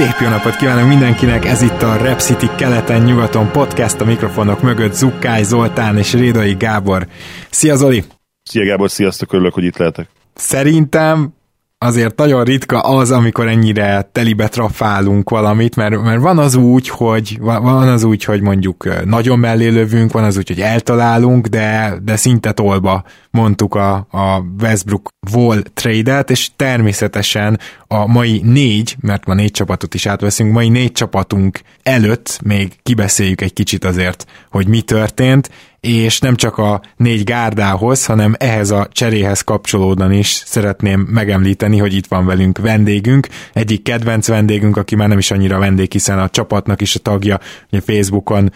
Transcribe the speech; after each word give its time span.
Szép 0.00 0.20
jó 0.20 0.28
napot 0.28 0.56
kívánok 0.56 0.88
mindenkinek, 0.88 1.44
ez 1.44 1.62
itt 1.62 1.82
a 1.82 1.96
Rep 1.96 2.20
City 2.20 2.46
keleten-nyugaton 2.56 3.50
podcast, 3.50 4.00
a 4.00 4.04
mikrofonok 4.04 4.62
mögött 4.62 4.92
Zukkály 4.92 5.42
Zoltán 5.42 5.98
és 5.98 6.12
Rédai 6.12 6.54
Gábor. 6.54 7.06
Szia 7.50 7.76
Zoli! 7.76 8.04
Szia 8.42 8.64
Gábor, 8.64 8.90
sziasztok, 8.90 9.32
örülök, 9.32 9.54
hogy 9.54 9.64
itt 9.64 9.76
lehetek. 9.76 10.08
Szerintem 10.34 11.34
azért 11.78 12.16
nagyon 12.16 12.44
ritka 12.44 12.80
az, 12.80 13.10
amikor 13.10 13.48
ennyire 13.48 14.08
telibe 14.12 14.48
trafálunk 14.48 15.30
valamit, 15.30 15.76
mert, 15.76 16.02
mert 16.02 16.20
van 16.20 16.38
az 16.38 16.54
úgy, 16.54 16.88
hogy 16.88 17.38
van 17.40 17.88
az 17.88 18.04
úgy, 18.04 18.24
hogy 18.24 18.40
mondjuk 18.40 19.04
nagyon 19.04 19.38
mellé 19.38 19.68
lövünk, 19.68 20.12
van 20.12 20.24
az 20.24 20.36
úgy, 20.36 20.48
hogy 20.48 20.60
eltalálunk, 20.60 21.46
de, 21.46 21.94
de 22.02 22.16
szinte 22.16 22.52
tolba 22.52 23.04
mondtuk 23.30 23.74
a, 23.74 23.94
a 24.10 24.44
Westbrook 24.60 25.08
Wall 25.32 25.62
trade-et, 25.74 26.30
és 26.30 26.50
természetesen 26.56 27.58
a 27.92 28.06
mai 28.06 28.40
négy, 28.44 28.96
mert 29.00 29.26
ma 29.26 29.34
négy 29.34 29.50
csapatot 29.50 29.94
is 29.94 30.06
átveszünk, 30.06 30.52
mai 30.52 30.68
négy 30.68 30.92
csapatunk 30.92 31.60
előtt 31.82 32.40
még 32.44 32.72
kibeszéljük 32.82 33.40
egy 33.40 33.52
kicsit 33.52 33.84
azért, 33.84 34.26
hogy 34.50 34.66
mi 34.66 34.80
történt, 34.80 35.50
és 35.80 36.18
nem 36.20 36.36
csak 36.36 36.58
a 36.58 36.80
négy 36.96 37.24
gárdához, 37.24 38.06
hanem 38.06 38.34
ehhez 38.38 38.70
a 38.70 38.88
cseréhez 38.92 39.40
kapcsolódani 39.40 40.18
is 40.18 40.42
szeretném 40.46 41.00
megemlíteni, 41.00 41.78
hogy 41.78 41.94
itt 41.94 42.06
van 42.06 42.26
velünk 42.26 42.58
vendégünk, 42.58 43.28
egyik 43.52 43.82
kedvenc 43.82 44.26
vendégünk, 44.26 44.76
aki 44.76 44.94
már 44.94 45.08
nem 45.08 45.18
is 45.18 45.30
annyira 45.30 45.58
vendég, 45.58 45.92
hiszen 45.92 46.18
a 46.18 46.28
csapatnak 46.28 46.80
is 46.80 46.94
a 46.94 46.98
tagja, 46.98 47.40
ugye 47.70 47.80
Facebookon 47.80 48.52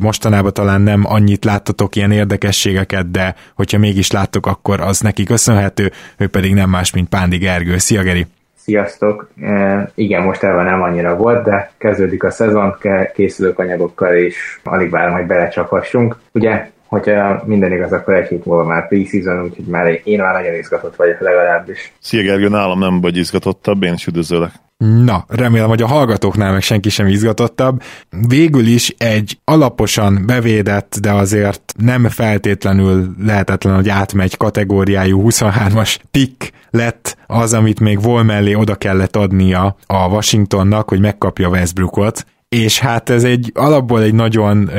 mostanában 0.00 0.52
talán 0.52 0.80
nem 0.80 1.04
annyit 1.06 1.44
láttatok 1.44 1.96
ilyen 1.96 2.12
érdekességeket, 2.12 3.10
de 3.10 3.34
hogyha 3.54 3.78
mégis 3.78 4.10
láttok, 4.10 4.46
akkor 4.46 4.80
az 4.80 5.00
neki 5.00 5.24
köszönhető, 5.24 5.92
ő 6.16 6.26
pedig 6.26 6.54
nem 6.54 6.70
más, 6.70 6.90
mint 6.90 7.08
Pándi 7.08 7.36
Gergő. 7.36 7.78
Szia 7.78 8.02
Geri! 8.02 8.26
Sziasztok! 8.66 9.28
E, 9.42 9.88
igen, 9.94 10.22
most 10.22 10.42
elve 10.42 10.62
nem 10.62 10.82
annyira 10.82 11.16
volt, 11.16 11.44
de 11.44 11.70
kezdődik 11.78 12.24
a 12.24 12.30
szezon, 12.30 12.76
készülők 13.14 13.58
anyagokkal, 13.58 14.14
és 14.14 14.60
alig 14.64 14.90
várom, 14.90 15.14
hogy 15.14 15.26
belecsaphassunk. 15.26 16.16
Ugye, 16.32 16.70
hogyha 16.86 17.42
minden 17.44 17.72
igaz, 17.72 17.92
akkor 17.92 18.14
egy 18.14 18.28
hét 18.28 18.44
múlva 18.44 18.64
már 18.64 18.88
pre-season, 18.88 19.42
úgyhogy 19.42 19.64
már 19.64 20.00
én 20.04 20.20
már 20.20 20.34
nagyon 20.34 20.54
izgatott 20.54 20.96
vagyok 20.96 21.20
legalábbis. 21.20 21.92
Szia 22.00 22.22
Gergő, 22.22 22.48
nálam 22.48 22.78
nem 22.78 23.00
vagy 23.00 23.16
izgatottabb, 23.16 23.82
én 23.82 23.92
is 23.92 24.06
üdvözöllek. 24.06 24.52
Na, 25.04 25.24
remélem, 25.28 25.68
hogy 25.68 25.82
a 25.82 25.86
hallgatóknál 25.86 26.52
meg 26.52 26.62
senki 26.62 26.88
sem 26.88 27.06
izgatottabb. 27.06 27.82
Végül 28.28 28.66
is 28.66 28.94
egy 28.98 29.38
alaposan 29.44 30.22
bevédett, 30.26 30.96
de 31.00 31.12
azért 31.12 31.74
nem 31.76 32.08
feltétlenül 32.08 33.14
lehetetlen, 33.24 33.74
hogy 33.74 33.88
átmegy 33.88 34.36
kategóriájú 34.36 35.22
23-as 35.28 35.96
pick 36.10 36.52
lett 36.70 37.16
az, 37.26 37.54
amit 37.54 37.80
még 37.80 38.02
vol 38.02 38.22
mellé 38.22 38.54
oda 38.54 38.74
kellett 38.74 39.16
adnia 39.16 39.76
a 39.86 40.08
Washingtonnak, 40.08 40.88
hogy 40.88 41.00
megkapja 41.00 41.48
Westbrookot, 41.48 42.26
és 42.48 42.78
hát 42.78 43.10
ez 43.10 43.24
egy 43.24 43.50
alapból 43.54 44.02
egy 44.02 44.14
nagyon 44.14 44.70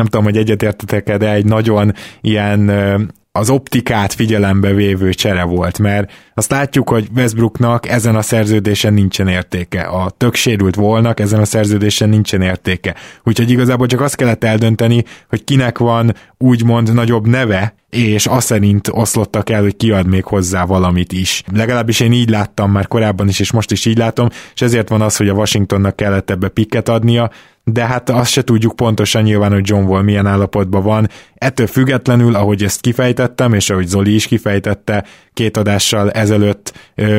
nem 0.00 0.08
tudom, 0.08 0.24
hogy 0.24 0.36
egyetértetek 0.36 1.16
de 1.16 1.32
egy 1.32 1.44
nagyon 1.44 1.94
ilyen 2.20 2.70
az 3.32 3.50
optikát 3.50 4.12
figyelembe 4.12 4.72
vévő 4.72 5.14
csere 5.14 5.42
volt, 5.42 5.78
mert 5.78 6.12
azt 6.34 6.50
látjuk, 6.50 6.88
hogy 6.88 7.08
Westbrooknak 7.16 7.88
ezen 7.88 8.16
a 8.16 8.22
szerződésen 8.22 8.94
nincsen 8.94 9.28
értéke. 9.28 9.80
A 9.80 10.10
tök 10.10 10.34
sérült 10.34 10.74
volnak, 10.74 11.20
ezen 11.20 11.40
a 11.40 11.44
szerződésen 11.44 12.08
nincsen 12.08 12.42
értéke. 12.42 12.94
Úgyhogy 13.24 13.50
igazából 13.50 13.86
csak 13.86 14.00
azt 14.00 14.16
kellett 14.16 14.44
eldönteni, 14.44 15.04
hogy 15.28 15.44
kinek 15.44 15.78
van 15.78 16.14
úgymond 16.38 16.94
nagyobb 16.94 17.26
neve, 17.26 17.74
és 17.90 18.26
azt 18.26 18.46
szerint 18.46 18.88
oszlottak 18.92 19.50
el, 19.50 19.62
hogy 19.62 19.76
kiad 19.76 20.06
még 20.06 20.24
hozzá 20.24 20.64
valamit 20.64 21.12
is. 21.12 21.42
Legalábbis 21.52 22.00
én 22.00 22.12
így 22.12 22.30
láttam 22.30 22.70
már 22.70 22.88
korábban 22.88 23.28
is, 23.28 23.40
és 23.40 23.52
most 23.52 23.70
is 23.70 23.84
így 23.84 23.98
látom, 23.98 24.28
és 24.54 24.62
ezért 24.62 24.88
van 24.88 25.00
az, 25.00 25.16
hogy 25.16 25.28
a 25.28 25.34
Washingtonnak 25.34 25.96
kellett 25.96 26.30
ebbe 26.30 26.48
pikket 26.48 26.88
adnia, 26.88 27.30
de 27.72 27.86
hát 27.86 28.10
azt 28.10 28.30
se 28.30 28.42
tudjuk 28.42 28.76
pontosan 28.76 29.22
nyilván, 29.22 29.52
hogy 29.52 29.68
John 29.68 29.84
Wall 29.84 30.02
milyen 30.02 30.26
állapotban 30.26 30.82
van. 30.82 31.08
Ettől 31.34 31.66
függetlenül, 31.66 32.34
ahogy 32.34 32.62
ezt 32.62 32.80
kifejtettem, 32.80 33.54
és 33.54 33.70
ahogy 33.70 33.86
Zoli 33.86 34.14
is 34.14 34.26
kifejtette, 34.26 35.04
két 35.34 35.56
adással 35.56 36.10
ezelőtt 36.10 36.72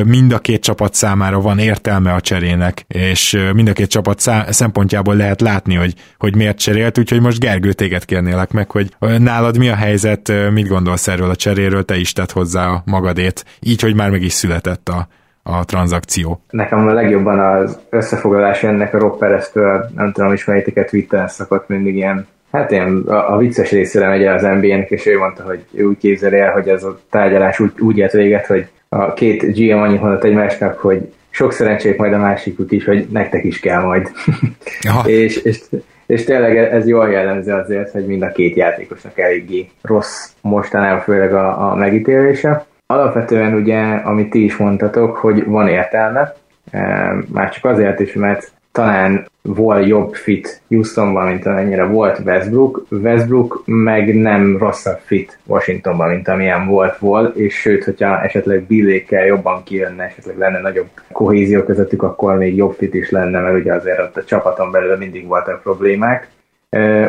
mind 0.04 0.32
a 0.32 0.38
két 0.38 0.62
csapat 0.62 0.94
számára 0.94 1.40
van 1.40 1.58
értelme 1.58 2.12
a 2.12 2.20
cserének, 2.20 2.84
és 2.88 3.38
mind 3.52 3.68
a 3.68 3.72
két 3.72 3.90
csapat 3.90 4.20
szempontjából 4.48 5.16
lehet 5.16 5.40
látni, 5.40 5.74
hogy, 5.74 5.94
hogy 6.18 6.36
miért 6.36 6.58
cserélt, 6.58 6.98
úgyhogy 6.98 7.20
most 7.20 7.40
Gergő 7.40 7.72
téged 7.72 8.04
kérnélek 8.04 8.52
meg, 8.52 8.70
hogy 8.70 8.90
nálad 8.98 9.58
mi 9.58 9.68
a 9.68 9.74
helyzet, 9.74 10.32
mit 10.50 10.68
gondolsz 10.68 11.08
erről 11.08 11.30
a 11.30 11.36
cseréről, 11.36 11.84
te 11.84 11.96
is 11.96 12.12
tett 12.12 12.32
hozzá 12.32 12.66
a 12.66 12.82
magadét, 12.86 13.44
így, 13.60 13.80
hogy 13.80 13.94
már 13.94 14.10
meg 14.10 14.22
is 14.22 14.32
született 14.32 14.88
a, 14.88 15.08
a 15.42 15.64
tranzakció. 15.64 16.40
Nekem 16.50 16.88
a 16.88 16.92
legjobban 16.92 17.38
az 17.38 17.78
összefoglalás 17.90 18.62
ennek 18.62 18.94
a 18.94 18.98
Rob 18.98 19.18
Perez-től, 19.18 19.90
nem 19.94 20.12
tudom, 20.12 20.32
ismeritek-e 20.32 20.84
Twitteren 20.84 21.28
szakadt 21.28 21.68
mindig 21.68 21.94
ilyen 21.94 22.26
Hát 22.52 22.72
én 22.72 23.02
a, 23.06 23.34
a 23.34 23.36
vicces 23.36 23.70
részére 23.70 24.08
megy 24.08 24.22
el 24.22 24.34
az 24.34 24.42
NBA-nek, 24.42 24.90
és 24.90 25.06
ő 25.06 25.18
mondta, 25.18 25.42
hogy 25.42 25.64
ő 25.74 25.84
úgy 25.84 25.98
képzeli 25.98 26.38
el, 26.38 26.52
hogy 26.52 26.68
ez 26.68 26.84
a 26.84 26.98
tárgyalás 27.10 27.60
úgy, 27.60 27.72
úgy 27.78 27.98
ért 27.98 28.12
véget, 28.12 28.46
hogy 28.46 28.66
a 28.88 29.12
két 29.12 29.56
GM 29.56 29.78
annyit 29.78 30.00
mondott 30.00 30.24
egymásnak, 30.24 30.78
hogy 30.78 31.12
sok 31.30 31.52
szerencsét 31.52 31.96
majd 31.96 32.12
a 32.12 32.18
másikuk 32.18 32.72
is, 32.72 32.84
hogy 32.84 33.06
nektek 33.10 33.44
is 33.44 33.60
kell 33.60 33.82
majd. 33.82 34.10
és, 35.04 35.36
és, 35.36 35.60
és 36.06 36.24
tényleg 36.24 36.56
ez 36.56 36.86
jól 36.86 37.10
jellemzi 37.10 37.50
azért, 37.50 37.90
hogy 37.90 38.06
mind 38.06 38.22
a 38.22 38.32
két 38.32 38.56
játékosnak 38.56 39.18
eléggé 39.18 39.68
rossz 39.82 40.30
mostanában, 40.40 41.00
főleg 41.00 41.34
a, 41.34 41.70
a 41.70 41.74
megítélése. 41.74 42.66
Alapvetően 42.92 43.54
ugye, 43.54 43.80
amit 43.82 44.30
ti 44.30 44.44
is 44.44 44.56
mondtatok, 44.56 45.16
hogy 45.16 45.44
van 45.44 45.68
értelme, 45.68 46.34
e, 46.70 47.12
már 47.32 47.50
csak 47.50 47.64
azért 47.64 48.00
is, 48.00 48.12
mert 48.12 48.52
talán 48.72 49.26
volt 49.42 49.86
jobb 49.86 50.14
fit 50.14 50.60
Houstonban, 50.68 51.26
mint 51.26 51.46
amennyire 51.46 51.84
volt 51.84 52.18
Westbrook. 52.24 52.86
Westbrook 52.90 53.62
meg 53.66 54.14
nem 54.14 54.58
rosszabb 54.58 54.98
fit 55.04 55.38
Washingtonban, 55.46 56.08
mint 56.08 56.28
amilyen 56.28 56.66
volt 56.66 56.98
volt, 56.98 57.36
és 57.36 57.54
sőt, 57.54 57.84
hogyha 57.84 58.22
esetleg 58.22 58.62
Billékkel 58.62 59.26
jobban 59.26 59.62
kijönne, 59.64 60.04
esetleg 60.04 60.38
lenne 60.38 60.60
nagyobb 60.60 60.88
kohézió 61.12 61.62
közöttük, 61.62 62.02
akkor 62.02 62.36
még 62.36 62.56
jobb 62.56 62.72
fit 62.72 62.94
is 62.94 63.10
lenne, 63.10 63.40
mert 63.40 63.58
ugye 63.58 63.74
azért 63.74 63.98
ott 63.98 64.16
a 64.16 64.24
csapaton 64.24 64.70
belül 64.70 64.96
mindig 64.96 65.26
voltak 65.26 65.62
problémák. 65.62 66.28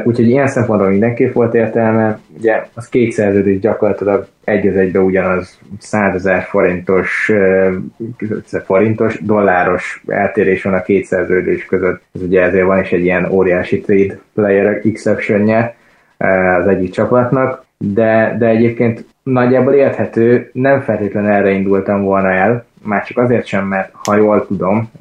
Úgyhogy 0.03 0.27
ilyen 0.27 0.47
szempontból 0.47 0.89
mindenképp 0.89 1.33
volt 1.33 1.53
értelme. 1.53 2.19
Ugye 2.37 2.65
az 2.73 2.89
két 2.89 3.11
szerződés 3.11 3.59
gyakorlatilag 3.59 4.27
egy 4.43 4.67
az 4.67 4.75
egybe 4.75 4.99
ugyanaz 4.99 5.59
100 5.79 6.15
ezer 6.15 6.41
forintos, 6.41 7.31
forintos, 8.65 9.19
dolláros 9.21 10.03
eltérés 10.07 10.63
van 10.63 10.73
a 10.73 10.81
két 10.81 11.05
szerződés 11.05 11.65
között. 11.65 12.01
Ez 12.15 12.21
ugye 12.21 12.41
ezért 12.41 12.65
van 12.65 12.79
is 12.79 12.91
egy 12.91 13.03
ilyen 13.03 13.31
óriási 13.31 13.81
trade 13.81 14.19
player 14.33 14.81
exceptionje 14.83 15.75
az 16.59 16.67
egyik 16.67 16.91
csapatnak, 16.91 17.65
de, 17.77 18.35
de 18.39 18.47
egyébként 18.47 19.05
nagyjából 19.23 19.73
érthető, 19.73 20.49
nem 20.53 20.81
feltétlenül 20.81 21.31
erre 21.31 21.51
indultam 21.51 22.03
volna 22.03 22.31
el, 22.31 22.65
már 22.83 23.03
csak 23.05 23.17
azért 23.17 23.45
sem, 23.45 23.67
mert 23.67 23.91
ha 23.93 24.15
jól 24.15 24.45
tudom, 24.45 24.91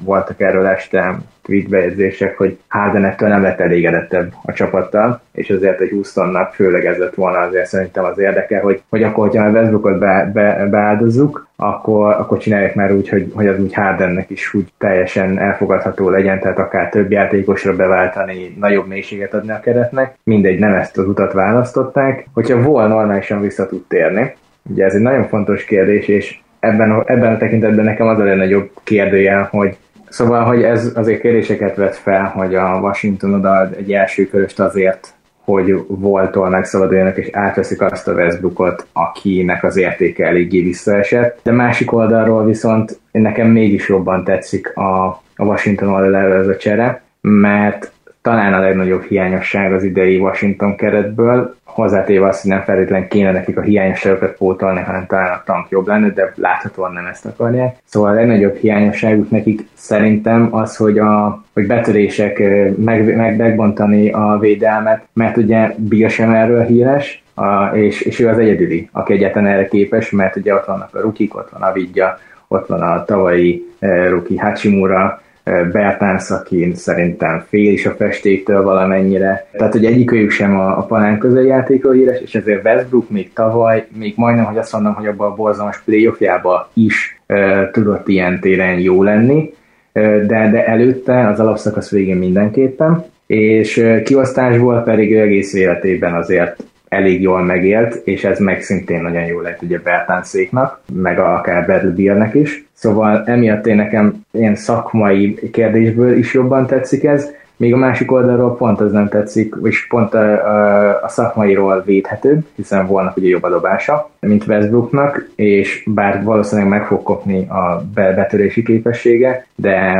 voltak 0.00 0.40
erről 0.40 0.66
este 0.66 1.18
tweetbejegyzések, 1.42 2.36
hogy 2.36 2.58
Harden 2.68 3.14
nem 3.18 3.42
lett 3.42 3.60
elégedettebb 3.60 4.32
a 4.42 4.52
csapattal, 4.52 5.20
és 5.32 5.50
azért, 5.50 5.78
hogy 5.78 5.90
Houstonnak 5.90 6.54
főleg 6.54 6.84
ez 6.84 6.96
lett 6.96 7.14
volna 7.14 7.38
azért 7.38 7.66
szerintem 7.66 8.04
az 8.04 8.18
érdeke, 8.18 8.60
hogy, 8.60 8.82
hogy 8.88 9.02
akkor, 9.02 9.28
hogyha 9.28 9.44
a 9.44 9.50
Westbrookot 9.50 9.98
be, 9.98 10.30
be, 10.32 10.66
beáldozzuk, 10.70 11.48
akkor, 11.56 12.12
akkor 12.12 12.38
csinálják 12.38 12.74
már 12.74 12.92
úgy, 12.92 13.08
hogy, 13.08 13.32
hogy 13.34 13.46
az 13.46 13.60
úgy 13.60 13.74
Hardennek 13.74 14.30
is 14.30 14.54
úgy 14.54 14.72
teljesen 14.78 15.38
elfogadható 15.38 16.08
legyen, 16.08 16.40
tehát 16.40 16.58
akár 16.58 16.88
több 16.88 17.10
játékosra 17.10 17.76
beváltani, 17.76 18.56
nagyobb 18.60 18.86
mélységet 18.86 19.34
adni 19.34 19.50
a 19.50 19.60
keretnek. 19.60 20.14
Mindegy, 20.24 20.58
nem 20.58 20.74
ezt 20.74 20.98
az 20.98 21.06
utat 21.06 21.32
választották. 21.32 22.26
Hogyha 22.34 22.62
volna 22.62 22.94
normálisan 22.94 23.40
vissza 23.40 23.66
tud 23.66 23.84
térni, 23.88 24.34
ugye 24.70 24.84
ez 24.84 24.94
egy 24.94 25.00
nagyon 25.00 25.28
fontos 25.28 25.64
kérdés, 25.64 26.08
és 26.08 26.38
ebben, 26.60 27.02
ebben 27.06 27.34
a 27.34 27.36
tekintetben 27.36 27.84
nekem 27.84 28.06
az 28.06 28.18
a 28.18 28.24
legnagyobb 28.24 28.70
kérdője, 28.84 29.48
hogy 29.50 29.76
Szóval, 30.10 30.44
hogy 30.44 30.62
ez 30.62 30.92
azért 30.94 31.20
kérdéseket 31.20 31.76
vet 31.76 31.96
fel, 31.96 32.24
hogy 32.24 32.54
a 32.54 32.78
Washington 32.82 33.34
oda 33.34 33.70
egy 33.76 33.92
első 33.92 34.26
köröst 34.26 34.60
azért, 34.60 35.14
hogy 35.44 35.74
voltól 35.88 36.48
megszabaduljanak 36.48 37.16
és 37.16 37.28
átveszik 37.32 37.82
azt 37.82 38.08
a 38.08 38.12
Westbrookot, 38.12 38.86
akinek 38.92 39.64
az 39.64 39.76
értéke 39.76 40.26
eléggé 40.26 40.62
visszaesett. 40.62 41.38
De 41.42 41.52
másik 41.52 41.92
oldalról 41.92 42.44
viszont 42.44 43.00
nekem 43.12 43.48
mégis 43.48 43.88
jobban 43.88 44.24
tetszik 44.24 44.76
a, 44.76 45.06
a 45.36 45.44
Washington 45.44 45.88
oldalról 45.88 46.38
ez 46.38 46.48
a 46.48 46.56
csere, 46.56 47.02
mert 47.20 47.92
talán 48.22 48.52
a 48.52 48.60
legnagyobb 48.60 49.02
hiányosság 49.02 49.72
az 49.72 49.84
idei 49.84 50.18
Washington 50.18 50.76
keretből, 50.76 51.54
hozzátéve 51.64 52.26
azt, 52.26 52.42
hogy 52.42 52.50
nem 52.50 52.62
feltétlenül 52.62 53.08
kéne 53.08 53.32
nekik 53.32 53.56
a 53.56 53.60
hiányosságokat 53.60 54.36
pótolni, 54.36 54.80
hanem 54.80 55.06
talán 55.06 55.32
a 55.32 55.42
tank 55.44 55.68
jobb 55.68 55.86
lenne, 55.86 56.08
de 56.08 56.32
láthatóan 56.36 56.92
nem 56.92 57.06
ezt 57.06 57.26
akarják. 57.26 57.76
Szóval 57.84 58.10
a 58.10 58.14
legnagyobb 58.14 58.56
hiányosságuk 58.56 59.30
nekik 59.30 59.66
szerintem 59.74 60.48
az, 60.50 60.76
hogy, 60.76 60.98
a, 60.98 61.42
hogy 61.52 61.66
betörések 61.66 62.38
meg, 62.76 63.16
meg, 63.16 63.36
megbontani 63.36 64.10
a 64.10 64.38
védelmet, 64.40 65.02
mert 65.12 65.36
ugye 65.36 65.74
Bill 65.76 66.08
sem 66.08 66.30
erről 66.34 66.64
híres, 66.64 67.22
a, 67.34 67.64
és, 67.64 68.00
és 68.00 68.18
ő 68.18 68.28
az 68.28 68.38
egyedüli, 68.38 68.88
aki 68.92 69.12
egyetlen 69.12 69.46
erre 69.46 69.68
képes, 69.68 70.10
mert 70.10 70.36
ugye 70.36 70.54
ott 70.54 70.64
vannak 70.64 70.94
a 70.94 71.00
rukik, 71.00 71.36
ott 71.36 71.50
van 71.50 71.62
a 71.62 71.72
Vidya, 71.72 72.18
ott 72.48 72.66
van 72.66 72.82
a 72.82 73.04
tavalyi 73.04 73.66
uh, 73.80 74.08
ruki 74.08 74.36
Hachimura, 74.36 75.22
Bertans, 75.44 76.30
aki 76.30 76.72
szerintem 76.74 77.44
fél 77.48 77.72
is 77.72 77.86
a 77.86 77.90
festéktől 77.90 78.62
valamennyire. 78.62 79.46
Tehát, 79.52 79.72
hogy 79.72 79.84
egyikőjük 79.84 80.30
sem 80.30 80.58
a, 80.58 80.78
a 80.78 80.82
panán 80.82 81.18
közeljátékról 81.18 81.92
híres, 81.92 82.20
és 82.20 82.34
ezért 82.34 82.64
Westbrook 82.64 83.10
még 83.10 83.32
tavaly, 83.32 83.86
még 83.98 84.12
majdnem, 84.16 84.44
hogy 84.44 84.58
azt 84.58 84.72
mondom, 84.72 84.94
hogy 84.94 85.06
abban 85.06 85.30
a 85.30 85.34
borzalmas 85.34 85.82
playoffjába 85.84 86.70
is 86.74 87.20
uh, 87.28 87.70
tudott 87.70 88.08
ilyen 88.08 88.40
téren 88.40 88.78
jó 88.78 89.02
lenni, 89.02 89.54
uh, 89.94 90.26
de, 90.26 90.50
de 90.50 90.66
előtte 90.66 91.28
az 91.28 91.40
alapszakasz 91.40 91.90
végén 91.90 92.16
mindenképpen, 92.16 93.04
és 93.26 93.86
kiosztásból 94.04 94.82
pedig 94.82 95.12
ő 95.12 95.20
egész 95.20 95.54
életében 95.54 96.14
azért 96.14 96.56
elég 96.90 97.22
jól 97.22 97.42
megélt, 97.42 98.00
és 98.04 98.24
ez 98.24 98.38
meg 98.38 98.62
szintén 98.62 99.02
nagyon 99.02 99.24
jó 99.24 99.40
lett 99.40 99.62
ugye 99.62 99.78
Bertánszéknak, 99.78 100.80
meg 100.92 101.18
akár 101.18 101.64
Bradley 101.64 102.28
is. 102.32 102.64
Szóval 102.72 103.22
emiatt 103.26 103.66
én 103.66 103.76
nekem 103.76 104.20
ilyen 104.30 104.54
szakmai 104.54 105.50
kérdésből 105.52 106.16
is 106.16 106.34
jobban 106.34 106.66
tetszik 106.66 107.04
ez, 107.04 107.30
még 107.60 107.72
a 107.72 107.76
másik 107.76 108.12
oldalról 108.12 108.56
pont 108.56 108.80
az 108.80 108.92
nem 108.92 109.08
tetszik, 109.08 109.54
és 109.62 109.86
pont 109.86 110.14
a, 110.14 110.20
a, 110.20 111.00
a 111.02 111.08
szakmairól 111.08 111.82
védhetőbb, 111.86 112.46
hiszen 112.54 112.86
volna 112.86 113.12
ugye 113.16 113.28
jobb 113.28 113.42
a 113.42 113.48
dobása, 113.48 114.10
mint 114.20 114.46
Westbrooknak, 114.46 115.28
és 115.34 115.84
bár 115.86 116.22
valószínűleg 116.24 116.70
meg 116.70 116.86
fog 116.86 117.02
kopni 117.02 117.48
a 117.48 117.84
betörési 117.94 118.62
képessége, 118.62 119.46
de 119.54 119.92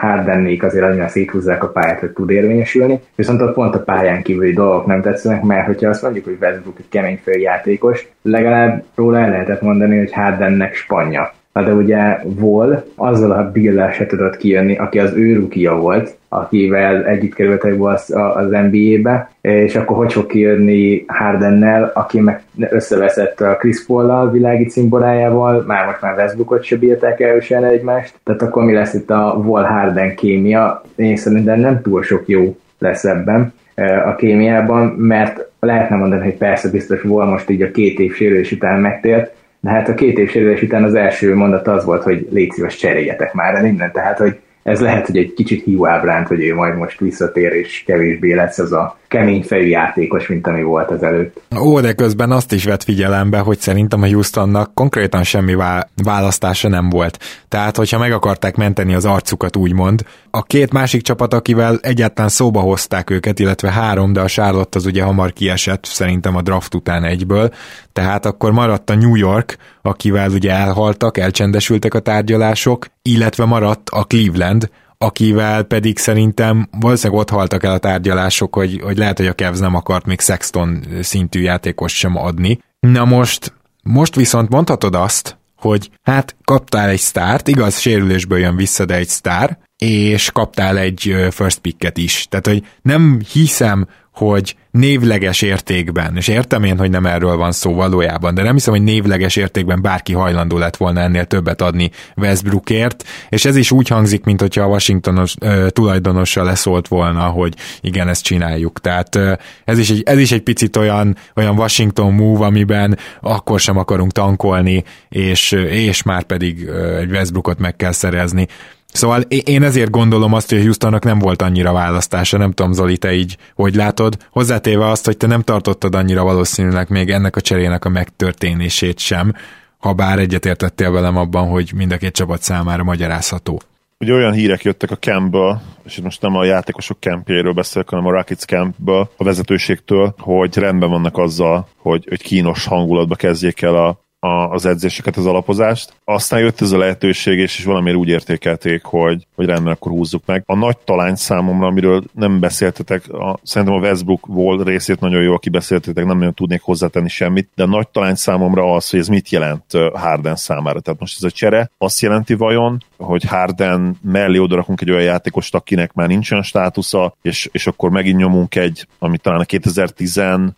Hardennék 0.00 0.62
azért 0.62 0.84
annyira 0.84 1.08
széthúzzák 1.08 1.62
a 1.62 1.68
pályát, 1.68 2.00
hogy 2.00 2.10
tud 2.10 2.30
érvényesülni, 2.30 3.00
viszont 3.14 3.40
ott 3.40 3.54
pont 3.54 3.74
a 3.74 3.82
pályán 3.82 4.22
kívüli 4.22 4.52
dolgok 4.52 4.86
nem 4.86 5.02
tetszenek, 5.02 5.42
mert 5.42 5.66
hogyha 5.66 5.88
azt 5.88 6.02
mondjuk, 6.02 6.24
hogy 6.24 6.36
Westbrook 6.40 6.78
egy 6.78 6.88
kemény 6.88 7.20
játékos, 7.24 8.08
legalább 8.22 8.84
róla 8.94 9.18
el 9.18 9.30
lehetett 9.30 9.62
mondani, 9.62 9.98
hogy 9.98 10.12
Hardennek 10.12 10.74
spanya 10.74 11.32
Na 11.52 11.62
de 11.62 11.72
ugye 11.72 12.20
Vol 12.24 12.84
azzal 12.94 13.30
a 13.30 13.50
bill 13.50 13.90
se 13.92 14.06
tudott 14.06 14.36
kijönni, 14.36 14.76
aki 14.76 14.98
az 14.98 15.12
ő 15.14 15.34
rukia 15.34 15.76
volt, 15.76 16.18
akivel 16.32 17.04
együtt 17.04 17.34
kerültek 17.34 17.82
az, 17.82 18.14
az 18.34 18.48
NBA-be, 18.48 19.30
és 19.40 19.76
akkor 19.76 19.96
hogy 19.96 20.12
fog 20.12 20.26
kijönni 20.26 21.04
Hardennel, 21.06 21.90
aki 21.94 22.20
meg 22.20 22.42
összeveszett 22.58 23.40
a 23.40 23.56
Chris 23.56 23.84
Paul-lal 23.84 24.30
világi 24.30 24.64
cimborájával, 24.64 25.64
már 25.66 25.86
most 25.86 26.00
már 26.00 26.16
Westbrookot 26.16 26.62
se 26.62 26.76
bírták 26.76 27.20
erősen 27.20 27.64
egymást, 27.64 28.14
tehát 28.24 28.42
akkor 28.42 28.64
mi 28.64 28.72
lesz 28.72 28.94
itt 28.94 29.10
a 29.10 29.40
Vol 29.42 29.62
Harden 29.62 30.14
kémia, 30.14 30.82
én 30.96 31.16
szerintem 31.16 31.60
nem 31.60 31.82
túl 31.82 32.02
sok 32.02 32.22
jó 32.26 32.56
lesz 32.78 33.04
ebben 33.04 33.52
e, 33.74 34.08
a 34.08 34.14
kémiában, 34.14 34.86
mert 34.86 35.48
lehetne 35.60 35.96
mondani, 35.96 36.22
hogy 36.22 36.36
persze 36.36 36.70
biztos 36.70 37.02
Vol 37.02 37.24
most 37.24 37.50
így 37.50 37.62
a 37.62 37.70
két 37.70 37.98
év 37.98 38.14
sérülés 38.14 38.52
után 38.52 38.80
megtért, 38.80 39.34
de 39.60 39.70
hát 39.70 39.88
a 39.88 39.94
két 39.94 40.18
év 40.18 40.30
sérülés 40.30 40.62
után 40.62 40.84
az 40.84 40.94
első 40.94 41.34
mondat 41.34 41.68
az 41.68 41.84
volt, 41.84 42.02
hogy 42.02 42.28
légy 42.30 42.50
szíves 42.50 42.76
cseréljetek 42.76 43.32
már 43.32 43.54
el 43.54 43.66
innen, 43.66 43.92
tehát 43.92 44.18
hogy 44.18 44.38
ez 44.62 44.80
lehet, 44.80 45.06
hogy 45.06 45.16
egy 45.16 45.32
kicsit 45.32 45.64
hiú 45.64 45.86
ábránt, 45.86 46.28
hogy 46.28 46.40
ő 46.40 46.54
majd 46.54 46.76
most 46.76 47.00
visszatér, 47.00 47.52
és 47.52 47.82
kevésbé 47.86 48.34
lesz 48.34 48.58
az 48.58 48.72
a 48.72 48.99
kemény 49.10 49.42
fejű 49.42 49.66
játékos, 49.66 50.26
mint 50.26 50.46
ami 50.46 50.62
volt 50.62 50.90
az 50.90 51.02
előtt. 51.02 51.40
Ó, 51.58 51.80
de 51.80 51.92
közben 51.92 52.30
azt 52.30 52.52
is 52.52 52.64
vett 52.64 52.82
figyelembe, 52.82 53.38
hogy 53.38 53.58
szerintem 53.58 54.02
a 54.02 54.06
Houstonnak 54.06 54.74
konkrétan 54.74 55.22
semmi 55.22 55.56
választása 56.04 56.68
nem 56.68 56.88
volt. 56.88 57.18
Tehát, 57.48 57.76
hogyha 57.76 57.98
meg 57.98 58.12
akarták 58.12 58.56
menteni 58.56 58.94
az 58.94 59.04
arcukat, 59.04 59.56
úgymond, 59.56 60.02
a 60.30 60.42
két 60.42 60.72
másik 60.72 61.02
csapat, 61.02 61.34
akivel 61.34 61.78
egyáltalán 61.82 62.30
szóba 62.30 62.60
hozták 62.60 63.10
őket, 63.10 63.38
illetve 63.38 63.70
három, 63.70 64.12
de 64.12 64.20
a 64.20 64.26
Charlotte 64.26 64.78
az 64.78 64.86
ugye 64.86 65.02
hamar 65.02 65.32
kiesett, 65.32 65.84
szerintem 65.84 66.36
a 66.36 66.42
draft 66.42 66.74
után 66.74 67.04
egyből, 67.04 67.50
tehát 67.92 68.26
akkor 68.26 68.52
maradt 68.52 68.90
a 68.90 68.94
New 68.94 69.14
York, 69.14 69.56
akivel 69.82 70.30
ugye 70.30 70.52
elhaltak, 70.52 71.18
elcsendesültek 71.18 71.94
a 71.94 72.00
tárgyalások, 72.00 72.86
illetve 73.02 73.44
maradt 73.44 73.88
a 73.88 74.04
Cleveland, 74.04 74.70
akivel 75.04 75.62
pedig 75.62 75.98
szerintem 75.98 76.68
valószínűleg 76.80 77.20
ott 77.20 77.30
haltak 77.30 77.64
el 77.64 77.72
a 77.72 77.78
tárgyalások, 77.78 78.54
hogy, 78.54 78.80
hogy 78.82 78.98
lehet, 78.98 79.16
hogy 79.16 79.26
a 79.26 79.34
Cavs 79.34 79.58
nem 79.58 79.74
akart 79.74 80.06
még 80.06 80.20
Sexton 80.20 80.84
szintű 81.00 81.40
játékos 81.40 81.96
sem 81.96 82.16
adni. 82.16 82.60
Na 82.80 83.04
most, 83.04 83.52
most 83.82 84.14
viszont 84.14 84.48
mondhatod 84.48 84.94
azt, 84.94 85.38
hogy 85.56 85.90
hát 86.02 86.36
kaptál 86.44 86.88
egy 86.88 86.98
sztárt, 86.98 87.48
igaz, 87.48 87.78
sérülésből 87.78 88.38
jön 88.38 88.56
vissza, 88.56 88.84
de 88.84 88.94
egy 88.94 89.08
sztár, 89.08 89.58
és 89.78 90.30
kaptál 90.30 90.78
egy 90.78 91.16
first 91.30 91.58
picket 91.58 91.98
is. 91.98 92.26
Tehát, 92.28 92.46
hogy 92.46 92.66
nem 92.82 93.20
hiszem, 93.32 93.88
hogy 94.20 94.56
névleges 94.70 95.42
értékben, 95.42 96.16
és 96.16 96.28
értem 96.28 96.64
én, 96.64 96.78
hogy 96.78 96.90
nem 96.90 97.06
erről 97.06 97.36
van 97.36 97.52
szó 97.52 97.74
valójában, 97.74 98.34
de 98.34 98.42
nem 98.42 98.52
hiszem, 98.52 98.74
hogy 98.74 98.82
névleges 98.82 99.36
értékben 99.36 99.82
bárki 99.82 100.12
hajlandó 100.12 100.58
lett 100.58 100.76
volna 100.76 101.00
ennél 101.00 101.24
többet 101.24 101.62
adni 101.62 101.90
Westbrookért, 102.16 103.04
és 103.28 103.44
ez 103.44 103.56
is 103.56 103.70
úgy 103.70 103.88
hangzik, 103.88 104.24
mint 104.24 104.40
hogyha 104.40 104.62
a 104.62 104.66
Washingtonos 104.66 105.34
ö, 105.40 105.70
tulajdonossal 105.70 106.44
leszólt 106.44 106.88
volna, 106.88 107.22
hogy 107.22 107.54
igen, 107.80 108.08
ezt 108.08 108.24
csináljuk. 108.24 108.80
Tehát 108.80 109.14
ö, 109.14 109.32
ez, 109.64 109.78
is 109.78 109.90
egy, 109.90 110.02
ez 110.04 110.18
is 110.18 110.32
egy 110.32 110.42
picit 110.42 110.76
olyan, 110.76 111.16
olyan 111.36 111.58
Washington 111.58 112.12
move, 112.12 112.46
amiben 112.46 112.98
akkor 113.20 113.60
sem 113.60 113.76
akarunk 113.76 114.12
tankolni, 114.12 114.84
és, 115.08 115.52
és 115.52 116.02
már 116.02 116.22
pedig 116.22 116.68
egy 117.00 117.10
Westbrookot 117.10 117.58
meg 117.58 117.76
kell 117.76 117.92
szerezni. 117.92 118.46
Szóval 118.92 119.20
én 119.20 119.62
ezért 119.62 119.90
gondolom 119.90 120.32
azt, 120.32 120.50
hogy 120.50 120.62
Houstonnak 120.62 121.04
nem 121.04 121.18
volt 121.18 121.42
annyira 121.42 121.72
választása, 121.72 122.38
nem 122.38 122.52
tudom 122.52 122.72
Zoli, 122.72 122.96
te 122.96 123.12
így 123.12 123.36
hogy 123.54 123.74
látod, 123.74 124.16
hozzátéve 124.30 124.86
azt, 124.86 125.04
hogy 125.04 125.16
te 125.16 125.26
nem 125.26 125.42
tartottad 125.42 125.94
annyira 125.94 126.22
valószínűleg 126.22 126.90
még 126.90 127.10
ennek 127.10 127.36
a 127.36 127.40
cserének 127.40 127.84
a 127.84 127.88
megtörténését 127.88 128.98
sem, 128.98 129.34
ha 129.78 129.92
bár 129.92 130.18
egyetértettél 130.18 130.90
velem 130.90 131.16
abban, 131.16 131.48
hogy 131.48 131.72
mind 131.74 131.92
a 131.92 131.96
két 131.96 132.14
csapat 132.14 132.42
számára 132.42 132.82
magyarázható. 132.82 133.60
Ugye 133.98 134.12
olyan 134.12 134.32
hírek 134.32 134.62
jöttek 134.62 134.90
a 134.90 134.96
campből, 134.96 135.60
és 135.84 135.96
itt 135.96 136.04
most 136.04 136.22
nem 136.22 136.36
a 136.36 136.44
játékosok 136.44 136.96
campjéről 137.00 137.52
beszélek, 137.52 137.88
hanem 137.88 138.06
a 138.06 138.10
Rockets 138.10 138.44
campből, 138.44 139.10
a 139.16 139.24
vezetőségtől, 139.24 140.14
hogy 140.18 140.56
rendben 140.56 140.90
vannak 140.90 141.18
azzal, 141.18 141.68
hogy, 141.76 142.06
hogy 142.08 142.22
kínos 142.22 142.64
hangulatba 142.64 143.14
kezdjék 143.14 143.62
el 143.62 143.76
a, 143.76 144.00
a, 144.20 144.28
az 144.28 144.66
edzéseket, 144.66 145.16
az 145.16 145.26
alapozást. 145.26 145.94
Aztán 146.04 146.40
jött 146.40 146.60
ez 146.60 146.72
a 146.72 146.78
lehetőség, 146.78 147.38
és 147.38 147.58
is 147.58 147.64
valamiért 147.64 147.98
úgy 147.98 148.08
értékelték, 148.08 148.82
hogy, 148.84 149.26
hogy 149.34 149.46
rendben, 149.46 149.72
akkor 149.72 149.92
húzzuk 149.92 150.22
meg. 150.26 150.42
A 150.46 150.56
nagy 150.56 150.78
talány 150.78 151.14
számomra, 151.14 151.66
amiről 151.66 152.02
nem 152.14 152.40
beszéltetek, 152.40 153.12
a, 153.12 153.38
szerintem 153.42 153.76
a 153.76 153.80
Westbrook 153.80 154.26
volt 154.26 154.66
részét 154.66 155.00
nagyon 155.00 155.22
jól 155.22 155.38
kibeszéltetek, 155.38 156.04
nem 156.04 156.18
nagyon 156.18 156.34
tudnék 156.34 156.60
hozzátenni 156.60 157.08
semmit, 157.08 157.48
de 157.54 157.62
a 157.62 157.66
nagy 157.66 157.88
talány 157.88 158.14
számomra 158.14 158.74
az, 158.74 158.90
hogy 158.90 158.98
ez 158.98 159.08
mit 159.08 159.30
jelent 159.30 159.64
Harden 159.94 160.36
számára. 160.36 160.80
Tehát 160.80 161.00
most 161.00 161.16
ez 161.16 161.30
a 161.30 161.30
csere 161.30 161.70
azt 161.78 162.00
jelenti 162.00 162.34
vajon, 162.34 162.84
hogy 162.96 163.24
Harden 163.24 163.98
mellé 164.02 164.38
odarakunk 164.38 164.80
egy 164.80 164.90
olyan 164.90 165.02
játékost, 165.02 165.54
akinek 165.54 165.92
már 165.92 166.08
nincsen 166.08 166.42
státusza, 166.42 167.14
és, 167.22 167.48
és 167.52 167.66
akkor 167.66 167.90
megint 167.90 168.18
nyomunk 168.18 168.54
egy, 168.54 168.86
ami 168.98 169.18
talán 169.18 169.40
a 169.40 169.44
2016-os 169.44 170.52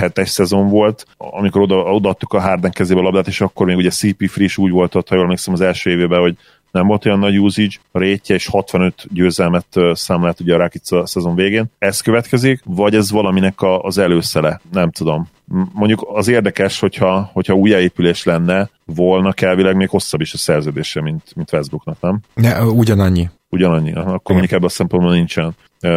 7-es 0.00 0.26
szezon 0.26 0.68
volt, 0.68 1.06
amikor 1.16 1.60
oda, 1.60 1.76
odaadtuk 1.76 2.32
a 2.32 2.40
Harden 2.40 2.70
kezébe 2.70 3.01
a 3.02 3.04
labdát, 3.04 3.26
és 3.26 3.40
akkor 3.40 3.66
még 3.66 3.76
ugye 3.76 3.90
CP 3.90 4.28
Friss 4.28 4.56
úgy 4.56 4.70
volt 4.70 4.94
ott, 4.94 5.08
ha 5.08 5.14
jól 5.14 5.24
emlékszem 5.24 5.54
az 5.54 5.60
első 5.60 5.90
évében, 5.90 6.20
hogy 6.20 6.36
nem 6.72 6.86
volt 6.86 7.06
olyan 7.06 7.18
nagy 7.18 7.38
usage, 7.38 7.74
rétje 7.92 8.34
és 8.34 8.46
65 8.46 9.06
győzelmet 9.08 9.66
számlált 9.92 10.40
ugye 10.40 10.54
a 10.54 10.58
Rakic 10.58 11.08
szezon 11.08 11.34
végén. 11.34 11.64
Ez 11.78 12.00
következik, 12.00 12.60
vagy 12.64 12.94
ez 12.94 13.10
valaminek 13.10 13.60
a, 13.60 13.82
az 13.82 13.98
előszele? 13.98 14.60
Nem 14.72 14.90
tudom. 14.90 15.28
Mondjuk 15.72 16.06
az 16.12 16.28
érdekes, 16.28 16.80
hogyha, 16.80 17.30
hogyha 17.32 17.54
újjáépülés 17.54 18.24
lenne, 18.24 18.70
volna 18.84 19.32
elvileg 19.36 19.76
még 19.76 19.88
hosszabb 19.88 20.20
is 20.20 20.34
a 20.34 20.38
szerződése, 20.38 21.00
mint, 21.00 21.22
mint 21.34 21.52
Westbrooknak, 21.52 22.00
nem? 22.00 22.20
Ne, 22.34 22.62
ugyanannyi. 22.62 23.30
Ugyanannyi. 23.48 23.92
Akkor 23.92 24.20
mondjuk 24.30 24.52
ebben 24.52 24.64
a 24.64 24.68
szempontból 24.68 25.12
nincsen 25.12 25.54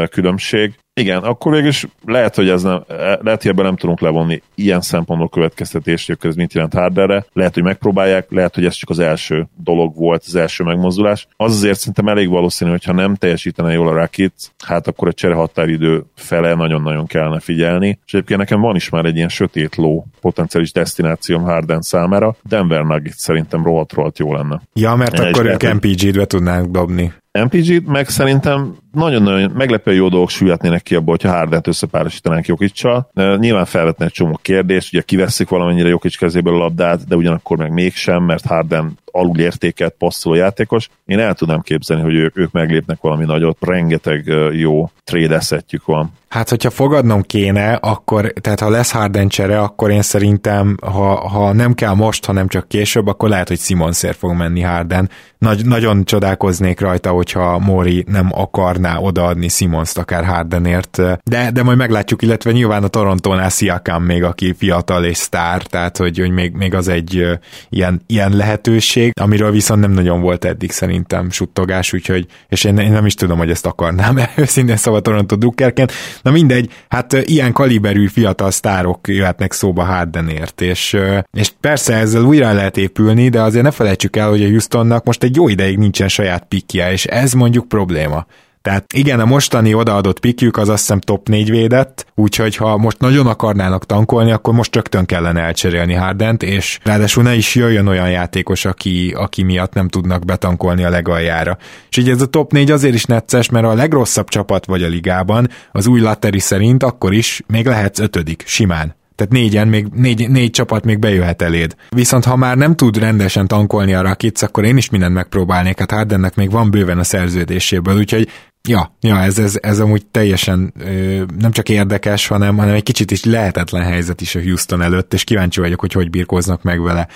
különbség. 0.09 0.73
Igen, 0.99 1.23
akkor 1.23 1.51
végülis 1.51 1.87
lehet, 2.05 2.35
hogy 2.35 2.49
ez 2.49 2.63
nem, 2.63 2.83
lehet, 3.21 3.41
hogy 3.41 3.51
ebben 3.51 3.65
nem 3.65 3.75
tudunk 3.75 3.99
levonni 3.99 4.41
ilyen 4.55 4.81
szempontból 4.81 5.29
következtetést, 5.29 6.07
hogy 6.07 6.17
ez 6.21 6.35
mit 6.35 6.53
jelent 6.53 6.73
Harderre. 6.73 7.25
Lehet, 7.33 7.53
hogy 7.53 7.63
megpróbálják, 7.63 8.31
lehet, 8.31 8.55
hogy 8.55 8.65
ez 8.65 8.73
csak 8.73 8.89
az 8.89 8.99
első 8.99 9.47
dolog 9.63 9.95
volt, 9.95 10.23
az 10.25 10.35
első 10.35 10.63
megmozdulás. 10.63 11.27
Az 11.37 11.55
azért 11.55 11.79
szerintem 11.79 12.07
elég 12.07 12.29
valószínű, 12.29 12.71
hogy 12.71 12.83
ha 12.83 12.93
nem 12.93 13.15
teljesítene 13.15 13.73
jól 13.73 13.87
a 13.87 13.93
Rakit, 13.93 14.33
hát 14.65 14.87
akkor 14.87 15.07
a 15.07 15.13
csere 15.13 15.33
határidő 15.33 16.03
fele 16.15 16.53
nagyon-nagyon 16.53 17.05
kellene 17.05 17.39
figyelni. 17.39 17.99
És 18.05 18.13
egyébként 18.13 18.39
nekem 18.39 18.61
van 18.61 18.75
is 18.75 18.89
már 18.89 19.05
egy 19.05 19.15
ilyen 19.15 19.29
sötét 19.29 19.75
ló 19.75 20.05
potenciális 20.21 20.71
destinációm 20.71 21.43
Harden 21.43 21.81
számára. 21.81 22.35
Denver 22.43 22.83
Nuggets 22.83 23.17
szerintem 23.17 23.63
rohadt 23.63 23.93
rohadt 23.93 24.19
jó 24.19 24.33
lenne. 24.33 24.61
Ja, 24.73 24.95
mert 24.95 25.19
Én 25.19 25.25
akkor 25.25 25.45
ők 25.45 25.73
MPG-t 25.73 26.15
be 26.15 26.25
tudnánk 26.25 26.71
dobni. 26.71 27.13
MPG-t, 27.43 27.87
meg 27.87 28.09
szerintem 28.09 28.75
nagyon-nagyon 28.91 29.51
meglepően 29.51 29.97
jó 29.97 30.09
dolgok 30.09 30.29
süllyednének 30.29 30.83
ki 30.83 30.95
abból, 30.95 31.15
hogyha 31.19 31.37
Hardent 31.37 31.67
összepárosítanánk 31.67 32.45
Jokicsal. 32.45 33.09
Nyilván 33.37 33.65
felvetne 33.65 34.05
egy 34.05 34.11
csomó 34.11 34.39
kérdést, 34.41 34.93
ugye 34.93 35.01
kiveszik 35.01 35.49
valamennyire 35.49 35.87
Jokic 35.87 36.15
kezéből 36.15 36.53
a 36.53 36.57
labdát, 36.57 37.07
de 37.07 37.15
ugyanakkor 37.15 37.57
meg 37.57 37.71
mégsem, 37.71 38.23
mert 38.23 38.45
Harden 38.45 38.97
alul 39.15 39.39
értékelt 39.39 39.95
passzoló 39.97 40.35
játékos. 40.35 40.89
Én 41.05 41.19
el 41.19 41.33
tudnám 41.33 41.61
képzelni, 41.61 42.03
hogy 42.03 42.15
ők, 42.15 42.37
ők 42.37 42.51
meglépnek 42.51 43.01
valami 43.01 43.25
nagyot, 43.25 43.57
rengeteg 43.59 44.33
jó 44.51 44.89
trade 45.03 45.41
van. 45.85 46.11
Hát, 46.35 46.49
hogyha 46.49 46.69
fogadnom 46.69 47.21
kéne, 47.21 47.73
akkor, 47.73 48.33
tehát 48.41 48.59
ha 48.59 48.69
lesz 48.69 48.91
Harden 48.91 49.27
csere, 49.27 49.59
akkor 49.59 49.91
én 49.91 50.01
szerintem, 50.01 50.77
ha, 50.81 51.27
ha 51.27 51.53
nem 51.53 51.73
kell 51.73 51.93
most, 51.93 52.25
hanem 52.25 52.47
csak 52.47 52.67
később, 52.67 53.07
akkor 53.07 53.29
lehet, 53.29 53.47
hogy 53.47 53.59
Simonszért 53.59 54.17
fog 54.17 54.33
menni 54.33 54.61
Harden. 54.61 55.09
Nagy, 55.37 55.65
nagyon 55.65 56.05
csodálkoznék 56.05 56.79
rajta, 56.79 57.09
hogyha 57.09 57.59
Mori 57.59 58.05
nem 58.07 58.29
akarná 58.31 58.97
odaadni 58.97 59.47
Simons-t 59.47 59.97
akár 59.97 60.25
Hardenért, 60.25 61.01
de, 61.23 61.51
de 61.51 61.63
majd 61.63 61.77
meglátjuk, 61.77 62.21
illetve 62.21 62.51
nyilván 62.51 62.83
a 62.83 62.87
Torontónál 62.87 63.49
Siakam 63.49 64.03
még, 64.03 64.23
aki 64.23 64.53
fiatal 64.57 65.05
és 65.05 65.17
sztár, 65.17 65.61
tehát 65.61 65.97
hogy, 65.97 66.19
hogy 66.19 66.31
még, 66.31 66.53
még 66.53 66.73
az 66.73 66.87
egy 66.87 67.37
ilyen, 67.69 68.01
ilyen 68.07 68.35
lehetőség, 68.35 69.04
amiről 69.13 69.51
viszont 69.51 69.81
nem 69.81 69.91
nagyon 69.91 70.21
volt 70.21 70.45
eddig 70.45 70.71
szerintem 70.71 71.29
suttogás, 71.29 71.93
úgyhogy, 71.93 72.25
és 72.49 72.63
én, 72.63 72.77
én 72.77 72.91
nem 72.91 73.05
is 73.05 73.13
tudom, 73.13 73.37
hogy 73.37 73.49
ezt 73.49 73.65
akarnám 73.65 74.19
őszintén 74.35 74.77
szóval 74.77 75.01
Toronto 75.01 75.35
drukkerként, 75.35 75.91
Na 76.21 76.31
mindegy, 76.31 76.69
hát 76.89 77.13
ilyen 77.13 77.53
kaliberű 77.53 78.07
fiatal 78.07 78.51
sztárok 78.51 79.07
jöhetnek 79.07 79.51
szóba 79.51 79.83
Hardenért, 79.83 80.61
és, 80.61 80.97
és 81.37 81.51
persze 81.61 81.93
ezzel 81.93 82.23
újra 82.23 82.53
lehet 82.53 82.77
épülni, 82.77 83.29
de 83.29 83.41
azért 83.41 83.63
ne 83.63 83.71
felejtsük 83.71 84.15
el, 84.15 84.29
hogy 84.29 84.43
a 84.43 84.47
Houstonnak 84.47 85.03
most 85.03 85.23
egy 85.23 85.35
jó 85.35 85.47
ideig 85.47 85.77
nincsen 85.77 86.07
saját 86.07 86.45
pikje, 86.47 86.91
és 86.91 87.05
ez 87.05 87.33
mondjuk 87.33 87.67
probléma. 87.67 88.25
Tehát 88.65 88.93
igen, 88.93 89.19
a 89.19 89.25
mostani 89.25 89.73
odaadott 89.73 90.19
pikjük 90.19 90.57
az 90.57 90.69
azt 90.69 90.79
hiszem 90.79 90.99
top 90.99 91.27
4 91.27 91.49
védett, 91.49 92.05
úgyhogy 92.15 92.55
ha 92.55 92.77
most 92.77 92.99
nagyon 92.99 93.27
akarnának 93.27 93.85
tankolni, 93.85 94.31
akkor 94.31 94.53
most 94.53 94.75
rögtön 94.75 95.05
kellene 95.05 95.41
elcserélni 95.41 95.93
Hardent, 95.93 96.43
és 96.43 96.79
ráadásul 96.83 97.23
ne 97.23 97.35
is 97.35 97.55
jöjjön 97.55 97.87
olyan 97.87 98.09
játékos, 98.09 98.65
aki, 98.65 99.13
aki 99.17 99.43
miatt 99.43 99.73
nem 99.73 99.87
tudnak 99.87 100.25
betankolni 100.25 100.83
a 100.83 100.89
legaljára. 100.89 101.57
És 101.89 101.97
így 101.97 102.09
ez 102.09 102.21
a 102.21 102.25
top 102.25 102.51
4 102.51 102.71
azért 102.71 102.93
is 102.93 103.03
necces, 103.03 103.49
mert 103.49 103.65
a 103.65 103.73
legrosszabb 103.73 104.29
csapat 104.29 104.65
vagy 104.65 104.83
a 104.83 104.87
ligában, 104.87 105.49
az 105.71 105.87
új 105.87 105.99
Latteri 105.99 106.39
szerint 106.39 106.83
akkor 106.83 107.13
is 107.13 107.41
még 107.47 107.65
lehetsz 107.65 107.99
ötödik, 107.99 108.43
simán. 108.45 108.95
Tehát 109.15 109.31
négyen, 109.31 109.67
még, 109.67 109.87
négy, 109.93 110.29
négy 110.29 110.51
csapat 110.51 110.85
még 110.85 110.99
bejöhet 110.99 111.41
eléd. 111.41 111.75
Viszont 111.89 112.25
ha 112.25 112.35
már 112.35 112.57
nem 112.57 112.75
tud 112.75 112.97
rendesen 112.97 113.47
tankolni 113.47 113.93
a 113.93 114.01
Rakic, 114.01 114.41
akkor 114.41 114.63
én 114.63 114.77
is 114.77 114.89
mindent 114.89 115.13
megpróbálnék. 115.13 115.79
Hát 115.79 115.91
Hardennek 115.91 116.35
még 116.35 116.51
van 116.51 116.71
bőven 116.71 116.97
a 116.97 117.03
szerződéséből, 117.03 117.97
úgyhogy 117.97 118.29
Ja, 118.67 118.91
ja 119.01 119.19
ez, 119.19 119.39
ez, 119.39 119.59
ez 119.61 119.79
amúgy 119.79 120.05
teljesen 120.05 120.73
ö, 120.79 121.23
nem 121.39 121.51
csak 121.51 121.69
érdekes, 121.69 122.27
hanem, 122.27 122.57
hanem 122.57 122.73
egy 122.73 122.83
kicsit 122.83 123.11
is 123.11 123.23
lehetetlen 123.23 123.83
helyzet 123.83 124.21
is 124.21 124.35
a 124.35 124.41
Houston 124.41 124.81
előtt, 124.81 125.13
és 125.13 125.23
kíváncsi 125.23 125.59
vagyok, 125.59 125.79
hogy 125.79 125.93
hogy 125.93 126.09
birkóznak 126.09 126.63
meg 126.63 126.81
vele. 126.81 127.07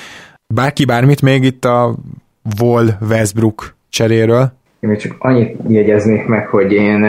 Bárki 0.54 0.86
bármit 0.86 1.22
még 1.22 1.44
itt 1.44 1.66
a 1.66 1.96
Wall 2.62 2.88
Westbrook 3.10 3.76
cseréről? 3.90 4.52
Én 4.80 4.90
még 4.90 5.00
csak 5.00 5.16
annyit 5.20 5.56
jegyeznék 5.68 6.26
meg, 6.26 6.48
hogy 6.48 6.72
én 6.72 7.06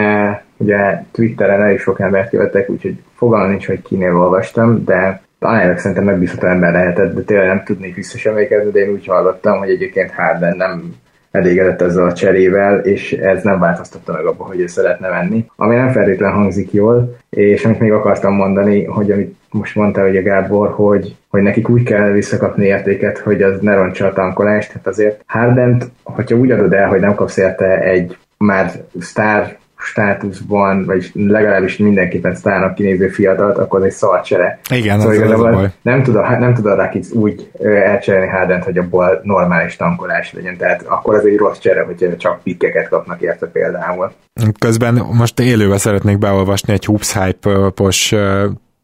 ugye 0.57 1.03
Twitteren 1.11 1.61
elég 1.61 1.79
sok 1.79 1.99
embert 1.99 2.29
követek, 2.29 2.69
úgyhogy 2.69 3.01
fogalmam 3.15 3.49
nincs, 3.49 3.65
hogy 3.65 3.81
kinél 3.81 4.15
olvastam, 4.15 4.83
de 4.83 5.21
talán 5.39 5.77
szerintem 5.77 6.05
megbízható 6.05 6.47
ember 6.47 6.71
lehetett, 6.71 7.13
de 7.13 7.21
tényleg 7.21 7.47
nem 7.47 7.63
tudnék 7.63 7.95
vissza 7.95 8.29
emlékezni, 8.29 8.71
de 8.71 8.79
én 8.79 8.89
úgy 8.89 9.05
hallottam, 9.05 9.57
hogy 9.57 9.69
egyébként 9.69 10.11
Harden 10.11 10.57
nem 10.57 10.93
elégedett 11.31 11.81
ezzel 11.81 12.05
a 12.05 12.13
cserével, 12.13 12.79
és 12.79 13.11
ez 13.13 13.43
nem 13.43 13.59
változtatta 13.59 14.13
meg 14.13 14.25
abban, 14.25 14.47
hogy 14.47 14.59
ő 14.59 14.67
szeretne 14.67 15.09
menni. 15.09 15.45
Ami 15.55 15.75
nem 15.75 15.89
feltétlenül 15.89 16.35
hangzik 16.35 16.73
jól, 16.73 17.17
és 17.29 17.65
amit 17.65 17.79
még 17.79 17.91
akartam 17.91 18.33
mondani, 18.33 18.83
hogy 18.85 19.11
amit 19.11 19.35
most 19.51 19.75
mondta 19.75 20.01
a 20.01 20.21
Gábor, 20.21 20.69
hogy, 20.69 21.15
hogy 21.29 21.41
nekik 21.41 21.69
úgy 21.69 21.83
kell 21.83 22.11
visszakapni 22.11 22.65
értéket, 22.65 23.17
hogy 23.17 23.41
az 23.41 23.59
ne 23.61 23.75
roncsa 23.75 24.05
a 24.05 24.13
tankolást, 24.13 24.67
tehát 24.67 24.87
azért 24.87 25.23
Hardent, 25.25 25.91
hogyha 26.03 26.35
úgy 26.35 26.51
adod 26.51 26.73
el, 26.73 26.87
hogy 26.87 26.99
nem 26.99 27.15
kapsz 27.15 27.37
érte 27.37 27.79
egy 27.79 28.17
már 28.37 28.71
sztár 28.99 29.57
státuszban, 29.83 30.85
vagy 30.85 31.11
legalábbis 31.13 31.77
mindenképpen 31.77 32.35
sztárnak 32.35 32.75
kinéző 32.75 33.07
fiatalt, 33.07 33.57
akkor 33.57 33.79
az 33.79 33.85
egy 33.85 33.91
szarcsere. 33.91 34.59
Igen, 34.69 34.99
szóval 34.99 35.23
az, 35.23 35.31
az 35.31 35.39
a 35.39 35.51
baj. 35.51 35.69
Nem 35.81 36.03
tud, 36.03 36.15
a, 36.15 36.37
nem 36.39 36.53
tud 36.53 36.65
a 36.65 36.75
Rakic 36.75 37.11
úgy 37.11 37.51
elcserélni 37.63 38.27
Hardent, 38.27 38.63
hogy 38.63 38.77
abból 38.77 39.19
normális 39.23 39.75
tankolás 39.75 40.33
legyen. 40.33 40.57
Tehát 40.57 40.81
akkor 40.81 41.15
az 41.15 41.25
egy 41.25 41.37
rossz 41.37 41.57
csere, 41.57 41.83
hogy 41.83 42.17
csak 42.17 42.43
pikkeket 42.43 42.89
kapnak 42.89 43.21
érte 43.21 43.45
például. 43.45 44.11
Közben 44.59 44.93
most 44.93 45.39
élőben 45.39 45.77
szeretnék 45.77 46.17
beolvasni 46.17 46.73
egy 46.73 46.85
Hoops 46.85 47.13
Hype-os 47.13 48.15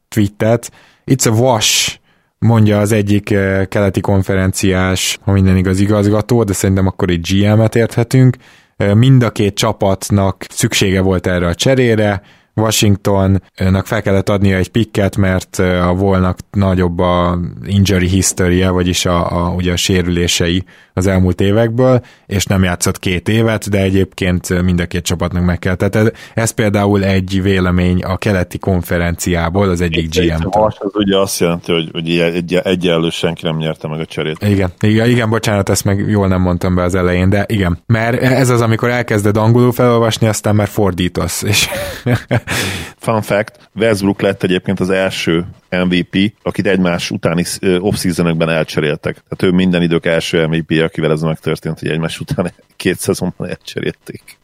tweetet. 0.07 0.71
It's 1.05 1.27
a 1.27 1.39
wash, 1.41 1.97
mondja 2.39 2.79
az 2.79 2.91
egyik 2.91 3.35
keleti 3.69 4.01
konferenciás, 4.01 5.19
ha 5.21 5.31
minden 5.31 5.57
igaz 5.57 5.79
igazgató, 5.79 6.43
de 6.43 6.53
szerintem 6.53 6.87
akkor 6.87 7.09
egy 7.09 7.27
GM-et 7.31 7.75
érthetünk, 7.75 8.35
Mind 8.93 9.23
a 9.23 9.31
két 9.31 9.53
csapatnak 9.55 10.45
szüksége 10.49 11.01
volt 11.01 11.27
erre 11.27 11.47
a 11.47 11.55
cserére, 11.55 12.21
Washingtonnak 12.57 13.85
fel 13.85 14.01
kellett 14.01 14.29
adnia 14.29 14.57
egy 14.57 14.69
pikket, 14.69 15.17
mert 15.17 15.59
a 15.59 15.93
volnak 15.97 16.37
nagyobb 16.51 16.99
a 16.99 17.39
injury 17.65 18.07
history 18.07 18.63
vagyis 18.63 19.05
a, 19.05 19.45
a, 19.45 19.53
ugye 19.53 19.71
a 19.71 19.75
sérülései 19.75 20.63
az 20.97 21.07
elmúlt 21.07 21.41
évekből, 21.41 22.01
és 22.25 22.45
nem 22.45 22.63
játszott 22.63 22.99
két 22.99 23.29
évet, 23.29 23.69
de 23.69 23.81
egyébként 23.81 24.61
mind 24.61 24.79
a 24.79 24.85
két 24.85 25.03
csapatnak 25.03 25.43
meg 25.43 25.59
kell. 25.59 25.75
Tehát 25.75 25.95
ez, 25.95 26.11
ez 26.33 26.51
például 26.51 27.03
egy 27.03 27.41
vélemény 27.41 28.03
a 28.03 28.17
keleti 28.17 28.57
konferenciából, 28.57 29.69
az 29.69 29.81
egyik 29.81 30.15
GM-től. 30.15 30.63
Az 30.63 30.75
ugye 30.93 31.17
azt 31.17 31.39
jelenti, 31.39 31.71
hogy, 31.71 31.89
hogy 31.91 32.19
egy, 32.19 32.55
egyenlő 32.55 33.09
senki 33.09 33.45
nem 33.45 33.57
nyerte 33.57 33.87
meg 33.87 33.99
a 33.99 34.05
cserét. 34.05 34.37
Igen, 34.39 34.71
igen, 34.79 35.09
igen, 35.09 35.29
bocsánat, 35.29 35.69
ezt 35.69 35.85
meg 35.85 36.09
jól 36.09 36.27
nem 36.27 36.41
mondtam 36.41 36.75
be 36.75 36.83
az 36.83 36.95
elején, 36.95 37.29
de 37.29 37.45
igen. 37.47 37.79
Mert 37.85 38.21
ez 38.21 38.49
az, 38.49 38.61
amikor 38.61 38.89
elkezded 38.89 39.37
angolul 39.37 39.71
felolvasni, 39.71 40.27
aztán 40.27 40.55
már 40.55 40.67
fordítasz, 40.67 41.41
és 41.41 41.67
Fun 42.97 43.21
fact, 43.21 43.69
Westbrook 43.75 44.21
lett 44.21 44.43
egyébként 44.43 44.79
az 44.79 44.89
első 44.89 45.45
MVP, 45.69 46.33
akit 46.43 46.67
egymás 46.67 47.11
utáni 47.11 47.43
off 47.79 48.05
elcseréltek. 48.39 49.13
Tehát 49.13 49.53
ő 49.53 49.55
minden 49.55 49.81
idők 49.81 50.05
első 50.05 50.47
MVP, 50.47 50.71
akivel 50.87 51.11
ez 51.11 51.21
megtörtént, 51.21 51.79
hogy 51.79 51.89
egymás 51.89 52.19
után 52.19 52.53
két 52.75 52.99
szezonban 52.99 53.47
elcserélték. 53.47 54.37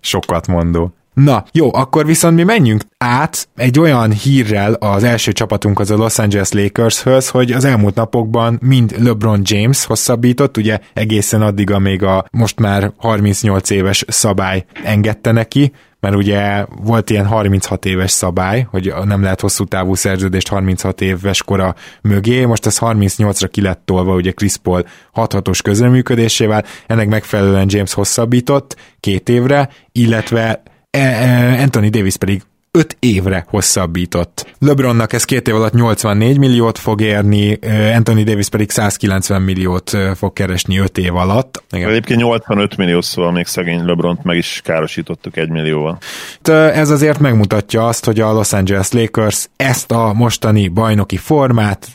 Sokat 0.00 0.46
mondó. 0.46 0.94
Na, 1.14 1.44
jó, 1.52 1.74
akkor 1.74 2.06
viszont 2.06 2.36
mi 2.36 2.42
menjünk 2.42 2.82
át 2.98 3.48
egy 3.56 3.78
olyan 3.78 4.12
hírrel 4.12 4.72
az 4.72 5.04
első 5.04 5.32
csapatunk 5.32 5.78
az 5.78 5.90
a 5.90 5.96
Los 5.96 6.18
Angeles 6.18 6.52
Lakershöz, 6.52 7.28
hogy 7.28 7.52
az 7.52 7.64
elmúlt 7.64 7.94
napokban 7.94 8.58
mind 8.62 8.94
LeBron 9.02 9.40
James 9.44 9.84
hosszabbított, 9.84 10.56
ugye 10.56 10.78
egészen 10.92 11.42
addig, 11.42 11.70
amíg 11.70 12.02
a 12.02 12.24
most 12.30 12.60
már 12.60 12.92
38 12.96 13.70
éves 13.70 14.04
szabály 14.08 14.64
engedte 14.84 15.32
neki, 15.32 15.72
mert 16.02 16.16
ugye 16.16 16.64
volt 16.82 17.10
ilyen 17.10 17.26
36 17.26 17.84
éves 17.84 18.10
szabály, 18.10 18.66
hogy 18.70 18.94
nem 19.04 19.22
lehet 19.22 19.40
hosszú 19.40 19.64
távú 19.64 19.94
szerződést 19.94 20.48
36 20.48 21.00
éves 21.00 21.42
kora 21.42 21.74
mögé, 22.00 22.44
most 22.44 22.66
ez 22.66 22.78
38-ra 22.80 23.48
ki 23.50 23.60
lett 23.60 23.82
tolva 23.84 24.14
ugye 24.14 24.32
Chris 24.32 24.56
Paul 24.56 24.84
6 25.12 25.62
közreműködésével, 25.62 26.64
ennek 26.86 27.08
megfelelően 27.08 27.66
James 27.68 27.92
hosszabbított 27.92 28.76
két 29.00 29.28
évre, 29.28 29.68
illetve 29.92 30.62
e, 30.90 30.98
e, 30.98 31.62
Anthony 31.62 31.90
Davis 31.90 32.16
pedig 32.16 32.42
5 32.78 32.96
évre 32.98 33.44
hosszabbított. 33.48 34.54
LeBronnak 34.58 35.12
ez 35.12 35.24
két 35.24 35.48
év 35.48 35.54
alatt 35.54 35.72
84 35.72 36.38
milliót 36.38 36.78
fog 36.78 37.00
érni, 37.00 37.58
Anthony 37.94 38.24
Davis 38.24 38.48
pedig 38.48 38.70
190 38.70 39.42
milliót 39.42 39.96
fog 40.14 40.32
keresni 40.32 40.78
5 40.78 40.98
év 40.98 41.14
alatt. 41.14 41.62
Igen. 41.70 41.88
Egyébként 41.88 42.20
85 42.20 42.76
millió, 42.76 43.00
szóval 43.00 43.32
még 43.32 43.46
szegény 43.46 43.84
LeBront 43.84 44.24
meg 44.24 44.36
is 44.36 44.60
károsítottuk 44.64 45.36
egy 45.36 45.48
millióval. 45.48 45.98
Ez 46.72 46.90
azért 46.90 47.18
megmutatja 47.18 47.86
azt, 47.86 48.04
hogy 48.04 48.20
a 48.20 48.32
Los 48.32 48.52
Angeles 48.52 48.92
Lakers 48.92 49.48
ezt 49.56 49.90
a 49.90 50.12
mostani 50.12 50.68
bajnoki 50.68 51.16
formát 51.16 51.88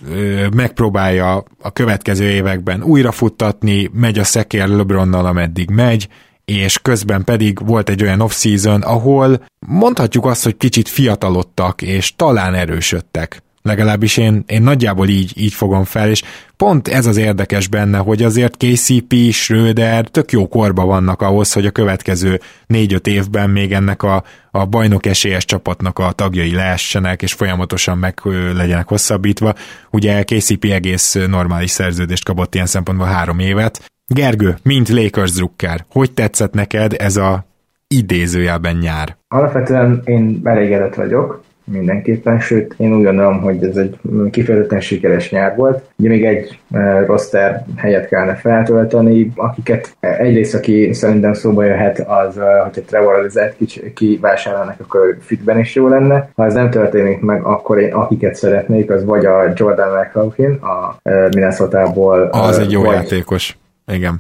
megpróbálja 0.56 1.44
a 1.62 1.72
következő 1.74 2.30
években 2.30 2.84
újra 2.84 3.12
futtatni, 3.12 3.90
megy 3.94 4.20
a 4.20 4.24
szekér 4.24 4.68
LeBronnal, 4.68 5.26
ameddig 5.26 5.70
megy, 5.70 6.08
és 6.52 6.80
közben 6.82 7.24
pedig 7.24 7.66
volt 7.66 7.90
egy 7.90 8.04
olyan 8.04 8.22
off-season, 8.22 8.82
ahol 8.82 9.46
mondhatjuk 9.60 10.26
azt, 10.26 10.44
hogy 10.44 10.58
kicsit 10.58 10.88
fiatalodtak, 10.88 11.82
és 11.82 12.16
talán 12.16 12.54
erősödtek. 12.54 13.42
Legalábbis 13.62 14.18
én, 14.18 14.44
én 14.48 14.62
nagyjából 14.62 15.08
így, 15.08 15.32
így 15.36 15.54
fogom 15.54 15.84
fel, 15.84 16.10
és 16.10 16.24
pont 16.58 16.88
ez 16.88 17.06
az 17.06 17.18
érdekes 17.18 17.68
benne, 17.68 17.98
hogy 17.98 18.24
azért 18.24 18.58
KCP, 18.58 19.16
Schröder 19.32 20.08
tök 20.08 20.32
jó 20.32 20.48
korba 20.48 20.86
vannak 20.86 21.22
ahhoz, 21.22 21.54
hogy 21.54 21.66
a 21.66 21.72
következő 21.72 22.40
négy-öt 22.68 23.08
évben 23.08 23.50
még 23.50 23.74
ennek 23.74 24.04
a, 24.04 24.24
a 24.52 24.66
bajnok 24.66 25.06
esélyes 25.06 25.46
csapatnak 25.46 26.00
a 26.00 26.12
tagjai 26.12 26.54
leessenek, 26.54 27.22
és 27.22 27.34
folyamatosan 27.34 27.98
meg 27.98 28.20
legyenek 28.54 28.88
hosszabbítva. 28.88 29.54
Ugye 29.92 30.24
KCP 30.24 30.64
egész 30.64 31.14
normális 31.28 31.72
szerződést 31.72 32.24
kapott 32.24 32.56
ilyen 32.56 32.68
szempontból 32.68 33.08
három 33.08 33.40
évet. 33.40 33.82
Gergő, 34.14 34.56
mint 34.64 34.90
Lakers 34.90 35.32
drukker, 35.32 35.86
hogy 35.92 36.14
tetszett 36.14 36.54
neked 36.54 36.94
ez 36.98 37.18
a 37.18 37.46
idézőjelben 37.88 38.76
nyár? 38.76 39.18
Alapvetően 39.28 40.02
én 40.06 40.42
elégedett 40.44 40.96
vagyok 40.96 41.44
mindenképpen, 41.72 42.40
sőt 42.40 42.76
én 42.78 42.96
úgy 42.96 43.04
gondolom, 43.04 43.42
hogy 43.42 43.64
ez 43.64 43.76
egy 43.76 44.00
kifejezetten 44.32 44.80
sikeres 44.80 45.32
nyár 45.32 45.56
volt. 45.56 45.84
Ugye 45.98 46.10
még 46.10 46.26
egy 46.26 46.60
e, 46.72 47.06
roster 47.06 47.66
helyet 47.76 48.08
kellene 48.08 48.36
feltölteni, 48.36 49.32
akiket 49.36 49.96
egyrészt, 50.00 50.56
aki 50.56 50.94
szerintem 50.94 51.34
szóba 51.34 51.64
jöhet, 51.64 52.00
az, 52.00 52.38
e, 52.38 52.60
hogyha 52.64 52.82
Trevor 52.82 53.14
Alizet 53.14 53.56
kivásárolnak, 53.94 54.80
akkor 54.80 55.18
fitben 55.20 55.60
is 55.60 55.76
jó 55.76 55.88
lenne. 55.88 56.30
Ha 56.36 56.46
ez 56.46 56.54
nem 56.54 56.70
történik 56.70 57.20
meg, 57.20 57.44
akkor 57.44 57.80
én 57.80 57.94
akiket 57.94 58.36
szeretnék, 58.36 58.92
az 58.92 59.06
vagy 59.06 59.26
a 59.26 59.54
Jordan 59.56 60.00
McLaughlin, 60.00 60.52
a 60.52 60.98
Minnesota-ból. 61.04 62.22
Az 62.32 62.60
egy 62.60 62.72
jó 62.72 62.84
vagy, 62.84 62.94
játékos. 62.94 63.58
Igen. 63.92 64.20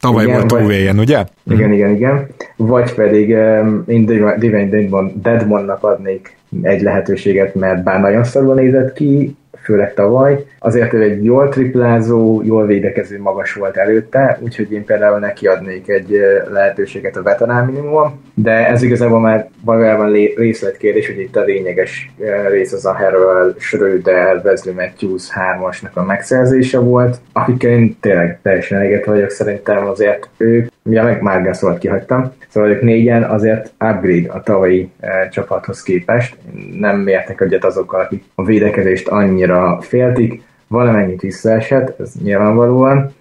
Tavaly 0.00 0.24
igen, 0.24 0.36
volt 0.36 0.46
túléljen, 0.62 0.98
ugye? 0.98 1.24
Igen, 1.50 1.68
mm. 1.68 1.72
igen, 1.72 1.90
igen. 1.90 2.26
Vagy 2.56 2.94
pedig 2.94 3.30
um, 3.30 3.84
én 3.86 4.06
Divine 4.38 4.88
Deadmonnak 5.14 5.82
adnék 5.82 6.37
egy 6.62 6.82
lehetőséget, 6.82 7.54
mert 7.54 7.82
bár 7.82 8.00
nagyon 8.00 8.24
szarul 8.24 8.54
nézett 8.54 8.92
ki, 8.92 9.36
főleg 9.62 9.94
tavaly. 9.94 10.44
Azért 10.58 10.92
ő 10.92 11.02
egy 11.02 11.24
jól 11.24 11.48
triplázó, 11.48 12.42
jól 12.44 12.66
védekező 12.66 13.20
magas 13.20 13.52
volt 13.52 13.76
előtte, 13.76 14.38
úgyhogy 14.40 14.72
én 14.72 14.84
például 14.84 15.18
neki 15.18 15.46
adnék 15.46 15.88
egy 15.88 16.20
lehetőséget 16.52 17.16
a 17.16 17.22
veterán 17.22 17.66
minimum, 17.66 18.20
de 18.34 18.68
ez 18.68 18.82
igazából 18.82 19.20
már 19.20 19.48
valójában 19.64 20.12
részletkérdés, 20.36 21.06
hogy 21.06 21.18
itt 21.18 21.36
a 21.36 21.44
lényeges 21.44 22.12
rész 22.50 22.72
az 22.72 22.86
a 22.86 22.92
Harrell, 22.92 23.54
Schröder, 23.58 24.40
Wesley 24.44 24.74
Matthews 24.74 25.28
3-asnak 25.34 25.92
a 25.92 26.02
megszerzése 26.02 26.78
volt, 26.78 27.20
akikkel 27.32 27.70
én 27.70 27.96
tényleg 28.00 28.38
teljesen 28.42 28.78
eléget 28.78 29.04
vagyok, 29.04 29.30
szerintem 29.30 29.86
azért 29.86 30.28
ők, 30.36 30.68
ja 30.90 31.02
meg 31.02 31.22
már 31.22 31.56
volt 31.60 31.78
kihagytam, 31.78 32.32
szóval 32.48 32.70
ők 32.70 32.82
négyen 32.82 33.22
azért 33.22 33.72
upgrade 33.78 34.30
a 34.32 34.40
tavalyi 34.40 34.90
csapathoz 35.30 35.82
képest, 35.82 36.36
nem 36.78 37.06
értek 37.06 37.40
egyet 37.40 37.64
azokkal, 37.64 38.00
akik 38.00 38.24
a 38.34 38.44
védekezést 38.44 39.08
annyira 39.08 39.78
féltik, 39.80 40.42
valamennyit 40.68 41.20
visszaesett, 41.20 42.00
ez 42.00 42.12
nyilvánvalóan 42.22 43.14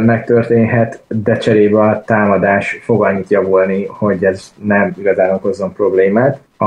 megtörténhet, 0.00 1.02
de 1.08 1.36
cserébe 1.36 1.80
a 1.80 2.02
támadás 2.06 2.80
fog 2.82 3.04
annyit 3.04 3.30
javulni, 3.30 3.86
hogy 3.86 4.24
ez 4.24 4.52
nem 4.62 4.92
igazán 4.98 5.34
okozzon 5.34 5.72
problémát. 5.72 6.40
A, 6.56 6.64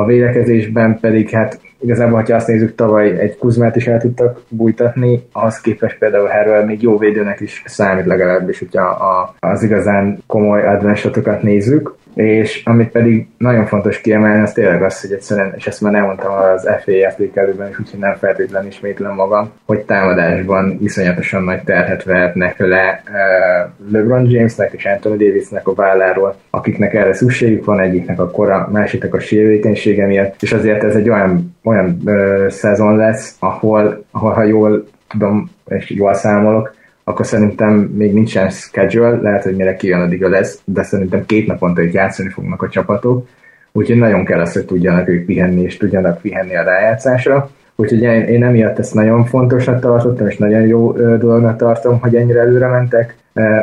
a 0.00 0.04
védekezésben 0.06 0.98
pedig 1.00 1.30
hát 1.30 1.60
igazából, 1.80 2.22
ha 2.26 2.34
azt 2.34 2.46
nézzük, 2.46 2.74
tavaly 2.74 3.18
egy 3.18 3.36
Kuzmát 3.36 3.76
is 3.76 3.86
el 3.86 4.00
tudtak 4.00 4.40
bújtatni, 4.48 5.22
ahhoz 5.32 5.60
képest 5.60 5.98
például 5.98 6.28
Harrell 6.28 6.64
még 6.64 6.82
jó 6.82 6.98
védőnek 6.98 7.40
is 7.40 7.62
számít 7.66 8.06
legalábbis, 8.06 8.58
hogyha 8.58 8.84
a, 8.84 9.34
az 9.38 9.62
igazán 9.62 10.18
komoly 10.26 10.66
advanced 10.66 11.42
nézzük 11.42 11.94
és 12.16 12.62
amit 12.64 12.90
pedig 12.90 13.26
nagyon 13.38 13.66
fontos 13.66 14.00
kiemelni, 14.00 14.42
az 14.42 14.52
tényleg 14.52 14.82
az, 14.82 15.00
hogy 15.00 15.12
egyszerűen, 15.12 15.52
és 15.56 15.66
ezt 15.66 15.80
már 15.80 15.94
elmondtam 15.94 16.32
az 16.32 16.68
FA 16.82 16.90
értékelőben 16.90 17.68
is, 17.68 17.78
úgyhogy 17.78 17.98
nem 17.98 18.14
feltétlenül 18.14 18.68
ismétlem 18.68 19.14
magam, 19.14 19.50
hogy 19.66 19.80
támadásban 19.80 20.78
iszonyatosan 20.82 21.42
nagy 21.42 21.62
terhet 21.62 22.04
vehetnek 22.04 22.58
le 22.58 23.02
uh, 23.06 23.92
LeBron 23.92 24.30
Jamesnek 24.30 24.72
és 24.72 24.84
Anthony 24.84 25.16
Davisnek 25.16 25.68
a 25.68 25.74
válláról, 25.74 26.36
akiknek 26.50 26.94
erre 26.94 27.14
szükségük 27.14 27.64
van, 27.64 27.80
egyiknek 27.80 28.20
a 28.20 28.30
kora, 28.30 28.68
másiknak 28.72 29.14
a 29.14 29.20
sérülékenysége 29.20 30.06
miatt, 30.06 30.42
és 30.42 30.52
azért 30.52 30.84
ez 30.84 30.94
egy 30.94 31.08
olyan, 31.08 31.56
olyan 31.64 32.00
uh, 32.04 32.48
szezon 32.48 32.96
lesz, 32.96 33.36
ahol, 33.38 34.04
ahol 34.10 34.32
ha 34.32 34.42
jól 34.42 34.84
tudom, 35.08 35.50
és 35.68 35.90
jól 35.90 36.14
számolok, 36.14 36.75
akkor 37.08 37.26
szerintem 37.26 37.72
még 37.72 38.12
nincsen 38.12 38.50
schedule, 38.50 39.20
lehet, 39.20 39.42
hogy 39.42 39.56
mire 39.56 39.76
kijön 39.76 40.00
addig 40.00 40.24
a 40.24 40.28
lesz, 40.28 40.60
de 40.64 40.82
szerintem 40.82 41.26
két 41.26 41.46
naponta 41.46 41.82
itt 41.82 41.92
játszani 41.92 42.28
fognak 42.28 42.62
a 42.62 42.68
csapatok, 42.68 43.28
úgyhogy 43.72 43.96
nagyon 43.96 44.24
kell 44.24 44.40
azt, 44.40 44.54
hogy 44.54 44.64
tudjanak 44.64 45.08
ők 45.08 45.24
pihenni, 45.24 45.62
és 45.62 45.76
tudjanak 45.76 46.20
pihenni 46.20 46.56
a 46.56 46.62
rájátszásra. 46.62 47.50
Úgyhogy 47.76 48.02
én, 48.02 48.22
én 48.22 48.44
emiatt 48.44 48.78
ezt 48.78 48.94
nagyon 48.94 49.24
fontosnak 49.24 49.80
tartottam, 49.80 50.26
és 50.26 50.36
nagyon 50.36 50.66
jó 50.66 50.92
dolognak 50.92 51.56
tartom, 51.56 52.00
hogy 52.00 52.16
ennyire 52.16 52.40
előre 52.40 52.66
mentek. 52.66 53.16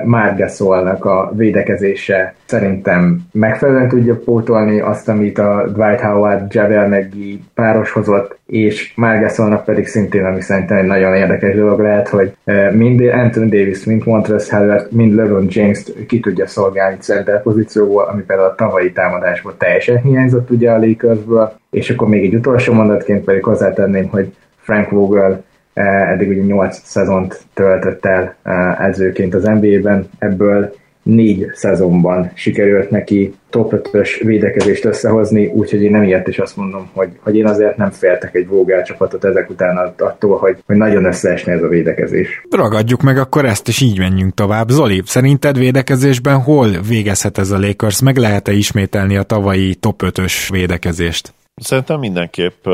Márgeszolnak 0.05 1.05
a 1.05 1.31
védekezése 1.35 2.33
szerintem 2.45 3.19
megfelelően 3.31 3.87
tudja 3.87 4.15
pótolni 4.25 4.79
azt, 4.79 5.09
amit 5.09 5.37
a 5.37 5.63
Dwight 5.73 5.99
Howard, 5.99 6.53
Javel 6.53 6.87
McGee 6.87 7.37
páros 7.53 7.91
hozott, 7.91 8.37
és 8.45 8.93
Márgeszolnak 8.95 9.65
pedig 9.65 9.87
szintén, 9.87 10.25
ami 10.25 10.41
szerintem 10.41 10.77
egy 10.77 10.85
nagyon 10.85 11.15
érdekes 11.15 11.55
dolog 11.55 11.79
lehet, 11.79 12.07
hogy 12.07 12.33
mind 12.71 13.01
Anthony 13.01 13.49
Davis, 13.49 13.83
mind 13.83 14.05
Montrezl 14.05 14.55
Harrell, 14.55 14.87
mind 14.89 15.13
LeBron 15.13 15.45
james 15.49 15.83
ki 16.07 16.19
tudja 16.19 16.47
szolgálni 16.47 16.97
center 16.99 17.41
pozícióból, 17.41 18.03
ami 18.03 18.21
például 18.21 18.49
a 18.49 18.55
tavalyi 18.55 18.91
támadásból 18.91 19.57
teljesen 19.57 19.97
hiányzott 19.97 20.49
ugye 20.49 20.71
a 20.71 20.79
Lakersből, 20.79 21.53
és 21.71 21.89
akkor 21.89 22.07
még 22.07 22.23
egy 22.23 22.35
utolsó 22.35 22.73
mondatként 22.73 23.23
pedig 23.23 23.43
hozzátenném, 23.43 24.07
hogy 24.07 24.33
Frank 24.57 24.89
Vogel 24.89 25.43
eddig 25.73 26.29
ugye 26.29 26.41
8 26.41 26.81
szezont 26.83 27.41
töltött 27.53 28.05
el 28.05 28.35
eh, 28.43 28.85
edzőként 28.85 29.33
az 29.33 29.43
NBA-ben, 29.43 30.09
ebből 30.19 30.73
négy 31.03 31.51
szezonban 31.53 32.31
sikerült 32.33 32.89
neki 32.89 33.33
top 33.49 33.73
5-ös 33.75 34.21
védekezést 34.23 34.85
összehozni, 34.85 35.45
úgyhogy 35.45 35.83
én 35.83 35.91
nem 35.91 36.03
ilyet 36.03 36.27
is 36.27 36.39
azt 36.39 36.57
mondom, 36.57 36.89
hogy, 36.93 37.09
hogy 37.19 37.35
én 37.35 37.47
azért 37.47 37.77
nem 37.77 37.91
féltek 37.91 38.35
egy 38.35 38.47
Vogel 38.47 38.83
csapatot 38.83 39.23
ezek 39.23 39.49
után 39.49 39.93
attól, 39.97 40.37
hogy, 40.37 40.57
hogy 40.65 40.75
nagyon 40.75 41.05
összeesne 41.05 41.53
ez 41.53 41.61
a 41.61 41.67
védekezés. 41.67 42.45
Ragadjuk 42.49 43.01
meg 43.01 43.17
akkor 43.17 43.45
ezt, 43.45 43.67
és 43.67 43.81
így 43.81 43.99
menjünk 43.99 44.33
tovább. 44.33 44.69
Zoli, 44.69 45.01
szerinted 45.05 45.57
védekezésben 45.57 46.39
hol 46.39 46.69
végezhet 46.87 47.37
ez 47.37 47.51
a 47.51 47.59
Lakers? 47.59 48.01
Meg 48.01 48.17
lehet-e 48.17 48.51
ismételni 48.51 49.17
a 49.17 49.23
tavalyi 49.23 49.75
top 49.75 50.01
5-ös 50.05 50.47
védekezést? 50.51 51.33
Szerintem 51.55 51.99
mindenképp, 51.99 52.65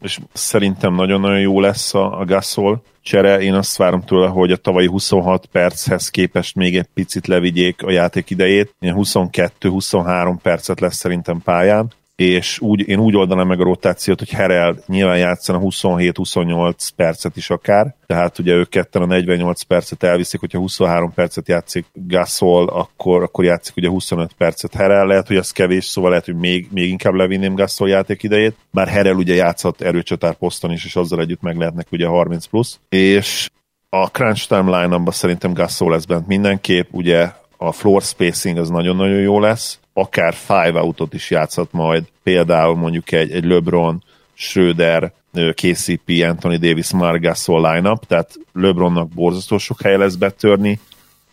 és 0.00 0.18
szerintem 0.32 0.94
nagyon-nagyon 0.94 1.40
jó 1.40 1.60
lesz 1.60 1.94
a, 1.94 2.20
a 2.20 2.24
Gasol 2.24 2.82
csere. 3.02 3.40
Én 3.40 3.54
azt 3.54 3.76
várom 3.76 4.02
tőle, 4.02 4.28
hogy 4.28 4.52
a 4.52 4.56
tavalyi 4.56 4.86
26 4.86 5.46
perchez 5.46 6.08
képest 6.08 6.54
még 6.54 6.76
egy 6.76 6.88
picit 6.94 7.26
levigyék 7.26 7.82
a 7.82 7.90
játék 7.90 8.30
idejét. 8.30 8.74
Ilyen 8.80 8.96
22-23 8.98 10.36
percet 10.42 10.80
lesz 10.80 10.96
szerintem 10.96 11.40
pályán 11.42 11.92
és 12.16 12.60
úgy, 12.60 12.88
én 12.88 12.98
úgy 12.98 13.16
oldanám 13.16 13.46
meg 13.46 13.60
a 13.60 13.64
rotációt, 13.64 14.18
hogy 14.18 14.30
Herel 14.30 14.76
nyilván 14.86 15.18
játszana 15.18 15.60
27-28 15.62 16.88
percet 16.96 17.36
is 17.36 17.50
akár, 17.50 17.94
tehát 18.06 18.38
ugye 18.38 18.52
ők 18.52 18.68
ketten 18.68 19.02
a 19.02 19.06
48 19.06 19.62
percet 19.62 20.02
elviszik, 20.02 20.40
hogyha 20.40 20.58
23 20.58 21.12
percet 21.14 21.48
játszik 21.48 21.84
Gasol, 21.92 22.68
akkor, 22.68 23.22
akkor 23.22 23.44
játszik 23.44 23.76
ugye 23.76 23.88
25 23.88 24.32
percet 24.32 24.74
Herel, 24.74 25.06
lehet, 25.06 25.26
hogy 25.26 25.36
ez 25.36 25.50
kevés, 25.50 25.84
szóval 25.84 26.10
lehet, 26.10 26.24
hogy 26.24 26.36
még, 26.36 26.68
még 26.72 26.88
inkább 26.88 27.14
levinném 27.14 27.54
Gasol 27.54 27.88
játék 27.88 28.22
idejét, 28.22 28.56
bár 28.70 28.88
Herel 28.88 29.16
ugye 29.16 29.34
játszhat 29.34 29.80
erőcsatár 29.80 30.34
poszton 30.34 30.72
is, 30.72 30.84
és 30.84 30.96
azzal 30.96 31.20
együtt 31.20 31.42
meg 31.42 31.56
lehetnek 31.56 31.86
ugye 31.90 32.06
30 32.06 32.46
plusz, 32.46 32.78
és 32.88 33.48
a 33.88 34.06
crunch 34.06 34.48
time 34.48 34.80
line 34.80 35.10
szerintem 35.10 35.52
Gasol 35.52 35.90
lesz 35.90 36.04
bent 36.04 36.26
mindenképp, 36.26 36.88
ugye 36.90 37.30
a 37.56 37.72
floor 37.72 38.02
spacing 38.02 38.58
az 38.58 38.68
nagyon-nagyon 38.68 39.20
jó 39.20 39.40
lesz, 39.40 39.78
akár 39.94 40.34
five 40.34 40.80
outot 40.80 41.14
is 41.14 41.30
játszhat 41.30 41.72
majd, 41.72 42.04
például 42.22 42.76
mondjuk 42.76 43.12
egy, 43.12 43.30
egy 43.30 43.44
LeBron, 43.44 44.02
Schröder, 44.34 45.12
KCP, 45.32 46.22
Anthony 46.22 46.58
Davis, 46.58 46.92
Margasol 46.92 47.72
line-up, 47.72 48.06
tehát 48.06 48.34
LeBronnak 48.52 49.08
borzasztó 49.08 49.58
sok 49.58 49.82
helye 49.82 49.96
lesz 49.96 50.14
betörni, 50.14 50.80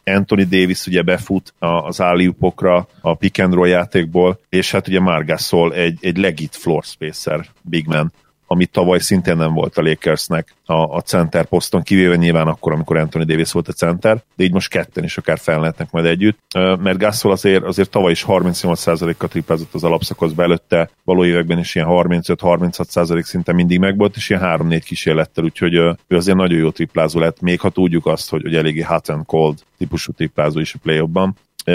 Anthony 0.04 0.48
Davis 0.50 0.86
ugye 0.86 1.02
befut 1.02 1.54
az 1.60 2.02
állíupokra 2.02 2.88
a 3.02 3.16
pick 3.16 3.40
and 3.44 3.54
roll 3.54 3.68
játékból, 3.68 4.40
és 4.50 4.72
hát 4.72 4.88
ugye 4.88 5.00
Margasol 5.00 5.74
egy, 5.74 5.98
egy 6.02 6.18
legit 6.18 6.56
floor 6.56 6.84
spacer, 6.84 7.46
big 7.62 7.88
man 7.88 8.14
ami 8.52 8.66
tavaly 8.66 9.00
szintén 9.00 9.38
nem 9.38 9.54
volt 9.54 9.78
a 9.78 9.82
Lakersnek 9.82 10.54
a, 10.66 10.74
a 10.74 11.02
center 11.02 11.46
poszton, 11.46 11.82
kivéve 11.82 12.16
nyilván 12.16 12.48
akkor, 12.48 12.74
amikor 12.74 12.98
Anthony 12.98 13.26
Davis 13.26 13.52
volt 13.52 13.68
a 13.68 13.72
center, 13.72 14.24
de 14.36 14.44
így 14.44 14.52
most 14.52 14.70
ketten 14.70 15.04
is 15.04 15.18
akár 15.18 15.40
fellehetnek 15.40 15.92
majd 15.92 16.06
együtt, 16.06 16.40
mert 16.54 16.98
Gasol 16.98 17.32
azért, 17.32 17.64
azért 17.64 17.90
tavaly 17.90 18.12
is 18.12 18.26
38%-kal 18.28 19.30
triplázott 19.30 19.74
az 19.74 19.84
alapszakaszba 19.84 20.44
előtte, 20.44 20.90
való 21.04 21.26
években 21.26 21.60
is 21.60 21.76
ilyen 21.76 21.88
35-36% 21.90 23.22
szinte 23.22 23.54
mindig 23.54 23.80
megvolt, 23.80 24.16
és 24.16 24.30
ilyen 24.30 24.42
3-4 24.46 24.82
kísérlettel, 24.86 25.44
úgyhogy 25.44 25.74
ő 25.74 25.98
azért 26.08 26.38
nagyon 26.38 26.60
jó 26.60 26.70
triplázó 26.70 27.20
lett, 27.20 27.42
még 27.42 27.60
ha 27.60 27.70
tudjuk 27.70 28.06
azt, 28.06 28.30
hogy, 28.30 28.42
hogy 28.42 28.56
eléggé 28.56 28.82
hot 28.82 29.10
and 29.10 29.26
cold 29.26 29.60
típusú 29.78 30.12
triplázó 30.12 30.60
is 30.60 30.74
a 30.74 30.80
play 30.84 31.00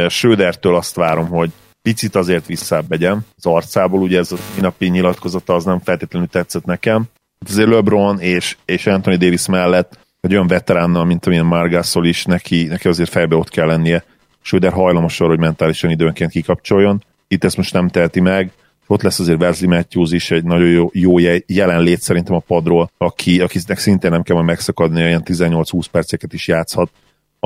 Schrödertől 0.08 0.76
azt 0.76 0.94
várom, 0.94 1.28
hogy 1.28 1.50
picit 1.86 2.14
azért 2.14 2.46
visszább 2.46 2.86
begyem 2.88 3.20
az 3.36 3.46
arcából, 3.46 4.00
ugye 4.00 4.18
ez 4.18 4.32
a 4.32 4.36
napi 4.60 4.86
nyilatkozata 4.86 5.54
az 5.54 5.64
nem 5.64 5.80
feltétlenül 5.80 6.28
tetszett 6.28 6.64
nekem, 6.64 7.04
azért 7.48 7.68
LeBron 7.68 8.20
és, 8.20 8.56
és 8.64 8.86
Anthony 8.86 9.18
Davis 9.18 9.46
mellett 9.46 9.98
egy 10.20 10.32
olyan 10.32 10.46
veteránnal, 10.46 11.04
mint 11.04 11.26
amilyen 11.26 11.44
Margasol 11.44 12.06
is, 12.06 12.24
neki, 12.24 12.64
neki 12.64 12.88
azért 12.88 13.10
fejbe 13.10 13.36
ott 13.36 13.48
kell 13.48 13.66
lennie. 13.66 14.04
Schröder 14.40 14.72
hajlamos 14.72 15.20
arra, 15.20 15.28
hogy 15.28 15.38
mentálisan 15.38 15.90
időnként 15.90 16.30
kikapcsoljon. 16.30 17.04
Itt 17.28 17.44
ezt 17.44 17.56
most 17.56 17.72
nem 17.72 17.88
teheti 17.88 18.20
meg. 18.20 18.52
Ott 18.86 19.02
lesz 19.02 19.18
azért 19.18 19.40
Wesley 19.40 19.70
Matthews 19.70 20.12
is 20.12 20.30
egy 20.30 20.44
nagyon 20.44 20.68
jó, 20.68 20.90
jó 20.92 21.18
jelenlét 21.46 22.00
szerintem 22.00 22.34
a 22.34 22.42
padról, 22.46 22.90
aki, 22.98 23.40
akinek 23.40 23.78
szintén 23.78 24.10
nem 24.10 24.22
kell 24.22 24.34
majd 24.34 24.46
megszakadni, 24.48 25.02
olyan 25.02 25.22
18-20 25.24 25.84
perceket 25.90 26.32
is 26.32 26.48
játszhat, 26.48 26.90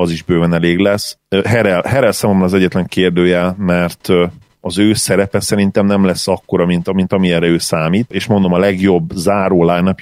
az 0.01 0.11
is 0.11 0.23
bőven 0.23 0.53
elég 0.53 0.77
lesz. 0.77 1.17
Herel, 1.43 1.81
Herel 1.81 2.11
számomra 2.11 2.45
az 2.45 2.53
egyetlen 2.53 2.85
kérdője, 2.85 3.55
mert 3.57 4.09
az 4.61 4.77
ő 4.77 4.93
szerepe 4.93 5.39
szerintem 5.39 5.85
nem 5.85 6.05
lesz 6.05 6.27
akkora, 6.27 6.65
mint, 6.65 6.93
mint 6.93 7.13
amilyenre 7.13 7.47
ő 7.47 7.57
számít, 7.57 8.11
és 8.11 8.25
mondom 8.25 8.53
a 8.53 8.59
legjobb 8.59 9.11
záró 9.13 9.63
line 9.63 9.95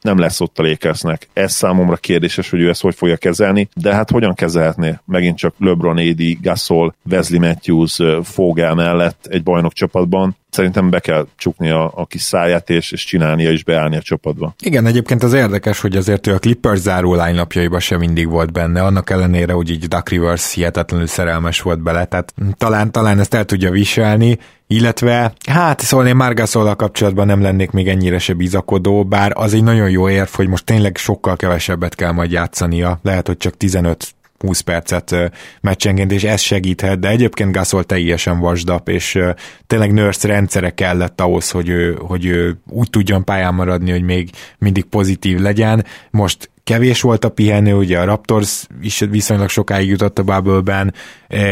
nem 0.00 0.18
lesz 0.18 0.40
ott 0.40 0.58
a 0.58 0.62
Lakersnek. 0.62 1.28
Ez 1.32 1.52
számomra 1.52 1.96
kérdéses, 1.96 2.50
hogy 2.50 2.60
ő 2.60 2.68
ezt 2.68 2.82
hogy 2.82 2.94
fogja 2.94 3.16
kezelni, 3.16 3.68
de 3.74 3.94
hát 3.94 4.10
hogyan 4.10 4.34
kezelhetné? 4.34 4.98
Megint 5.04 5.36
csak 5.36 5.54
LeBron, 5.58 5.98
AD, 5.98 6.22
Gasol, 6.40 6.94
Wesley 7.10 7.40
Matthews, 7.40 8.00
Fogel 8.22 8.74
mellett 8.74 9.26
egy 9.30 9.42
bajnok 9.42 9.72
csapatban. 9.72 10.36
Szerintem 10.54 10.90
be 10.90 11.00
kell 11.00 11.26
csukni 11.36 11.70
a, 11.70 11.92
a 11.94 12.06
kis 12.06 12.22
száját, 12.22 12.70
és, 12.70 12.92
és 12.92 13.04
csinálnia 13.04 13.50
is 13.50 13.64
beállni 13.64 13.96
a 13.96 14.02
csapatba. 14.02 14.54
Igen, 14.62 14.86
egyébként 14.86 15.22
az 15.22 15.32
érdekes, 15.32 15.80
hogy 15.80 15.96
azért 15.96 16.26
ő 16.26 16.34
a 16.34 16.38
Clippers 16.38 16.78
záró 16.78 17.14
lánylapjaiban 17.14 17.80
sem 17.80 17.98
mindig 17.98 18.28
volt 18.28 18.52
benne, 18.52 18.82
annak 18.82 19.10
ellenére, 19.10 19.52
hogy 19.52 19.70
így 19.70 19.88
Duck 19.88 20.08
Rivers 20.08 20.52
hihetetlenül 20.54 21.06
szerelmes 21.06 21.60
volt 21.60 21.82
bele, 21.82 22.04
tehát 22.04 22.34
talán, 22.56 22.92
talán 22.92 23.18
ezt 23.18 23.34
el 23.34 23.44
tudja 23.44 23.70
viselni, 23.70 24.38
illetve, 24.66 25.32
hát 25.48 25.80
szóval 25.80 26.06
én 26.06 26.16
Margasol 26.16 26.76
kapcsolatban 26.76 27.26
nem 27.26 27.42
lennék 27.42 27.70
még 27.70 27.88
ennyire 27.88 28.18
se 28.18 28.32
bizakodó, 28.32 29.04
bár 29.04 29.32
az 29.34 29.54
egy 29.54 29.62
nagyon 29.62 29.90
jó 29.90 30.08
érv, 30.08 30.28
hogy 30.28 30.48
most 30.48 30.64
tényleg 30.64 30.96
sokkal 30.96 31.36
kevesebbet 31.36 31.94
kell 31.94 32.12
majd 32.12 32.30
játszania, 32.30 32.98
lehet, 33.02 33.26
hogy 33.26 33.36
csak 33.36 33.56
15 33.56 34.14
20 34.38 34.60
percet 34.60 35.32
meccsenként, 35.60 36.12
és 36.12 36.24
ez 36.24 36.40
segíthet, 36.40 36.98
de 36.98 37.08
egyébként 37.08 37.52
Gasol 37.52 37.84
teljesen 37.84 38.38
vasdap, 38.38 38.88
és 38.88 39.18
tényleg 39.66 39.92
nurse 39.92 40.28
rendszere 40.28 40.70
kellett 40.70 41.20
ahhoz, 41.20 41.50
hogy 41.50 41.68
ő, 41.68 41.98
hogy 41.98 42.26
ő 42.26 42.58
úgy 42.68 42.90
tudjon 42.90 43.24
pályán 43.24 43.54
maradni, 43.54 43.90
hogy 43.90 44.02
még 44.02 44.30
mindig 44.58 44.84
pozitív 44.84 45.38
legyen. 45.38 45.84
Most 46.10 46.50
kevés 46.64 47.00
volt 47.00 47.24
a 47.24 47.28
pihenő, 47.28 47.74
ugye 47.74 47.98
a 47.98 48.04
Raptors 48.04 48.66
is 48.82 48.98
viszonylag 49.10 49.48
sokáig 49.48 49.88
jutott 49.88 50.18
a 50.18 50.22
bubble 50.22 50.92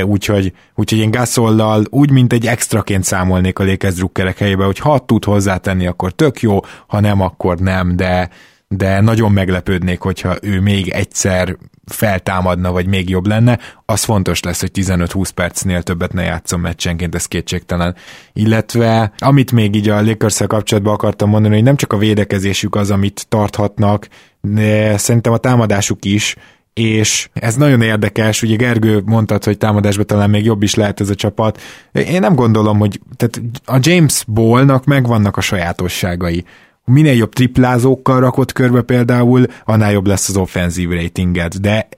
úgyhogy, 0.04 0.52
úgyhogy 0.74 0.98
én 0.98 1.10
Gasollal 1.10 1.84
úgy, 1.90 2.10
mint 2.10 2.32
egy 2.32 2.46
extraként 2.46 3.04
számolnék 3.04 3.58
a 3.58 3.64
Lakers 3.64 4.04
helyébe, 4.36 4.64
hogy 4.64 4.78
ha 4.78 4.98
tud 4.98 5.24
hozzátenni, 5.24 5.86
akkor 5.86 6.12
tök 6.12 6.40
jó, 6.40 6.60
ha 6.86 7.00
nem, 7.00 7.20
akkor 7.20 7.58
nem, 7.58 7.96
de, 7.96 8.28
de 8.76 9.00
nagyon 9.00 9.32
meglepődnék, 9.32 10.00
hogyha 10.00 10.36
ő 10.42 10.60
még 10.60 10.88
egyszer 10.88 11.56
feltámadna, 11.84 12.72
vagy 12.72 12.86
még 12.86 13.08
jobb 13.08 13.26
lenne, 13.26 13.58
az 13.84 14.04
fontos 14.04 14.42
lesz, 14.42 14.60
hogy 14.60 14.70
15-20 14.74 15.30
percnél 15.34 15.82
többet 15.82 16.12
ne 16.12 16.22
játszom 16.22 16.60
meccsenként, 16.60 17.14
ez 17.14 17.26
kétségtelen. 17.26 17.96
Illetve, 18.32 19.12
amit 19.18 19.52
még 19.52 19.74
így 19.74 19.88
a 19.88 20.02
lakers 20.02 20.40
kapcsolatban 20.46 20.94
akartam 20.94 21.28
mondani, 21.28 21.54
hogy 21.54 21.62
nem 21.62 21.76
csak 21.76 21.92
a 21.92 21.96
védekezésük 21.96 22.74
az, 22.74 22.90
amit 22.90 23.26
tarthatnak, 23.28 24.08
de 24.40 24.96
szerintem 24.96 25.32
a 25.32 25.36
támadásuk 25.36 26.04
is, 26.04 26.36
és 26.74 27.28
ez 27.32 27.54
nagyon 27.56 27.82
érdekes, 27.82 28.42
ugye 28.42 28.56
Gergő 28.56 29.02
mondtad, 29.04 29.44
hogy 29.44 29.58
támadásban 29.58 30.06
talán 30.06 30.30
még 30.30 30.44
jobb 30.44 30.62
is 30.62 30.74
lehet 30.74 31.00
ez 31.00 31.10
a 31.10 31.14
csapat. 31.14 31.60
Én 31.92 32.20
nem 32.20 32.34
gondolom, 32.34 32.78
hogy 32.78 33.00
tehát 33.16 33.40
a 33.64 33.78
James 33.80 34.24
Ballnak 34.26 34.84
megvannak 34.84 35.36
a 35.36 35.40
sajátosságai 35.40 36.44
minél 36.84 37.14
jobb 37.14 37.32
triplázókkal 37.32 38.20
rakott 38.20 38.52
körbe 38.52 38.82
például, 38.82 39.46
annál 39.64 39.92
jobb 39.92 40.06
lesz 40.06 40.28
az 40.28 40.36
offenzív 40.36 40.90
ratinged, 40.90 41.54
de 41.54 41.88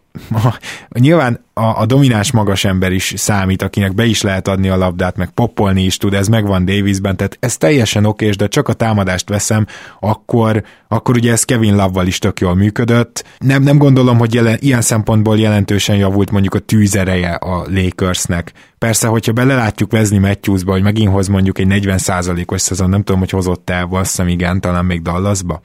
nyilván 1.00 1.43
a, 1.54 1.80
a 1.80 1.86
domináns 1.86 2.32
magas 2.32 2.64
ember 2.64 2.92
is 2.92 3.12
számít, 3.16 3.62
akinek 3.62 3.94
be 3.94 4.04
is 4.04 4.22
lehet 4.22 4.48
adni 4.48 4.68
a 4.68 4.76
labdát, 4.76 5.16
meg 5.16 5.30
poppolni 5.30 5.82
is 5.82 5.96
tud, 5.96 6.14
ez 6.14 6.28
megvan 6.28 6.64
Davisben, 6.64 7.16
tehát 7.16 7.36
ez 7.40 7.56
teljesen 7.56 8.04
okés, 8.04 8.36
de 8.36 8.46
csak 8.46 8.68
a 8.68 8.72
támadást 8.72 9.28
veszem, 9.28 9.66
akkor, 10.00 10.62
akkor 10.88 11.16
ugye 11.16 11.32
ez 11.32 11.44
Kevin 11.44 11.76
Love-val 11.76 12.06
is 12.06 12.18
tök 12.18 12.40
jól 12.40 12.54
működött. 12.54 13.24
Nem, 13.38 13.62
nem 13.62 13.78
gondolom, 13.78 14.18
hogy 14.18 14.34
jelen, 14.34 14.58
ilyen 14.60 14.80
szempontból 14.80 15.38
jelentősen 15.38 15.96
javult 15.96 16.30
mondjuk 16.30 16.54
a 16.54 16.58
tűzereje 16.58 17.30
a 17.30 17.66
Lakersnek. 17.68 18.52
Persze, 18.78 19.06
hogyha 19.06 19.32
belelátjuk 19.32 19.92
Wesley 19.92 20.20
Matthewsba, 20.20 20.72
hogy 20.72 20.82
megint 20.82 21.10
hoz 21.10 21.28
mondjuk 21.28 21.58
egy 21.58 21.66
40%-os 21.70 22.60
szezon, 22.60 22.88
nem 22.88 23.02
tudom, 23.02 23.20
hogy 23.20 23.30
hozott 23.30 23.70
el, 23.70 23.88
azt 23.90 24.10
hiszem 24.10 24.28
igen, 24.28 24.60
talán 24.60 24.84
még 24.84 25.02
Dallasba. 25.02 25.60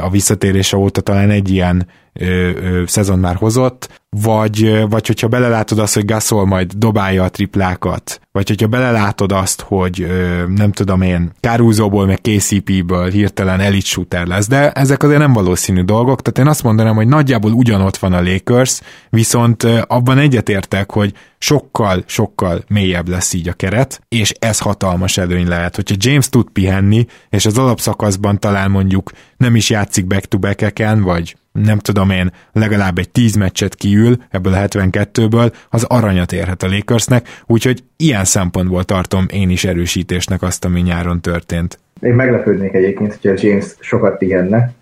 A 0.00 0.10
visszatérése 0.10 0.76
óta 0.76 1.00
talán 1.00 1.30
egy 1.30 1.50
ilyen 1.50 1.86
ö, 2.12 2.82
szezon 2.86 3.18
már 3.18 3.34
hozott, 3.34 4.02
vagy, 4.22 4.88
vagy 4.88 5.06
hogyha 5.06 5.28
belelátod 5.28 5.78
azt, 5.78 5.94
hogy 5.94 6.04
Gasol 6.04 6.46
majd 6.46 6.72
dobálja 6.72 7.22
a 7.22 7.28
triplákat, 7.28 8.20
vagy 8.32 8.48
hogyha 8.48 8.66
belelátod 8.66 9.32
azt, 9.32 9.60
hogy 9.60 10.06
nem 10.48 10.72
tudom 10.72 11.02
én, 11.02 11.32
Caruso-ból 11.40 12.06
meg 12.06 12.20
KCP-ből 12.20 13.10
hirtelen 13.10 13.60
elite 13.60 13.86
shooter 13.86 14.26
lesz, 14.26 14.48
de 14.48 14.70
ezek 14.70 15.02
azért 15.02 15.18
nem 15.18 15.32
valószínű 15.32 15.82
dolgok, 15.82 16.22
tehát 16.22 16.38
én 16.38 16.54
azt 16.54 16.62
mondanám, 16.62 16.94
hogy 16.94 17.08
nagyjából 17.08 17.52
ugyanott 17.52 17.96
van 17.96 18.12
a 18.12 18.22
Lakers, 18.22 18.80
viszont 19.10 19.62
abban 19.86 20.18
egyetértek, 20.18 20.92
hogy 20.92 21.12
sokkal, 21.38 22.02
sokkal 22.06 22.64
mélyebb 22.68 23.08
lesz 23.08 23.32
így 23.32 23.48
a 23.48 23.52
keret, 23.52 24.00
és 24.08 24.32
ez 24.38 24.58
hatalmas 24.58 25.16
előny 25.16 25.48
lehet. 25.48 25.76
Hogyha 25.76 25.96
James 25.98 26.28
tud 26.28 26.50
pihenni, 26.50 27.06
és 27.30 27.46
az 27.46 27.58
alapszakaszban 27.58 28.38
talán 28.38 28.70
mondjuk 28.70 29.10
nem 29.36 29.56
is 29.56 29.70
játszik 29.70 30.06
back-to-back-eken, 30.06 31.02
vagy 31.02 31.36
nem 31.62 31.78
tudom 31.78 32.10
én, 32.10 32.32
legalább 32.52 32.98
egy 32.98 33.10
10 33.10 33.34
meccset 33.34 33.74
kiül 33.74 34.16
ebből 34.30 34.52
a 34.52 34.56
72-ből, 34.56 35.52
az 35.70 35.84
aranyat 35.84 36.32
érhet 36.32 36.62
a 36.62 36.68
Lakersnek, 36.68 37.28
úgyhogy 37.46 37.84
ilyen 37.96 38.24
szempontból 38.24 38.84
tartom 38.84 39.26
én 39.32 39.50
is 39.50 39.64
erősítésnek 39.64 40.42
azt, 40.42 40.64
ami 40.64 40.80
nyáron 40.80 41.20
történt. 41.20 41.78
Én 42.00 42.14
meglepődnék 42.14 42.74
egyébként, 42.74 43.18
hogyha 43.22 43.46
James 43.46 43.66
sokat 43.80 44.18
pihenne, 44.18 44.72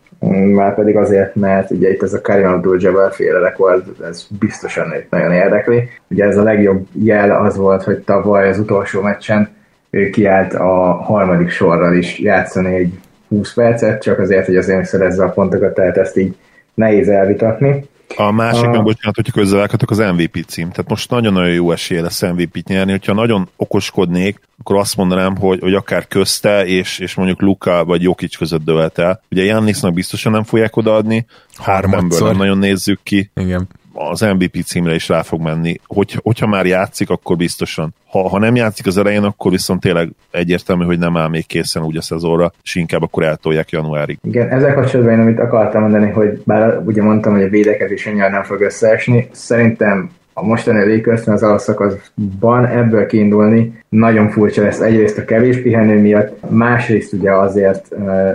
már 0.54 0.74
pedig 0.74 0.96
azért, 0.96 1.34
mert 1.34 1.70
ugye 1.70 1.90
itt 1.90 2.02
ez 2.02 2.12
a 2.12 2.20
Karim 2.20 2.46
Abdul-Jabbar 2.46 3.12
félelek 3.12 3.56
volt, 3.56 4.00
ez 4.02 4.26
biztosan 4.38 4.92
nagyon 5.10 5.32
érdekli. 5.32 5.88
Ugye 6.08 6.24
ez 6.24 6.36
a 6.36 6.42
legjobb 6.42 6.86
jel 6.92 7.30
az 7.44 7.56
volt, 7.56 7.82
hogy 7.82 7.98
tavaly 7.98 8.48
az 8.48 8.58
utolsó 8.58 9.00
meccsen 9.00 9.48
ő 9.90 10.10
kiállt 10.10 10.54
a 10.54 10.92
harmadik 10.92 11.50
sorral 11.50 11.96
is 11.96 12.18
játszani 12.18 12.74
egy 12.74 12.98
20 13.28 13.54
percet, 13.54 14.02
csak 14.02 14.18
azért, 14.18 14.46
hogy 14.46 14.56
azért 14.56 14.76
megszerezze 14.76 15.24
a 15.24 15.30
pontokat, 15.30 15.74
tehát 15.74 15.96
ezt 15.96 16.16
így 16.16 16.36
nehéz 16.74 17.08
elvitatni. 17.08 17.84
A 18.16 18.30
másik, 18.30 18.64
a... 18.64 18.70
meg 18.70 18.82
bocsánat, 18.82 19.14
hogyha 19.14 19.32
közölelkedtek 19.32 19.90
az 19.90 19.98
MVP 19.98 20.44
cím. 20.46 20.70
Tehát 20.70 20.88
most 20.88 21.10
nagyon-nagyon 21.10 21.52
jó 21.52 21.72
esélye 21.72 22.02
lesz 22.02 22.20
MVP-t 22.20 22.68
nyerni. 22.68 22.90
Hogyha 22.90 23.12
nagyon 23.12 23.48
okoskodnék, 23.56 24.40
akkor 24.58 24.76
azt 24.76 24.96
mondanám, 24.96 25.36
hogy, 25.36 25.60
hogy 25.60 25.74
akár 25.74 26.08
közte 26.08 26.66
és, 26.66 26.98
és 26.98 27.14
mondjuk 27.14 27.40
Luka 27.40 27.84
vagy 27.84 28.02
Jokic 28.02 28.36
között 28.36 28.64
dölt 28.64 28.98
el. 28.98 29.22
Ugye 29.30 29.44
Jannisnak 29.44 29.92
biztosan 29.92 30.32
nem 30.32 30.44
fogják 30.44 30.76
odaadni, 30.76 31.26
Hardenből 31.54 32.26
nem 32.28 32.36
nagyon 32.36 32.58
nézzük 32.58 33.00
ki. 33.02 33.30
Igen 33.34 33.68
az 33.94 34.20
MVP 34.20 34.62
címre 34.64 34.94
is 34.94 35.08
rá 35.08 35.22
fog 35.22 35.40
menni. 35.40 35.76
Hogy, 35.86 36.18
hogyha 36.22 36.46
már 36.46 36.66
játszik, 36.66 37.10
akkor 37.10 37.36
biztosan. 37.36 37.94
Ha, 38.06 38.28
ha 38.28 38.38
nem 38.38 38.56
játszik 38.56 38.86
az 38.86 38.98
elején, 38.98 39.22
akkor 39.22 39.50
viszont 39.50 39.80
tényleg 39.80 40.08
egyértelmű, 40.30 40.84
hogy 40.84 40.98
nem 40.98 41.16
áll 41.16 41.28
még 41.28 41.46
készen 41.46 41.82
úgy 41.82 41.96
a 41.96 42.02
szezonra, 42.02 42.52
és 42.62 42.74
inkább 42.74 43.02
akkor 43.02 43.22
eltolják 43.22 43.70
januárig. 43.70 44.18
Igen, 44.22 44.48
ezzel 44.48 44.74
kapcsolatban 44.74 45.14
én 45.14 45.20
amit 45.20 45.38
akartam 45.38 45.80
mondani, 45.82 46.10
hogy 46.10 46.42
bár 46.44 46.78
ugye 46.84 47.02
mondtam, 47.02 47.32
hogy 47.32 47.42
a 47.42 47.48
védekezés 47.48 48.06
annyira 48.06 48.28
nem 48.28 48.42
fog 48.42 48.60
összeesni, 48.60 49.28
szerintem 49.32 50.10
a 50.34 50.44
mostani 50.44 50.94
lakers 50.94 51.26
az 51.26 51.42
alszakaszban 51.42 52.66
ebből 52.66 53.06
kiindulni 53.06 53.80
nagyon 53.88 54.28
furcsa 54.28 54.62
lesz. 54.62 54.80
Egyrészt 54.80 55.18
a 55.18 55.24
kevés 55.24 55.62
pihenő 55.62 56.00
miatt, 56.00 56.50
másrészt 56.50 57.12
ugye 57.12 57.32
azért, 57.32 57.88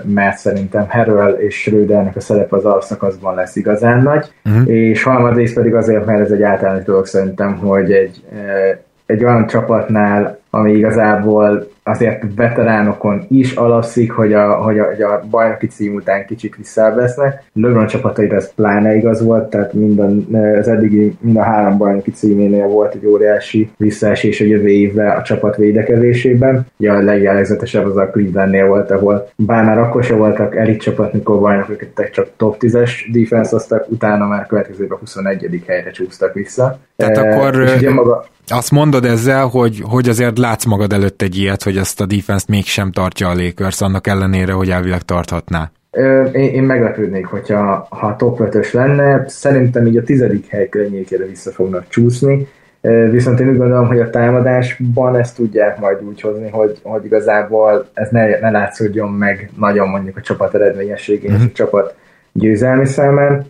mert 0.04 0.38
szerintem 0.38 0.86
Harrell 0.90 1.32
és 1.32 1.56
Schrödernek 1.56 2.16
a 2.16 2.20
szerepe 2.20 2.56
az 2.56 2.66
alszakaszban 2.66 3.36
lesz 3.36 3.56
igazán 3.56 4.02
nagy, 4.02 4.32
uh-huh. 4.46 4.70
és 4.70 5.04
harmadrészt 5.04 5.54
pedig 5.54 5.74
azért, 5.74 6.06
mert 6.06 6.20
ez 6.20 6.32
egy 6.32 6.44
általános 6.44 6.84
dolog 6.84 7.06
szerintem, 7.06 7.58
hogy 7.58 7.92
egy, 7.92 8.24
egy 9.06 9.24
olyan 9.24 9.48
csapatnál, 9.48 10.40
ami 10.50 10.74
igazából 10.74 11.68
azért 11.88 12.24
veteránokon 12.36 13.26
is 13.30 13.54
alapszik, 13.54 14.12
hogy 14.12 14.34
a, 14.34 14.54
hogy 14.54 14.80
a, 14.80 14.86
hogy 14.86 15.02
a 15.02 15.24
bajnoki 15.30 15.68
cím 15.68 15.96
után 15.96 16.26
kicsit 16.26 16.56
visszavesznek. 16.56 17.44
LeBron 17.54 17.88
csapataira 17.88 18.36
ez 18.36 18.54
pláne 18.54 18.96
igaz 18.96 19.24
volt, 19.24 19.50
tehát 19.50 19.74
minden, 19.74 20.28
az 20.60 20.68
eddigi 20.68 21.18
mind 21.20 21.38
a 21.38 21.44
három 21.44 21.78
bajnoki 21.78 22.12
címénél 22.12 22.68
volt 22.68 22.94
egy 22.94 23.06
óriási 23.06 23.72
visszaesés 23.78 24.42
a 24.42 24.46
jövő 24.46 24.68
évre 24.68 25.12
a 25.12 25.22
csapat 25.22 25.56
védekezésében. 25.56 26.66
Ugye 26.78 26.92
a 26.92 27.02
legjellegzetesebb 27.02 27.86
az 27.86 27.98
a 27.98 28.10
Clevelandnél 28.10 28.68
volt, 28.68 28.92
ahol 28.92 29.30
bár 29.36 29.66
már 29.66 29.78
akkor 29.78 30.04
se 30.04 30.16
voltak 30.16 30.56
elit 30.56 30.82
csapat, 30.82 31.14
mikor 31.14 31.40
bajnokok 31.40 32.10
csak 32.12 32.28
top 32.38 32.56
10-es 32.60 32.92
defense 33.12 33.56
aztak, 33.56 33.86
utána 33.90 34.28
már 34.28 34.46
következőben 34.46 34.98
a 34.98 35.00
21. 35.00 35.64
helyre 35.68 35.92
csúsztak 35.92 36.34
vissza. 36.34 36.80
Tehát 36.96 37.18
e, 37.18 37.30
akkor... 37.30 37.56
Ugye 37.78 37.94
maga, 37.94 38.26
azt 38.52 38.72
mondod 38.72 39.06
ezzel, 39.06 39.48
hogy, 39.48 39.82
hogy 39.90 40.10
azért 40.10 40.38
látsz 40.38 40.66
magad 40.66 40.94
előtt 40.94 41.22
egy 41.22 41.38
ilyet, 41.38 41.64
hogy 41.64 41.77
ezt 41.78 42.02
a 42.02 42.06
defense-t 42.06 42.50
mégsem 42.50 42.92
tartja 42.92 43.30
a 43.30 43.36
Lakers, 43.36 43.82
annak 43.82 44.08
ellenére, 44.08 44.52
hogy 44.52 44.70
elvileg 44.70 45.02
tarthatná. 45.02 45.72
Én, 46.32 46.54
én 46.54 46.64
meglepődnék, 46.64 47.26
hogyha 47.26 47.88
ha 47.90 48.16
top 48.16 48.40
5 48.40 48.72
lenne. 48.72 49.24
Szerintem 49.28 49.86
így 49.86 49.98
a 49.98 50.04
tizedik 50.04 50.48
hely 50.48 50.70
környékére 50.70 51.26
vissza 51.26 51.52
fognak 51.52 51.86
csúszni. 51.88 52.48
Viszont 53.12 53.40
én 53.40 53.50
úgy 53.50 53.58
gondolom, 53.58 53.88
hogy 53.88 54.00
a 54.00 54.10
támadásban 54.10 55.16
ezt 55.16 55.36
tudják 55.36 55.80
majd 55.80 56.04
úgy 56.04 56.22
hozni, 56.22 56.50
hogy, 56.50 56.80
hogy 56.84 57.06
igazából 57.06 57.90
ez 57.94 58.10
ne, 58.10 58.40
ne 58.40 58.50
látszódjon 58.50 59.12
meg 59.12 59.52
nagyon 59.60 59.90
mondjuk 59.90 60.18
a 60.18 60.22
csapat 60.22 60.56
eredményességén 60.56 61.32
mm-hmm. 61.32 61.42
és 61.42 61.48
a 61.48 61.54
csapat 61.54 61.96
győzelmi 62.32 62.86
számán. 62.86 63.46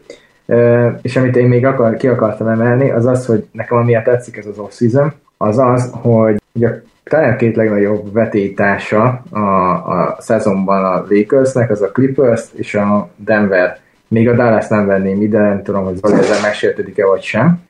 És 1.02 1.16
amit 1.16 1.36
én 1.36 1.48
még 1.48 1.66
akar, 1.66 1.96
ki 1.96 2.08
akartam 2.08 2.48
emelni, 2.48 2.90
az 2.90 3.06
az, 3.06 3.26
hogy 3.26 3.48
nekem 3.52 3.78
amiatt 3.78 4.04
tetszik 4.04 4.38
ez 4.38 4.46
az 4.46 4.58
off-season, 4.58 5.14
az 5.38 5.58
az, 5.58 5.90
hogy 5.92 6.42
ugye 6.54 6.82
talán 7.08 7.38
két 7.38 7.56
legnagyobb 7.56 8.14
vetétása 8.14 9.24
a, 9.30 9.40
a 9.40 10.16
szezonban 10.20 10.86
a 10.86 11.06
Lakersnek, 11.10 11.70
az 11.70 11.82
a 11.82 11.92
Clippers 11.92 12.44
és 12.56 12.76
a 12.76 13.10
Denver. 13.16 13.80
Még 14.08 14.30
a 14.30 14.34
Dallas 14.34 14.68
nem 14.68 14.86
venném 14.86 15.22
ide, 15.22 15.40
nem 15.40 15.64
tudom, 15.64 15.84
hogy 15.84 15.96
Zoli 15.96 16.14
ezzel 16.14 16.42
megsértődik-e 16.42 17.06
vagy 17.06 17.22
sem. 17.22 17.66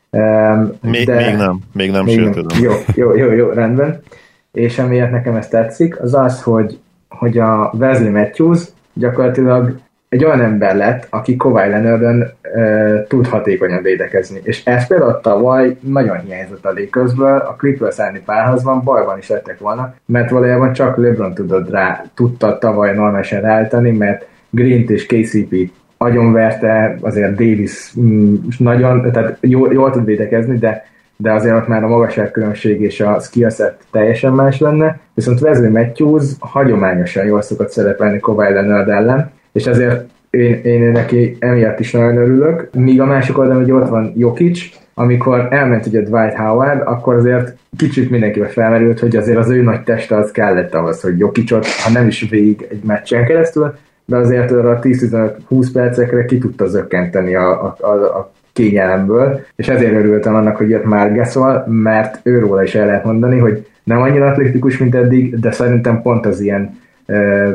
Még, 0.82 1.06
de, 1.06 1.16
még 1.16 1.36
nem, 1.36 1.60
még 1.74 1.92
nem 1.92 2.04
még 2.04 2.20
Nem. 2.20 2.46
Jó, 2.62 2.72
jó, 2.96 3.16
jó, 3.16 3.32
jó, 3.32 3.50
rendben. 3.50 4.02
És 4.52 4.80
amiért 4.80 5.12
nekem 5.12 5.36
ez 5.36 5.48
tetszik, 5.48 6.02
az 6.02 6.14
az, 6.14 6.42
hogy, 6.42 6.80
hogy 7.10 7.38
a 7.38 7.72
Wesley 7.80 8.12
Matthews 8.12 8.62
gyakorlatilag 8.94 9.80
egy 10.10 10.26
olyan 10.26 10.42
ember 10.42 10.76
lett, 10.76 11.08
aki 11.10 11.36
Kawhi 11.36 11.70
Leonardon 11.70 12.24
e, 12.42 13.04
tud 13.08 13.28
hatékonyan 13.28 13.82
védekezni. 13.82 14.40
És 14.44 14.66
ez 14.66 14.88
például 14.88 15.20
tavaly 15.22 15.78
nagyon 15.80 16.20
hiányzott 16.20 16.66
a 16.66 16.74
Lakersből, 16.74 17.38
a 17.38 17.56
Clippers 17.58 17.98
elleni 17.98 18.22
párhazban 18.26 18.84
bajban 18.84 19.18
is 19.18 19.30
lettek 19.30 19.60
volna, 19.60 19.94
mert 20.06 20.30
valójában 20.30 20.74
csak 20.74 20.98
LeBron 20.98 21.34
tudott 21.34 21.70
rá, 21.70 22.06
tudta 22.14 22.58
tavaly 22.58 22.94
normálisan 22.94 23.42
ráállítani, 23.42 23.92
mert 23.92 24.28
Green-t 24.50 24.90
és 24.90 25.06
KCP 25.06 25.72
agyonverte, 25.98 26.98
azért 27.02 27.36
Davis 27.36 27.94
mm, 28.00 28.36
nagyon, 28.58 29.12
tehát 29.12 29.38
jól, 29.42 29.74
jól 29.74 29.92
tud 29.92 30.06
védekezni, 30.06 30.58
de 30.58 30.86
de 31.20 31.32
azért 31.32 31.56
ott 31.56 31.68
már 31.68 31.84
a 31.84 31.88
magasságkülönbség 31.88 32.82
és 32.82 33.00
a 33.00 33.20
skillset 33.20 33.78
teljesen 33.92 34.34
más 34.34 34.60
lenne, 34.60 35.00
viszont 35.14 35.42
Wesley 35.42 35.72
Matthews 35.72 36.24
hagyományosan 36.40 37.26
jól 37.26 37.42
szokott 37.42 37.70
szerepelni 37.70 38.20
Kawhi 38.20 38.54
Leonard 38.54 38.90
ellen, 38.90 39.32
ezért 39.66 40.10
én, 40.30 40.62
én 40.64 40.92
neki 40.92 41.36
emiatt 41.40 41.80
is 41.80 41.92
nagyon 41.92 42.18
örülök. 42.18 42.70
Míg 42.74 43.02
a 43.02 43.06
másik 43.06 43.38
oldalon, 43.38 43.62
hogy 43.62 43.72
ott 43.72 43.90
van 43.90 44.14
Jokic, 44.16 44.60
amikor 44.94 45.48
elment 45.50 45.86
ugye 45.86 46.02
Dwight 46.02 46.36
Howard, 46.36 46.82
akkor 46.86 47.16
azért 47.16 47.56
kicsit 47.78 48.10
mindenkivel 48.10 48.50
felmerült, 48.50 49.00
hogy 49.00 49.16
azért 49.16 49.38
az 49.38 49.50
ő 49.50 49.62
nagy 49.62 49.82
teste 49.84 50.16
az 50.16 50.32
kellett 50.32 50.74
ahhoz, 50.74 51.02
hogy 51.02 51.20
Jokicot, 51.20 51.66
ha 51.66 51.92
nem 51.92 52.08
is 52.08 52.30
végig 52.30 52.68
egy 52.70 52.84
meccsen 52.84 53.26
keresztül, 53.26 53.74
de 54.06 54.18
azért 54.18 54.52
a 54.52 54.80
10-15-20 54.80 55.68
percekre 55.74 56.26
ki 56.26 56.38
tudta 56.38 56.68
zökkenteni 56.68 57.36
a, 57.36 57.64
a, 57.64 57.76
a, 57.80 58.18
a 58.18 58.32
kényelemből, 58.54 59.46
és 59.56 59.68
ezért 59.68 59.94
örültem 59.94 60.36
annak, 60.36 60.56
hogy 60.56 60.70
jött 60.70 60.86
már 60.86 61.16
Gasol, 61.16 61.66
mert 61.68 62.20
őróla 62.24 62.64
is 62.64 62.76
el 62.76 62.86
lehet 62.86 63.04
mondani, 63.04 63.38
hogy 63.38 63.68
nem 63.84 64.02
annyira 64.02 64.28
atlétikus, 64.28 64.78
mint 64.78 64.96
eddig, 64.96 65.40
de 65.40 65.52
szerintem 65.52 66.02
pont 66.02 66.26
az 66.26 66.40
ilyen 66.40 66.80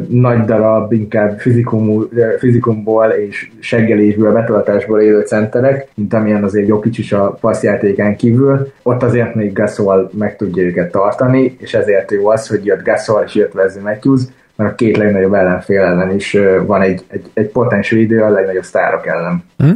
nagy 0.08 0.44
darab, 0.44 0.92
inkább 0.92 1.38
fizikum, 1.38 2.08
fizikumból 2.38 3.08
és 3.08 3.50
seggelésből, 3.60 4.32
betöltésből 4.32 5.00
élő 5.00 5.20
centerek, 5.20 5.88
mint 5.94 6.14
amilyen 6.14 6.44
azért 6.44 6.68
Jokic 6.68 6.98
is 6.98 7.12
a 7.12 7.38
passzjátékán 7.40 8.16
kívül. 8.16 8.72
Ott 8.82 9.02
azért 9.02 9.34
még 9.34 9.52
Gasol 9.52 10.10
meg 10.18 10.36
tudja 10.36 10.62
őket 10.62 10.90
tartani, 10.90 11.56
és 11.58 11.74
ezért 11.74 12.10
jó 12.10 12.28
az, 12.28 12.48
hogy 12.48 12.64
jött 12.64 12.84
Gasol 12.84 13.22
és 13.26 13.34
jött 13.34 13.54
Wesley 13.54 13.82
Matthews, 13.82 14.20
mert 14.56 14.70
a 14.70 14.74
két 14.74 14.96
legnagyobb 14.96 15.34
ellenfél 15.34 15.80
ellen 15.80 16.14
is 16.14 16.36
van 16.66 16.82
egy, 16.82 17.04
egy, 17.08 17.30
egy 17.34 17.48
potens 17.48 17.90
idő 17.90 18.22
a 18.22 18.28
legnagyobb 18.28 18.64
sztárok 18.64 19.06
ellen. 19.06 19.44
Hm? 19.56 19.70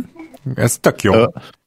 Ez 0.55 0.79
tök 0.79 1.03
jó. 1.03 1.13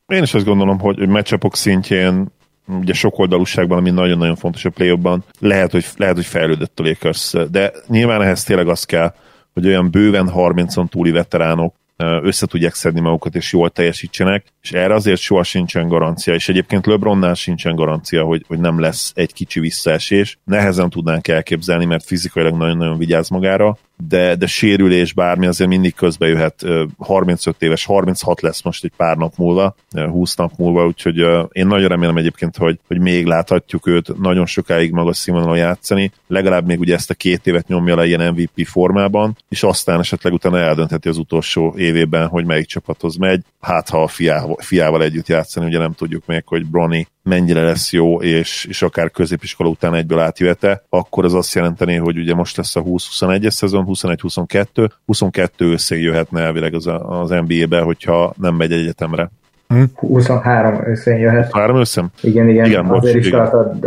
Én 0.07 0.23
is 0.23 0.33
azt 0.33 0.45
gondolom, 0.45 0.79
hogy 0.79 1.09
meccsapok 1.09 1.55
szintjén 1.55 2.27
ugye 2.69 2.93
sok 2.93 3.19
oldalúságban, 3.19 3.77
ami 3.77 3.89
nagyon-nagyon 3.89 4.35
fontos 4.35 4.65
a 4.65 4.69
play 4.69 4.97
lehet, 5.39 5.71
hogy, 5.71 5.85
lehet, 5.97 6.15
hogy 6.15 6.25
fejlődött 6.25 6.79
a 6.79 6.83
Lakers, 6.83 7.33
de 7.51 7.71
nyilván 7.87 8.21
ehhez 8.21 8.43
tényleg 8.43 8.67
az 8.67 8.83
kell, 8.83 9.13
hogy 9.53 9.67
olyan 9.67 9.91
bőven 9.91 10.31
30-on 10.35 10.89
túli 10.89 11.11
veteránok 11.11 11.75
össze 12.21 12.45
tudják 12.45 12.73
szedni 12.73 12.99
magukat, 12.99 13.35
és 13.35 13.53
jól 13.53 13.69
teljesítsenek, 13.69 14.45
és 14.61 14.71
erre 14.71 14.93
azért 14.93 15.19
soha 15.19 15.43
sincsen 15.43 15.87
garancia, 15.87 16.33
és 16.33 16.49
egyébként 16.49 16.85
LeBronnál 16.85 17.33
sincsen 17.33 17.75
garancia, 17.75 18.23
hogy, 18.23 18.43
hogy 18.47 18.59
nem 18.59 18.79
lesz 18.79 19.11
egy 19.15 19.33
kicsi 19.33 19.59
visszaesés. 19.59 20.37
Nehezen 20.43 20.89
tudnánk 20.89 21.27
elképzelni, 21.27 21.85
mert 21.85 22.05
fizikailag 22.05 22.57
nagyon-nagyon 22.57 22.97
vigyáz 22.97 23.29
magára, 23.29 23.77
de, 24.07 24.35
de 24.35 24.47
sérülés 24.47 25.13
bármi 25.13 25.45
azért 25.45 25.69
mindig 25.69 25.93
közbe 25.93 26.27
jöhet. 26.27 26.65
35 26.97 27.55
éves, 27.59 27.85
36 27.85 28.41
lesz 28.41 28.61
most 28.61 28.83
egy 28.83 28.91
pár 28.97 29.17
nap 29.17 29.33
múlva, 29.37 29.75
20 29.91 30.35
nap 30.35 30.51
múlva, 30.57 30.85
úgyhogy 30.85 31.17
én 31.51 31.67
nagyon 31.67 31.87
remélem 31.87 32.17
egyébként, 32.17 32.57
hogy, 32.57 32.79
hogy 32.87 32.99
még 32.99 33.25
láthatjuk 33.25 33.87
őt 33.87 34.19
nagyon 34.19 34.45
sokáig 34.45 34.91
magas 34.91 35.17
színvonalon 35.17 35.57
játszani, 35.57 36.11
legalább 36.27 36.65
még 36.65 36.79
ugye 36.79 36.95
ezt 36.95 37.09
a 37.09 37.13
két 37.13 37.47
évet 37.47 37.67
nyomja 37.67 37.95
le 37.95 38.05
ilyen 38.05 38.33
MVP 38.33 38.67
formában, 38.67 39.37
és 39.49 39.63
aztán 39.63 39.99
esetleg 39.99 40.33
utána 40.33 40.59
eldöntheti 40.59 41.09
az 41.09 41.17
utolsó 41.17 41.73
évében, 41.77 42.27
hogy 42.27 42.45
melyik 42.45 42.67
csapathoz 42.67 43.15
megy, 43.15 43.41
hát 43.59 43.89
ha 43.89 44.03
a 44.03 44.07
fiával, 44.07 44.57
fiával 44.59 45.03
együtt 45.03 45.27
játszani, 45.27 45.65
ugye 45.65 45.77
nem 45.77 45.93
tudjuk 45.93 46.25
még, 46.25 46.43
hogy 46.45 46.65
Brony 46.65 47.07
mennyire 47.29 47.63
lesz 47.63 47.91
jó, 47.91 48.21
és, 48.21 48.65
és 48.65 48.81
akár 48.81 49.11
középiskola 49.11 49.69
után 49.69 49.95
egyből 49.95 50.19
átjöhet 50.19 50.83
akkor 50.89 51.25
az 51.25 51.33
azt 51.33 51.53
jelenteni, 51.53 51.95
hogy 51.95 52.17
ugye 52.17 52.33
most 52.33 52.57
lesz 52.57 52.75
a 52.75 52.83
20-21-es 52.83 53.49
szezon, 53.49 53.85
21-22, 53.87 54.89
22 55.05 55.71
összeg 55.71 56.01
jöhetne 56.01 56.41
elvileg 56.41 56.73
az, 56.73 56.87
az 57.01 57.29
NBA-be, 57.29 57.81
hogyha 57.81 58.33
nem 58.37 58.55
megy 58.55 58.71
egyetemre. 58.71 59.31
Hm? 59.73 59.83
23 59.95 60.81
őszén 60.87 61.17
jöhet. 61.17 61.53
3 61.53 61.77
őszem? 61.77 62.07
Igen, 62.21 62.49
igen, 62.49 62.65
igen 62.65 62.85
azért 62.85 63.03
most, 63.03 63.15
is 63.15 63.27
igen. 63.27 63.49
tart, 63.49 63.85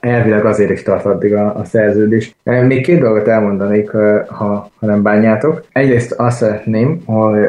elvileg 0.00 0.44
azért 0.44 0.70
is 0.70 0.82
tart 0.82 1.04
addig 1.04 1.34
a, 1.34 1.56
a 1.56 1.64
szerződés. 1.64 2.34
Még 2.42 2.84
két 2.84 3.00
dolgot 3.00 3.28
elmondanék, 3.28 3.90
ha, 4.28 4.70
ha 4.78 4.86
nem 4.86 5.02
bánjátok. 5.02 5.64
Egyrészt 5.72 6.12
azt 6.12 6.36
szeretném, 6.36 7.02
hogy 7.04 7.48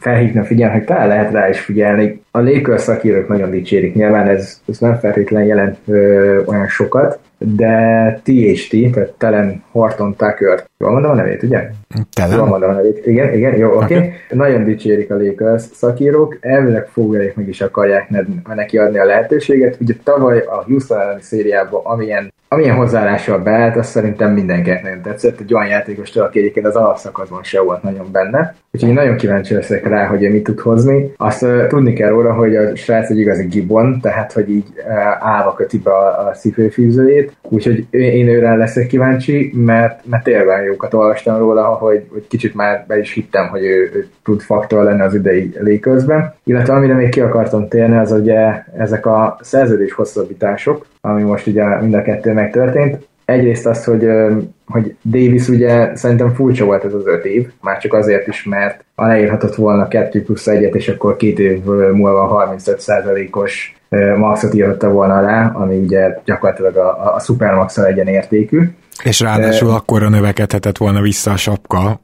felhívni 0.00 0.40
a 0.40 0.44
figyelmet, 0.44 0.76
hogy 0.76 0.86
talán 0.86 1.08
lehet 1.08 1.32
rá 1.32 1.48
is 1.48 1.60
figyelni. 1.60 2.22
A 2.30 2.76
szakírők 2.76 3.28
nagyon 3.28 3.50
dicsérik, 3.50 3.94
nyilván 3.94 4.28
ez, 4.28 4.60
ez 4.68 4.78
nem 4.78 4.98
feltétlenül 4.98 5.48
jelent 5.48 5.78
ö, 5.86 6.42
olyan 6.44 6.68
sokat, 6.68 7.18
de 7.38 8.20
THT, 8.22 8.92
tehát 8.92 9.12
Telen 9.18 9.62
Horton 9.70 10.14
Tucker, 10.16 10.64
jól 10.78 10.92
mondom 10.92 11.10
a 11.10 11.14
nevét, 11.14 11.42
ugye? 11.42 11.70
Telen? 12.12 12.36
Jól 12.36 12.46
mondom 12.46 12.70
a 12.70 12.72
nevét, 12.72 13.06
igen, 13.06 13.34
igen, 13.34 13.56
jó, 13.56 13.68
oké. 13.68 13.84
Okay. 13.84 13.96
Okay. 13.96 14.12
Nagyon 14.30 14.64
dicsérik 14.64 15.10
a 15.10 15.16
Lakers 15.16 15.62
szakírók, 15.62 16.38
elvileg 16.40 16.86
fogalék 16.86 17.34
meg 17.34 17.48
is 17.48 17.60
akarják 17.60 18.08
neki 18.54 18.78
adni 18.78 18.98
a 18.98 19.04
lehetőséget. 19.04 19.76
Ugye 19.80 19.94
tavaly 20.02 20.38
a 20.38 20.64
Houston 20.66 21.00
elleni 21.00 21.22
szériában, 21.22 21.80
amilyen 21.84 22.32
amilyen 22.54 22.76
hozzáállással 22.76 23.38
beállt, 23.38 23.76
azt 23.76 23.90
szerintem 23.90 24.32
mindenkinek 24.32 24.82
nagyon 24.82 25.02
tetszett. 25.02 25.40
Egy 25.40 25.54
olyan 25.54 25.68
játékos, 25.68 26.16
aki 26.16 26.38
egyébként 26.38 26.66
az 26.66 26.76
alapszakaszban 26.76 27.42
se 27.42 27.60
volt 27.60 27.82
nagyon 27.82 28.08
benne. 28.12 28.54
Úgyhogy 28.72 28.88
én 28.88 28.94
nagyon 28.94 29.16
kíváncsi 29.16 29.54
leszek 29.54 29.86
rá, 29.86 30.06
hogy 30.06 30.30
mit 30.30 30.42
tud 30.42 30.60
hozni. 30.60 31.12
Azt 31.16 31.42
uh, 31.42 31.66
tudni 31.66 31.92
kell 31.92 32.08
róla, 32.08 32.32
hogy 32.32 32.56
a 32.56 32.76
srác 32.76 33.10
egy 33.10 33.18
igazi 33.18 33.46
gibon, 33.46 34.00
tehát 34.00 34.32
hogy 34.32 34.50
így 34.50 34.66
uh, 34.76 34.94
állva 35.18 35.54
köti 35.54 35.78
be 35.78 35.90
a, 35.90 36.28
a 36.28 36.34
szívőfűzőjét. 36.34 37.23
Úgyhogy 37.42 37.86
én 37.90 38.28
őre 38.28 38.54
leszek 38.54 38.86
kíváncsi, 38.86 39.52
mert, 39.54 40.00
mert 40.06 40.24
tényleg 40.24 40.64
jókat 40.64 40.94
olvastam 40.94 41.38
róla, 41.38 41.64
hogy, 41.64 42.02
hogy 42.08 42.26
kicsit 42.28 42.54
már 42.54 42.84
be 42.88 42.98
is 42.98 43.12
hittem, 43.12 43.48
hogy 43.48 43.64
ő, 43.64 43.90
ő 43.94 44.08
tud 44.24 44.40
faktor 44.40 44.84
lenni 44.84 45.00
az 45.00 45.14
idei 45.14 45.52
légközben. 45.58 46.34
Illetve 46.44 46.74
amire 46.74 46.94
még 46.94 47.08
ki 47.08 47.20
akartam 47.20 47.68
térni, 47.68 47.96
az 47.96 48.12
ugye 48.12 48.64
ezek 48.76 49.06
a 49.06 49.38
szerződés 49.40 49.92
hosszabbítások, 49.92 50.86
ami 51.00 51.22
most 51.22 51.46
ugye 51.46 51.80
mind 51.80 51.94
a 51.94 52.02
kettő 52.02 52.32
megtörtént. 52.32 53.06
Egyrészt 53.24 53.66
az, 53.66 53.84
hogy, 53.84 54.08
hogy 54.66 54.96
Davis 55.04 55.48
ugye 55.48 55.96
szerintem 55.96 56.34
furcsa 56.34 56.64
volt 56.64 56.84
ez 56.84 56.94
az 56.94 57.06
öt 57.06 57.24
év, 57.24 57.50
már 57.60 57.78
csak 57.78 57.92
azért 57.92 58.28
is, 58.28 58.44
mert 58.44 58.83
aláírhatott 58.94 59.54
volna 59.54 59.88
2 59.88 60.22
plusz 60.22 60.46
egyet, 60.46 60.74
és 60.74 60.88
akkor 60.88 61.16
két 61.16 61.38
év 61.38 61.64
múlva 61.92 62.46
35%-os 62.56 63.74
maxot 64.16 64.54
írhatta 64.54 64.88
volna 64.88 65.16
alá, 65.16 65.50
ami 65.54 65.76
ugye 65.76 66.18
gyakorlatilag 66.24 66.76
a, 66.76 67.14
a 67.14 67.18
supermax 67.20 67.76
egyenértékű. 67.76 68.70
És 69.02 69.20
ráadásul 69.20 69.68
De... 69.68 69.74
akkor 69.74 70.10
növekedhetett 70.10 70.76
volna 70.76 71.00
vissza 71.00 71.30
a 71.30 71.36
sapka, 71.36 72.00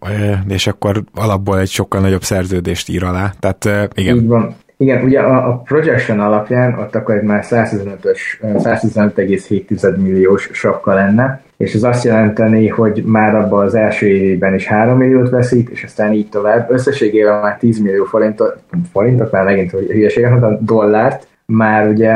és 0.48 0.66
akkor 0.66 1.04
alapból 1.14 1.58
egy 1.58 1.68
sokkal 1.68 2.00
nagyobb 2.00 2.22
szerződést 2.22 2.88
ír 2.88 3.04
alá. 3.04 3.32
Tehát 3.38 3.90
igen. 3.94 4.16
Így 4.16 4.26
van. 4.26 4.56
Igen, 4.80 5.04
ugye 5.04 5.20
a, 5.20 5.48
a 5.48 5.56
projection 5.58 6.20
alapján 6.20 6.78
ott 6.78 6.94
akkor 6.94 7.14
egy 7.14 7.22
már 7.22 7.44
115-ös, 7.46 8.18
115,7 8.42 9.96
milliós 9.96 10.50
sapka 10.52 10.94
lenne, 10.94 11.42
és 11.56 11.74
ez 11.74 11.82
azt 11.82 12.04
jelenteni, 12.04 12.68
hogy 12.68 13.02
már 13.06 13.34
abban 13.34 13.64
az 13.64 13.74
első 13.74 14.06
évében 14.06 14.54
is 14.54 14.66
3 14.66 14.96
milliót 14.96 15.30
veszít, 15.30 15.68
és 15.68 15.84
aztán 15.84 16.12
így 16.12 16.28
tovább. 16.28 16.70
Összességében 16.70 17.40
már 17.40 17.56
10 17.56 17.78
millió 17.80 18.04
forintot, 18.04 18.56
forintot 18.92 19.30
már 19.30 19.44
megint 19.44 19.70
hogy 19.70 19.86
hülyeséget 19.86 20.30
mondtam, 20.30 20.58
dollárt 20.60 21.26
már 21.50 21.88
ugye 21.88 22.14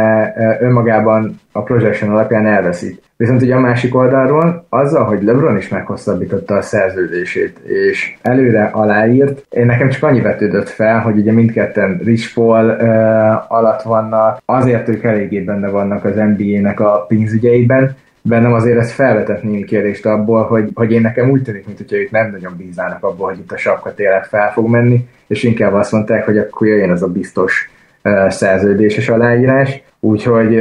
önmagában 0.60 1.40
a 1.52 1.62
projection 1.62 2.10
alapján 2.10 2.46
elveszít. 2.46 3.02
Viszont 3.16 3.42
ugye 3.42 3.54
a 3.54 3.60
másik 3.60 3.94
oldalról, 3.94 4.66
azzal, 4.68 5.04
hogy 5.04 5.22
LeBron 5.22 5.56
is 5.56 5.68
meghosszabbította 5.68 6.54
a 6.54 6.62
szerződését, 6.62 7.58
és 7.58 8.16
előre 8.22 8.64
aláírt, 8.64 9.46
én 9.50 9.66
nekem 9.66 9.88
csak 9.88 10.02
annyi 10.02 10.20
vetődött 10.20 10.68
fel, 10.68 11.00
hogy 11.00 11.18
ugye 11.18 11.32
mindketten 11.32 12.00
Rich 12.04 12.34
Paul 12.34 12.64
uh, 12.64 13.52
alatt 13.52 13.82
vannak, 13.82 14.42
azért 14.44 14.88
ők 14.88 15.04
eléggé 15.04 15.40
benne 15.40 15.68
vannak 15.68 16.04
az 16.04 16.14
NBA-nek 16.14 16.80
a 16.80 17.04
pénzügyeiben, 17.08 17.96
bennem 18.22 18.52
azért 18.52 18.78
ez 18.78 18.92
felvetett 18.92 19.42
némi 19.42 19.64
kérdést 19.64 20.06
abból, 20.06 20.42
hogy, 20.42 20.70
hogy 20.74 20.92
én 20.92 21.00
nekem 21.00 21.30
úgy 21.30 21.42
tűnik, 21.42 21.66
mint 21.66 21.78
hogyha 21.78 21.96
ők 21.96 22.10
nem 22.10 22.30
nagyon 22.30 22.54
bíznának 22.56 23.04
abból, 23.04 23.28
hogy 23.28 23.38
itt 23.38 23.52
a 23.52 23.56
sapka 23.56 23.94
tényleg 23.94 24.24
fel 24.24 24.52
fog 24.52 24.68
menni, 24.68 25.08
és 25.26 25.42
inkább 25.42 25.72
azt 25.72 25.92
mondták, 25.92 26.24
hogy 26.24 26.38
akkor 26.38 26.66
jöjjön 26.66 26.90
az 26.90 27.02
a 27.02 27.08
biztos 27.08 27.72
uh, 28.04 28.28
szerződéses 28.30 29.08
aláírás, 29.08 29.82
Úgyhogy 30.04 30.56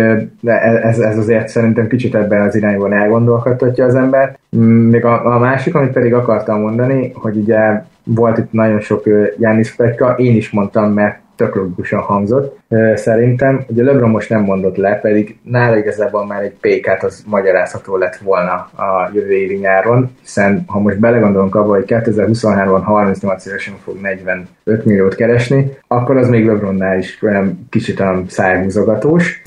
ez, 0.81 0.99
ez 0.99 1.17
azért 1.17 1.47
szerintem 1.47 1.87
kicsit 1.87 2.15
ebben 2.15 2.41
az 2.41 2.55
irányban 2.55 2.93
elgondolkodtatja 2.93 3.85
az 3.85 3.95
ember. 3.95 4.37
Mm, 4.57 4.89
még 4.89 5.05
a, 5.05 5.35
a 5.35 5.39
másik, 5.39 5.75
amit 5.75 5.91
pedig 5.91 6.13
akartam 6.13 6.61
mondani, 6.61 7.11
hogy 7.15 7.37
ugye 7.37 7.83
volt 8.03 8.37
itt 8.37 8.51
nagyon 8.51 8.79
sok 8.79 9.03
Jánisz 9.39 9.75
Petka, 9.75 10.15
én 10.17 10.35
is 10.35 10.49
mondtam, 10.51 10.93
mert 10.93 11.19
tök 11.35 11.55
logikusan 11.55 11.99
hangzott. 11.99 12.57
Szerintem, 12.95 13.63
ugye 13.67 13.83
LeBron 13.83 14.09
most 14.09 14.29
nem 14.29 14.41
mondott 14.41 14.75
le, 14.75 14.99
pedig 14.99 15.37
nála 15.43 15.77
igazából 15.77 16.25
már 16.25 16.41
egy 16.41 16.55
pékát 16.61 17.03
az 17.03 17.23
magyarázható 17.27 17.97
lett 17.97 18.15
volna 18.15 18.53
a 18.53 19.09
jövő 19.13 19.31
évi 19.31 19.55
nyáron, 19.55 20.15
hiszen 20.21 20.63
ha 20.67 20.79
most 20.79 20.99
belegondolunk 20.99 21.55
abba, 21.55 21.73
hogy 21.73 21.85
2023-ban 21.87 22.81
38 22.83 23.45
évesen 23.45 23.73
fog 23.83 24.01
45 24.01 24.85
milliót 24.85 25.15
keresni, 25.15 25.77
akkor 25.87 26.17
az 26.17 26.29
még 26.29 26.45
LeBronnál 26.45 26.97
is 26.97 27.19
olyan 27.21 27.67
kicsit 27.69 27.99
olyan 27.99 28.25
szájhúzogatós. 28.27 29.41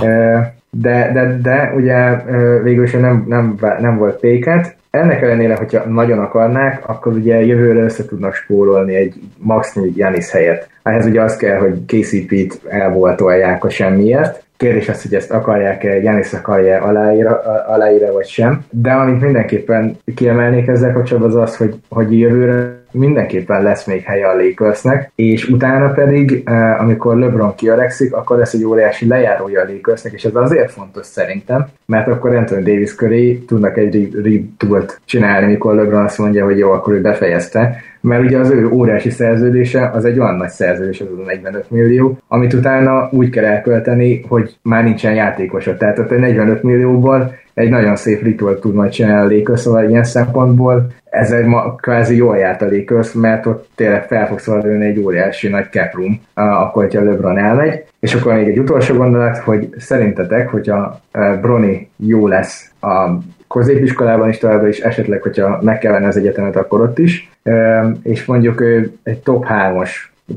de, 0.70 1.10
de, 1.12 1.38
de 1.42 1.72
ugye 1.76 2.22
végül 2.62 2.84
is 2.84 2.92
nem, 2.92 3.24
nem, 3.28 3.58
nem 3.80 3.96
volt 3.96 4.20
péket, 4.20 4.76
ennek 4.92 5.22
ellenére, 5.22 5.56
hogyha 5.56 5.84
nagyon 5.84 6.18
akarnák, 6.18 6.88
akkor 6.88 7.12
ugye 7.12 7.44
jövőre 7.44 7.80
össze 7.80 8.04
tudnak 8.04 8.34
spórolni 8.34 8.94
egy 8.94 9.14
max 9.36 9.76
Janis 9.94 10.30
helyet. 10.30 10.68
Ehhez 10.82 11.06
ugye 11.06 11.22
az 11.22 11.36
kell, 11.36 11.58
hogy 11.58 11.84
KCP-t 11.86 12.60
elvoltolják 12.68 13.64
a 13.64 13.70
semmiért. 13.70 14.44
Kérdés 14.62 14.88
az, 14.88 15.02
hogy 15.02 15.14
ezt 15.14 15.30
akarják-e, 15.30 16.00
Janis 16.00 16.32
akarja 16.32 16.82
aláírja, 16.82 17.40
aláírja 17.66 18.12
vagy 18.12 18.26
sem. 18.26 18.64
De 18.70 18.92
amit 18.92 19.20
mindenképpen 19.20 19.96
kiemelnék 20.14 20.66
ezzel 20.66 20.92
kapcsolatban 20.92 21.30
az 21.30 21.36
az, 21.36 21.56
hogy, 21.56 21.74
hogy 21.88 22.18
jövőre 22.18 22.80
mindenképpen 22.92 23.62
lesz 23.62 23.84
még 23.84 24.02
helye 24.02 24.28
a 24.28 24.36
Lakersnek, 24.36 25.12
és 25.14 25.48
utána 25.48 25.92
pedig, 25.92 26.42
eh, 26.44 26.80
amikor 26.80 27.16
LeBron 27.16 27.54
kiarekszik, 27.54 28.14
akkor 28.14 28.38
lesz 28.38 28.52
egy 28.52 28.64
óriási 28.64 29.06
lejárója 29.06 29.60
a 29.60 29.66
Lakersnek, 29.72 30.12
és 30.12 30.24
ez 30.24 30.34
azért 30.34 30.70
fontos 30.70 31.06
szerintem, 31.06 31.66
mert 31.86 32.08
akkor 32.08 32.34
Anthony 32.34 32.62
Davis 32.62 32.94
köré 32.94 33.34
tudnak 33.34 33.76
egy 33.76 34.10
retourt 34.22 35.00
csinálni, 35.04 35.46
mikor 35.46 35.74
LeBron 35.74 36.04
azt 36.04 36.18
mondja, 36.18 36.44
hogy 36.44 36.58
jó, 36.58 36.70
akkor 36.70 36.92
ő 36.92 37.00
befejezte, 37.00 37.76
mert 38.02 38.22
ugye 38.22 38.38
az 38.38 38.50
ő 38.50 38.68
óriási 38.68 39.10
szerződése 39.10 39.90
az 39.94 40.04
egy 40.04 40.18
olyan 40.18 40.36
nagy 40.36 40.48
szerződés, 40.48 41.00
az 41.00 41.06
a 41.18 41.22
45 41.22 41.70
millió, 41.70 42.18
amit 42.28 42.52
utána 42.52 43.08
úgy 43.10 43.30
kell 43.30 43.44
elkölteni, 43.44 44.24
hogy 44.28 44.56
már 44.62 44.84
nincsen 44.84 45.14
játékosod. 45.14 45.76
Tehát 45.76 45.98
a 45.98 46.14
45 46.14 46.62
millióból 46.62 47.34
egy 47.54 47.70
nagyon 47.70 47.96
szép 47.96 48.22
ritual 48.22 48.58
tud 48.58 48.74
majd 48.74 48.90
csinálni 48.90 49.34
a 49.34 49.36
Lakers, 49.36 49.60
szóval 49.60 49.88
ilyen 49.88 50.04
szempontból 50.04 50.86
ez 51.10 51.30
egy 51.32 51.44
ma 51.44 51.74
kvázi 51.74 52.16
jól 52.16 52.36
járt 52.36 52.62
a 52.62 52.68
Lakers, 52.70 53.12
mert 53.12 53.46
ott 53.46 53.68
tényleg 53.74 54.06
fel 54.06 54.26
fog 54.26 54.38
szólni 54.38 54.86
egy 54.86 54.98
óriási 54.98 55.48
nagy 55.48 55.66
cap 55.70 55.94
room, 55.94 56.20
akkor, 56.34 56.82
hogyha 56.82 57.04
LeBron 57.04 57.38
elmegy. 57.38 57.84
És 58.00 58.14
akkor 58.14 58.34
még 58.34 58.48
egy 58.48 58.58
utolsó 58.58 58.96
gondolat, 58.96 59.36
hogy 59.38 59.68
szerintetek, 59.78 60.48
hogyha 60.48 61.00
Brony 61.40 61.88
jó 61.96 62.26
lesz 62.26 62.70
a 62.80 63.10
középiskolában 63.52 64.28
is 64.28 64.38
továbbra 64.38 64.68
is, 64.68 64.80
esetleg, 64.80 65.22
hogyha 65.22 65.58
meg 65.62 65.78
kell 65.78 65.92
venni 65.92 66.06
az 66.06 66.16
egyetemet, 66.16 66.56
akkor 66.56 66.80
ott 66.80 66.98
is, 66.98 67.30
és 68.02 68.24
mondjuk 68.24 68.62
egy 69.02 69.18
top 69.22 69.46
3-as 69.48 69.90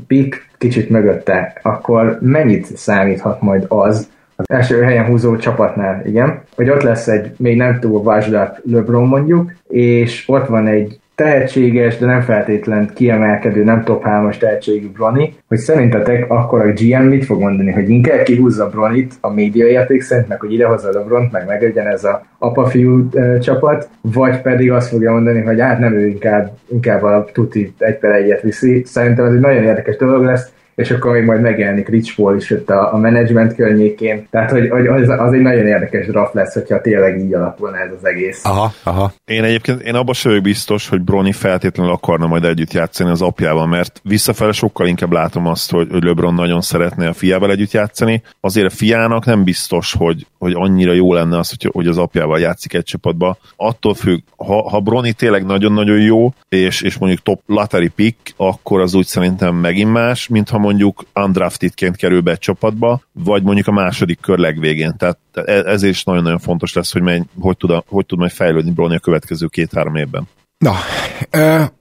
pick, 0.06 0.48
kicsit 0.58 0.90
mögötte, 0.90 1.58
akkor 1.62 2.18
mennyit 2.20 2.76
számíthat 2.76 3.40
majd 3.40 3.64
az, 3.68 4.08
az 4.36 4.44
első 4.48 4.82
helyen 4.82 5.04
húzó 5.04 5.36
csapatnál, 5.36 6.02
igen, 6.06 6.42
hogy 6.56 6.70
ott 6.70 6.82
lesz 6.82 7.08
egy 7.08 7.34
még 7.36 7.56
nem 7.56 7.78
túl 7.80 8.02
vásdát 8.02 8.60
LeBron 8.70 9.06
mondjuk, 9.06 9.52
és 9.68 10.24
ott 10.26 10.46
van 10.46 10.66
egy 10.66 11.00
tehetséges, 11.16 11.98
de 11.98 12.06
nem 12.06 12.20
feltétlen 12.20 12.90
kiemelkedő, 12.94 13.64
nem 13.64 13.84
top 13.84 14.04
3-as 14.06 14.38
tehetségű 14.38 14.90
Brony, 14.90 15.34
hogy 15.48 15.58
szerintetek 15.58 16.30
akkor 16.30 16.60
a 16.60 16.72
GM 16.72 17.02
mit 17.02 17.24
fog 17.24 17.40
mondani, 17.40 17.70
hogy 17.72 17.88
inkább 17.88 18.22
kihúzza 18.22 18.68
Bronit 18.68 19.14
a 19.20 19.32
média 19.32 19.66
érték 19.66 20.02
szerint, 20.02 20.28
meg 20.28 20.40
hogy 20.40 20.52
idehozza 20.52 20.92
LeBront, 20.92 21.32
meg 21.32 21.46
megegyen 21.46 21.86
ez 21.86 22.04
a 22.04 22.26
apa-fiú 22.38 23.08
e, 23.14 23.38
csapat, 23.38 23.88
vagy 24.00 24.40
pedig 24.40 24.72
azt 24.72 24.88
fogja 24.88 25.12
mondani, 25.12 25.40
hogy 25.40 25.60
hát 25.60 25.78
nem 25.78 25.94
ő 25.94 26.06
inkább, 26.06 26.50
inkább 26.68 27.02
a 27.02 27.24
tuti 27.32 27.74
egy 27.78 27.98
per 27.98 28.10
egyet 28.10 28.42
viszi. 28.42 28.82
Szerintem 28.84 29.24
ez 29.24 29.32
egy 29.32 29.40
nagyon 29.40 29.62
érdekes 29.62 29.96
dolog 29.96 30.24
lesz, 30.24 30.52
és 30.76 30.90
akkor 30.90 31.12
még 31.12 31.24
majd 31.24 31.40
megjelenik 31.40 31.88
Rich 31.88 32.14
Paul 32.14 32.36
is 32.36 32.50
ott 32.50 32.70
a, 32.70 32.94
a 32.94 32.96
menedzsment 32.96 33.54
környékén. 33.54 34.26
Tehát, 34.30 34.50
hogy, 34.50 34.68
hogy 34.68 34.86
az, 34.86 35.08
az, 35.08 35.32
egy 35.32 35.40
nagyon 35.40 35.66
érdekes 35.66 36.06
draft 36.06 36.34
lesz, 36.34 36.54
hogyha 36.54 36.80
tényleg 36.80 37.18
így 37.18 37.34
alakulna 37.34 37.76
ez 37.76 37.90
az 37.98 38.06
egész. 38.06 38.44
Aha, 38.44 38.72
aha. 38.82 39.12
Én 39.24 39.44
egyébként, 39.44 39.82
én 39.82 39.94
abban 39.94 40.14
sem 40.14 40.30
vagyok 40.30 40.44
biztos, 40.44 40.88
hogy 40.88 41.00
Brony 41.00 41.32
feltétlenül 41.32 41.92
akarna 41.92 42.26
majd 42.26 42.44
együtt 42.44 42.72
játszani 42.72 43.10
az 43.10 43.22
apjával, 43.22 43.66
mert 43.66 44.00
visszafele 44.02 44.52
sokkal 44.52 44.86
inkább 44.86 45.12
látom 45.12 45.46
azt, 45.46 45.70
hogy, 45.70 45.88
hogy 45.90 46.04
LeBron 46.04 46.34
nagyon 46.34 46.60
szeretne 46.60 47.08
a 47.08 47.12
fiával 47.12 47.50
együtt 47.50 47.72
játszani. 47.72 48.22
Azért 48.40 48.66
a 48.66 48.74
fiának 48.76 49.24
nem 49.24 49.44
biztos, 49.44 49.94
hogy, 49.98 50.26
hogy 50.38 50.52
annyira 50.54 50.92
jó 50.92 51.12
lenne 51.12 51.38
az, 51.38 51.48
hogy, 51.48 51.70
hogy 51.72 51.86
az 51.86 51.98
apjával 51.98 52.40
játszik 52.40 52.74
egy 52.74 52.84
csapatba. 52.84 53.38
Attól 53.56 53.94
függ, 53.94 54.20
ha, 54.36 54.68
ha 54.68 54.80
Brony 54.80 55.14
tényleg 55.16 55.44
nagyon-nagyon 55.46 56.00
jó, 56.00 56.32
és, 56.48 56.82
és 56.82 56.98
mondjuk 56.98 57.22
top 57.22 57.40
lottery 57.46 57.88
pick, 57.88 58.34
akkor 58.36 58.80
az 58.80 58.94
úgy 58.94 59.06
szerintem 59.06 59.54
megint 59.54 59.92
más, 59.92 60.28
mint 60.28 60.48
ha 60.48 60.58
mondjuk 60.66 61.04
undraftedként 61.14 61.96
kerül 61.96 62.20
be 62.20 62.30
egy 62.30 62.38
csapatba, 62.38 63.00
vagy 63.12 63.42
mondjuk 63.42 63.66
a 63.66 63.72
második 63.72 64.20
kör 64.20 64.38
legvégén. 64.38 64.96
Tehát 64.96 65.18
ez 65.66 65.82
is 65.82 66.04
nagyon-nagyon 66.04 66.38
fontos 66.38 66.72
lesz, 66.72 66.92
hogy, 66.92 67.02
menj, 67.02 67.22
hogy, 67.40 67.56
tud, 67.56 67.82
hogy 67.86 68.06
tud 68.06 68.18
majd 68.18 68.30
fejlődni 68.30 68.70
Brony 68.70 68.94
a 68.94 68.98
következő 68.98 69.46
két-három 69.46 69.96
évben. 69.96 70.28
Na, 70.58 70.74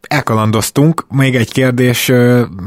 elkalandoztunk. 0.02 1.06
Még 1.10 1.36
egy 1.36 1.52
kérdés, 1.52 2.12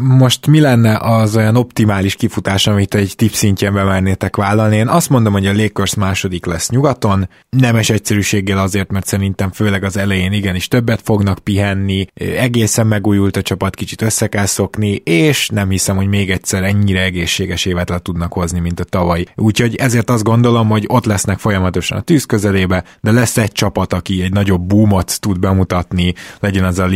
most 0.01 0.47
mi 0.47 0.61
lenne 0.61 0.99
az 0.99 1.37
olyan 1.37 1.57
optimális 1.57 2.15
kifutás, 2.15 2.67
amit 2.67 2.95
egy 2.95 3.13
tip 3.17 3.33
szintjén 3.33 3.73
bemernétek 3.73 4.37
vállalni? 4.37 4.77
Én 4.77 4.89
azt 4.89 5.09
mondom, 5.09 5.33
hogy 5.33 5.47
a 5.47 5.53
Lakers 5.53 5.95
második 5.95 6.47
lesz 6.47 6.71
nyugaton, 6.71 7.29
nemes 7.51 7.91
egyszerűséggel 7.91 8.59
azért, 8.59 8.91
mert 8.91 9.07
szerintem 9.07 9.51
főleg 9.53 9.85
az 9.85 9.97
elején 9.97 10.33
igenis 10.33 10.69
többet 10.69 11.01
fognak 11.05 11.39
pihenni, 11.39 12.07
egészen 12.15 12.87
megújult 12.87 13.37
a 13.37 13.43
csapat, 13.43 13.75
kicsit 13.75 14.03
össze 14.03 14.27
kell 14.27 14.47
szokni, 14.47 14.95
és 15.05 15.49
nem 15.49 15.71
hiszem, 15.71 15.97
hogy 15.97 16.09
még 16.09 16.31
egyszer 16.31 16.63
ennyire 16.63 17.03
egészséges 17.03 17.65
évet 17.65 17.89
le 17.89 17.99
tudnak 17.99 18.33
hozni, 18.33 18.61
mint 18.61 18.81
a 18.81 18.85
tavaly. 18.85 19.25
Úgyhogy 19.35 19.75
ezért 19.77 20.11
azt 20.11 20.25
gondolom, 20.25 20.69
hogy 20.69 20.85
ott 20.89 21.05
lesznek 21.05 21.39
folyamatosan 21.39 21.99
a 21.99 22.03
tűz 22.03 22.25
közelébe, 22.25 22.85
de 23.01 23.13
lesz 23.13 23.37
egy 23.37 23.53
csapat, 23.53 23.93
aki 23.93 24.23
egy 24.23 24.33
nagyobb 24.33 24.67
boomot 24.67 25.21
tud 25.21 25.39
bemutatni, 25.39 25.98
látni, 25.99 26.15
legyen 26.41 26.65
az 26.65 26.79
a 26.79 26.89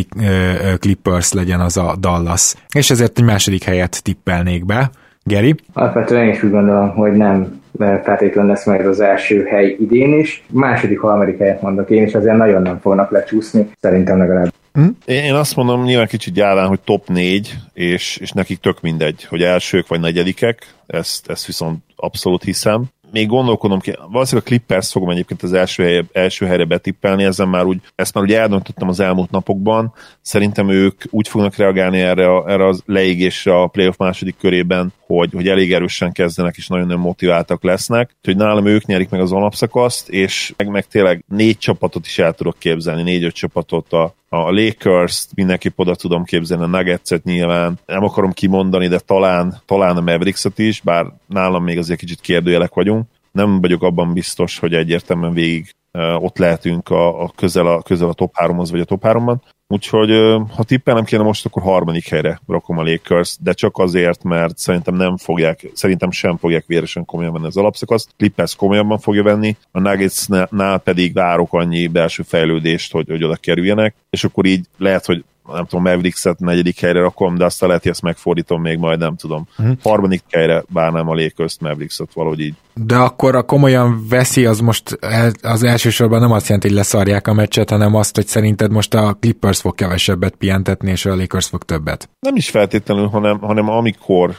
Clippers, 0.81 1.33
legyen 1.33 1.61
az 1.61 1.77
a 1.77 1.97
Dallas. 2.01 2.55
És 2.75 2.91
ezért 2.91 3.19
egy 3.19 3.25
második 3.25 3.63
helyet 3.63 4.03
tippelnék 4.03 4.67
be. 4.67 4.91
Geri? 5.25 5.55
Alapvetően 5.73 6.25
én 6.25 6.33
is 6.33 6.43
úgy 6.43 6.51
gondolom, 6.51 6.91
hogy 6.91 7.13
nem 7.13 7.61
feltétlenül 7.79 8.51
lesz 8.51 8.67
majd 8.67 8.87
az 8.87 9.01
első 9.01 9.45
hely 9.45 9.77
idén 9.81 10.19
is. 10.19 10.45
Második, 10.51 11.01
harmadik 11.01 11.39
helyet 11.39 11.63
mondok 11.63 11.91
én, 11.91 12.03
és 12.03 12.15
azért 12.15 12.37
nagyon 12.37 12.63
nem 12.63 12.79
fognak 12.79 13.11
lecsúszni, 13.11 13.71
szerintem 13.81 14.19
legalább. 14.19 14.53
Hm? 14.73 14.89
Én 15.05 15.35
azt 15.35 15.57
mondom 15.57 15.83
nyilván 15.83 16.07
kicsit 16.07 16.35
gyárán, 16.35 16.67
hogy 16.67 16.81
top 16.81 17.09
4, 17.09 17.55
és, 17.73 18.17
és 18.17 18.31
nekik 18.31 18.59
tök 18.59 18.81
mindegy, 18.81 19.25
hogy 19.25 19.43
elsők 19.43 19.89
vagy 19.89 20.01
negyedikek, 20.01 20.67
ezt, 20.87 21.31
ezt 21.31 21.47
viszont 21.47 21.79
abszolút 21.97 22.43
hiszem 22.43 22.85
még 23.13 23.27
gondolkodom 23.27 23.81
ki, 23.81 23.95
valószínűleg 24.11 24.47
a 24.47 24.49
Clippers 24.49 24.91
fogom 24.91 25.11
egyébként 25.11 25.43
az 25.43 25.53
első, 25.53 25.83
helye, 25.83 26.05
első 26.13 26.47
helyre 26.47 26.65
betippelni, 26.65 27.25
ezen 27.25 27.49
már 27.49 27.65
úgy, 27.65 27.81
ezt 27.95 28.15
már 28.15 28.25
ugye 28.25 28.41
eldöntöttem 28.41 28.89
az 28.89 29.01
elmúlt 29.01 29.31
napokban, 29.31 29.95
szerintem 30.21 30.69
ők 30.69 31.03
úgy 31.11 31.29
fognak 31.29 31.57
reagálni 31.57 32.01
erre, 32.01 32.29
a, 32.29 32.51
erre 32.51 32.67
az 32.67 32.83
leégésre 32.87 33.61
a 33.61 33.67
playoff 33.67 33.97
második 33.97 34.37
körében, 34.39 34.93
hogy, 35.07 35.31
hogy 35.33 35.49
elég 35.49 35.73
erősen 35.73 36.13
kezdenek 36.13 36.57
és 36.57 36.67
nagyon-nagyon 36.67 37.03
motiváltak 37.03 37.63
lesznek, 37.63 38.17
hogy 38.23 38.37
nálam 38.37 38.67
ők 38.67 38.85
nyerik 38.85 39.09
meg 39.09 39.21
az 39.21 39.33
alapszakaszt, 39.33 40.09
és 40.09 40.55
meg, 40.57 40.69
meg 40.69 40.87
tényleg 40.87 41.25
négy 41.29 41.59
csapatot 41.59 42.07
is 42.07 42.19
el 42.19 42.33
tudok 42.33 42.59
képzelni, 42.59 43.03
négy-öt 43.03 43.35
csapatot 43.35 43.93
a, 43.93 44.15
a 44.35 44.51
Lakers-t 44.51 45.35
mindenképp 45.35 45.79
oda 45.79 45.95
tudom 45.95 46.25
képzelni, 46.25 46.65
a 46.65 46.67
Nuggets-et 46.67 47.25
nyilván, 47.25 47.79
nem 47.87 48.05
akarom 48.05 48.33
kimondani, 48.33 48.89
de 48.89 48.99
talán, 48.99 49.63
talán 49.67 49.97
a 49.97 50.01
Mavericks-et 50.01 50.59
is, 50.59 50.81
bár 50.81 51.07
nálam 51.27 51.65
még 51.65 51.79
azért 51.79 51.99
kicsit 51.99 52.21
kérdőjelek 52.21 52.75
vagyunk. 52.75 53.07
Nem 53.33 53.61
vagyok 53.61 53.83
abban 53.83 54.13
biztos, 54.13 54.59
hogy 54.59 54.75
egyértelműen 54.75 55.33
végig 55.33 55.75
ott 56.19 56.39
lehetünk 56.39 56.89
a, 56.89 57.23
a 57.23 57.33
közel, 57.37 57.67
a 57.67 57.83
közel 57.83 58.09
a 58.09 58.13
top 58.13 58.33
3-hoz 58.35 58.71
vagy 58.71 58.81
a 58.81 58.85
top 58.85 59.03
3-ban. 59.07 59.37
Úgyhogy 59.73 60.11
ha 60.55 60.63
tippelnem 60.63 61.05
kéne 61.05 61.23
most, 61.23 61.47
akkor 61.47 61.63
harmadik 61.63 62.09
helyre 62.09 62.41
rakom 62.47 62.79
a 62.79 62.83
Lakers, 62.83 63.37
de 63.41 63.53
csak 63.53 63.79
azért, 63.79 64.23
mert 64.23 64.59
szerintem 64.59 64.95
nem 64.95 65.17
fogják, 65.17 65.71
szerintem 65.75 66.11
sem 66.11 66.37
fogják 66.37 66.65
véresen 66.67 67.05
komolyan 67.05 67.33
venni 67.33 67.47
az 67.47 67.57
alapszakaszt. 67.57 68.11
Clippers 68.17 68.57
komolyabban 68.57 68.99
fogja 68.99 69.23
venni, 69.23 69.57
a 69.71 69.81
Nuggetsnál 69.81 70.79
pedig 70.79 71.15
várok 71.15 71.53
annyi 71.53 71.87
belső 71.87 72.23
fejlődést, 72.23 72.93
hogy, 72.93 73.09
hogy 73.09 73.25
oda 73.25 73.37
kerüljenek, 73.37 73.95
és 74.11 74.25
akkor 74.25 74.45
így 74.45 74.67
lehet, 74.79 75.07
hogy 75.07 75.25
nem 75.47 75.67
tudom, 75.67 75.85
Mavericks-et 75.85 76.39
negyedik 76.39 76.81
helyre 76.81 77.01
rakom, 77.01 77.37
de 77.37 77.45
aztán 77.45 77.69
lehet, 77.69 77.83
hogy 77.83 77.93
ezt 77.93 78.03
megfordítom 78.03 78.61
még 78.63 78.79
majd, 78.79 78.99
nem 78.99 79.17
tudom. 79.17 79.47
Uh-huh. 79.59 79.77
Harmadik 79.83 80.23
helyre 80.31 80.65
bárnám 80.69 81.09
a 81.09 81.15
Lakers-t, 81.15 81.61
Mavericks-et 81.61 82.13
valahogy 82.15 82.41
így. 82.41 82.55
De 82.75 82.97
akkor 82.97 83.35
a 83.35 83.43
komolyan 83.43 84.07
veszi, 84.09 84.47
az 84.47 84.61
most 84.61 84.99
az 85.43 85.63
elsősorban 85.63 86.21
nem 86.21 86.33
azt 86.33 86.47
jelenti, 86.47 86.69
hogy 86.69 86.77
leszarják 86.77 87.29
a 87.29 87.33
meccset, 87.33 87.71
hanem 87.71 87.95
azt, 87.95 88.15
hogy 88.15 88.27
szerinted 88.27 88.71
most 88.71 88.95
a 88.95 89.17
Clippers 89.21 89.62
fog 89.63 89.75
kevesebbet 89.75 90.35
pihentetni, 90.35 90.91
és 90.91 91.05
a 91.05 91.17
Lakers 91.17 91.47
fog 91.47 91.63
többet. 91.63 92.09
Nem 92.21 92.37
is 92.37 92.51
feltétlenül, 92.51 93.07
hanem, 93.07 93.39
hanem 93.39 93.69
amikor, 93.69 94.37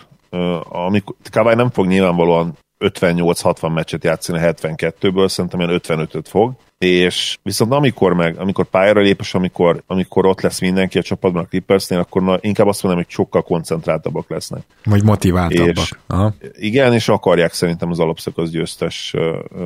amikor 0.70 1.16
Kawai 1.32 1.56
nem 1.56 1.70
fog 1.70 1.88
nyilvánvalóan 1.88 2.58
58-60 2.80 3.74
meccset 3.74 4.04
játszani 4.04 4.40
72-ből, 4.42 5.28
szerintem 5.28 5.60
ilyen 5.60 5.82
55-öt 5.84 6.28
fog, 6.28 6.54
és 6.88 7.38
viszont 7.42 7.72
amikor 7.72 8.14
meg, 8.14 8.40
amikor 8.40 8.66
pályára 8.66 9.02
lép, 9.02 9.20
és 9.20 9.34
amikor, 9.34 9.84
amikor 9.88 10.26
ott 10.26 10.42
lesz 10.42 10.60
mindenki 10.60 10.98
a 10.98 11.02
csapatban 11.02 11.44
a 11.44 11.48
Clippersnél, 11.48 12.00
akkor 12.00 12.22
na, 12.22 12.38
inkább 12.42 12.68
azt 12.68 12.84
mondom, 12.84 13.02
hogy 13.04 13.12
sokkal 13.12 13.42
koncentráltabbak 13.42 14.30
lesznek. 14.30 14.64
Vagy 14.84 15.04
motiváltabbak. 15.04 15.78
És, 15.78 15.92
Aha. 16.08 16.34
Igen, 16.56 16.94
és 16.94 17.10
akarják 17.10 17.54
szerintem 17.54 17.90
az 17.90 18.00
alapszakasz 18.00 18.50
győztes 18.50 19.14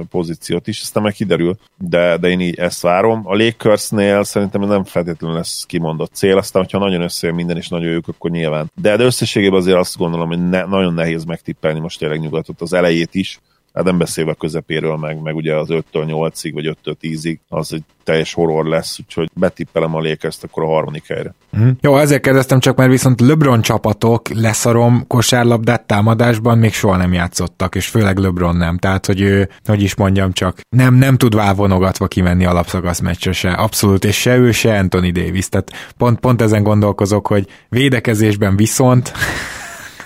pozíciót 0.09 0.67
is, 0.67 0.81
aztán 0.81 1.03
meg 1.03 1.13
kiderül, 1.13 1.57
de, 1.77 2.17
de 2.17 2.27
én 2.27 2.39
így 2.39 2.55
ezt 2.55 2.81
várom. 2.81 3.21
A 3.23 3.35
Lakersnél 3.35 4.23
szerintem 4.23 4.61
nem 4.61 4.83
feltétlenül 4.83 5.37
lesz 5.37 5.65
kimondott 5.65 6.13
cél, 6.13 6.37
aztán 6.37 6.61
hogyha 6.61 6.79
nagyon 6.79 7.01
összejön 7.01 7.35
minden 7.35 7.57
és 7.57 7.67
nagyon 7.67 7.91
jók, 7.91 8.07
akkor 8.07 8.31
nyilván. 8.31 8.71
De, 8.81 8.95
de 8.95 9.03
összességében 9.03 9.59
azért 9.59 9.77
azt 9.77 9.97
gondolom, 9.97 10.27
hogy 10.27 10.49
ne, 10.49 10.65
nagyon 10.65 10.93
nehéz 10.93 11.23
megtippelni 11.23 11.79
most 11.79 11.99
tényleg 11.99 12.19
nyugatot 12.19 12.61
az 12.61 12.73
elejét 12.73 13.15
is, 13.15 13.39
hát 13.77 13.85
nem 13.85 13.97
beszélve 13.97 14.31
a 14.31 14.35
közepéről, 14.35 14.95
meg, 14.95 15.21
meg 15.21 15.35
ugye 15.35 15.55
az 15.55 15.67
5-től 15.69 15.83
8-ig, 15.93 16.51
vagy 16.53 16.77
5-től 16.83 16.95
10-ig, 17.01 17.37
az 17.49 17.73
egy 17.73 17.83
teljes 18.03 18.33
horror 18.33 18.65
lesz, 18.65 18.99
úgyhogy 18.99 19.29
betippelem 19.33 19.95
a 19.95 19.99
lakers 19.99 20.37
akkor 20.41 20.63
a 20.63 20.67
harmadik 20.67 21.07
helyre. 21.07 21.33
Mm. 21.57 21.69
Jó, 21.81 21.97
ezért 21.97 22.21
kérdeztem 22.21 22.59
csak, 22.59 22.77
mert 22.77 22.89
viszont 22.89 23.21
LeBron 23.21 23.61
csapatok 23.61 24.29
leszarom 24.29 25.03
kosárlabdát 25.07 25.87
támadásban 25.87 26.57
még 26.57 26.73
soha 26.73 26.97
nem 26.97 27.13
játszottak, 27.13 27.75
és 27.75 27.87
főleg 27.87 28.17
LeBron 28.17 28.55
nem. 28.55 28.77
Tehát, 28.77 29.05
hogy 29.05 29.21
ő, 29.21 29.49
hogy 29.65 29.81
is 29.81 29.95
mondjam 29.95 30.31
csak, 30.31 30.59
nem, 30.69 30.93
nem 30.93 31.17
tud 31.17 31.35
válvonogatva 31.35 32.07
kimenni 32.07 32.45
alapszakasz 32.45 32.99
meccsre 32.99 33.31
se. 33.31 33.51
Abszolút, 33.51 34.05
és 34.05 34.21
se 34.21 34.37
ő, 34.37 34.51
se 34.51 34.77
Anthony 34.77 35.11
Davis. 35.11 35.49
Tehát 35.49 35.71
pont, 35.97 36.19
pont 36.19 36.41
ezen 36.41 36.63
gondolkozok, 36.63 37.27
hogy 37.27 37.47
védekezésben 37.69 38.55
viszont 38.55 39.13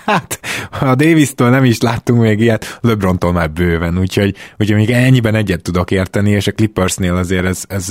hát 0.04 0.40
a 0.80 0.94
Davis-től 0.94 1.50
nem 1.50 1.64
is 1.64 1.80
láttunk 1.80 2.20
még 2.20 2.40
ilyet, 2.40 2.78
LeBrontól 2.80 3.32
már 3.32 3.50
bőven, 3.50 3.98
úgyhogy, 3.98 4.36
úgyhogy 4.58 4.76
még 4.76 4.90
ennyiben 4.90 5.34
egyet 5.34 5.62
tudok 5.62 5.90
érteni, 5.90 6.30
és 6.30 6.46
a 6.46 6.52
Clippersnél 6.52 7.14
azért 7.14 7.44
ez, 7.44 7.64
ez 7.68 7.88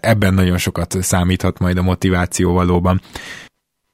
ebben 0.00 0.34
nagyon 0.34 0.58
sokat 0.58 0.96
számíthat 1.00 1.58
majd 1.58 1.78
a 1.78 1.82
motiváció 1.82 2.52
valóban. 2.52 3.00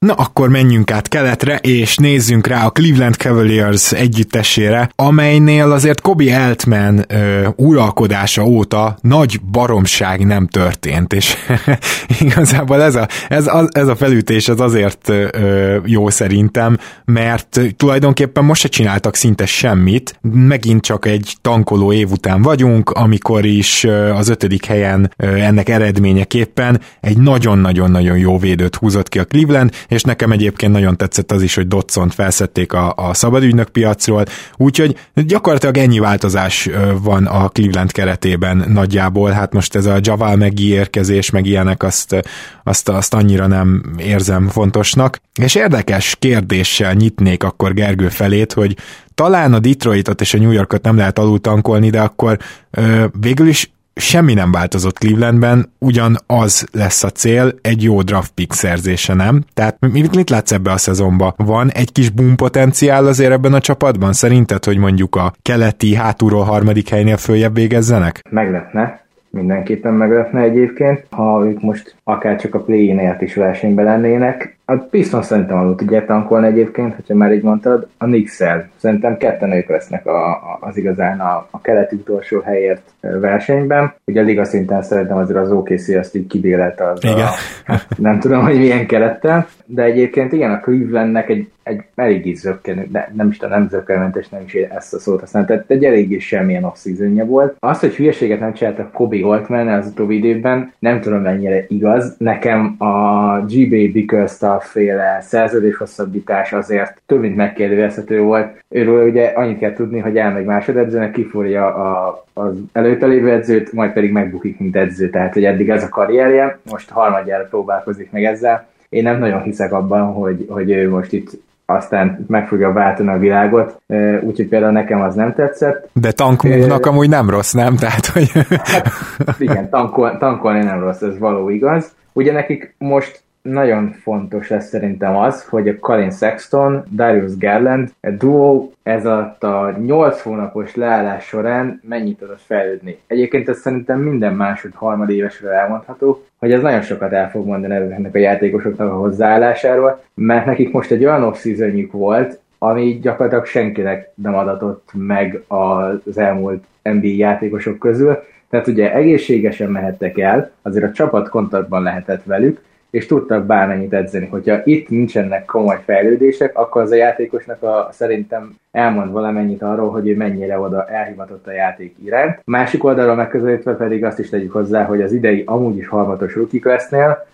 Na 0.04 0.12
akkor 0.12 0.48
menjünk 0.48 0.90
át 0.90 1.08
keletre, 1.08 1.56
és 1.56 1.96
nézzünk 1.96 2.46
rá 2.46 2.66
a 2.66 2.70
Cleveland 2.70 3.14
Cavaliers 3.14 3.92
együttesére, 3.92 4.90
amelynél 4.96 5.72
azért 5.72 6.00
Kobe 6.00 6.46
Altman 6.46 7.04
ö, 7.08 7.48
uralkodása 7.56 8.44
óta 8.44 8.96
nagy 9.00 9.40
baromság 9.40 10.26
nem 10.26 10.46
történt, 10.46 11.12
és 11.12 11.36
igazából 12.20 12.82
ez 12.82 12.94
a, 12.94 13.08
ez, 13.28 13.46
az, 13.46 13.68
ez 13.72 13.88
a 13.88 13.96
felütés 13.96 14.48
az 14.48 14.60
azért 14.60 15.08
ö, 15.08 15.76
jó 15.84 16.10
szerintem, 16.10 16.78
mert 17.04 17.60
tulajdonképpen 17.76 18.44
most 18.44 18.60
se 18.60 18.68
csináltak 18.68 19.14
szinte 19.14 19.46
semmit, 19.46 20.18
megint 20.20 20.82
csak 20.82 21.06
egy 21.06 21.36
tankoló 21.40 21.92
év 21.92 22.10
után 22.10 22.42
vagyunk, 22.42 22.90
amikor 22.90 23.44
is 23.44 23.84
az 24.14 24.28
ötödik 24.28 24.64
helyen 24.64 25.12
ennek 25.16 25.68
eredményeképpen 25.68 26.80
egy 27.00 27.18
nagyon-nagyon-nagyon 27.18 28.18
jó 28.18 28.38
védőt 28.38 28.76
húzott 28.76 29.08
ki 29.08 29.18
a 29.18 29.24
Cleveland, 29.24 29.72
és 29.94 30.02
nekem 30.02 30.32
egyébként 30.32 30.72
nagyon 30.72 30.96
tetszett 30.96 31.32
az 31.32 31.42
is, 31.42 31.54
hogy 31.54 31.68
Dotson 31.68 32.08
felszedték 32.08 32.72
a, 32.72 32.92
a 32.96 33.14
szabadügynök 33.14 33.68
piacról, 33.68 34.24
úgyhogy 34.56 34.96
gyakorlatilag 35.14 35.76
ennyi 35.76 35.98
változás 35.98 36.68
van 37.02 37.26
a 37.26 37.48
Cleveland 37.48 37.92
keretében 37.92 38.64
nagyjából, 38.68 39.30
hát 39.30 39.52
most 39.52 39.74
ez 39.74 39.86
a 39.86 39.98
Javal 40.00 40.36
megi 40.36 40.68
érkezés, 40.68 41.30
meg 41.30 41.46
ilyenek, 41.46 41.82
azt, 41.82 42.22
azt, 42.64 42.88
azt 42.88 43.14
annyira 43.14 43.46
nem 43.46 43.94
érzem 43.98 44.48
fontosnak. 44.48 45.18
És 45.40 45.54
érdekes 45.54 46.16
kérdéssel 46.18 46.92
nyitnék 46.92 47.42
akkor 47.42 47.74
Gergő 47.74 48.08
felét, 48.08 48.52
hogy 48.52 48.76
talán 49.14 49.54
a 49.54 49.58
Detroitot 49.58 50.20
és 50.20 50.34
a 50.34 50.38
New 50.38 50.50
Yorkot 50.50 50.82
nem 50.82 50.96
lehet 50.96 51.18
alul 51.18 51.40
tankolni, 51.40 51.90
de 51.90 52.00
akkor 52.00 52.38
ö, 52.70 53.04
végül 53.20 53.48
is 53.48 53.72
semmi 53.94 54.34
nem 54.34 54.52
változott 54.52 54.98
Clevelandben, 54.98 55.72
ugyan 55.78 56.16
az 56.26 56.66
lesz 56.72 57.04
a 57.04 57.10
cél, 57.10 57.54
egy 57.62 57.82
jó 57.82 58.02
draft 58.02 58.32
pick 58.32 58.52
szerzése, 58.52 59.14
nem? 59.14 59.42
Tehát 59.54 59.76
mit, 59.80 60.16
mit 60.16 60.30
látsz 60.30 60.52
ebbe 60.52 60.70
a 60.70 60.76
szezonba? 60.76 61.34
Van 61.36 61.70
egy 61.70 61.92
kis 61.92 62.10
boom 62.10 62.36
potenciál 62.36 63.06
azért 63.06 63.32
ebben 63.32 63.54
a 63.54 63.60
csapatban? 63.60 64.12
Szerinted, 64.12 64.64
hogy 64.64 64.78
mondjuk 64.78 65.16
a 65.16 65.32
keleti 65.42 65.94
hátulról 65.94 66.44
harmadik 66.44 66.88
helynél 66.88 67.16
följebb 67.16 67.54
végezzenek? 67.54 68.20
Meglepne, 68.30 69.04
mindenképpen 69.30 69.92
meglepne 69.92 70.40
egyébként, 70.40 71.06
ha 71.10 71.44
ők 71.46 71.60
most 71.60 71.96
akár 72.04 72.36
csak 72.36 72.54
a 72.54 72.62
play-in 72.62 73.16
is 73.20 73.34
versenybe 73.34 73.82
lennének. 73.82 74.56
A 74.64 74.74
Pistons 74.76 75.26
szerintem 75.26 75.58
alul 75.58 75.74
tudják 75.74 76.06
tankolni 76.06 76.46
egyébként, 76.46 76.94
hogyha 76.94 77.14
már 77.14 77.32
így 77.32 77.42
mondtad, 77.42 77.88
a 77.98 78.06
-el. 78.38 78.68
Szerintem 78.76 79.16
ketten 79.16 79.52
ők 79.52 79.68
lesznek 79.68 80.06
a, 80.06 80.30
a, 80.30 80.58
az 80.60 80.76
igazán 80.76 81.20
a, 81.20 81.46
a 81.50 81.60
keleti 81.60 81.94
utolsó 81.94 82.40
helyért 82.40 82.82
versenyben. 83.00 83.94
Ugye 84.04 84.20
a 84.20 84.24
liga 84.24 84.44
szinten 84.44 84.82
szerintem 84.82 85.16
azért 85.16 85.38
az 85.38 85.52
OKC 85.52 85.88
azt 85.88 86.16
így 86.16 86.26
kibélelte 86.26 86.88
az 86.88 87.04
igen. 87.04 87.18
a, 87.18 87.30
hát 87.64 87.86
nem 87.98 88.20
tudom, 88.20 88.42
hogy 88.42 88.58
milyen 88.58 88.86
kerettel, 88.86 89.46
de 89.66 89.82
egyébként 89.82 90.32
igen, 90.32 90.50
a 90.50 90.60
Clevelandnek 90.60 91.28
egy, 91.28 91.50
egy 91.62 91.82
eléggé 91.94 92.32
zökkenő, 92.32 92.86
de 92.90 93.12
nem 93.14 93.28
is 93.28 93.38
nem 93.38 93.68
zökkenőmentes, 93.68 94.28
nem 94.28 94.42
is 94.46 94.54
ezt 94.54 94.94
a 94.94 94.98
szót 94.98 95.20
használom, 95.20 95.48
tehát 95.48 95.64
egy 95.66 95.84
eléggé 95.84 96.18
semmilyen 96.18 96.64
off 96.64 96.84
volt. 97.26 97.56
Az, 97.58 97.78
hogy 97.78 97.94
hülyeséget 97.94 98.40
nem 98.40 98.52
csináltak 98.52 98.92
Kobe 98.92 99.22
Holtman 99.22 99.68
az 99.68 99.86
utóbbi 99.86 100.16
időben, 100.16 100.72
nem 100.78 101.00
tudom 101.00 101.20
mennyire 101.20 101.64
igaz. 101.68 101.93
Nekem 102.18 102.74
a 102.78 103.38
GB 103.40 103.92
Bickerstaff 103.92 104.64
féle 104.64 105.18
szerződés 105.20 105.76
hosszabbítás 105.76 106.52
azért 106.52 107.02
több 107.06 107.20
mint 107.20 107.36
megkérdőjelezhető 107.36 108.20
volt. 108.20 108.64
Őről 108.68 109.08
ugye 109.08 109.26
annyit 109.26 109.58
kell 109.58 109.72
tudni, 109.72 109.98
hogy 109.98 110.16
elmegy 110.16 110.44
másodedzőnek, 110.44 111.12
kifúrja 111.12 111.74
a, 111.74 112.24
az 112.32 112.56
előtte 112.72 113.06
lévő 113.06 113.30
edzőt, 113.30 113.72
majd 113.72 113.92
pedig 113.92 114.12
megbukik, 114.12 114.58
mint 114.58 114.76
edző. 114.76 115.10
Tehát, 115.10 115.32
hogy 115.32 115.44
eddig 115.44 115.70
ez 115.70 115.82
a 115.82 115.88
karrierje, 115.88 116.58
most 116.70 116.90
harmadjára 116.90 117.44
próbálkozik 117.44 118.10
meg 118.10 118.24
ezzel 118.24 118.72
én 118.94 119.02
nem 119.02 119.18
nagyon 119.18 119.42
hiszek 119.42 119.72
abban, 119.72 120.12
hogy, 120.12 120.46
hogy 120.48 120.70
ő 120.70 120.90
most 120.90 121.12
itt 121.12 121.30
aztán 121.66 122.24
meg 122.28 122.48
fogja 122.48 122.72
váltani 122.72 123.08
a 123.08 123.18
világot, 123.18 123.80
úgyhogy 124.20 124.48
például 124.48 124.72
nekem 124.72 125.00
az 125.00 125.14
nem 125.14 125.32
tetszett. 125.34 125.88
De 125.92 126.12
tankmunknak 126.12 126.86
amúgy 126.86 127.08
nem 127.08 127.30
rossz, 127.30 127.52
nem? 127.52 127.76
Tehát, 127.76 128.06
hogy... 128.06 128.30
hát, 128.64 128.90
igen, 129.38 129.70
tankol, 129.70 130.18
tankolni 130.18 130.62
nem 130.62 130.80
rossz, 130.80 131.00
ez 131.00 131.18
való 131.18 131.48
igaz. 131.48 131.94
Ugye 132.12 132.32
nekik 132.32 132.74
most 132.78 133.23
nagyon 133.48 133.90
fontos 134.02 134.48
lesz 134.48 134.68
szerintem 134.68 135.16
az, 135.16 135.44
hogy 135.44 135.68
a 135.68 135.78
Colin 135.78 136.10
Sexton, 136.10 136.84
Darius 136.90 137.36
Garland, 137.36 137.92
a 138.00 138.10
duo 138.10 138.70
ez 138.82 139.06
alatt 139.06 139.42
a 139.42 139.74
8 139.84 140.20
hónapos 140.20 140.74
leállás 140.74 141.24
során 141.24 141.80
mennyit 141.88 142.18
tudott 142.18 142.40
fejlődni. 142.40 142.98
Egyébként 143.06 143.48
ez 143.48 143.58
szerintem 143.58 144.00
minden 144.00 144.34
másod 144.34 144.74
harmadévesről 144.74 145.50
elmondható, 145.50 146.24
hogy 146.38 146.52
ez 146.52 146.62
nagyon 146.62 146.82
sokat 146.82 147.12
el 147.12 147.30
fog 147.30 147.46
mondani 147.46 147.74
ezeknek 147.74 148.14
a 148.14 148.18
játékosoknak 148.18 148.92
a 148.92 148.96
hozzáállásáról, 148.96 150.02
mert 150.14 150.46
nekik 150.46 150.72
most 150.72 150.90
egy 150.90 151.04
olyan 151.04 151.22
off 151.22 151.46
volt, 151.90 152.38
ami 152.58 152.98
gyakorlatilag 153.02 153.46
senkinek 153.46 154.10
nem 154.14 154.34
adatott 154.34 154.88
meg 154.92 155.42
az 155.48 156.18
elmúlt 156.18 156.64
NBA 156.82 157.06
játékosok 157.06 157.78
közül. 157.78 158.22
Tehát 158.50 158.66
ugye 158.66 158.94
egészségesen 158.94 159.70
mehettek 159.70 160.18
el, 160.18 160.50
azért 160.62 160.84
a 160.84 160.92
csapat 160.92 161.28
kontaktban 161.28 161.82
lehetett 161.82 162.22
velük, 162.24 162.60
és 162.94 163.06
tudtak 163.06 163.44
bármennyit 163.46 163.92
edzeni. 163.92 164.26
Hogyha 164.26 164.60
itt 164.64 164.88
nincsenek 164.88 165.44
komoly 165.44 165.80
fejlődések, 165.84 166.58
akkor 166.58 166.82
az 166.82 166.90
a 166.90 166.94
játékosnak 166.94 167.62
a, 167.62 167.88
szerintem 167.92 168.54
elmond 168.72 169.12
valamennyit 169.12 169.62
arról, 169.62 169.90
hogy 169.90 170.08
ő 170.08 170.16
mennyire 170.16 170.58
oda 170.58 170.88
elhivatott 170.88 171.46
a 171.46 171.52
játék 171.52 171.94
iránt. 172.04 172.40
Másik 172.44 172.84
oldalról 172.84 173.14
megközelítve 173.14 173.74
pedig 173.74 174.04
azt 174.04 174.18
is 174.18 174.28
tegyük 174.28 174.52
hozzá, 174.52 174.84
hogy 174.84 175.02
az 175.02 175.12
idei 175.12 175.42
amúgy 175.46 175.76
is 175.76 175.88
harmatos 175.88 176.34
rukik 176.34 176.64
lesznél, 176.64 177.26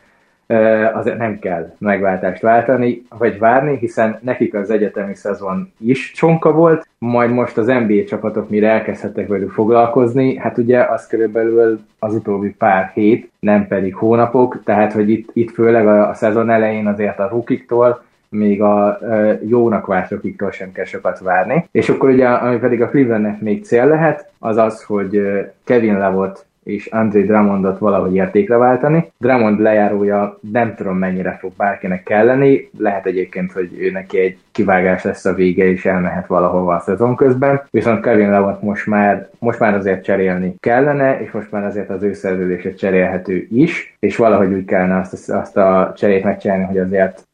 azért 0.95 1.19
nem 1.19 1.39
kell 1.39 1.75
megváltást 1.79 2.43
váltani, 2.43 3.03
vagy 3.19 3.39
várni, 3.39 3.77
hiszen 3.77 4.19
nekik 4.21 4.55
az 4.55 4.71
egyetemi 4.71 5.15
szezon 5.15 5.73
is 5.79 6.13
csonka 6.13 6.53
volt, 6.53 6.89
majd 6.99 7.31
most 7.31 7.59
az 7.59 7.67
NBA 7.67 8.05
csapatok 8.09 8.51
mire 8.51 8.71
elkezdhettek 8.71 9.29
velük 9.29 9.51
foglalkozni, 9.51 10.37
hát 10.37 10.59
ugye 10.59 10.85
az 10.85 11.07
körülbelül 11.07 11.81
az 11.99 12.15
utóbbi 12.15 12.51
pár 12.51 12.91
hét, 12.95 13.31
nem 13.41 13.67
pedig 13.67 13.95
hónapok, 13.95 14.63
tehát 14.65 14.93
hogy 14.93 15.11
itt, 15.11 15.31
itt 15.33 15.51
főleg 15.51 15.87
a, 15.87 16.09
a 16.09 16.15
szezon 16.15 16.51
elején 16.51 16.87
azért 16.87 17.19
a 17.19 17.29
rukiktól 17.29 18.03
még 18.29 18.63
a 18.63 18.99
jónak 19.47 19.87
vártokiktól 19.87 20.51
sem 20.51 20.73
kell 20.73 20.85
sokat 20.85 21.19
várni. 21.19 21.69
És 21.71 21.89
akkor 21.89 22.09
ugye, 22.09 22.27
ami 22.27 22.59
pedig 22.59 22.83
a 22.83 22.89
Clevelandnek 22.89 23.41
még 23.41 23.65
cél 23.65 23.87
lehet, 23.87 24.31
az 24.39 24.57
az, 24.57 24.83
hogy 24.83 25.23
Kevin 25.65 25.99
Levot 25.99 26.47
és 26.65 26.87
André 26.87 27.23
Drummondot 27.23 27.79
valahogy 27.79 28.15
értékre 28.15 28.57
váltani. 28.57 29.13
Drummond 29.19 29.61
lejárója 29.61 30.39
nem 30.53 30.75
tudom 30.75 30.97
mennyire 30.97 31.37
fog 31.41 31.53
bárkinek 31.57 32.03
kelleni, 32.03 32.71
lehet 32.79 33.07
egyébként, 33.07 33.53
hogy 33.53 33.71
ő 33.79 33.91
neki 33.91 34.19
egy 34.19 34.39
kivágás 34.53 35.05
lesz 35.05 35.25
a 35.25 35.35
vége, 35.35 35.65
és 35.65 35.87
elmehet 35.87 36.27
valahova 36.27 36.75
a 36.75 36.81
szezon 36.81 37.17
közben, 37.17 37.63
viszont 37.71 38.03
Kevin 38.03 38.31
Levant 38.31 38.63
most 38.63 38.87
már, 38.87 39.29
most 39.39 39.59
már 39.59 39.75
azért 39.75 40.05
cserélni 40.05 40.55
kellene, 40.61 41.21
és 41.21 41.31
most 41.31 41.51
már 41.51 41.65
azért 41.65 41.91
az 41.91 42.03
ő 42.03 42.13
szerződése 42.13 42.75
cserélhető 42.75 43.47
is, 43.51 43.97
és 43.99 44.17
valahogy 44.17 44.53
úgy 44.53 44.65
kellene 44.65 44.99
azt, 44.99 45.31
azt 45.31 45.57
a 45.57 45.93
cserét 45.97 46.25
megcsinálni, 46.25 46.65
hogy 46.65 46.79
azért 46.79 47.25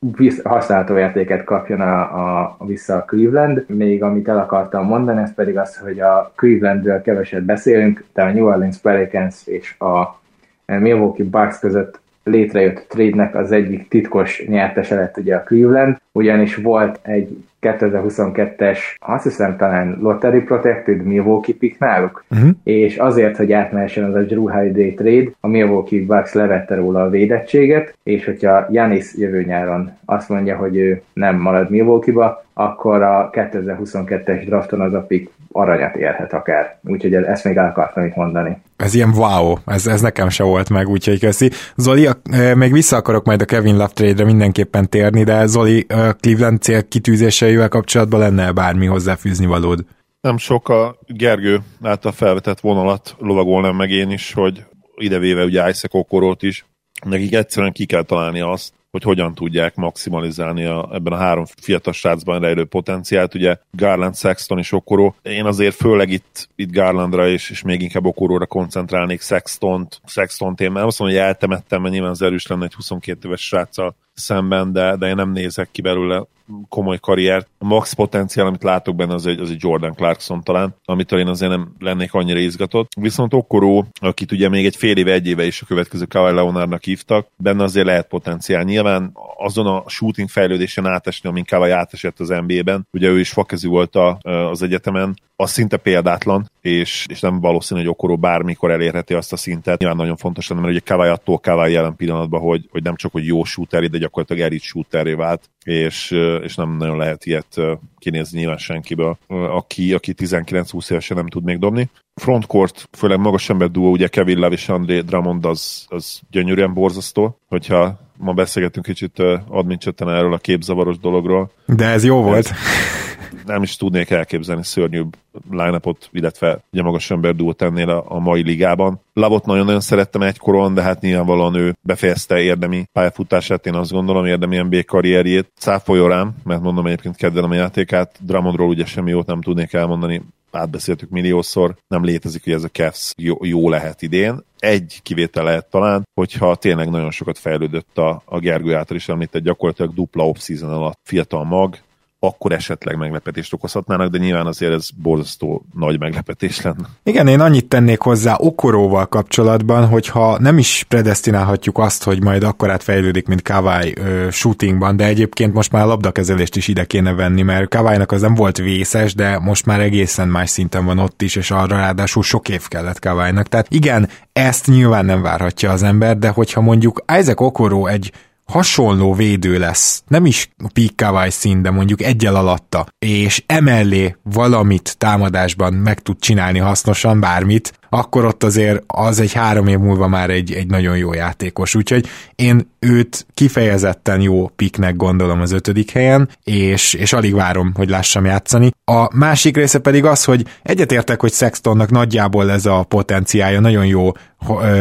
használható 0.45 0.99
értéket 0.99 1.45
kapjon 1.45 1.81
a, 1.81 2.01
a, 2.01 2.57
vissza 2.67 2.95
a 2.97 3.05
Cleveland. 3.05 3.65
Még 3.69 4.03
amit 4.03 4.29
el 4.29 4.39
akartam 4.39 4.87
mondani, 4.87 5.23
ez 5.23 5.35
pedig 5.35 5.59
az, 5.59 5.77
hogy 5.77 6.01
a 6.01 6.33
Clevelandről 6.35 7.03
keveset 7.03 7.43
beszélünk, 7.43 8.05
de 8.15 8.23
a 8.23 8.33
New 8.33 8.47
Orleans 8.47 8.79
Pelicans 8.79 9.47
és 9.47 9.75
a 9.79 10.21
Milwaukee 10.67 11.27
Bucks 11.27 11.59
között 11.59 12.01
létrejött 12.27 12.87
trade-nek 12.89 13.35
az 13.35 13.53
egyik 13.53 13.89
titkos 13.89 14.45
nyertese 14.47 14.95
lett 14.95 15.17
ugye 15.17 15.37
a 15.37 15.43
Cleveland, 15.43 15.97
ugyanis 16.17 16.57
volt 16.57 16.99
egy 17.03 17.45
2022-es, 17.61 18.79
azt 18.99 19.23
hiszem 19.23 19.57
talán 19.57 19.99
Lottery 20.01 20.41
Protected 20.41 21.03
Milwaukee 21.03 21.55
pick 21.59 21.79
náluk, 21.79 22.25
uh-huh. 22.31 22.51
és 22.65 22.97
azért, 22.97 23.37
hogy 23.37 23.53
átmehessen 23.53 24.05
az 24.05 24.15
a 24.15 24.23
Drew 24.23 24.51
Holiday 24.51 24.95
trade, 24.95 25.31
a 25.41 25.47
Milwaukee 25.47 26.05
Bucks 26.05 26.33
levette 26.33 26.75
róla 26.75 27.03
a 27.03 27.11
védettséget, 27.11 27.97
és 28.03 28.25
hogyha 28.25 28.67
Janis 28.71 29.15
jövő 29.17 29.43
nyáron 29.43 29.91
azt 30.05 30.29
mondja, 30.29 30.57
hogy 30.57 30.77
ő 30.77 31.03
nem 31.13 31.37
marad 31.37 31.71
Milwaukee-ba, 31.71 32.45
akkor 32.53 33.03
a 33.03 33.31
2022-es 33.33 34.43
drafton 34.47 34.81
az 34.81 34.95
a 34.95 35.01
pick 35.01 35.31
aranyat 35.53 35.97
érhet 35.97 36.33
akár. 36.33 36.79
Úgyhogy 36.85 37.15
ezt 37.15 37.45
még 37.45 37.57
el 37.57 37.69
akartam 37.69 38.05
itt 38.05 38.15
mondani. 38.15 38.57
Ez 38.77 38.95
ilyen 38.95 39.13
wow, 39.17 39.55
ez, 39.67 39.87
ez 39.87 40.01
nekem 40.01 40.29
se 40.29 40.45
volt 40.45 40.71
meg, 40.71 40.89
úgyhogy 40.89 41.21
köszi. 41.21 41.51
Zoli, 41.77 42.09
még 42.55 42.73
vissza 42.73 42.97
akarok 42.97 43.25
majd 43.25 43.41
a 43.41 43.45
Kevin 43.45 43.77
Love 43.77 43.91
trade-re 43.95 44.25
mindenképpen 44.25 44.89
térni, 44.89 45.25
de 45.25 45.47
Zoli, 45.47 45.87
Cleveland 46.13 46.63
cél 46.63 46.89
kitűzéseivel 46.89 47.69
kapcsolatban 47.69 48.21
lenne 48.21 48.53
bármi 48.53 48.87
hozzáfűzni 48.87 49.47
valód? 49.47 49.85
Nem 50.21 50.37
sok 50.39 50.69
a 50.69 50.99
Gergő 51.07 51.61
által 51.83 52.13
felvetett 52.13 52.61
vonalat 52.61 53.17
lovagolnám 53.19 53.77
meg 53.77 53.91
én 53.91 54.11
is, 54.11 54.33
hogy 54.33 54.65
idevéve 54.97 55.45
ugye 55.45 55.69
Isaac 55.69 55.95
Okorot 55.95 56.43
is, 56.43 56.67
nekik 57.05 57.35
egyszerűen 57.35 57.73
ki 57.73 57.87
kell 57.87 58.03
találni 58.03 58.41
azt, 58.41 58.73
hogy 58.91 59.03
hogyan 59.03 59.35
tudják 59.35 59.75
maximalizálni 59.75 60.65
a, 60.65 60.89
ebben 60.93 61.13
a 61.13 61.17
három 61.17 61.45
fiatal 61.61 61.93
srácban 61.93 62.41
rejlő 62.41 62.65
potenciált. 62.65 63.35
Ugye 63.35 63.57
Garland, 63.71 64.17
Sexton 64.17 64.59
és 64.59 64.73
Okoro. 64.73 65.15
Én 65.23 65.45
azért 65.45 65.75
főleg 65.75 66.11
itt, 66.11 66.49
itt 66.55 66.73
Garlandra 66.73 67.29
és, 67.29 67.51
és 67.51 67.63
még 67.63 67.83
inkább 67.83 68.05
Okoróra 68.05 68.47
koncentrálnék 68.47 69.21
Sextont. 69.21 70.01
Sextont 70.07 70.61
én 70.61 70.71
már 70.73 70.85
azt 70.85 70.99
mondom, 70.99 71.19
hogy 71.19 71.27
eltemettem, 71.27 71.81
mert 71.81 71.93
nyilván 71.93 72.11
az 72.11 72.23
erős 72.23 72.47
lenne 72.47 72.65
egy 72.65 72.75
22 72.75 73.29
éves 73.29 73.47
sráccal 73.47 73.97
szemben, 74.17 74.73
de, 74.73 74.97
de 74.97 75.09
én 75.09 75.15
nem 75.15 75.33
nézek 75.33 75.69
ki 75.71 75.83
belőle 75.83 76.27
komoly 76.69 76.99
karriert. 76.99 77.49
A 77.59 77.65
max 77.65 77.93
potenciál, 77.93 78.47
amit 78.47 78.63
látok 78.63 78.97
benne, 78.97 79.15
az 79.15 79.27
egy, 79.27 79.41
az 79.41 79.51
egy 79.51 79.63
Jordan 79.63 79.95
Clarkson 79.95 80.43
talán, 80.43 80.75
amitől 80.85 81.19
én 81.19 81.27
azért 81.27 81.51
nem 81.51 81.75
lennék 81.79 82.15
annyira 82.15 82.39
izgatott. 82.39 82.91
Viszont 83.01 83.35
Okkoró, 83.35 83.87
akit 84.01 84.33
ugye 84.33 84.49
még 84.49 84.67
egy 84.67 84.77
fél 84.77 84.97
éve, 84.97 85.13
egy 85.13 85.27
éve 85.27 85.47
is 85.47 85.63
a 85.63 85.67
következő 85.67 86.05
Kawhi 86.05 86.35
Leonardnak 86.35 86.83
hívtak, 86.83 87.29
benne 87.37 87.63
azért 87.63 87.87
lehet 87.87 88.09
potenciál. 88.09 88.63
Nyilván 88.63 89.13
azon 89.37 89.67
a 89.67 89.85
shooting 89.87 90.29
fejlődésen 90.29 90.87
átesni, 90.87 91.29
amin 91.29 91.45
Kawhi 91.45 91.71
átesett 91.71 92.21
az 92.21 92.29
NBA-ben, 92.29 92.87
ugye 92.93 93.09
ő 93.09 93.19
is 93.19 93.31
fakezű 93.31 93.69
volt 93.69 93.97
a, 93.97 94.19
az 94.51 94.63
egyetemen, 94.63 95.17
az 95.37 95.51
szinte 95.51 95.77
példátlan, 95.77 96.51
és, 96.61 97.07
és 97.09 97.21
nem 97.21 97.41
valószínű, 97.41 97.81
hogy 97.81 97.89
Okoró 97.89 98.17
bármikor 98.17 98.71
elérheti 98.71 99.15
azt 99.15 99.33
a 99.33 99.37
szintet. 99.37 99.79
Nyilván 99.79 99.97
nagyon 99.99 100.17
fontos 100.17 100.49
lenne, 100.49 100.61
mert 100.61 100.73
ugye 100.73 100.83
Kawai 100.85 101.09
attól 101.09 101.39
Kawai 101.39 101.73
jelen 101.73 101.97
pillanatban, 101.97 102.41
hogy, 102.41 102.69
hogy 102.71 102.83
nem 102.83 102.97
csak 102.97 103.13
hogy 103.13 103.27
jó 103.27 103.45
shooter, 103.45 103.89
de 103.91 103.99
gyakorlatilag 103.99 104.43
elit 104.43 104.63
shooteré 104.63 105.13
vált, 105.13 105.51
és, 105.65 106.11
és 106.43 106.55
nem 106.55 106.77
nagyon 106.77 106.97
lehet 106.97 107.27
ilyet 107.27 107.61
kinézni 107.99 108.39
nyilván 108.39 108.59
senkiből, 108.59 109.19
aki, 109.29 109.95
aki 109.95 110.15
19-20 110.19 110.91
évesen 110.91 111.17
nem 111.17 111.29
tud 111.29 111.45
még 111.45 111.59
dobni. 111.59 111.91
Frontcourt, 112.15 112.89
főleg 112.93 113.19
magas 113.19 113.49
ember 113.49 113.71
duo, 113.71 113.91
ugye 113.91 114.07
Kevin 114.07 114.39
Love 114.39 114.55
és 114.55 114.69
André 114.69 115.01
Drummond 115.01 115.45
az, 115.45 115.87
az 115.89 116.21
gyönyörűen 116.31 116.75
borzasztó, 116.75 117.39
hogyha 117.47 117.99
ma 118.17 118.33
beszélgetünk 118.33 118.87
kicsit 118.87 119.19
admin 119.49 119.79
erről 119.99 120.33
a 120.33 120.39
képzavaros 120.39 120.99
dologról. 120.99 121.51
De 121.67 121.87
ez 121.87 122.05
jó 122.05 122.23
volt. 122.23 122.47
Ez, 122.47 122.51
nem 123.47 123.63
is 123.63 123.77
tudnék 123.77 124.11
elképzelni 124.11 124.65
szörnyűbb 124.65 125.17
line 125.51 125.81
illetve 126.13 126.59
ugye 126.73 126.83
magas 126.83 127.11
ember 127.11 127.35
duót 127.35 127.63
ennél 127.63 127.91
a, 127.91 128.05
a 128.09 128.19
mai 128.19 128.43
ligában. 128.43 129.01
Lavot 129.13 129.47
nagyon-nagyon 129.47 129.81
szerettem 129.81 130.23
egykoron, 130.23 130.75
de 130.75 130.83
hát 130.83 131.01
nyilvánvalóan 131.01 131.55
ő 131.55 131.77
befejezte 131.83 132.41
érdemi 132.41 132.85
pályafutását, 132.93 133.67
én 133.67 133.75
azt 133.75 133.93
gondolom, 133.93 134.27
érdemi 134.27 134.57
NBA 134.57 134.85
karrierjét. 134.87 135.51
Cáfoljon 135.59 136.09
rám, 136.09 136.35
mert 136.45 136.63
mondom 136.63 136.87
egyébként 136.87 137.17
kedvelem 137.17 137.51
a 137.51 137.55
játékát. 137.55 138.17
Dramondról 138.21 138.69
ugye 138.69 138.85
semmi 138.85 139.11
jót 139.11 139.27
nem 139.27 139.41
tudnék 139.41 139.73
elmondani, 139.73 140.23
átbeszéltük 140.51 141.11
milliószor, 141.11 141.77
nem 141.89 142.05
létezik, 142.05 142.45
hogy 142.45 142.53
ez 142.53 142.65
a 142.65 142.69
Cavs 142.69 143.13
jó, 143.17 143.37
jó 143.41 143.69
lehet 143.69 144.03
idén. 144.03 144.45
Egy 144.59 145.01
kivétel 145.03 145.45
lehet 145.45 145.71
talán, 145.71 146.09
hogyha 146.15 146.55
tényleg 146.55 146.91
nagyon 146.91 147.11
sokat 147.11 147.39
fejlődött 147.39 147.99
a, 147.99 148.23
a 148.25 148.39
Gergő 148.39 148.75
által 148.75 148.97
is 148.97 149.09
említett 149.09 149.43
gyakorlatilag 149.43 149.95
dupla 149.95 150.29
off 150.29 150.49
alatt 150.63 150.99
fiatal 151.03 151.45
mag, 151.45 151.79
akkor 152.27 152.53
esetleg 152.53 152.97
meglepetést 152.97 153.53
okozhatnának, 153.53 154.11
de 154.11 154.19
nyilván 154.19 154.47
azért 154.47 154.73
ez 154.73 154.89
borzasztó 155.03 155.65
nagy 155.75 155.99
meglepetés 155.99 156.63
lenne. 156.63 156.89
Igen, 157.03 157.29
én 157.29 157.41
annyit 157.41 157.69
tennék 157.69 158.01
hozzá 158.01 158.37
Okoróval 158.39 159.07
kapcsolatban, 159.07 159.87
hogyha 159.87 160.39
nem 160.39 160.59
is 160.59 160.85
predestinálhatjuk 160.89 161.79
azt, 161.79 162.05
hogy 162.05 162.23
majd 162.23 162.43
akkorát 162.43 162.83
fejlődik, 162.83 163.27
mint 163.27 163.43
Kawai 163.43 163.95
shootingban, 164.31 164.97
de 164.97 165.05
egyébként 165.05 165.55
most 165.55 165.73
már 165.73 165.83
a 165.83 165.87
labdakezelést 165.87 166.57
is 166.57 166.69
ide 166.69 166.85
kéne 166.85 167.13
venni, 167.13 167.43
mert 167.43 167.69
Kawainak 167.69 168.13
az 168.13 168.21
nem 168.21 168.35
volt 168.35 168.57
vészes, 168.57 169.15
de 169.15 169.39
most 169.39 169.67
már 169.67 169.81
egészen 169.81 170.29
más 170.29 170.51
szinten 170.51 170.85
van 170.85 170.99
ott 170.99 171.23
is, 171.23 171.37
és 171.37 171.51
arra 171.51 171.77
ráadásul 171.77 172.23
sok 172.23 172.49
év 172.49 172.69
kellett 172.69 172.99
Kawainak. 172.99 173.47
Tehát 173.47 173.67
igen, 173.71 174.09
ezt 174.33 174.67
nyilván 174.67 175.05
nem 175.05 175.23
várhatja 175.23 175.71
az 175.71 175.83
ember, 175.83 176.19
de 176.19 176.29
hogyha 176.29 176.61
mondjuk 176.61 177.05
Isaac 177.19 177.41
Okoró 177.41 177.87
egy 177.87 178.13
hasonló 178.47 179.15
védő 179.15 179.59
lesz, 179.59 180.03
nem 180.07 180.27
is 180.27 180.49
a 180.65 180.71
Peak 180.73 181.31
szín, 181.31 181.63
de 181.63 181.71
mondjuk 181.71 182.03
egyel 182.03 182.37
alatta, 182.37 182.87
és 182.99 183.43
emellé 183.47 184.17
valamit 184.23 184.99
támadásban 184.99 185.73
meg 185.73 186.01
tud 186.01 186.19
csinálni 186.19 186.59
hasznosan, 186.59 187.21
bármit, 187.21 187.79
akkor 187.89 188.25
ott 188.25 188.43
azért 188.43 188.83
az 188.87 189.21
egy 189.21 189.33
három 189.33 189.67
év 189.67 189.79
múlva 189.79 190.09
már 190.09 190.31
egy, 190.31 190.53
egy 190.53 190.67
nagyon 190.67 190.97
jó 190.97 191.13
játékos. 191.13 191.75
Úgyhogy 191.75 192.07
én 192.35 192.71
őt 192.79 193.27
kifejezetten 193.35 194.21
jó 194.21 194.49
piknek 194.49 194.97
gondolom 194.97 195.41
az 195.41 195.53
ötödik 195.53 195.91
helyen, 195.91 196.29
és, 196.45 196.95
és 196.95 197.13
alig 197.13 197.35
várom, 197.35 197.73
hogy 197.75 197.89
lássam 197.89 198.25
játszani. 198.25 198.71
A 198.85 199.17
másik 199.17 199.57
része 199.57 199.79
pedig 199.79 200.05
az, 200.05 200.25
hogy 200.25 200.45
egyetértek, 200.63 201.21
hogy 201.21 201.33
Sextonnak 201.33 201.91
nagyjából 201.91 202.51
ez 202.51 202.67
a 202.67 202.83
potenciája, 202.83 203.61
nagyon 203.61 203.87
jó 203.87 204.13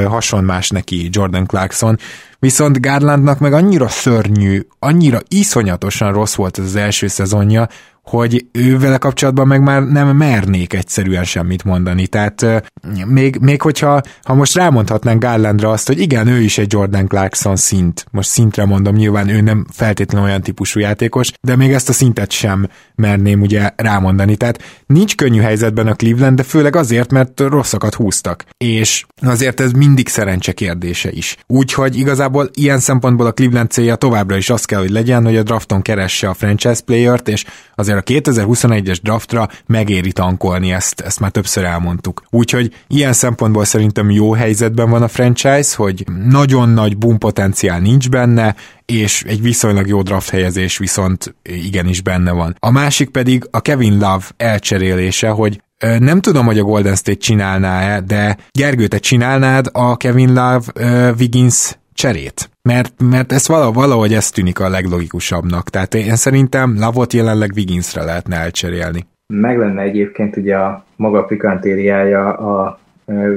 hasonmás 0.08 0.70
neki 0.70 1.08
Jordan 1.12 1.46
Clarkson, 1.46 1.98
viszont 2.40 2.82
Garlandnak 2.82 3.40
meg 3.40 3.54
annyira 3.54 3.88
szörnyű, 3.88 4.68
annyira 4.80 5.20
iszonyatosan 5.28 6.14
rossz 6.14 6.36
volt 6.36 6.60
ez 6.60 6.66
az 6.66 6.76
első 6.76 7.08
szezonja, 7.08 7.68
hogy 8.06 8.46
ővele 8.52 8.98
kapcsolatban 8.98 9.48
meg 9.48 9.62
már 9.62 9.84
nem 9.84 10.18
mernék 10.18 10.74
egyszerűen 10.74 11.24
semmit 11.24 11.64
mondani. 11.64 12.08
Tehát 12.08 12.64
még, 13.06 13.38
még 13.42 13.62
hogyha 13.62 14.02
ha 14.24 14.34
most 14.34 14.56
rámondhatnánk 14.56 15.24
Garlandra 15.24 15.70
azt, 15.70 15.88
hogy 15.88 16.00
igen, 16.00 16.28
ő 16.28 16.42
is 16.42 16.58
egy 16.58 16.74
Jordan 16.74 17.08
Clarkson 17.08 17.56
szint. 17.56 18.06
Most 18.12 18.30
szintre 18.30 18.66
mondom, 18.66 18.96
nyilván 18.96 19.30
ő 19.30 19.42
nem 19.42 19.66
feltétlenül 19.72 20.28
olyan 20.28 20.42
típusú 20.42 20.80
játékos, 20.80 21.32
de 21.42 21.56
még 21.56 21.72
ezt 21.72 21.90
a 21.90 21.94
szintet 21.94 22.32
sem 22.32 22.68
merném 22.96 23.42
ugye 23.42 23.70
rámondani. 23.76 24.36
Tehát 24.36 24.64
nincs 24.86 25.16
könnyű 25.16 25.42
helyzetben 25.42 25.88
a 25.88 25.96
Cleveland, 25.96 26.38
de 26.38 26.44
főleg 26.44 26.76
azért, 26.76 27.12
mert 27.12 27.40
rosszakat 27.40 27.94
húztak. 27.94 28.46
És 28.58 29.06
azért 29.22 29.60
ez 29.60 29.72
mindig 29.72 30.08
szerencse 30.08 30.52
kérdése 30.52 31.12
is. 31.12 31.38
Úgyhogy 31.48 31.98
igazából 31.98 32.50
ilyen 32.54 32.80
szempontból 32.80 33.26
a 33.26 33.32
Cleveland 33.32 33.72
célja 33.72 33.96
továbbra 33.96 34.38
is 34.38 34.50
az 34.50 34.66
kell, 34.66 34.80
hogy 34.80 34.90
legyen, 34.90 35.24
hogy 35.24 35.38
a 35.38 35.44
drafton 35.44 35.82
keresse 35.82 36.30
a 36.30 36.34
franchise 36.34 36.82
playert, 36.86 37.28
és 37.28 37.46
azért 37.76 37.95
azért 38.04 38.28
a 38.28 38.32
2021-es 38.32 38.98
draftra 39.02 39.50
megéri 39.66 40.12
tankolni, 40.12 40.72
ezt, 40.72 41.00
ezt 41.00 41.20
már 41.20 41.32
többször 41.32 41.64
elmondtuk. 41.64 42.24
Úgyhogy 42.30 42.74
ilyen 42.88 43.14
szempontból 43.14 43.66
szerintem 43.66 44.10
jó 44.10 44.34
helyzetben 44.34 44.90
van 44.90 45.02
a 45.02 45.08
franchise, 45.08 45.76
hogy 45.76 46.06
nagyon 46.26 46.70
nagy 46.70 46.98
boom 46.98 47.18
potenciál 47.18 47.80
nincs 47.80 48.10
benne, 48.10 48.56
és 48.86 49.24
egy 49.28 49.42
viszonylag 49.42 49.88
jó 49.88 50.02
draft 50.02 50.30
helyezés 50.30 50.78
viszont 50.78 51.36
igenis 51.44 52.02
benne 52.02 52.32
van. 52.32 52.56
A 52.60 52.72
másik 52.72 53.10
pedig 53.10 53.48
a 53.52 53.62
Kevin 53.62 53.94
Love 53.94 54.26
elcserélése, 54.38 55.30
hogy 55.30 55.64
nem 56.00 56.22
tudom, 56.22 56.46
hogy 56.46 56.60
a 56.60 56.64
Golden 56.64 56.96
State 56.96 57.18
csinálná-e, 57.18 58.02
de 58.02 58.38
Gergő, 58.52 58.88
te 58.88 58.98
csinálnád 58.98 59.70
a 59.72 59.98
Kevin 59.98 60.34
Love 60.34 60.62
uh, 60.76 61.16
Wiggins 61.20 61.78
cserét? 61.94 62.50
Mert, 62.70 62.94
mert 63.10 63.32
ez 63.32 63.48
valahogy 63.48 64.14
ez 64.14 64.30
tűnik 64.30 64.60
a 64.60 64.70
leglogikusabbnak. 64.70 65.70
Tehát 65.70 65.94
én 65.94 66.16
szerintem 66.16 66.76
Lavot 66.80 67.14
jelenleg 67.14 67.52
Wigginsre 67.56 68.04
lehetne 68.04 68.36
elcserélni. 68.36 69.06
Meg 69.34 69.58
lenne 69.58 69.82
egyébként 69.82 70.38
ugye 70.38 70.56
a 70.56 70.86
maga 70.96 71.24
pikantériája 71.24 72.34
a 72.34 72.80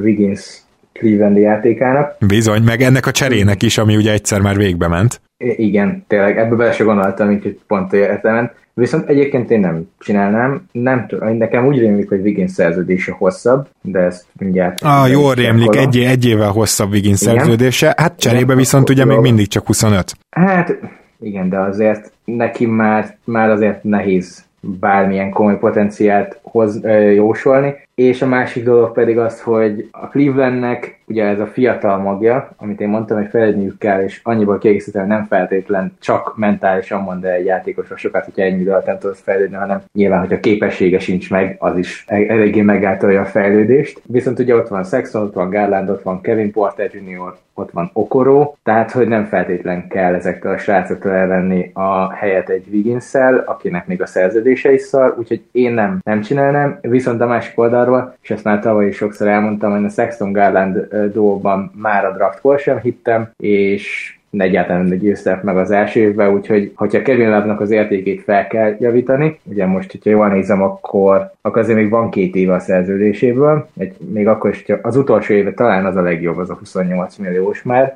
Wiggins 0.03 0.61
Clevelandi 0.93 1.41
játékának. 1.41 2.15
Bizony, 2.27 2.63
meg 2.63 2.81
ennek 2.81 3.05
a 3.05 3.11
cserének 3.11 3.63
is, 3.63 3.77
ami 3.77 3.95
ugye 3.95 4.11
egyszer 4.11 4.41
már 4.41 4.57
végbe 4.57 4.87
ment. 4.87 5.21
I- 5.37 5.55
igen, 5.65 6.03
tényleg, 6.07 6.37
ebbe 6.37 6.55
bele 6.55 6.71
se 6.71 6.83
gondoltam, 6.83 7.27
hogy 7.27 7.59
pont 7.67 7.93
értelmen. 7.93 8.51
Viszont 8.73 9.09
egyébként 9.09 9.51
én 9.51 9.59
nem 9.59 9.89
csinálnám. 9.99 10.67
Nem 10.71 11.05
tudom, 11.07 11.37
nekem 11.37 11.65
úgy 11.65 11.79
rémlik, 11.79 12.09
hogy 12.09 12.21
Wiggins 12.21 12.51
szerződése 12.51 13.11
hosszabb, 13.11 13.67
de 13.81 13.99
ezt 13.99 14.25
mindjárt... 14.39 14.81
Ah, 14.81 15.11
jól 15.11 15.33
rémlik, 15.33 15.75
egy, 15.75 15.97
egy 15.97 16.25
évvel 16.25 16.51
hosszabb 16.51 16.91
Wiggins 16.91 17.19
szerződése. 17.19 17.93
Hát 17.97 18.19
cserébe 18.19 18.55
viszont 18.55 18.89
ugye 18.89 19.05
még 19.05 19.17
mindig 19.17 19.47
csak 19.47 19.65
25. 19.65 20.17
Hát 20.29 20.77
igen, 21.19 21.49
de 21.49 21.59
azért 21.59 22.11
neki 22.25 22.65
már, 22.65 23.17
már 23.23 23.49
azért 23.49 23.83
nehéz 23.83 24.47
bármilyen 24.61 25.29
komoly 25.29 25.57
potenciált 25.57 26.39
hoz, 26.41 26.81
jósolni, 27.15 27.75
és 27.99 28.21
a 28.21 28.27
másik 28.27 28.63
dolog 28.63 28.91
pedig 28.91 29.17
az, 29.17 29.41
hogy 29.41 29.89
a 29.91 30.07
Clevelandnek 30.07 30.99
ugye 31.09 31.25
ez 31.25 31.39
a 31.39 31.47
fiatal 31.47 31.97
magja, 31.97 32.49
amit 32.57 32.81
én 32.81 32.89
mondtam, 32.89 33.17
hogy 33.17 33.29
fejlődniük 33.29 33.77
kell, 33.77 34.03
és 34.03 34.19
annyiból 34.23 34.57
kiegészíteni 34.57 35.07
nem 35.07 35.25
feltétlen 35.25 35.93
csak 35.99 36.37
mentálisan 36.37 37.01
mond 37.01 37.25
egy 37.25 37.45
játékosra 37.45 37.97
sokat, 37.97 38.25
hogyha 38.25 38.41
ennyi 38.41 38.59
időt 38.59 38.85
nem 38.85 38.97
tudod 38.99 39.15
fejlődni, 39.15 39.55
hanem 39.55 39.81
nyilván, 39.93 40.19
hogyha 40.19 40.39
képessége 40.39 40.99
sincs 40.99 41.29
meg, 41.29 41.55
az 41.59 41.77
is 41.77 42.03
eléggé 42.07 42.61
megáltalja 42.61 43.21
a 43.21 43.25
fejlődést. 43.25 44.01
Viszont 44.05 44.39
ugye 44.39 44.55
ott 44.55 44.67
van 44.67 44.83
Sexton, 44.83 45.21
ott 45.21 45.33
van 45.33 45.49
Garland, 45.49 45.89
ott 45.89 46.03
van 46.03 46.21
Kevin 46.21 46.51
Porter 46.51 46.89
Jr., 46.93 47.33
ott 47.53 47.71
van 47.71 47.89
Okoro, 47.93 48.53
tehát 48.63 48.91
hogy 48.91 49.07
nem 49.07 49.25
feltétlen 49.25 49.87
kell 49.87 50.13
ezektől 50.13 50.51
a 50.53 50.57
srácoktól 50.57 51.11
elvenni 51.11 51.71
a 51.73 52.13
helyet 52.13 52.49
egy 52.49 52.65
wiggins 52.71 53.13
akinek 53.45 53.87
még 53.87 54.01
a 54.01 54.05
szerződése 54.05 54.73
is 54.73 54.81
szar, 54.81 55.15
úgyhogy 55.17 55.41
én 55.51 55.73
nem, 55.73 55.99
nem 56.03 56.21
csinálnám, 56.21 56.79
viszont 56.81 57.21
a 57.21 57.25
másik 57.25 57.59
oldalról, 57.59 57.88
és 58.21 58.29
ezt 58.29 58.43
már 58.43 58.59
tavaly 58.59 58.87
is 58.87 58.95
sokszor 58.95 59.27
elmondtam, 59.27 59.71
hogy 59.71 59.85
a 59.85 59.89
Sexton 59.89 60.31
Garland 60.31 60.77
dolgban 61.13 61.71
már 61.75 62.05
a 62.05 62.13
draftkor 62.13 62.59
sem 62.59 62.79
hittem, 62.79 63.31
és 63.37 64.13
egyáltalán 64.37 64.85
nem 64.85 64.97
győztek 64.97 65.43
meg 65.43 65.57
az 65.57 65.71
első 65.71 65.99
évben, 65.99 66.33
úgyhogy 66.33 66.71
hogyha 66.75 67.01
Kevin 67.01 67.29
love 67.29 67.55
az 67.59 67.71
értékét 67.71 68.23
fel 68.23 68.47
kell 68.47 68.75
javítani, 68.79 69.39
ugye 69.43 69.65
most, 69.65 69.91
hogyha 69.91 70.09
jól 70.09 70.27
nézem, 70.27 70.61
akkor, 70.61 71.31
akkor 71.41 71.61
azért 71.61 71.77
még 71.77 71.89
van 71.89 72.09
két 72.09 72.35
éve 72.35 72.53
a 72.53 72.59
szerződéséből, 72.59 73.67
egy, 73.77 73.95
még 74.13 74.27
akkor 74.27 74.49
is, 74.49 74.65
az 74.81 74.95
utolsó 74.95 75.33
éve 75.33 75.53
talán 75.53 75.85
az 75.85 75.95
a 75.95 76.01
legjobb, 76.01 76.37
az 76.37 76.49
a 76.49 76.57
28 76.59 77.17
milliós 77.17 77.63
már, 77.63 77.95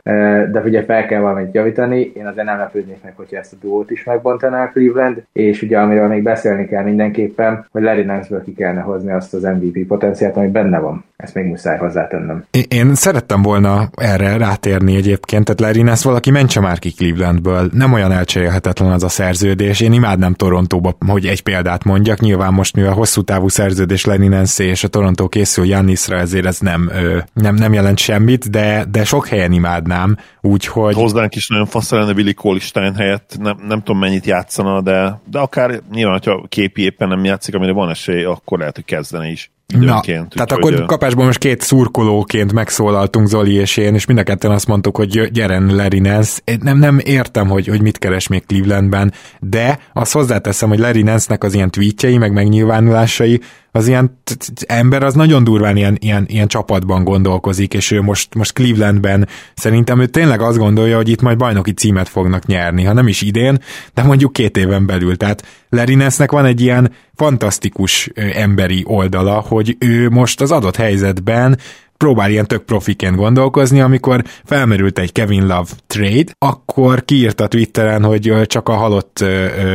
de 0.51 0.61
ugye 0.65 0.83
fel 0.83 1.05
kell 1.05 1.21
valamit 1.21 1.53
javítani, 1.53 2.11
én 2.15 2.27
azért 2.27 2.45
nem 2.45 2.57
lepődnék 2.57 2.97
meg, 3.03 3.13
hogyha 3.15 3.37
ezt 3.37 3.53
a 3.53 3.57
duót 3.61 3.91
is 3.91 4.03
megbontaná 4.03 4.63
a 4.63 4.69
Cleveland, 4.69 5.23
és 5.33 5.61
ugye 5.61 5.79
amiről 5.79 6.07
még 6.07 6.23
beszélni 6.23 6.67
kell 6.67 6.83
mindenképpen, 6.83 7.65
hogy 7.71 7.81
Larry 7.81 8.03
Nance-ből 8.03 8.43
ki 8.43 8.53
kellene 8.53 8.81
hozni 8.81 9.11
azt 9.11 9.33
az 9.33 9.43
MVP 9.43 9.87
potenciált, 9.87 10.37
ami 10.37 10.47
benne 10.47 10.79
van. 10.79 11.03
Ezt 11.15 11.35
még 11.35 11.45
muszáj 11.45 11.77
hozzátennem. 11.77 12.45
Én 12.67 12.95
szerettem 12.95 13.41
volna 13.41 13.89
erre 13.95 14.37
rátérni 14.37 14.95
egyébként, 14.95 15.43
tehát 15.43 15.59
Larry 15.59 15.81
Nance 15.81 16.09
mentse 16.31 16.59
már 16.59 16.79
ki 16.79 16.91
Clevelandből, 16.91 17.69
nem 17.73 17.93
olyan 17.93 18.11
elcserélhetetlen 18.11 18.91
az 18.91 19.03
a 19.03 19.09
szerződés. 19.09 19.79
Én 19.79 19.93
imádnám 19.93 20.33
Torontóba, 20.33 20.97
hogy 21.07 21.25
egy 21.25 21.41
példát 21.41 21.83
mondjak. 21.83 22.19
Nyilván 22.19 22.53
most, 22.53 22.75
mivel 22.75 22.93
hosszú 22.93 23.21
távú 23.21 23.47
szerződés 23.47 24.03
Nance 24.03 24.63
és 24.63 24.83
a 24.83 24.87
Torontó 24.87 25.27
készül 25.27 25.65
Jannisra, 25.65 26.17
ezért 26.17 26.45
ez 26.45 26.59
nem, 26.59 26.91
nem, 27.33 27.55
nem 27.55 27.73
jelent 27.73 27.97
semmit, 27.97 28.49
de, 28.49 28.85
de 28.91 29.03
sok 29.03 29.27
helyen 29.27 29.51
imádnám, 29.51 30.17
úgyhogy... 30.41 30.93
Hozzánk 30.93 31.35
is 31.35 31.47
nagyon 31.47 31.65
fasz 31.65 31.91
lenne 31.91 32.13
Billy 32.13 32.33
Colistein 32.33 32.95
helyett, 32.95 33.35
nem, 33.39 33.57
nem 33.67 33.79
tudom 33.79 33.99
mennyit 33.99 34.25
játszana, 34.25 34.81
de, 34.81 35.21
de 35.29 35.39
akár 35.39 35.81
nyilván, 35.91 36.13
hogyha 36.13 36.45
képi 36.49 36.81
éppen 36.81 37.07
nem 37.07 37.23
játszik, 37.23 37.55
amire 37.55 37.71
van 37.71 37.89
esély, 37.89 38.23
akkor 38.23 38.59
lehet, 38.59 38.75
hogy 38.75 38.85
kezdene 38.85 39.27
is. 39.27 39.51
Na, 39.67 39.99
tehát 40.01 40.51
akkor 40.51 40.73
hogy, 40.73 40.85
kapásból 40.85 41.25
most 41.25 41.37
két 41.37 41.61
szurkolóként 41.61 42.53
megszólaltunk 42.53 43.27
Zoli 43.27 43.53
és 43.53 43.77
én, 43.77 43.93
és 43.93 44.05
mind 44.05 44.19
a 44.19 44.23
ketten 44.23 44.51
azt 44.51 44.67
mondtuk, 44.67 44.97
hogy 44.97 45.31
gyeren 45.31 45.75
Larry 45.75 45.99
Nance. 45.99 46.41
Nem, 46.61 46.77
nem 46.77 46.99
értem, 47.03 47.47
hogy, 47.47 47.67
hogy 47.67 47.81
mit 47.81 47.97
keres 47.97 48.27
még 48.27 48.45
Clevelandben, 48.45 49.13
de 49.39 49.79
azt 49.93 50.11
hozzáteszem, 50.11 50.69
hogy 50.69 50.79
Larry 50.79 51.01
Nance-nek 51.01 51.43
az 51.43 51.53
ilyen 51.53 51.71
tweetjei, 51.71 52.17
meg 52.17 52.33
megnyilvánulásai 52.33 53.41
az 53.75 53.87
ilyen 53.87 54.19
ember 54.65 55.03
az 55.03 55.13
nagyon 55.13 55.43
durván 55.43 55.77
ilyen, 55.77 55.97
ilyen, 55.99 56.25
ilyen 56.27 56.47
csapatban 56.47 57.03
gondolkozik, 57.03 57.73
és 57.73 57.91
ő 57.91 58.01
most, 58.01 58.35
most 58.35 58.53
Clevelandben 58.53 59.27
szerintem 59.55 59.99
ő 59.99 60.05
tényleg 60.05 60.41
azt 60.41 60.57
gondolja, 60.57 60.95
hogy 60.95 61.09
itt 61.09 61.21
majd 61.21 61.37
bajnoki 61.37 61.73
címet 61.73 62.09
fognak 62.09 62.45
nyerni, 62.45 62.83
ha 62.83 62.93
nem 62.93 63.07
is 63.07 63.21
idén, 63.21 63.59
de 63.93 64.03
mondjuk 64.03 64.33
két 64.33 64.57
éven 64.57 64.85
belül. 64.85 65.17
Tehát 65.17 65.45
Larry 65.69 65.95
Nance-nek 65.95 66.31
van 66.31 66.45
egy 66.45 66.61
ilyen 66.61 66.91
fantasztikus 67.15 68.09
emberi 68.33 68.83
oldala, 68.87 69.39
hogy 69.39 69.75
ő 69.79 70.09
most 70.09 70.41
az 70.41 70.51
adott 70.51 70.75
helyzetben 70.75 71.57
próbál 71.97 72.31
ilyen 72.31 72.47
tök 72.47 72.63
profiként 72.63 73.15
gondolkozni, 73.15 73.81
amikor 73.81 74.23
felmerült 74.43 74.99
egy 74.99 75.11
Kevin 75.11 75.47
Love 75.47 75.69
trade, 75.87 76.31
akkor 76.37 77.05
kiírta 77.05 77.47
Twitteren, 77.47 78.03
hogy 78.03 78.41
csak 78.45 78.69
a 78.69 78.73
halott, 78.73 79.25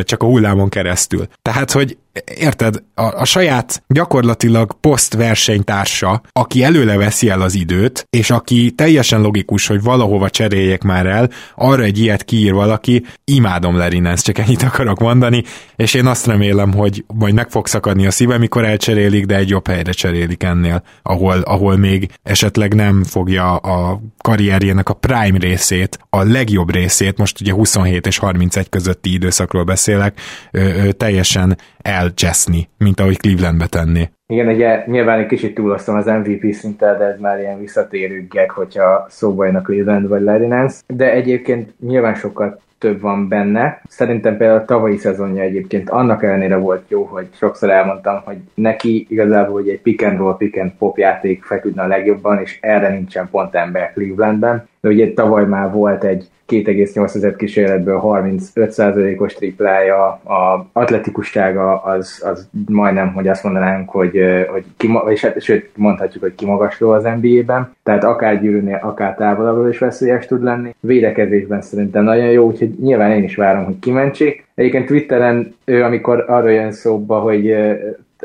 csak 0.03 0.23
a 0.23 0.27
hullámon 0.27 0.69
keresztül. 0.69 1.27
Tehát, 1.43 1.73
hogy 1.73 1.97
érted, 2.39 2.83
a, 2.95 3.03
a 3.03 3.25
saját 3.25 3.83
gyakorlatilag 3.87 4.81
poszt 4.81 5.15
versenytársa, 5.15 6.23
aki 6.33 6.63
előle 6.63 6.97
veszi 6.97 7.29
el 7.29 7.41
az 7.41 7.55
időt, 7.55 8.07
és 8.11 8.31
aki 8.31 8.71
teljesen 8.71 9.21
logikus, 9.21 9.67
hogy 9.67 9.83
valahova 9.83 10.31
cseréljek 10.31 10.83
már 10.83 11.07
el, 11.07 11.31
arra 11.55 11.83
egy 11.83 11.99
ilyet 11.99 12.25
kiír 12.25 12.53
valaki, 12.53 13.05
imádom 13.25 13.77
Larry 13.77 13.99
Nance, 13.99 14.23
csak 14.23 14.39
ennyit 14.39 14.63
akarok 14.63 14.99
mondani, 14.99 15.45
és 15.77 15.95
én 15.95 16.07
azt 16.07 16.27
remélem, 16.27 16.73
hogy 16.73 17.05
majd 17.15 17.35
meg 17.35 17.51
fog 17.51 17.67
szakadni 17.67 18.07
a 18.07 18.11
szíve, 18.11 18.39
mikor 18.39 18.65
elcserélik, 18.65 19.27
de 19.27 19.37
egy 19.37 19.49
jobb 19.49 19.67
helyre 19.67 19.93
cserélik 19.93 20.43
ennél, 20.43 20.83
ahol, 21.03 21.41
ahol 21.41 21.77
még 21.77 22.11
esetleg 22.23 22.75
nem 22.75 23.05
fogja 23.05 23.57
a 23.57 24.01
karrierjének 24.23 24.89
a 24.89 24.95
prime 24.95 25.39
részét, 25.39 25.99
a 26.11 26.23
legjobb 26.23 26.73
részét, 26.73 27.19
most 27.19 27.41
ugye 27.41 27.53
27 27.53 28.07
és 28.07 28.19
31 28.19 28.69
közötti 28.69 29.13
időszakról 29.13 29.65
beszélek, 29.65 30.21
ö, 30.51 30.61
ö, 30.61 30.93
teljesen 30.93 31.59
elcseszni, 31.89 32.69
mint 32.79 33.01
ahogy 33.01 33.17
Clevelandbe 33.17 33.67
tenné. 33.67 34.09
Igen, 34.27 34.49
ugye 34.49 34.85
nyilván 34.87 35.19
egy 35.19 35.27
kicsit 35.27 35.55
túloztam 35.55 35.97
az 35.97 36.07
MVP 36.07 36.53
szinten, 36.53 36.99
de 36.99 37.05
ez 37.05 37.21
már 37.21 37.39
ilyen 37.39 37.59
visszatérő 37.59 38.27
gag, 38.29 38.51
hogyha 38.51 39.07
szóba 39.09 39.45
jön 39.45 39.57
a 39.57 39.63
Cleveland 39.63 40.09
vagy 40.09 40.23
Larry 40.23 40.47
Nance. 40.47 40.81
De 40.87 41.13
egyébként 41.13 41.75
nyilván 41.81 42.15
sokkal 42.15 42.61
több 42.79 43.01
van 43.01 43.29
benne. 43.29 43.81
Szerintem 43.89 44.37
például 44.37 44.61
a 44.61 44.65
tavalyi 44.65 44.97
szezonja 44.97 45.43
egyébként 45.43 45.91
annak 45.91 46.23
ellenére 46.23 46.57
volt 46.57 46.85
jó, 46.89 47.03
hogy 47.05 47.29
sokszor 47.33 47.71
elmondtam, 47.71 48.21
hogy 48.25 48.37
neki 48.55 49.07
igazából 49.09 49.53
hogy 49.53 49.69
egy 49.69 49.81
pick 49.81 50.03
and 50.03 50.19
roll, 50.19 50.37
pick 50.37 50.57
and 50.57 50.73
pop 50.79 50.99
játék 50.99 51.45
feküdne 51.45 51.83
a 51.83 51.87
legjobban, 51.87 52.41
és 52.41 52.59
erre 52.61 52.89
nincsen 52.89 53.29
pont 53.31 53.55
ember 53.55 53.93
Clevelandben. 53.93 54.69
De 54.81 54.89
ugye 54.89 55.13
tavaly 55.13 55.45
már 55.45 55.73
volt 55.73 56.05
egy 56.05 56.29
2,8 56.49 57.35
kísérletből 57.37 58.01
35%-os 58.05 59.35
triplája, 59.35 60.05
a 60.07 60.67
atletikussága 60.73 61.83
az, 61.83 62.23
az 62.25 62.49
majdnem, 62.67 63.13
hogy 63.13 63.29
azt 63.29 63.45
mondanánk, 63.45 63.91
hogy, 63.91 64.21
hogy 64.51 64.65
kima, 64.77 64.99
és 64.99 65.25
hát, 65.25 65.43
sőt, 65.43 65.71
mondhatjuk, 65.77 66.23
hogy 66.23 66.35
kimagasló 66.35 66.91
az 66.91 67.09
NBA-ben, 67.21 67.75
tehát 67.83 68.05
akár 68.05 68.41
gyűrűnél, 68.41 68.81
akár 68.83 69.15
távolabbról 69.15 69.69
is 69.69 69.79
veszélyes 69.79 70.27
tud 70.27 70.43
lenni. 70.43 70.75
Védekezésben 70.81 71.61
szerintem 71.61 72.05
nagyon 72.05 72.31
jó, 72.31 72.47
úgyhogy 72.47 72.71
nyilván 72.81 73.11
én 73.11 73.25
is 73.25 73.37
várom, 73.37 73.65
hogy 73.65 73.79
kimentsék. 73.79 74.47
Egyébként 74.55 74.87
Twitteren 74.87 75.55
ő, 75.65 75.83
amikor 75.83 76.25
arra 76.29 76.49
jön 76.49 76.73
szóba, 76.73 77.19
hogy 77.19 77.55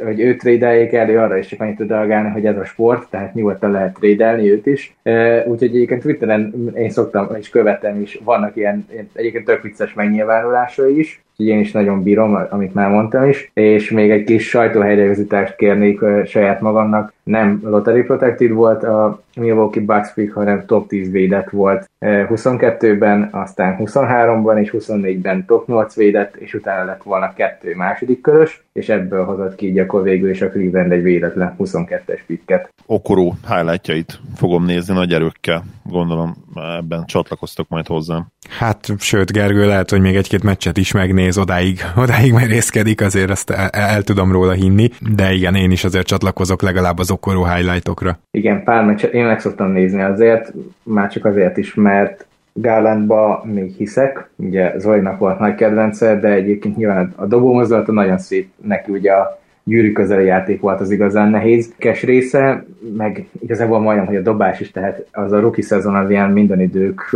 hogy 0.03 0.19
őt 0.19 0.37
trédeljék 0.37 0.93
elő, 0.93 1.17
arra 1.17 1.37
is 1.37 1.47
csak 1.47 1.61
annyit 1.61 1.77
tud 1.77 1.89
reagálni, 1.89 2.29
hogy 2.29 2.45
ez 2.45 2.57
a 2.57 2.65
sport, 2.65 3.09
tehát 3.09 3.33
nyugodtan 3.33 3.71
lehet 3.71 3.93
trédelni 3.93 4.51
őt 4.51 4.65
is. 4.65 4.95
Úgyhogy 5.45 5.75
egyébként 5.75 6.01
Twitteren 6.01 6.71
én 6.75 6.89
szoktam, 6.89 7.27
és 7.39 7.49
követem 7.49 8.01
is, 8.01 8.19
vannak 8.23 8.55
ilyen 8.55 8.87
egyébként 9.13 9.45
tök 9.45 9.61
vicces 9.61 9.93
megnyilvánulásai 9.93 10.99
is, 10.99 11.23
úgyhogy 11.31 11.55
én 11.55 11.59
is 11.59 11.71
nagyon 11.71 12.03
bírom, 12.03 12.47
amit 12.49 12.73
már 12.73 12.89
mondtam 12.89 13.29
is, 13.29 13.51
és 13.53 13.91
még 13.91 14.11
egy 14.11 14.23
kis 14.23 14.49
sajtóhelyreigazítást 14.49 15.55
kérnék 15.55 15.99
saját 16.25 16.61
magamnak. 16.61 17.13
Nem 17.23 17.59
lottery 17.63 18.01
protected 18.01 18.51
volt 18.51 18.83
a 18.83 19.21
Milwaukee 19.35 19.83
Bucks 19.83 20.13
pick, 20.13 20.33
hanem 20.33 20.65
top 20.65 20.87
10 20.87 21.11
védett 21.11 21.49
volt 21.49 21.89
22-ben, 22.05 23.29
aztán 23.31 23.75
23-ban 23.79 24.59
és 24.61 24.73
24-ben 24.77 25.45
top 25.45 25.67
8 25.67 25.95
védett, 25.95 26.35
és 26.35 26.53
utána 26.53 26.85
lett 26.85 27.03
volna 27.03 27.33
kettő 27.33 27.75
második 27.75 28.21
körös, 28.21 28.63
és 28.73 28.89
ebből 28.89 29.25
hozott 29.25 29.55
ki 29.55 29.67
így 29.67 29.79
akkor 29.79 30.03
végül 30.03 30.29
is 30.29 30.41
a 30.41 30.49
Cleveland 30.49 30.91
egy 30.91 31.03
véletlen 31.03 31.55
22-es 31.59 32.19
picket. 32.27 32.73
Okoró 32.85 33.35
highlightjait 33.47 34.19
fogom 34.35 34.65
nézni 34.65 34.93
nagy 34.93 35.13
erőkkel, 35.13 35.63
gondolom 35.83 36.35
ebben 36.77 37.05
csatlakoztok 37.05 37.67
majd 37.69 37.87
hozzám. 37.87 38.27
Hát, 38.49 38.87
sőt, 38.99 39.31
Gergő, 39.31 39.65
lehet, 39.65 39.89
hogy 39.89 40.01
még 40.01 40.15
egy-két 40.15 40.43
meccset 40.43 40.77
is 40.77 40.91
megnéz, 40.91 41.37
odáig, 41.37 41.79
odáig 42.03 42.33
merészkedik, 42.33 43.01
azért 43.01 43.29
ezt 43.29 43.49
el, 43.49 43.69
el, 43.69 44.03
tudom 44.03 44.31
róla 44.31 44.51
hinni, 44.51 44.89
de 45.15 45.31
igen, 45.31 45.55
én 45.55 45.71
is 45.71 45.83
azért 45.83 46.07
csatlakozok 46.07 46.61
legalább 46.61 46.99
az 46.99 47.11
okoró 47.13 47.45
highlightokra. 47.45 48.19
Igen, 48.31 48.63
pár 48.63 48.85
meccset 48.85 49.13
én 49.13 49.25
meg 49.25 49.39
szoktam 49.39 49.71
nézni 49.71 50.01
azért, 50.01 50.53
már 50.83 51.09
csak 51.11 51.25
azért 51.25 51.57
is, 51.57 51.73
mert 51.73 52.25
Garlandba 52.53 53.43
még 53.53 53.73
hiszek, 53.77 54.29
ugye 54.35 54.79
Zolinak 54.79 55.19
volt 55.19 55.39
nagy 55.39 55.55
kedvence, 55.55 56.19
de 56.19 56.27
egyébként 56.27 56.77
nyilván 56.77 57.13
a 57.15 57.25
dobómozdulata 57.25 57.91
nagyon 57.91 58.17
szép, 58.17 58.49
neki 58.61 58.91
ugye 58.91 59.11
a 59.11 59.39
gyűrű 59.63 59.91
közeli 59.91 60.25
játék 60.25 60.61
volt 60.61 60.79
az 60.79 60.91
igazán 60.91 61.29
nehéz. 61.29 61.73
Kes 61.77 62.03
része, 62.03 62.65
meg 62.97 63.27
igazából 63.39 63.79
majdnem, 63.79 64.05
hogy 64.05 64.15
a 64.15 64.21
dobás 64.21 64.59
is, 64.59 64.71
tehát 64.71 65.05
az 65.11 65.31
a 65.31 65.39
rookie 65.39 65.63
szezon 65.63 65.95
az 65.95 66.09
ilyen 66.09 66.31
minden 66.31 66.61
idők 66.61 67.15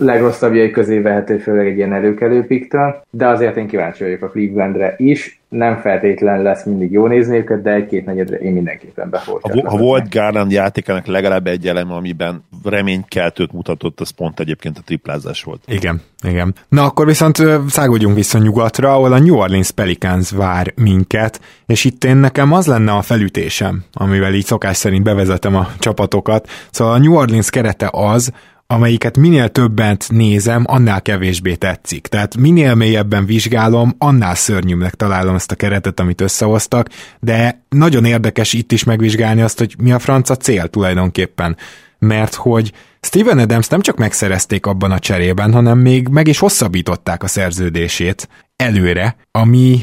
legrosszabbjai 0.00 0.70
közé 0.70 0.98
vehető, 0.98 1.38
főleg 1.38 1.66
egy 1.66 1.76
ilyen 1.76 1.92
előkelő 1.92 2.46
piktől, 2.46 3.02
de 3.10 3.26
azért 3.26 3.56
én 3.56 3.66
kíváncsi 3.66 4.04
vagyok 4.04 4.22
a 4.22 4.28
Clevelandre 4.28 4.94
is. 4.96 5.40
Nem 5.48 5.76
feltétlen 5.76 6.42
lesz 6.42 6.64
mindig 6.64 6.92
jó 6.92 7.06
nézni 7.06 7.36
őket, 7.36 7.62
de 7.62 7.70
egy-két 7.70 8.06
negyedre 8.06 8.36
én 8.36 8.52
mindenképpen 8.52 9.10
befolyom. 9.10 9.40
Ha, 9.42 9.70
ha 9.70 9.76
volt 9.76 10.10
Garland 10.10 10.52
játékának 10.52 11.06
legalább 11.06 11.46
egy 11.46 11.66
elem, 11.66 11.92
amiben 11.92 12.44
reménykeltőt 12.64 13.52
mutatott, 13.52 14.00
az 14.00 14.10
pont 14.10 14.40
egyébként 14.40 14.78
a 14.78 14.82
triplázás 14.84 15.42
volt. 15.42 15.62
Igen, 15.66 16.00
igen. 16.28 16.54
Na 16.68 16.84
akkor 16.84 17.06
viszont 17.06 17.42
száguljunk 17.68 18.14
vissza 18.14 18.38
nyugatra, 18.38 18.94
ahol 18.94 19.12
a 19.12 19.18
New 19.18 19.36
Orleans 19.36 19.70
Pelicans 19.70 20.30
vár 20.30 20.72
minket, 20.76 21.40
és 21.66 21.84
itt 21.84 22.04
én 22.04 22.16
nekem 22.16 22.52
az 22.52 22.66
lenne 22.66 22.92
a 22.92 23.02
felütésem, 23.02 23.84
amivel 23.92 24.34
így 24.34 24.44
szokás 24.44 24.76
szerint 24.76 25.04
bevezetem 25.04 25.56
a 25.56 25.68
csapatokat. 25.78 26.48
Szóval 26.70 26.94
a 26.94 26.98
New 26.98 27.14
Orleans 27.14 27.50
kerete 27.50 27.88
az, 27.92 28.32
amelyiket 28.70 29.16
minél 29.16 29.48
többet 29.48 30.06
nézem, 30.08 30.64
annál 30.66 31.02
kevésbé 31.02 31.54
tetszik. 31.54 32.06
Tehát 32.06 32.36
minél 32.36 32.74
mélyebben 32.74 33.26
vizsgálom, 33.26 33.94
annál 33.98 34.34
szörnyűbbnek 34.34 34.94
találom 34.94 35.34
ezt 35.34 35.50
a 35.50 35.54
keretet, 35.54 36.00
amit 36.00 36.20
összehoztak, 36.20 36.88
de 37.20 37.64
nagyon 37.68 38.04
érdekes 38.04 38.52
itt 38.52 38.72
is 38.72 38.84
megvizsgálni 38.84 39.40
azt, 39.40 39.58
hogy 39.58 39.74
mi 39.78 39.92
a 39.92 39.98
franca 39.98 40.36
cél 40.36 40.68
tulajdonképpen. 40.68 41.56
Mert 41.98 42.34
hogy 42.34 42.72
Steven 43.00 43.38
Adams 43.38 43.68
nem 43.68 43.80
csak 43.80 43.96
megszerezték 43.96 44.66
abban 44.66 44.90
a 44.90 44.98
cserében, 44.98 45.52
hanem 45.52 45.78
még 45.78 46.08
meg 46.08 46.28
is 46.28 46.38
hosszabbították 46.38 47.22
a 47.22 47.26
szerződését 47.26 48.28
előre, 48.56 49.16
ami, 49.30 49.80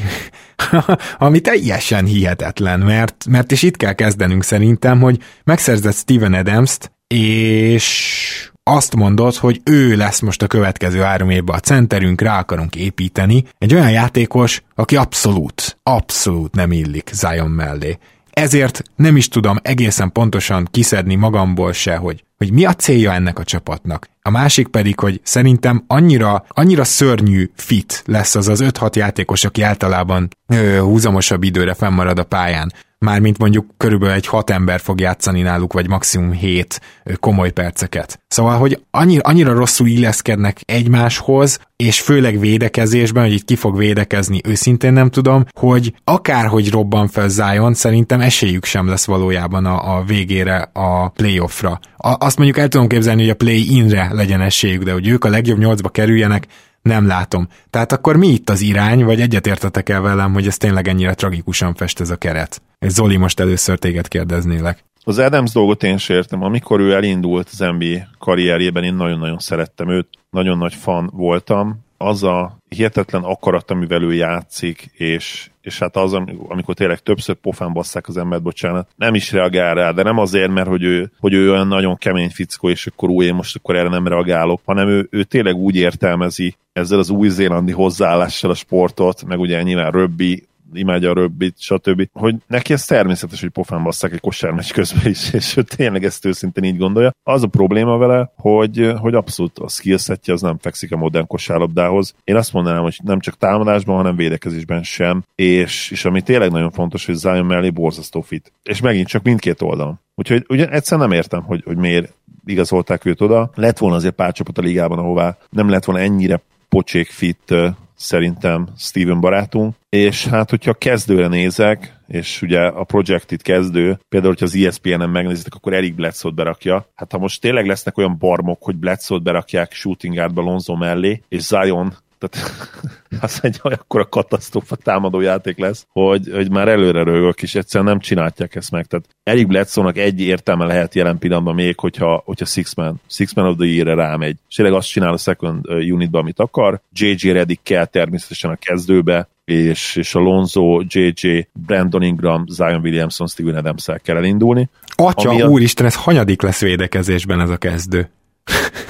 ami 1.18 1.40
teljesen 1.40 2.04
hihetetlen, 2.04 2.80
mert, 2.80 3.26
mert 3.28 3.52
is 3.52 3.62
itt 3.62 3.76
kell 3.76 3.92
kezdenünk 3.92 4.44
szerintem, 4.44 5.00
hogy 5.00 5.18
megszerzett 5.44 5.94
Steven 5.94 6.34
Adams-t, 6.34 6.92
és 7.08 8.50
azt 8.68 8.94
mondod, 8.94 9.34
hogy 9.34 9.60
ő 9.64 9.96
lesz 9.96 10.20
most 10.20 10.42
a 10.42 10.46
következő 10.46 11.00
három 11.00 11.30
évben 11.30 11.56
a 11.56 11.60
centerünk, 11.60 12.20
rá 12.20 12.38
akarunk 12.38 12.76
építeni. 12.76 13.44
Egy 13.58 13.74
olyan 13.74 13.90
játékos, 13.90 14.62
aki 14.74 14.96
abszolút, 14.96 15.78
abszolút 15.82 16.54
nem 16.54 16.72
illik 16.72 17.10
Zion 17.12 17.50
mellé. 17.50 17.98
Ezért 18.30 18.82
nem 18.96 19.16
is 19.16 19.28
tudom 19.28 19.56
egészen 19.62 20.12
pontosan 20.12 20.68
kiszedni 20.70 21.14
magamból 21.14 21.72
se, 21.72 21.96
hogy, 21.96 22.24
hogy 22.36 22.52
mi 22.52 22.64
a 22.64 22.74
célja 22.74 23.12
ennek 23.12 23.38
a 23.38 23.44
csapatnak. 23.44 24.08
A 24.22 24.30
másik 24.30 24.68
pedig, 24.68 25.00
hogy 25.00 25.20
szerintem 25.22 25.84
annyira, 25.86 26.44
annyira 26.48 26.84
szörnyű 26.84 27.50
fit 27.56 28.02
lesz 28.06 28.34
az 28.34 28.48
az 28.48 28.62
5-6 28.64 28.96
játékos, 28.96 29.44
aki 29.44 29.62
általában 29.62 30.28
ö, 30.46 30.78
húzamosabb 30.78 31.42
időre 31.42 31.74
fennmarad 31.74 32.18
a 32.18 32.24
pályán 32.24 32.72
mármint 32.98 33.38
mondjuk 33.38 33.66
körülbelül 33.76 34.14
egy 34.14 34.26
hat 34.26 34.50
ember 34.50 34.80
fog 34.80 35.00
játszani 35.00 35.42
náluk, 35.42 35.72
vagy 35.72 35.88
maximum 35.88 36.32
hét 36.32 36.80
komoly 37.20 37.50
perceket. 37.50 38.20
Szóval, 38.28 38.58
hogy 38.58 38.82
annyira, 38.90 39.20
annyira 39.22 39.52
rosszul 39.52 39.86
illeszkednek 39.86 40.60
egymáshoz, 40.64 41.60
és 41.76 42.00
főleg 42.00 42.38
védekezésben, 42.38 43.22
hogy 43.22 43.32
itt 43.32 43.44
ki 43.44 43.56
fog 43.56 43.76
védekezni, 43.76 44.40
őszintén 44.44 44.92
nem 44.92 45.10
tudom, 45.10 45.44
hogy 45.58 45.94
akárhogy 46.04 46.70
robban 46.70 47.08
fel 47.08 47.28
Zion, 47.28 47.74
szerintem 47.74 48.20
esélyük 48.20 48.64
sem 48.64 48.88
lesz 48.88 49.06
valójában 49.06 49.64
a, 49.64 49.96
a 49.96 50.04
végére 50.04 50.70
a 50.72 51.08
playoffra. 51.08 51.80
A, 51.96 52.24
azt 52.24 52.36
mondjuk 52.36 52.58
el 52.58 52.68
tudom 52.68 52.86
képzelni, 52.86 53.20
hogy 53.20 53.30
a 53.30 53.34
play-inre 53.34 54.08
legyen 54.12 54.40
esélyük, 54.40 54.82
de 54.82 54.92
hogy 54.92 55.08
ők 55.08 55.24
a 55.24 55.28
legjobb 55.28 55.58
nyolcba 55.58 55.88
kerüljenek, 55.88 56.46
nem 56.88 57.06
látom. 57.06 57.48
Tehát 57.70 57.92
akkor 57.92 58.16
mi 58.16 58.26
itt 58.26 58.50
az 58.50 58.60
irány, 58.60 59.04
vagy 59.04 59.20
egyetértetek 59.20 59.88
el 59.88 60.00
velem, 60.00 60.32
hogy 60.32 60.46
ez 60.46 60.56
tényleg 60.56 60.88
ennyire 60.88 61.14
tragikusan 61.14 61.74
fest 61.74 62.00
ez 62.00 62.10
a 62.10 62.16
keret? 62.16 62.62
És 62.78 62.92
Zoli, 62.92 63.16
most 63.16 63.40
először 63.40 63.78
téged 63.78 64.08
kérdeznélek. 64.08 64.84
Az 65.04 65.18
Adams 65.18 65.52
dolgot 65.52 65.82
én 65.82 65.98
sem 65.98 66.16
értem. 66.16 66.42
Amikor 66.42 66.80
ő 66.80 66.94
elindult 66.94 67.48
az 67.52 67.58
NBA 67.58 68.08
karrierjében, 68.18 68.84
én 68.84 68.94
nagyon-nagyon 68.94 69.38
szerettem 69.38 69.88
őt, 69.88 70.08
nagyon 70.30 70.58
nagy 70.58 70.74
fan 70.74 71.10
voltam. 71.12 71.84
Az 71.96 72.22
a 72.22 72.57
hihetetlen 72.68 73.22
akarat, 73.22 73.70
amivel 73.70 74.02
ő 74.02 74.14
játszik, 74.14 74.90
és, 74.92 75.50
és 75.60 75.78
hát 75.78 75.96
az, 75.96 76.12
amikor 76.48 76.74
tényleg 76.74 76.98
többször 76.98 77.34
pofán 77.34 77.72
basszák 77.72 78.08
az 78.08 78.16
embert, 78.16 78.42
bocsánat, 78.42 78.88
nem 78.96 79.14
is 79.14 79.32
reagál 79.32 79.74
rá, 79.74 79.90
de 79.90 80.02
nem 80.02 80.18
azért, 80.18 80.52
mert 80.52 80.68
hogy 80.68 80.82
ő, 80.82 81.10
hogy 81.18 81.32
ő 81.32 81.50
olyan 81.50 81.68
nagyon 81.68 81.96
kemény 81.96 82.30
fickó, 82.30 82.68
és 82.70 82.86
akkor 82.86 83.08
új, 83.08 83.24
én 83.24 83.34
most 83.34 83.56
akkor 83.56 83.76
erre 83.76 83.88
nem 83.88 84.08
reagálok, 84.08 84.60
hanem 84.64 84.88
ő, 84.88 85.08
ő 85.10 85.24
tényleg 85.24 85.54
úgy 85.54 85.76
értelmezi 85.76 86.56
ezzel 86.72 86.98
az 86.98 87.10
új-zélandi 87.10 87.72
hozzáállással 87.72 88.50
a 88.50 88.54
sportot, 88.54 89.24
meg 89.24 89.38
ugye 89.38 89.62
nyilván 89.62 89.90
röbbi, 89.90 90.46
imádja 90.72 91.10
a 91.10 91.14
röbbit, 91.14 91.54
stb. 91.58 92.08
Hogy 92.12 92.36
neki 92.46 92.72
ez 92.72 92.84
természetes, 92.84 93.40
hogy 93.40 93.50
pofán 93.50 93.82
basszák 93.82 94.12
egy 94.12 94.20
kosármeccs 94.20 94.72
közben 94.72 95.06
is, 95.06 95.32
és 95.38 95.56
ő 95.56 95.62
tényleg 95.62 96.04
ezt 96.04 96.24
őszintén 96.24 96.64
így 96.64 96.78
gondolja. 96.78 97.12
Az 97.22 97.42
a 97.42 97.46
probléma 97.46 97.96
vele, 97.96 98.32
hogy, 98.36 98.92
hogy 98.98 99.14
abszolút 99.14 99.58
a 99.58 99.68
skillsetje 99.68 100.32
az 100.32 100.40
nem 100.40 100.58
fekszik 100.58 100.92
a 100.92 100.96
modern 100.96 101.26
kosárlabdához. 101.26 102.14
Én 102.24 102.36
azt 102.36 102.52
mondanám, 102.52 102.82
hogy 102.82 102.98
nem 103.04 103.20
csak 103.20 103.36
támadásban, 103.36 103.96
hanem 103.96 104.16
védekezésben 104.16 104.82
sem, 104.82 105.24
és, 105.34 105.90
és 105.90 106.04
ami 106.04 106.22
tényleg 106.22 106.50
nagyon 106.50 106.70
fontos, 106.70 107.06
hogy 107.06 107.14
Zion 107.14 107.46
mellé 107.46 107.70
borzasztó 107.70 108.20
fit. 108.20 108.52
És 108.62 108.80
megint 108.80 109.06
csak 109.06 109.22
mindkét 109.22 109.62
oldalon. 109.62 110.00
Úgyhogy 110.14 110.44
ugye 110.48 110.68
egyszer 110.68 110.98
nem 110.98 111.12
értem, 111.12 111.42
hogy, 111.42 111.62
hogy 111.64 111.76
miért 111.76 112.12
igazolták 112.44 113.04
őt 113.04 113.20
oda. 113.20 113.50
Lett 113.54 113.78
volna 113.78 113.96
azért 113.96 114.14
pár 114.14 114.32
csapat 114.32 114.58
a 114.58 114.62
ligában, 114.62 114.98
ahová 114.98 115.36
nem 115.50 115.68
lett 115.68 115.84
volna 115.84 116.02
ennyire 116.02 116.40
pocsék 116.68 117.10
fit 117.10 117.54
szerintem 117.98 118.68
Steven 118.76 119.20
barátunk, 119.20 119.74
és 119.88 120.26
hát, 120.26 120.50
hogyha 120.50 120.74
kezdőre 120.74 121.28
nézek, 121.28 121.96
és 122.06 122.42
ugye 122.42 122.60
a 122.60 122.84
Projected 122.84 123.42
kezdő, 123.42 123.98
például, 124.08 124.32
hogyha 124.32 124.46
az 124.46 124.66
ESPN-en 124.66 125.10
megnézitek, 125.10 125.54
akkor 125.54 125.72
Eric 125.72 125.94
Bledsoe-t 125.94 126.34
berakja. 126.34 126.90
Hát 126.94 127.12
ha 127.12 127.18
most 127.18 127.40
tényleg 127.40 127.66
lesznek 127.66 127.98
olyan 127.98 128.16
barmok, 128.18 128.62
hogy 128.62 128.76
Bledsoe-t 128.76 129.22
berakják 129.22 129.72
shooting 129.72 130.14
guardba 130.14 130.42
Lonzo 130.42 130.74
mellé, 130.74 131.22
és 131.28 131.42
Zion 131.42 131.94
tehát 132.18 132.46
az 133.20 133.38
egy 133.42 133.60
a 133.62 134.08
katasztrófa 134.08 134.76
támadó 134.76 135.20
játék 135.20 135.58
lesz, 135.58 135.86
hogy, 135.90 136.30
hogy 136.32 136.50
már 136.50 136.68
előre 136.68 137.02
rögök, 137.02 137.42
és 137.42 137.54
egyszerűen 137.54 137.90
nem 137.90 138.00
csinálják 138.00 138.54
ezt 138.54 138.70
meg. 138.70 138.86
Tehát 138.86 139.08
Eric 139.22 139.46
Bledsoe-nak 139.46 139.98
egy 139.98 140.20
értelme 140.20 140.64
lehet 140.64 140.94
jelen 140.94 141.18
pillanatban 141.18 141.54
még, 141.54 141.78
hogyha, 141.78 142.22
hogyha 142.24 142.44
Six 142.44 142.74
Man, 142.74 143.00
Six 143.06 143.34
Man 143.34 143.46
of 143.46 143.56
the 143.56 143.66
Year-re 143.66 143.94
rámegy. 143.94 144.36
És 144.48 144.54
tényleg 144.54 144.74
azt 144.74 144.88
csinál 144.88 145.12
a 145.12 145.16
second 145.16 145.68
unitban, 145.68 146.20
amit 146.20 146.40
akar. 146.40 146.80
JJ 146.92 147.30
Redick 147.30 147.62
kell 147.62 147.84
természetesen 147.84 148.50
a 148.50 148.56
kezdőbe, 148.56 149.28
és, 149.44 149.96
és 149.96 150.14
a 150.14 150.18
Lonzo, 150.18 150.82
JJ, 150.86 151.48
Brandon 151.52 152.02
Ingram, 152.02 152.44
Zion 152.46 152.80
Williamson, 152.80 153.26
Steven 153.26 153.54
adams 153.54 153.86
kell 154.02 154.16
elindulni. 154.16 154.68
Atya, 154.94 155.30
a... 155.30 155.48
úristen, 155.48 155.86
ez 155.86 155.94
hanyadik 155.94 156.42
lesz 156.42 156.60
védekezésben 156.60 157.40
ez 157.40 157.50
a 157.50 157.56
kezdő? 157.56 158.10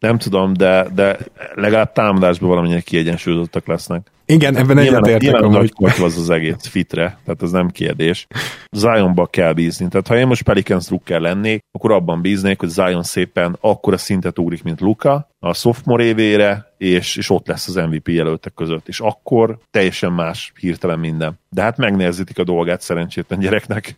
nem 0.00 0.18
tudom, 0.18 0.52
de, 0.52 0.86
de 0.94 1.18
legalább 1.54 1.92
támadásban 1.92 2.48
valamennyire 2.48 2.80
kiegyensúlyozottak 2.80 3.66
lesznek. 3.66 4.10
Igen, 4.26 4.56
ebben 4.56 4.78
egyetértek. 4.78 5.20
Nyilván 5.20 5.50
nagy 5.50 5.72
az 6.02 6.18
az 6.18 6.30
egész 6.30 6.66
fitre, 6.66 7.18
tehát 7.24 7.42
ez 7.42 7.50
nem 7.50 7.68
kérdés. 7.68 8.26
Zionba 8.70 9.26
kell 9.26 9.52
bízni. 9.52 9.88
Tehát 9.88 10.06
ha 10.06 10.16
én 10.16 10.26
most 10.26 10.42
Pelicans 10.42 10.86
drukker 10.86 11.20
lennék, 11.20 11.60
akkor 11.72 11.92
abban 11.92 12.20
bíznék, 12.20 12.60
hogy 12.60 12.68
Zion 12.68 13.02
szépen 13.02 13.56
akkora 13.60 13.96
szintet 13.96 14.38
ugrik, 14.38 14.62
mint 14.62 14.80
Luka, 14.80 15.28
a 15.40 15.54
sophomore 15.54 16.04
évére, 16.04 16.72
és, 16.78 17.16
és 17.16 17.30
ott 17.30 17.46
lesz 17.46 17.68
az 17.68 17.74
MVP 17.74 18.08
jelöltek 18.08 18.54
között, 18.54 18.88
és 18.88 19.00
akkor 19.00 19.58
teljesen 19.70 20.12
más 20.12 20.52
hirtelen 20.60 20.98
minden. 20.98 21.38
De 21.50 21.62
hát 21.62 21.76
megnehezítik 21.76 22.38
a 22.38 22.44
dolgát 22.44 22.80
szerencsétlen 22.80 23.38
gyereknek. 23.38 23.96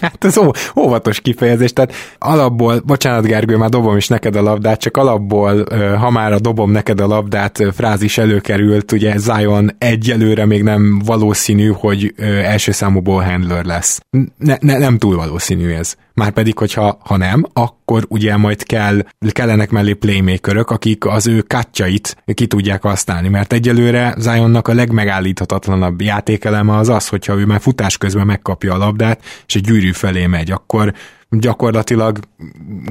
Hát 0.00 0.24
ez 0.24 0.38
ó, 0.38 0.50
óvatos 0.76 1.20
kifejezés, 1.20 1.72
tehát 1.72 1.92
alapból, 2.18 2.80
bocsánat 2.80 3.26
Gergő, 3.26 3.56
már 3.56 3.68
dobom 3.68 3.96
is 3.96 4.08
neked 4.08 4.36
a 4.36 4.42
labdát, 4.42 4.80
csak 4.80 4.96
alapból, 4.96 5.64
ha 5.96 6.10
már 6.10 6.32
a 6.32 6.38
dobom 6.38 6.70
neked 6.70 7.00
a 7.00 7.06
labdát 7.06 7.62
frázis 7.74 8.18
előkerült, 8.18 8.92
ugye 8.92 9.18
Zion 9.18 9.70
egyelőre 9.78 10.46
még 10.46 10.62
nem 10.62 10.98
valószínű, 11.04 11.68
hogy 11.68 12.14
első 12.20 12.72
számú 12.72 13.00
ball 13.00 13.22
handler 13.24 13.64
lesz. 13.64 14.00
Ne, 14.38 14.56
ne, 14.60 14.78
nem 14.78 14.98
túl 14.98 15.16
valószínű 15.16 15.70
ez. 15.70 15.96
Márpedig, 16.14 16.58
hogyha 16.58 16.98
ha 17.04 17.16
nem, 17.16 17.44
akkor 17.52 18.04
ugye 18.08 18.36
majd 18.36 18.62
kell, 18.62 19.06
kellenek 19.30 19.70
mellé 19.70 19.92
playmakerök, 19.92 20.70
akik 20.70 21.06
az 21.06 21.26
ő 21.26 21.40
kátjait 21.40 22.16
ki 22.34 22.46
tudják 22.46 22.82
használni, 22.82 23.28
mert 23.28 23.52
egyelőre 23.52 24.14
Zionnak 24.18 24.68
a 24.68 24.74
legmegállíthatatlanabb 24.74 26.00
játékeleme 26.00 26.76
az 26.76 26.88
az, 26.88 27.08
hogyha 27.08 27.38
ő 27.38 27.44
már 27.44 27.60
futás 27.60 27.98
közben 27.98 28.26
megkapja 28.26 28.74
a 28.74 28.76
labdát, 28.76 29.22
és 29.46 29.54
egy 29.54 29.62
gyűrű 29.62 29.92
felé 29.92 30.26
megy, 30.26 30.50
akkor 30.50 30.94
gyakorlatilag 31.30 32.18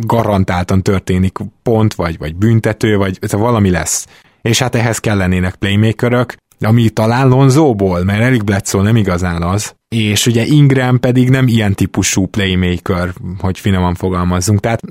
garantáltan 0.01 0.81
történik 0.81 1.37
pont, 1.63 1.93
vagy, 1.93 2.17
vagy 2.17 2.35
büntető, 2.35 2.97
vagy 2.97 3.17
valami 3.31 3.69
lesz. 3.69 4.07
És 4.41 4.59
hát 4.59 4.75
ehhez 4.75 4.97
kellenének 4.97 5.55
playmakerök, 5.55 6.35
ami 6.65 6.89
talán 6.89 7.27
Lonzóból, 7.27 8.03
mert 8.03 8.21
Eric 8.21 8.43
Bledsoe 8.43 8.81
nem 8.81 8.95
igazán 8.95 9.41
az, 9.41 9.75
és 9.89 10.25
ugye 10.25 10.45
Ingram 10.45 10.99
pedig 10.99 11.29
nem 11.29 11.47
ilyen 11.47 11.73
típusú 11.73 12.25
playmaker, 12.25 13.13
hogy 13.39 13.59
finoman 13.59 13.95
fogalmazzunk, 13.95 14.59
tehát 14.59 14.81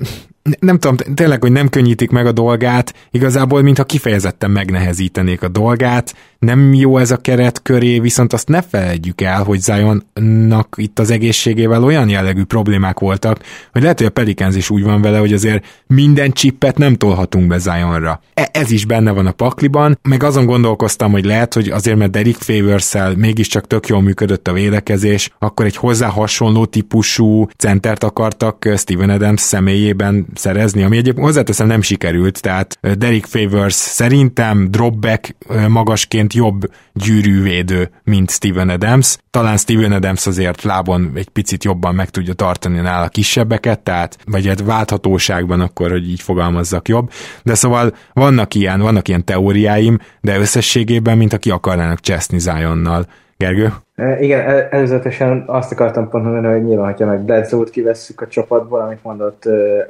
nem 0.59 0.79
tudom, 0.79 0.95
tényleg, 1.13 1.41
hogy 1.41 1.51
nem 1.51 1.69
könnyítik 1.69 2.09
meg 2.09 2.25
a 2.25 2.31
dolgát, 2.31 2.93
igazából, 3.11 3.61
mintha 3.61 3.83
kifejezetten 3.83 4.51
megnehezítenék 4.51 5.41
a 5.41 5.47
dolgát, 5.47 6.15
nem 6.43 6.73
jó 6.73 6.97
ez 6.97 7.11
a 7.11 7.17
keret 7.17 7.61
köré, 7.61 7.99
viszont 7.99 8.33
azt 8.33 8.47
ne 8.47 8.61
felejtjük 8.61 9.21
el, 9.21 9.43
hogy 9.43 9.59
Zionnak 9.59 10.75
itt 10.75 10.99
az 10.99 11.09
egészségével 11.09 11.83
olyan 11.83 12.09
jellegű 12.09 12.43
problémák 12.43 12.99
voltak, 12.99 13.39
hogy 13.71 13.81
lehet, 13.81 13.97
hogy 13.97 14.07
a 14.07 14.11
Pelicans 14.11 14.55
is 14.55 14.69
úgy 14.69 14.83
van 14.83 15.01
vele, 15.01 15.17
hogy 15.17 15.33
azért 15.33 15.65
minden 15.87 16.31
csippet 16.31 16.77
nem 16.77 16.95
tolhatunk 16.95 17.47
be 17.47 17.57
Zionra. 17.57 18.21
E- 18.33 18.49
ez 18.51 18.71
is 18.71 18.85
benne 18.85 19.11
van 19.11 19.25
a 19.25 19.31
pakliban, 19.31 19.99
meg 20.01 20.23
azon 20.23 20.45
gondolkoztam, 20.45 21.11
hogy 21.11 21.25
lehet, 21.25 21.53
hogy 21.53 21.69
azért, 21.69 21.97
mert 21.97 22.11
Derek 22.11 22.35
favors 22.35 22.93
mégiscsak 23.17 23.67
tök 23.67 23.87
jól 23.87 24.01
működött 24.01 24.47
a 24.47 24.53
védekezés, 24.53 25.29
akkor 25.39 25.65
egy 25.65 25.75
hozzá 25.75 26.07
hasonló 26.07 26.65
típusú 26.65 27.47
centert 27.57 28.03
akartak 28.03 28.69
Steven 28.77 29.09
Adams 29.09 29.41
személyében 29.41 30.25
szerezni, 30.35 30.83
ami 30.83 30.97
egyébként 30.97 31.25
hozzáteszem 31.25 31.67
nem 31.67 31.81
sikerült, 31.81 32.41
tehát 32.41 32.77
Derek 32.97 33.25
Favors 33.25 33.73
szerintem 33.73 34.67
dropback 34.71 35.35
magasként 35.67 36.32
jobb 36.33 36.61
gyűrűvédő, 36.93 37.89
mint 38.03 38.31
Steven 38.31 38.69
Adams. 38.69 39.17
Talán 39.29 39.57
Steven 39.57 39.91
Adams 39.91 40.27
azért 40.27 40.63
lábon 40.63 41.11
egy 41.15 41.29
picit 41.29 41.63
jobban 41.63 41.95
meg 41.95 42.09
tudja 42.09 42.33
tartani 42.33 42.79
nála 42.79 43.07
kisebbeket, 43.07 43.79
tehát 43.79 44.17
vagy 44.25 44.47
egy 44.47 44.65
válthatóságban 44.65 45.59
akkor, 45.61 45.91
hogy 45.91 46.09
így 46.09 46.21
fogalmazzak 46.21 46.87
jobb. 46.87 47.09
De 47.43 47.53
szóval 47.53 47.93
vannak 48.13 48.53
ilyen, 48.53 48.79
vannak 48.79 49.07
ilyen 49.07 49.25
teóriáim, 49.25 49.97
de 50.21 50.39
összességében, 50.39 51.17
mint 51.17 51.33
aki 51.33 51.49
akarnának 51.49 51.99
cseszni 51.99 52.39
Zionnal. 52.39 53.05
Gergő? 53.37 53.73
E, 53.95 54.21
igen, 54.21 54.39
e, 54.39 54.67
előzetesen 54.71 55.43
azt 55.47 55.71
akartam 55.71 56.09
pont 56.09 56.23
mondani, 56.23 56.53
hogy 56.53 56.63
nyilván, 56.63 56.95
ha 56.97 57.05
meg 57.05 57.21
Bledsoe-t 57.21 57.69
kivesszük 57.69 58.21
a 58.21 58.27
csapatból, 58.27 58.79
amit 58.79 59.03
mondott 59.03 59.43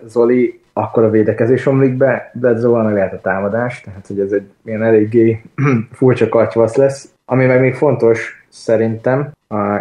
Zoli, 0.07 0.61
akkor 0.73 1.03
a 1.03 1.09
védekezés 1.09 1.65
omlik 1.65 1.93
be, 1.93 2.31
Bledsoe-val 2.33 2.83
meg 2.83 2.93
lehet 2.93 3.13
a 3.13 3.21
támadás, 3.21 3.81
tehát 3.81 4.07
hogy 4.07 4.19
ez 4.19 4.31
egy 4.31 4.51
ilyen 4.65 4.83
eléggé 4.83 5.41
furcsa 5.91 6.29
katyvasz 6.29 6.75
lesz. 6.75 7.13
Ami 7.25 7.45
meg 7.45 7.59
még 7.59 7.73
fontos 7.73 8.45
szerintem, 8.49 9.31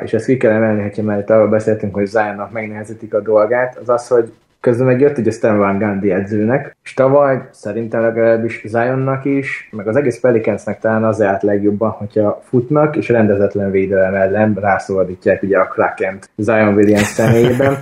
és 0.03 0.13
ezt 0.13 0.25
ki 0.25 0.37
kell 0.37 0.53
emelni, 0.53 0.83
hogyha 0.83 1.03
már 1.03 1.19
itt 1.19 1.31
arról 1.31 1.49
beszéltünk, 1.49 1.95
hogy 1.95 2.07
Zionnak 2.07 2.53
megnehezítik 2.53 3.15
a 3.15 3.21
dolgát, 3.21 3.77
az 3.77 3.89
az, 3.89 4.09
hogy 4.09 4.33
Közben 4.63 4.87
meg 4.87 5.01
jött 5.01 5.19
ugye 5.19 5.31
Stan 5.31 5.59
Van 5.59 5.79
Gundy 5.79 6.11
edzőnek, 6.11 6.77
és 6.85 6.95
tavaly 6.95 7.49
szerintem 7.51 8.01
legalábbis 8.01 8.63
Zionnak 8.67 9.25
is, 9.25 9.69
meg 9.73 9.89
az 9.89 9.97
egész 9.97 10.21
Pelicansnek 10.21 10.81
talán 10.81 11.05
az 11.05 11.23
állt 11.23 11.43
legjobban, 11.43 11.91
hogyha 11.91 12.41
futnak, 12.45 12.97
és 12.97 13.09
rendezetlen 13.09 13.71
védelem 13.71 14.15
ellen 14.15 14.55
rászordítják 14.61 15.43
ugye 15.43 15.59
a 15.59 15.67
Krakent 15.67 16.31
Zion 16.37 16.75
Williams 16.75 17.07
személyében. 17.07 17.77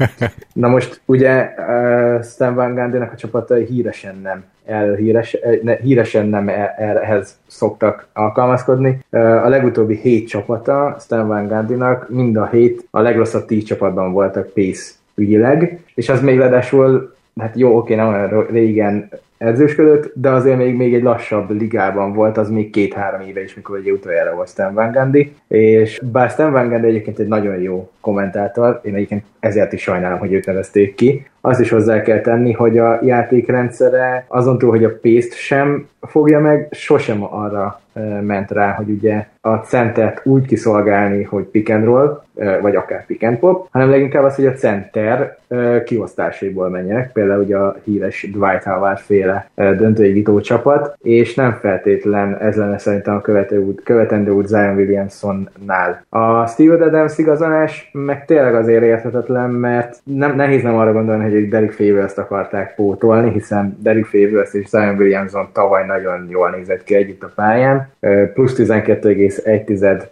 Na 0.53 0.69
most 0.69 1.01
ugye 1.07 1.55
uh, 1.57 2.23
Stan 2.23 2.55
Van 2.55 2.75
Gundy-nek 2.75 3.13
a 3.13 3.17
csapatai 3.17 3.65
híresen 3.65 4.21
nem 4.23 4.45
el, 4.67 4.95
híres, 4.95 5.37
ne, 5.63 5.77
híresen 5.77 6.27
nem 6.27 6.49
ehhez 6.79 7.39
szoktak 7.47 8.07
alkalmazkodni. 8.13 9.05
A 9.11 9.49
legutóbbi 9.49 9.97
hét 9.97 10.29
csapata 10.29 10.97
Stan 11.01 11.27
Van 11.27 11.47
Gundy-nak 11.47 12.09
mind 12.09 12.37
a 12.37 12.47
hét 12.47 12.87
a 12.91 13.01
legrosszabb 13.01 13.45
tíz 13.45 13.65
csapatban 13.65 14.13
voltak 14.13 14.53
Pace 14.55 14.99
ügyileg, 15.21 15.79
és 15.95 16.09
az 16.09 16.21
még 16.21 16.39
leadásul, 16.39 17.15
hát 17.41 17.57
jó, 17.57 17.77
oké, 17.77 17.95
nem 17.95 18.09
olyan 18.09 18.47
régen 18.51 19.09
edzősködött, 19.39 20.13
de 20.15 20.31
azért 20.31 20.57
még, 20.57 20.75
még 20.75 20.95
egy 20.95 21.03
lassabb 21.03 21.51
ligában 21.51 22.13
volt, 22.13 22.39
az 22.39 22.51
még 22.51 22.71
két-három 22.71 23.21
éve 23.21 23.43
is, 23.43 23.55
mikor 23.55 23.77
egy 23.77 23.91
utoljára 23.91 24.35
volt 24.35 24.49
Stan 24.49 24.75
Van 24.75 24.93
Gundy, 24.93 25.33
és 25.49 26.01
bár 26.13 26.31
Stan 26.31 26.53
Van 26.53 26.69
Gundy 26.69 26.87
egyébként 26.87 27.19
egy 27.19 27.29
nagyon 27.29 27.61
jó 27.61 27.91
kommentátor, 28.01 28.81
én 28.85 28.95
egyébként 28.95 29.25
ezért 29.41 29.73
is 29.73 29.83
sajnálom, 29.83 30.19
hogy 30.19 30.33
őt 30.33 30.47
nevezték 30.47 30.95
ki. 30.95 31.27
Azt 31.41 31.61
is 31.61 31.71
hozzá 31.71 32.03
kell 32.03 32.21
tenni, 32.21 32.53
hogy 32.53 32.79
a 32.79 32.99
játékrendszere 33.03 34.25
azon 34.29 34.59
túl, 34.59 34.71
hogy 34.71 34.85
a 34.85 34.99
pace 35.03 35.37
sem 35.37 35.89
fogja 36.01 36.41
meg, 36.41 36.69
sosem 36.71 37.25
arra 37.25 37.81
ment 38.23 38.51
rá, 38.51 38.73
hogy 38.73 38.89
ugye 38.89 39.27
a 39.41 39.55
centert 39.57 40.21
úgy 40.25 40.47
kiszolgálni, 40.47 41.23
hogy 41.23 41.45
pick 41.45 41.71
and 41.71 41.85
roll, 41.85 42.23
vagy 42.61 42.77
akár 42.77 43.07
pick 43.07 43.23
and 43.23 43.39
pop, 43.39 43.69
hanem 43.71 43.91
leginkább 43.91 44.25
az, 44.25 44.35
hogy 44.35 44.47
a 44.47 44.53
center 44.53 45.39
kiosztásaiból 45.85 46.69
menjenek, 46.69 47.13
például 47.13 47.43
ugye 47.43 47.57
a 47.57 47.77
híres 47.85 48.29
Dwight 48.33 48.63
Howard 48.63 48.99
féle 48.99 49.51
döntőigító 49.55 50.41
csapat, 50.41 50.97
és 51.03 51.35
nem 51.35 51.53
feltétlen 51.53 52.39
ez 52.39 52.57
lenne 52.57 52.79
szerintem 52.79 53.23
a 53.25 53.55
út, 53.55 53.83
követendő 53.83 54.31
út 54.31 54.47
Zion 54.47 54.77
Williamsonnál. 54.77 56.05
A 56.09 56.47
Steve 56.47 56.85
Adams 56.85 57.19
igazolás 57.19 57.91
meg 57.93 58.25
tényleg 58.25 58.55
azért 58.55 58.83
érthetetlen, 58.83 59.51
mert 59.51 59.97
nem, 60.05 60.37
nehéz 60.37 60.63
nem 60.63 60.77
arra 60.77 60.93
gondolni, 60.93 61.31
hogy 61.31 61.49
Derek 61.49 61.73
Favors-t 61.73 62.19
akarták 62.19 62.75
pótolni, 62.75 63.31
hiszen 63.31 63.77
Derek 63.83 64.05
Favors 64.05 64.55
és 64.55 64.69
Zion 64.69 64.97
Williamson 64.99 65.49
tavaly 65.53 65.87
nagyon 65.87 66.27
jól 66.29 66.51
nézett 66.51 66.85
ki 66.85 66.95
együtt 66.95 67.23
a 67.23 67.33
pályán, 67.35 67.89
plusz 68.35 68.55
12,1 68.57 70.03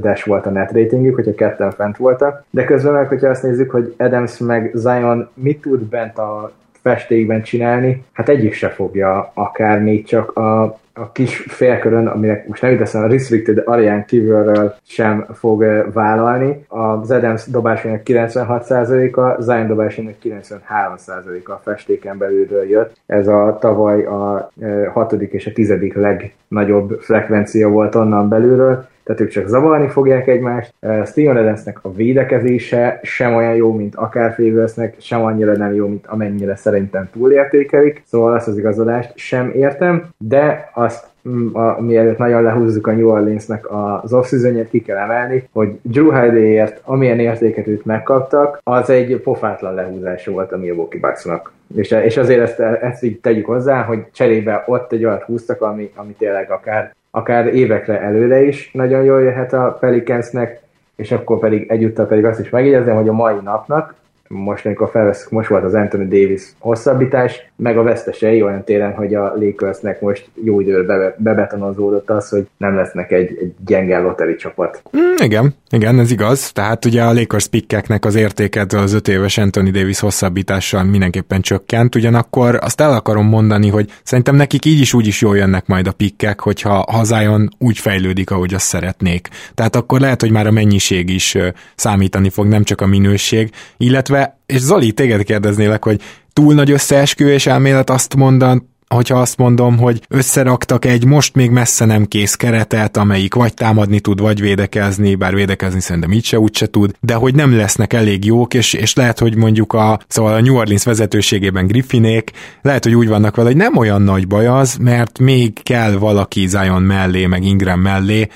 dash 0.00 0.26
volt 0.26 0.46
a 0.46 0.50
net 0.50 0.72
ratingük, 0.72 1.14
hogyha 1.14 1.34
ketten 1.34 1.70
fent 1.70 1.96
voltak, 1.96 2.44
de 2.50 2.64
közben 2.64 2.92
meg, 2.92 3.08
hogyha 3.08 3.28
azt 3.28 3.42
nézzük, 3.42 3.70
hogy 3.70 3.94
Adams 3.98 4.38
meg 4.38 4.70
Zion 4.74 5.28
mit 5.34 5.60
tud 5.60 5.80
bent 5.80 6.18
a 6.18 6.52
festékben 6.82 7.42
csinálni, 7.42 8.04
hát 8.12 8.28
egyik 8.28 8.52
se 8.52 8.68
fogja 8.68 9.30
akár 9.34 9.82
még 9.82 10.04
csak 10.04 10.36
a 10.36 10.78
a 11.00 11.12
kis 11.12 11.36
félkörön, 11.36 12.06
aminek 12.06 12.46
most 12.46 12.62
nem 12.62 12.70
juteszem, 12.70 13.02
a 13.02 13.06
restricted 13.06 13.62
areán 13.64 14.04
kívülről 14.04 14.74
sem 14.86 15.26
fog 15.32 15.64
vállalni. 15.92 16.64
Az 16.68 17.10
Adams 17.10 17.46
dobásának 17.46 18.00
96%-a, 18.04 19.42
Zion 19.42 19.66
dobásának 19.66 20.14
93%-a 20.24 21.50
a 21.50 21.60
festéken 21.64 22.18
belülről 22.18 22.68
jött. 22.68 22.96
Ez 23.06 23.28
a 23.28 23.56
tavaly 23.60 24.04
a 24.04 24.50
hatodik 24.92 25.32
és 25.32 25.46
a 25.46 25.52
tizedik 25.52 25.94
legnagyobb 25.94 26.98
frekvencia 27.00 27.68
volt 27.68 27.94
onnan 27.94 28.28
belülről 28.28 28.86
tehát 29.08 29.22
ők 29.22 29.30
csak 29.30 29.48
zavarni 29.48 29.88
fogják 29.88 30.26
egymást. 30.26 30.74
Steven 31.04 31.36
Adamsnek 31.36 31.78
a 31.82 31.92
védekezése 31.92 33.00
sem 33.02 33.34
olyan 33.34 33.54
jó, 33.54 33.72
mint 33.72 33.94
akár 33.94 34.34
Favorsnek, 34.34 34.94
sem 34.98 35.24
annyira 35.24 35.56
nem 35.56 35.74
jó, 35.74 35.86
mint 35.86 36.06
amennyire 36.06 36.56
szerintem 36.56 37.08
túlértékelik, 37.12 38.02
szóval 38.06 38.34
azt 38.34 38.48
az 38.48 38.58
igazolást 38.58 39.12
sem 39.14 39.50
értem, 39.54 40.08
de 40.18 40.70
azt 40.74 41.06
mm, 41.28 41.54
a, 41.54 41.80
mielőtt 41.80 42.18
nagyon 42.18 42.42
lehúzzuk 42.42 42.86
a 42.86 42.92
New 42.92 43.08
Orleansnek 43.08 43.66
az 44.02 44.12
off 44.12 44.32
ki 44.70 44.80
kell 44.80 44.96
emelni, 44.96 45.48
hogy 45.52 45.78
Drew 45.82 46.10
Holiday-ért 46.10 46.80
amilyen 46.84 47.18
értéket 47.18 47.66
őt 47.66 47.84
megkaptak, 47.84 48.60
az 48.62 48.90
egy 48.90 49.20
pofátlan 49.20 49.74
lehúzása 49.74 50.30
volt 50.30 50.52
a 50.52 50.56
Milwaukee 50.58 51.00
Bucksnak. 51.00 51.52
És, 51.76 51.90
és 51.90 52.16
azért 52.16 52.40
ezt, 52.40 52.60
ezt 52.60 53.02
így 53.02 53.20
tegyük 53.20 53.46
hozzá, 53.46 53.82
hogy 53.82 54.04
cserébe 54.12 54.64
ott 54.66 54.92
egy 54.92 55.04
olyat 55.04 55.22
húztak, 55.22 55.62
ami, 55.62 55.90
ami 55.94 56.12
tényleg 56.12 56.50
akár 56.50 56.96
akár 57.18 57.46
évekre 57.46 58.00
előre 58.00 58.42
is 58.42 58.70
nagyon 58.72 59.04
jól 59.04 59.22
jöhet 59.22 59.52
a 59.52 59.76
Pelicansnek, 59.80 60.60
és 60.96 61.12
akkor 61.12 61.38
pedig 61.38 61.70
egyúttal 61.70 62.06
pedig 62.06 62.24
azt 62.24 62.40
is 62.40 62.50
megjegyezném, 62.50 62.94
hogy 62.94 63.08
a 63.08 63.12
mai 63.12 63.34
napnak 63.42 63.94
most, 64.28 64.66
amikor 64.66 64.88
felveszünk, 64.90 65.30
most 65.30 65.48
volt 65.48 65.64
az 65.64 65.74
Anthony 65.74 66.08
Davis 66.08 66.42
hosszabbítás, 66.58 67.50
meg 67.56 67.78
a 67.78 67.82
vesztesei 67.82 68.42
olyan 68.42 68.64
téren, 68.64 68.92
hogy 68.92 69.14
a 69.14 69.34
Lakersnek 69.40 70.00
most 70.00 70.28
jó 70.44 70.60
időre 70.60 70.82
be, 70.82 71.14
bebetonozódott 71.18 72.10
az, 72.10 72.28
hogy 72.28 72.46
nem 72.56 72.74
lesznek 72.74 73.10
egy, 73.12 73.38
egy 73.40 73.54
gyenge 73.66 73.98
loteri 73.98 74.36
csapat. 74.36 74.82
Mm, 74.96 75.24
igen, 75.24 75.54
igen, 75.70 75.98
ez 75.98 76.10
igaz. 76.10 76.52
Tehát 76.52 76.84
ugye 76.84 77.02
a 77.02 77.12
Lakers 77.12 77.46
pikkeknek 77.46 78.04
az 78.04 78.14
értéket 78.14 78.72
az 78.72 78.92
öt 78.92 79.08
éves 79.08 79.38
Anthony 79.38 79.70
Davis 79.70 80.00
hosszabbítással 80.00 80.84
mindenképpen 80.84 81.40
csökkent, 81.40 81.94
ugyanakkor 81.94 82.58
azt 82.60 82.80
el 82.80 82.92
akarom 82.92 83.26
mondani, 83.26 83.68
hogy 83.68 83.90
szerintem 84.02 84.34
nekik 84.34 84.64
így 84.64 84.80
is 84.80 84.94
úgy 84.94 85.06
is 85.06 85.20
jól 85.20 85.36
jönnek 85.36 85.66
majd 85.66 85.86
a 85.86 85.92
pikkek, 85.92 86.40
hogyha 86.40 86.84
hazájon 86.90 87.48
úgy 87.58 87.78
fejlődik, 87.78 88.30
ahogy 88.30 88.54
azt 88.54 88.66
szeretnék. 88.66 89.28
Tehát 89.54 89.76
akkor 89.76 90.00
lehet, 90.00 90.20
hogy 90.20 90.30
már 90.30 90.46
a 90.46 90.50
mennyiség 90.50 91.08
is 91.08 91.36
számítani 91.74 92.30
fog, 92.30 92.46
nem 92.46 92.62
csak 92.62 92.80
a 92.80 92.86
minőség, 92.86 93.50
illetve, 93.76 94.17
és 94.46 94.58
Zoli, 94.60 94.92
téged 94.92 95.22
kérdeznélek, 95.22 95.84
hogy 95.84 96.00
túl 96.32 96.54
nagy 96.54 96.70
összeesküvés 96.70 97.46
elmélet 97.46 97.90
azt 97.90 98.14
mondan, 98.14 98.76
hogyha 98.88 99.18
azt 99.20 99.36
mondom, 99.36 99.78
hogy 99.78 100.00
összeraktak 100.08 100.84
egy 100.84 101.04
most 101.04 101.34
még 101.34 101.50
messze 101.50 101.84
nem 101.84 102.04
kész 102.04 102.34
keretet, 102.34 102.96
amelyik 102.96 103.34
vagy 103.34 103.54
támadni 103.54 104.00
tud, 104.00 104.20
vagy 104.20 104.40
védekezni, 104.40 105.14
bár 105.14 105.34
védekezni 105.34 105.80
szerintem 105.80 106.12
így 106.12 106.24
se 106.24 106.38
úgyse 106.38 106.66
tud, 106.66 106.92
de 107.00 107.14
hogy 107.14 107.34
nem 107.34 107.56
lesznek 107.56 107.92
elég 107.92 108.24
jók, 108.24 108.54
és, 108.54 108.72
és 108.72 108.94
lehet, 108.94 109.18
hogy 109.18 109.36
mondjuk 109.36 109.72
a, 109.72 110.00
szóval 110.08 110.34
a 110.34 110.40
New 110.40 110.56
Orleans 110.56 110.84
vezetőségében 110.84 111.66
Griffinék, 111.66 112.30
lehet, 112.62 112.84
hogy 112.84 112.94
úgy 112.94 113.08
vannak 113.08 113.36
vele, 113.36 113.48
hogy 113.48 113.56
nem 113.56 113.76
olyan 113.76 114.02
nagy 114.02 114.26
baj 114.26 114.46
az, 114.46 114.76
mert 114.76 115.18
még 115.18 115.62
kell 115.62 115.92
valaki 115.92 116.46
Zion 116.46 116.82
mellé, 116.82 117.26
meg 117.26 117.44
Ingram 117.44 117.80
mellé, 117.80 118.28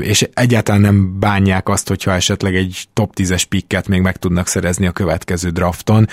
és 0.00 0.28
egyáltalán 0.34 0.80
nem 0.80 1.18
bánják 1.18 1.68
azt, 1.68 1.88
hogyha 1.88 2.12
esetleg 2.12 2.54
egy 2.54 2.84
top 2.92 3.12
10-es 3.16 3.42
pikket 3.48 3.88
még 3.88 4.00
meg 4.00 4.16
tudnak 4.16 4.46
szerezni 4.46 4.86
a 4.86 4.90
következő 4.90 5.50
drafton, 5.50 6.06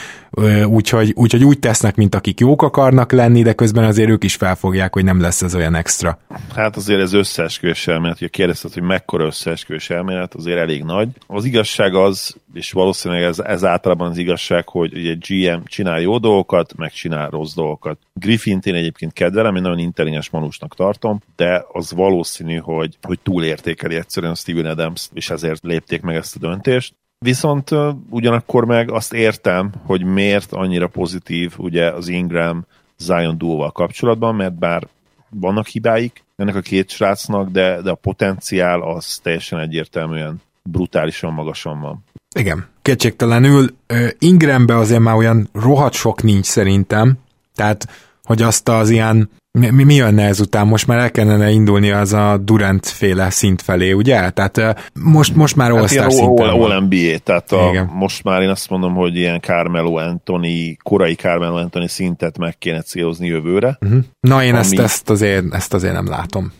úgyhogy, 0.65 1.11
úgyhogy 1.15 1.43
úgy 1.43 1.59
tesznek, 1.59 1.95
mint 1.95 2.15
akik 2.15 2.39
jók 2.39 2.61
akarnak 2.61 3.11
lenni, 3.11 3.41
de 3.41 3.53
közben 3.53 3.83
azért 3.83 4.09
ők 4.09 4.23
is 4.23 4.35
felfogják, 4.35 4.93
hogy 4.93 5.03
nem 5.03 5.21
lesz 5.21 5.41
ez 5.41 5.55
olyan 5.55 5.75
extra. 5.75 6.19
Hát 6.55 6.75
azért 6.75 7.01
ez 7.01 7.13
összeesküvés 7.13 7.87
elmélet, 7.87 8.19
hogy 8.19 8.29
kérdezted, 8.29 8.73
hogy 8.73 8.83
mekkora 8.83 9.25
összeesküvés 9.25 9.89
elmélet, 9.89 10.33
azért 10.33 10.59
elég 10.59 10.83
nagy. 10.83 11.07
Az 11.27 11.45
igazság 11.45 11.95
az, 11.95 12.35
és 12.53 12.71
valószínűleg 12.71 13.23
ez, 13.23 13.39
ez 13.39 13.63
általában 13.63 14.09
az 14.09 14.17
igazság, 14.17 14.69
hogy 14.69 14.93
ugye 14.93 15.15
GM 15.27 15.63
csinál 15.65 16.01
jó 16.01 16.17
dolgokat, 16.17 16.75
meg 16.75 16.91
csinál 16.91 17.29
rossz 17.29 17.53
dolgokat. 17.53 17.97
griffin 18.13 18.59
én 18.63 18.75
egyébként 18.75 19.13
kedvelem, 19.13 19.55
én 19.55 19.61
nagyon 19.61 19.79
intelligens 19.79 20.29
manusnak 20.29 20.75
tartom, 20.75 21.19
de 21.35 21.65
az 21.71 21.91
valószínű, 21.91 22.57
hogy, 22.57 22.97
hogy 23.01 23.19
túlértékeli 23.19 23.95
egyszerűen 23.95 24.35
Steven 24.35 24.65
Adams, 24.65 25.09
és 25.13 25.29
ezért 25.29 25.63
lépték 25.63 26.01
meg 26.01 26.15
ezt 26.15 26.35
a 26.35 26.39
döntést. 26.39 26.93
Viszont 27.19 27.69
ugyanakkor 28.09 28.65
meg 28.65 28.91
azt 28.91 29.13
értem, 29.13 29.71
hogy 29.85 30.03
miért 30.03 30.51
annyira 30.51 30.87
pozitív 30.87 31.53
ugye 31.57 31.91
az 31.91 32.07
Ingram 32.07 32.65
Zion 32.97 33.37
duóval 33.37 33.71
kapcsolatban, 33.71 34.35
mert 34.35 34.53
bár 34.53 34.87
vannak 35.29 35.67
hibáik 35.67 36.23
ennek 36.35 36.55
a 36.55 36.61
két 36.61 36.89
srácnak, 36.89 37.49
de, 37.49 37.81
de 37.81 37.91
a 37.91 37.95
potenciál 37.95 38.81
az 38.81 39.17
teljesen 39.17 39.59
egyértelműen 39.59 40.41
brutálisan 40.63 41.33
magasan 41.33 41.79
van. 41.79 42.03
Igen, 42.33 42.67
kétségtelenül 42.81 43.75
Ingrambe 44.19 44.77
azért 44.77 45.01
már 45.01 45.15
olyan 45.15 45.49
rohadt 45.53 45.93
sok 45.93 46.23
nincs 46.23 46.45
szerintem, 46.45 47.17
tehát 47.55 47.87
hogy 48.23 48.41
azt 48.41 48.69
az 48.69 48.89
ilyen 48.89 49.29
mi, 49.59 49.83
mi, 49.83 49.95
jönne 49.95 50.23
ezután? 50.23 50.67
Most 50.67 50.87
már 50.87 50.97
el 50.97 51.11
kellene 51.11 51.49
indulni 51.49 51.91
az 51.91 52.13
a 52.13 52.37
Durant 52.37 52.85
féle 52.85 53.29
szint 53.29 53.61
felé, 53.61 53.91
ugye? 53.91 54.29
Tehát 54.29 54.89
most, 54.93 55.35
most 55.35 55.55
már 55.55 55.71
all 55.71 55.79
hát 55.79 56.11
szinten 56.11 56.49
all, 56.49 56.71
all 56.71 56.81
NBA, 56.81 57.17
tehát 57.23 57.51
a, 57.51 57.89
most 57.93 58.23
már 58.23 58.41
én 58.41 58.49
azt 58.49 58.69
mondom, 58.69 58.93
hogy 58.93 59.15
ilyen 59.15 59.39
Carmelo 59.41 59.95
Anthony, 59.97 60.77
korai 60.83 61.13
Carmelo 61.13 61.55
Anthony 61.55 61.87
szintet 61.87 62.37
meg 62.37 62.57
kéne 62.57 62.81
célozni 62.81 63.27
jövőre. 63.27 63.77
Uh-huh. 63.81 64.03
Na 64.19 64.43
én 64.43 64.49
ami... 64.53 64.59
ezt, 64.59 64.79
ezt, 64.79 65.09
azért, 65.09 65.53
ezt 65.53 65.73
azért 65.73 65.93
nem 65.93 66.07
látom. 66.07 66.51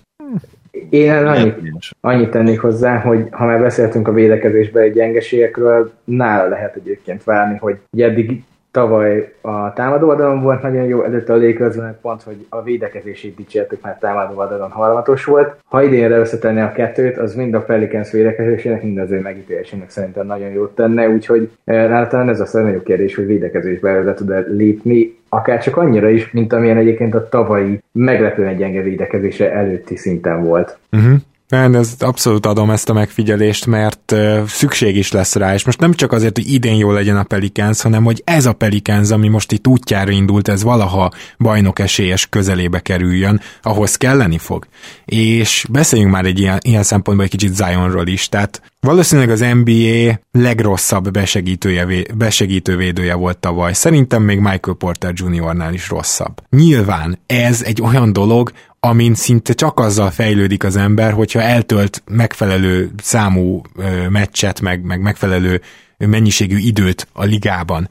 Én 0.90 1.12
annyit, 1.12 1.56
annyit 2.02 2.30
tennék 2.30 2.60
hozzá, 2.60 2.98
hogy 2.98 3.28
ha 3.32 3.46
már 3.46 3.60
beszéltünk 3.60 4.08
a 4.08 4.14
védekezésben 4.14 4.84
egy 4.84 4.94
gyengeségekről, 4.94 5.92
nála 6.04 6.48
lehet 6.48 6.76
egyébként 6.76 7.24
várni, 7.24 7.58
hogy 7.58 7.78
eddig 7.98 8.44
tavaly 8.72 9.34
a 9.42 9.74
támadó 9.74 10.08
oldalon 10.08 10.42
volt 10.42 10.62
nagyon 10.62 10.84
jó, 10.84 11.04
előtte 11.04 11.34
a 11.34 11.38
lakers 11.38 11.76
pont, 12.02 12.22
hogy 12.22 12.46
a 12.50 12.64
védekezését 12.64 13.36
dicsértük, 13.36 13.82
mert 13.82 14.00
támadó 14.00 14.40
oldalon 14.40 14.70
harmatos 14.70 15.26
volt. 15.26 15.56
Ha 15.66 15.84
idénre 15.84 16.18
összetenni 16.18 16.62
a 16.62 16.72
kettőt, 16.72 17.18
az 17.18 17.36
mind 17.36 17.54
a 17.54 17.62
Pelicans 17.62 18.12
védekezésének, 18.12 18.84
mind 18.84 18.98
az 18.98 19.12
ő 19.12 19.20
megítélésének 19.20 19.90
szerintem 19.90 20.26
nagyon 20.26 20.50
jót 20.50 20.76
tenne, 20.76 21.10
úgyhogy 21.10 21.50
talán 21.66 22.30
ez 22.30 22.56
a 22.56 22.62
nagyobb 22.62 22.84
kérdés, 22.84 23.16
hogy 23.16 23.26
védekezésbe 23.26 23.90
előre 23.90 24.14
tud 24.14 24.46
lépni, 24.48 25.22
akár 25.34 25.64
csak 25.64 25.78
annyira 25.78 26.10
is, 26.10 26.32
mint 26.32 26.54
amilyen 26.54 26.78
egyébként 26.78 27.16
a 27.16 27.30
tavalyi 27.30 27.84
meglepően 27.92 28.58
gyenge 28.58 28.82
védekezése 28.82 29.52
előtti 29.52 29.96
szinten 29.96 30.44
volt. 30.44 30.78
Uh-huh. 30.92 31.16
Nem, 31.54 31.76
ez 31.76 31.94
abszolút 32.00 32.46
adom 32.46 32.70
ezt 32.70 32.90
a 32.90 32.94
megfigyelést, 32.94 33.66
mert 33.66 34.16
szükség 34.48 34.96
is 34.96 35.12
lesz 35.12 35.36
rá, 35.36 35.54
és 35.54 35.66
most 35.66 35.80
nem 35.80 35.94
csak 35.94 36.12
azért, 36.12 36.38
hogy 36.38 36.52
idén 36.52 36.76
jó 36.76 36.92
legyen 36.92 37.18
a 37.18 37.24
Pelicans, 37.24 37.82
hanem 37.82 38.04
hogy 38.04 38.22
ez 38.26 38.46
a 38.46 38.54
Pelicans, 38.54 39.10
ami 39.10 39.28
most 39.28 39.52
itt 39.52 39.68
útjára 39.68 40.12
indult, 40.12 40.48
ez 40.48 40.64
valaha 40.64 41.12
bajnok 41.38 41.80
esélyes 41.80 42.28
közelébe 42.28 42.80
kerüljön, 42.80 43.42
ahhoz 43.62 43.96
kelleni 43.96 44.38
fog. 44.38 44.68
És 45.06 45.66
beszéljünk 45.70 46.12
már 46.12 46.26
egy 46.26 46.40
ilyen, 46.40 46.58
ilyen 46.62 46.84
szempontból 46.84 47.26
egy 47.26 47.32
kicsit 47.32 47.56
Zionról 47.56 48.08
is, 48.08 48.30
tehát 48.30 48.62
valószínűleg 48.80 49.30
az 49.30 49.46
NBA 49.64 50.20
legrosszabb 50.32 51.12
besegítője, 51.12 51.88
besegítő 52.16 52.78
védője 52.78 53.14
volt 53.14 53.38
tavaly. 53.38 53.74
Szerintem 53.74 54.24
még 54.24 54.40
Michael 54.40 54.78
Porter 54.78 55.14
Jr.-nál 55.16 55.74
is 55.74 55.90
rosszabb. 55.90 56.42
Nyilván 56.50 57.20
ez 57.26 57.62
egy 57.62 57.82
olyan 57.82 58.14
dolog, 58.14 58.52
amin 58.86 59.14
szinte 59.14 59.54
csak 59.54 59.80
azzal 59.80 60.12
fejlődik 60.12 60.64
az 60.64 60.76
ember, 60.76 61.12
hogyha 61.12 61.42
eltölt 61.42 62.04
megfelelő 62.12 62.92
számú 62.98 63.62
meccset, 64.10 64.62
meg, 64.62 64.84
meg 64.84 65.02
megfelelő 65.02 65.62
mennyiségű 65.98 66.58
időt 66.58 67.08
a 67.14 67.24
ligában. 67.24 67.90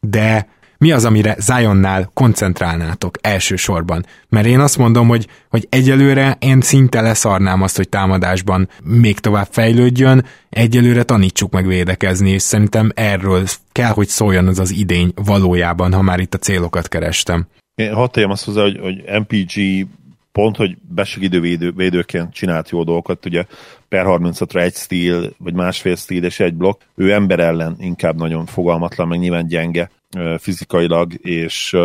De 0.00 0.48
mi 0.78 0.92
az, 0.92 1.04
amire 1.04 1.36
Zionnál 1.38 2.10
koncentrálnátok 2.14 3.18
elsősorban? 3.20 4.06
Mert 4.28 4.46
én 4.46 4.60
azt 4.60 4.78
mondom, 4.78 5.08
hogy, 5.08 5.26
hogy 5.50 5.66
egyelőre 5.70 6.36
én 6.40 6.60
szinte 6.60 7.00
leszarnám 7.00 7.62
azt, 7.62 7.76
hogy 7.76 7.88
támadásban 7.88 8.68
még 8.82 9.18
tovább 9.18 9.48
fejlődjön, 9.50 10.24
egyelőre 10.50 11.02
tanítsuk 11.02 11.52
meg 11.52 11.66
védekezni, 11.66 12.30
és 12.30 12.42
szerintem 12.42 12.90
erről 12.94 13.44
kell, 13.72 13.90
hogy 13.90 14.08
szóljon 14.08 14.46
az 14.46 14.58
az 14.58 14.70
idény 14.70 15.12
valójában, 15.14 15.92
ha 15.92 16.02
már 16.02 16.20
itt 16.20 16.34
a 16.34 16.38
célokat 16.38 16.88
kerestem. 16.88 17.46
Én 17.74 17.92
hadd 17.92 18.18
azt 18.18 18.44
hozzá, 18.44 18.62
hogy, 18.62 18.78
hogy 18.82 19.02
MPG 19.20 19.86
pont, 20.34 20.56
hogy 20.56 20.76
besegítő 20.94 21.40
védő, 21.40 21.72
védőként 21.72 22.32
csinált 22.32 22.70
jó 22.70 22.84
dolgokat, 22.84 23.26
ugye 23.26 23.44
per 23.88 24.04
36-ra 24.08 24.60
egy 24.60 24.74
stíl, 24.74 25.34
vagy 25.38 25.54
másfél 25.54 25.96
stíl 25.96 26.24
és 26.24 26.40
egy 26.40 26.54
blokk, 26.54 26.80
ő 26.94 27.12
ember 27.12 27.40
ellen 27.40 27.76
inkább 27.78 28.16
nagyon 28.16 28.46
fogalmatlan, 28.46 29.08
meg 29.08 29.18
nyilván 29.18 29.46
gyenge 29.46 29.90
fizikailag, 30.38 31.12
és 31.26 31.76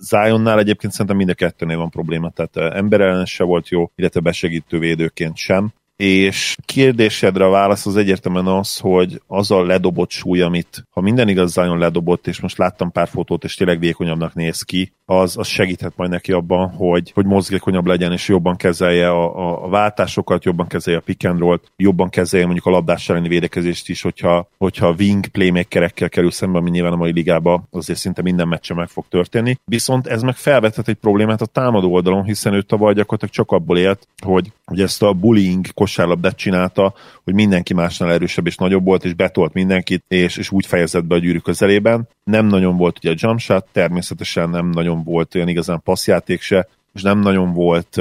Zionnál 0.00 0.58
egyébként 0.58 0.92
szerintem 0.92 1.16
mind 1.16 1.28
a 1.28 1.34
kettőnél 1.34 1.76
van 1.76 1.90
probléma, 1.90 2.30
tehát 2.30 2.74
ember 2.74 3.00
ellen 3.00 3.26
se 3.26 3.44
volt 3.44 3.68
jó, 3.68 3.90
illetve 3.94 4.20
besegítő 4.20 4.78
védőként 4.78 5.36
sem. 5.36 5.72
És 5.96 6.56
kérdésedre 6.64 7.44
a 7.44 7.50
válasz 7.50 7.86
az 7.86 7.96
egyértelműen 7.96 8.46
az, 8.46 8.78
hogy 8.78 9.20
az 9.26 9.50
a 9.50 9.64
ledobott 9.64 10.10
súly, 10.10 10.40
amit 10.40 10.86
ha 10.90 11.00
minden 11.00 11.28
igaz 11.28 11.52
Zion 11.52 11.78
ledobott, 11.78 12.26
és 12.26 12.40
most 12.40 12.58
láttam 12.58 12.92
pár 12.92 13.08
fotót, 13.08 13.44
és 13.44 13.54
tényleg 13.54 13.78
vékonyabbnak 13.78 14.34
néz 14.34 14.62
ki, 14.62 14.92
az, 15.06 15.36
az 15.36 15.46
segíthet 15.46 15.92
majd 15.96 16.10
neki 16.10 16.32
abban, 16.32 16.68
hogy, 16.68 17.10
hogy 17.14 17.26
mozgékonyabb 17.26 17.86
legyen, 17.86 18.12
és 18.12 18.28
jobban 18.28 18.56
kezelje 18.56 19.08
a, 19.08 19.36
a, 19.36 19.64
a 19.64 19.68
váltásokat, 19.68 20.44
jobban 20.44 20.66
kezelje 20.66 20.98
a 20.98 21.02
pick 21.02 21.24
and 21.24 21.38
roll 21.38 21.60
jobban 21.76 22.08
kezelje 22.08 22.44
mondjuk 22.44 22.66
a 22.66 22.70
labdás 22.70 23.08
elleni 23.08 23.28
védekezést 23.28 23.88
is, 23.88 24.02
hogyha, 24.02 24.48
hogyha 24.58 24.94
wing 24.98 25.26
playmakerekkel 25.26 26.08
kerül 26.08 26.30
szembe, 26.30 26.58
ami 26.58 26.70
nyilván 26.70 26.92
a 26.92 26.96
mai 26.96 27.12
ligába 27.12 27.64
azért 27.70 27.98
szinte 27.98 28.22
minden 28.22 28.48
meccse 28.48 28.74
meg 28.74 28.88
fog 28.88 29.04
történni. 29.08 29.56
Viszont 29.64 30.06
ez 30.06 30.22
meg 30.22 30.34
felvethet 30.34 30.88
egy 30.88 30.94
problémát 30.94 31.40
a 31.40 31.46
támadó 31.46 31.92
oldalon, 31.92 32.24
hiszen 32.24 32.54
ő 32.54 32.62
tavaly 32.62 32.94
gyakorlatilag 32.94 33.34
csak 33.34 33.50
abból 33.50 33.78
élt, 33.78 34.08
hogy, 34.24 34.52
hogy 34.64 34.80
ezt 34.80 35.02
a 35.02 35.12
bullying 35.12 35.66
kosárlabdát 35.74 36.36
csinálta, 36.36 36.94
hogy 37.26 37.34
mindenki 37.34 37.74
másnál 37.74 38.12
erősebb 38.12 38.46
és 38.46 38.56
nagyobb 38.56 38.84
volt, 38.84 39.04
és 39.04 39.14
betolt 39.14 39.52
mindenkit, 39.52 40.04
és, 40.08 40.36
és 40.36 40.50
úgy 40.50 40.66
fejezett 40.66 41.04
be 41.04 41.14
a 41.14 41.18
gyűrű 41.18 41.38
közelében. 41.38 42.08
Nem 42.24 42.46
nagyon 42.46 42.76
volt 42.76 42.98
ugye 42.98 43.10
a 43.10 43.14
jump 43.16 43.38
shot, 43.38 43.66
természetesen 43.72 44.50
nem 44.50 44.70
nagyon 44.70 45.02
volt 45.02 45.34
olyan 45.34 45.48
igazán 45.48 45.80
passzjáték 45.82 46.40
se, 46.40 46.68
és 46.94 47.02
nem 47.02 47.18
nagyon 47.18 47.52
volt 47.52 48.00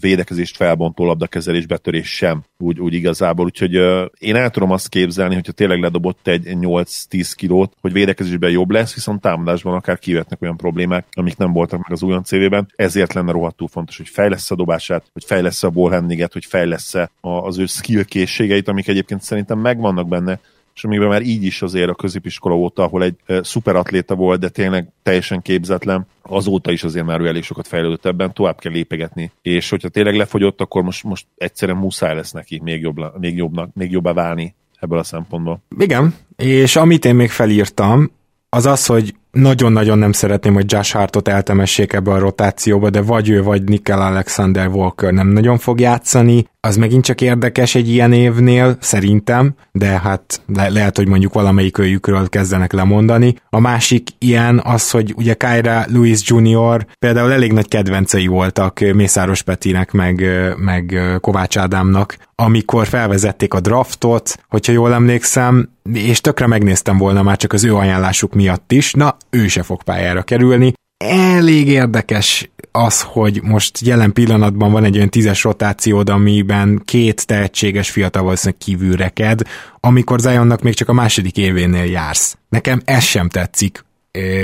védekezést 0.00 0.56
felbontó 0.56 1.04
labdakezelés, 1.04 1.66
betörés 1.66 2.16
sem 2.16 2.42
úgy, 2.58 2.80
úgy 2.80 2.94
igazából. 2.94 3.44
Úgyhogy 3.44 3.78
uh, 3.78 4.04
én 4.18 4.36
el 4.36 4.50
tudom 4.50 4.70
azt 4.70 4.88
képzelni, 4.88 5.34
hogyha 5.34 5.52
tényleg 5.52 5.80
ledobott 5.80 6.26
egy 6.26 6.42
8-10 6.46 7.32
kilót, 7.36 7.72
hogy 7.80 7.92
védekezésben 7.92 8.50
jobb 8.50 8.70
lesz, 8.70 8.94
viszont 8.94 9.20
támadásban 9.20 9.74
akár 9.74 9.98
kivetnek 9.98 10.42
olyan 10.42 10.56
problémák, 10.56 11.06
amik 11.12 11.36
nem 11.36 11.52
voltak 11.52 11.82
meg 11.82 11.92
az 11.92 12.02
újon 12.02 12.24
CV-ben. 12.24 12.72
Ezért 12.76 13.12
lenne 13.12 13.32
rohadtul 13.32 13.68
fontos, 13.68 13.96
hogy 13.96 14.08
fejlesz 14.08 14.50
a 14.50 14.54
dobását, 14.54 15.10
hogy 15.12 15.24
fejlesz 15.24 15.62
a 15.62 15.70
ballhandlinget, 15.70 16.32
hogy 16.32 16.44
fejlesz 16.44 16.94
az 17.20 17.58
ő 17.58 17.66
skill 17.66 18.04
készségeit, 18.04 18.68
amik 18.68 18.88
egyébként 18.88 19.22
szerintem 19.22 19.58
megvannak 19.58 20.08
benne, 20.08 20.40
és 20.74 20.84
amiben 20.84 21.08
már 21.08 21.22
így 21.22 21.42
is 21.42 21.62
azért 21.62 21.88
a 21.88 21.94
középiskola 21.94 22.54
óta, 22.54 22.82
ahol 22.82 23.02
egy 23.02 23.16
szuperatléta 23.42 24.14
volt, 24.14 24.40
de 24.40 24.48
tényleg 24.48 24.88
teljesen 25.02 25.42
képzetlen, 25.42 26.06
azóta 26.22 26.72
is 26.72 26.84
azért 26.84 27.06
már 27.06 27.20
ő 27.20 27.26
elég 27.26 27.42
sokat 27.42 27.68
fejlődött 27.68 28.06
ebben, 28.06 28.32
tovább 28.32 28.58
kell 28.58 28.72
lépegetni. 28.72 29.30
És 29.42 29.70
hogyha 29.70 29.88
tényleg 29.88 30.16
lefogyott, 30.16 30.60
akkor 30.60 30.82
most, 30.82 31.04
most 31.04 31.26
egyszerűen 31.36 31.78
muszáj 31.78 32.14
lesz 32.14 32.32
neki 32.32 32.60
még, 32.64 32.80
jobb, 32.80 33.18
még, 33.18 33.36
jobbnak, 33.36 33.74
még 33.74 33.90
jobbá 33.90 34.12
válni 34.12 34.54
ebből 34.80 34.98
a 34.98 35.02
szempontból. 35.02 35.62
Igen, 35.78 36.14
és 36.36 36.76
amit 36.76 37.04
én 37.04 37.14
még 37.14 37.30
felírtam, 37.30 38.10
az 38.48 38.66
az, 38.66 38.86
hogy 38.86 39.14
nagyon-nagyon 39.30 39.98
nem 39.98 40.12
szeretném, 40.12 40.54
hogy 40.54 40.72
Josh 40.72 40.94
Hartot 40.94 41.28
eltemessék 41.28 41.92
ebbe 41.92 42.10
a 42.10 42.18
rotációba, 42.18 42.90
de 42.90 43.02
vagy 43.02 43.28
ő, 43.28 43.42
vagy 43.42 43.62
Nickel 43.62 44.02
Alexander 44.02 44.68
Walker 44.68 45.12
nem 45.12 45.28
nagyon 45.28 45.58
fog 45.58 45.80
játszani. 45.80 46.46
Az 46.66 46.76
megint 46.76 47.04
csak 47.04 47.20
érdekes 47.20 47.74
egy 47.74 47.88
ilyen 47.88 48.12
évnél, 48.12 48.76
szerintem, 48.80 49.54
de 49.72 49.86
hát 49.86 50.40
le- 50.46 50.68
lehet, 50.68 50.96
hogy 50.96 51.08
mondjuk 51.08 51.32
valamelyik 51.32 51.78
őjükről 51.78 52.28
kezdenek 52.28 52.72
lemondani. 52.72 53.34
A 53.50 53.60
másik 53.60 54.08
ilyen 54.18 54.60
az, 54.64 54.90
hogy 54.90 55.14
ugye 55.16 55.34
Kyra 55.34 55.84
Lewis 55.92 56.20
Jr. 56.24 56.86
például 56.98 57.32
elég 57.32 57.52
nagy 57.52 57.68
kedvencei 57.68 58.26
voltak 58.26 58.80
Mészáros 58.80 59.42
Petinek, 59.42 59.92
meg, 59.92 60.24
meg 60.56 61.00
Kovács 61.20 61.56
Ádámnak, 61.56 62.16
amikor 62.34 62.86
felvezették 62.86 63.54
a 63.54 63.60
draftot, 63.60 64.36
hogyha 64.48 64.72
jól 64.72 64.92
emlékszem, 64.92 65.68
és 65.92 66.20
tökre 66.20 66.46
megnéztem 66.46 66.98
volna 66.98 67.22
már 67.22 67.36
csak 67.36 67.52
az 67.52 67.64
ő 67.64 67.74
ajánlásuk 67.74 68.34
miatt 68.34 68.72
is, 68.72 68.92
na, 68.92 69.16
ő 69.30 69.48
se 69.48 69.62
fog 69.62 69.82
pályára 69.82 70.22
kerülni. 70.22 70.72
Elég 71.08 71.68
érdekes 71.68 72.50
az, 72.72 73.02
hogy 73.02 73.40
most 73.42 73.78
jelen 73.80 74.12
pillanatban 74.12 74.72
van 74.72 74.84
egy 74.84 74.96
olyan 74.96 75.08
tízes 75.08 75.42
rotációd, 75.42 76.08
amiben 76.08 76.82
két 76.84 77.26
tehetséges 77.26 77.90
fiatal 77.90 78.22
valószínűleg 78.22 78.60
kívül 78.60 78.96
reked, 78.96 79.40
amikor 79.80 80.20
Zionnak 80.20 80.62
még 80.62 80.74
csak 80.74 80.88
a 80.88 80.92
második 80.92 81.36
événél 81.36 81.84
jársz. 81.84 82.36
Nekem 82.48 82.82
ez 82.84 83.02
sem 83.02 83.28
tetszik, 83.28 83.84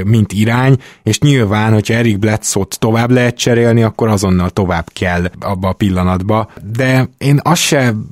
mint 0.05 0.33
irány, 0.33 0.77
és 1.03 1.19
nyilván, 1.19 1.73
hogyha 1.73 1.95
Eric 1.95 2.19
Bledsoe-t 2.19 2.79
tovább 2.79 3.11
lehet 3.11 3.37
cserélni, 3.37 3.83
akkor 3.83 4.09
azonnal 4.09 4.51
tovább 4.51 4.87
kell 4.93 5.31
abba 5.41 5.69
a 5.69 5.73
pillanatba. 5.73 6.51
De 6.73 7.09
én 7.19 7.41
azt 7.43 7.63
sem 7.63 8.07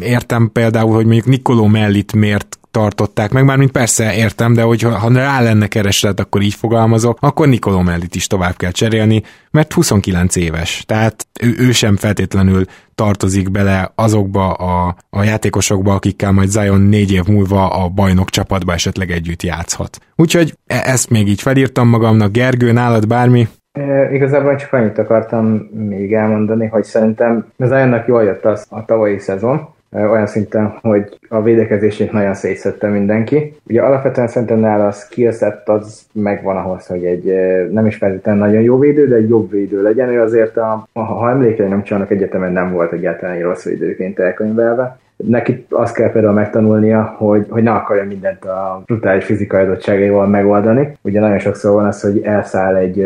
értem 0.00 0.50
például, 0.52 0.94
hogy 0.94 1.04
mondjuk 1.04 1.26
Nikoló 1.26 1.66
Mellit 1.66 2.12
miért 2.12 2.58
tartották 2.72 3.32
meg, 3.32 3.44
mármint 3.44 3.70
persze 3.70 4.14
értem, 4.14 4.52
de 4.52 4.62
hogyha 4.62 4.98
ha 4.98 5.12
rá 5.12 5.40
lenne 5.40 5.66
kereslet, 5.66 6.20
akkor 6.20 6.40
így 6.40 6.54
fogalmazok, 6.54 7.18
akkor 7.20 7.48
Nikoló 7.48 7.80
Mellit 7.80 8.14
is 8.14 8.26
tovább 8.26 8.56
kell 8.56 8.70
cserélni, 8.70 9.22
mert 9.50 9.72
29 9.72 10.36
éves, 10.36 10.84
tehát 10.86 11.26
ő, 11.42 11.54
ő 11.58 11.72
sem 11.72 11.96
feltétlenül 11.96 12.64
tartozik 12.94 13.50
bele 13.50 13.92
azokba 13.94 14.52
a, 14.52 14.96
a 15.10 15.22
játékosokba, 15.22 15.94
akikkel 15.94 16.32
majd 16.32 16.48
Zion 16.48 16.80
négy 16.80 17.12
év 17.12 17.24
múlva 17.26 17.68
a 17.68 17.88
bajnok 17.88 18.30
csapatba 18.30 18.72
esetleg 18.72 19.10
együtt 19.10 19.42
játszhat. 19.42 19.98
Úgyhogy 20.16 20.54
e- 20.66 20.82
ezt 20.84 21.10
még 21.10 21.28
így 21.28 21.42
felírtam 21.42 21.88
magamnak. 21.88 22.32
Gergő, 22.32 22.72
nálad 22.72 23.06
bármi? 23.06 23.48
E, 23.72 24.12
igazából 24.12 24.56
csak 24.56 24.72
annyit 24.72 24.98
akartam 24.98 25.46
még 25.72 26.12
elmondani, 26.12 26.66
hogy 26.66 26.84
szerintem 26.84 27.46
Zionnak 27.56 28.06
jól 28.06 28.22
jött 28.22 28.44
az 28.44 28.66
a 28.68 28.84
tavalyi 28.84 29.18
szezon, 29.18 29.68
olyan 29.92 30.26
szinten, 30.26 30.78
hogy 30.80 31.18
a 31.28 31.42
védekezését 31.42 32.12
nagyon 32.12 32.34
szétszette 32.34 32.88
mindenki. 32.88 33.54
Ugye 33.68 33.82
alapvetően 33.82 34.28
szerintem 34.28 34.58
nála 34.58 34.86
a 34.86 34.90
skillset 34.90 35.68
az 35.68 36.06
megvan 36.12 36.56
ahhoz, 36.56 36.86
hogy 36.86 37.04
egy 37.04 37.24
nem 37.70 37.86
is 37.86 37.96
feltétlenül 37.96 38.40
nagyon 38.40 38.62
jó 38.62 38.78
védő, 38.78 39.08
de 39.08 39.16
egy 39.16 39.28
jobb 39.28 39.50
védő 39.50 39.82
legyen. 39.82 40.08
Ő 40.08 40.20
azért, 40.20 40.56
a, 40.56 40.88
ha 40.92 41.30
emlékeim 41.30 41.68
nem 41.68 41.82
csalnak 41.82 42.10
egyetemen 42.10 42.52
nem 42.52 42.72
volt 42.72 42.92
egyáltalán 42.92 43.34
egy 43.34 43.42
rossz 43.42 43.64
védőként 43.64 44.18
elkönyvelve. 44.18 44.98
Neki 45.16 45.66
azt 45.70 45.94
kell 45.94 46.10
például 46.10 46.34
megtanulnia, 46.34 47.14
hogy, 47.16 47.46
hogy 47.48 47.62
ne 47.62 47.70
akarja 47.70 48.04
mindent 48.04 48.44
a 48.44 48.82
brutális 48.86 49.24
fizikai 49.24 49.62
adottságaival 49.62 50.26
megoldani. 50.26 50.96
Ugye 51.02 51.20
nagyon 51.20 51.38
sokszor 51.38 51.74
van 51.74 51.84
az, 51.84 52.00
hogy 52.00 52.20
elszáll 52.22 52.76
egy, 52.76 53.00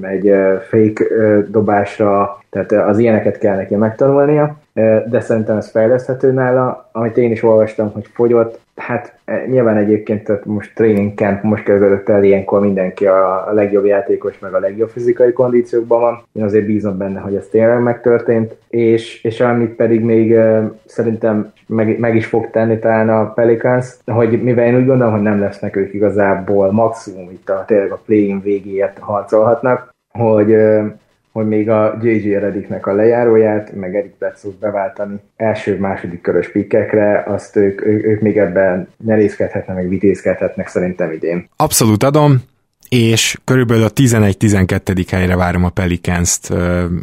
egy 0.00 0.32
fake 0.68 1.04
dobásra, 1.48 2.38
tehát 2.50 2.72
az 2.72 2.98
ilyeneket 2.98 3.38
kell 3.38 3.56
neki 3.56 3.74
megtanulnia 3.74 4.56
de 5.06 5.20
szerintem 5.20 5.56
ez 5.56 5.70
fejleszthető 5.70 6.32
nála. 6.32 6.88
Amit 6.92 7.16
én 7.16 7.30
is 7.30 7.42
olvastam, 7.42 7.92
hogy 7.92 8.06
fogyott, 8.12 8.60
hát 8.76 9.18
e, 9.24 9.46
nyilván 9.46 9.76
egyébként 9.76 10.24
tehát 10.24 10.44
most 10.44 10.74
training 10.74 11.14
camp 11.14 11.42
most 11.42 11.64
kezdődött 11.64 12.08
el, 12.08 12.24
ilyenkor 12.24 12.60
mindenki 12.60 13.06
a, 13.06 13.52
legjobb 13.52 13.84
játékos, 13.84 14.38
meg 14.38 14.54
a 14.54 14.58
legjobb 14.58 14.88
fizikai 14.88 15.32
kondíciókban 15.32 16.00
van. 16.00 16.22
Én 16.32 16.42
azért 16.42 16.66
bízom 16.66 16.98
benne, 16.98 17.20
hogy 17.20 17.34
ez 17.34 17.46
tényleg 17.50 17.80
megtörtént, 17.80 18.56
és, 18.68 19.24
és 19.24 19.40
amit 19.40 19.74
pedig 19.74 20.04
még 20.04 20.38
szerintem 20.84 21.52
meg, 21.66 21.98
meg 21.98 22.16
is 22.16 22.26
fog 22.26 22.50
tenni 22.50 22.78
talán 22.78 23.08
a 23.08 23.32
Pelicans, 23.32 23.96
hogy 24.04 24.42
mivel 24.42 24.66
én 24.66 24.76
úgy 24.76 24.86
gondolom, 24.86 25.12
hogy 25.12 25.22
nem 25.22 25.40
lesznek 25.40 25.76
ők 25.76 25.94
igazából 25.94 26.72
maximum 26.72 27.30
itt 27.30 27.48
a, 27.48 27.64
tényleg 27.66 27.90
a 27.90 28.00
play-in 28.06 28.40
végéért 28.42 28.98
harcolhatnak, 28.98 29.94
hogy 30.18 30.56
hogy 31.36 31.46
még 31.46 31.70
a 31.70 31.98
J.J. 32.02 32.32
Reddicknek 32.32 32.86
a 32.86 32.92
lejáróját, 32.92 33.72
meg 33.74 33.94
Eric 33.94 34.12
bledsoe 34.18 34.52
beváltani 34.60 35.16
első-második 35.36 36.20
körös 36.20 36.50
pikkekre, 36.50 37.24
azt 37.26 37.56
ők, 37.56 37.86
ők, 37.86 38.04
ők 38.04 38.20
még 38.20 38.38
ebben 38.38 38.88
nerészkedhetnek, 38.96 39.76
meg 39.76 39.88
vitézkedhetnek 39.88 40.68
szerintem 40.68 41.12
idén. 41.12 41.48
Abszolút 41.56 42.02
adom, 42.02 42.42
és 42.88 43.36
körülbelül 43.44 43.84
a 43.84 43.90
11-12. 43.90 45.06
helyre 45.10 45.36
várom 45.36 45.64
a 45.64 45.68
Pelicans-t, 45.68 46.54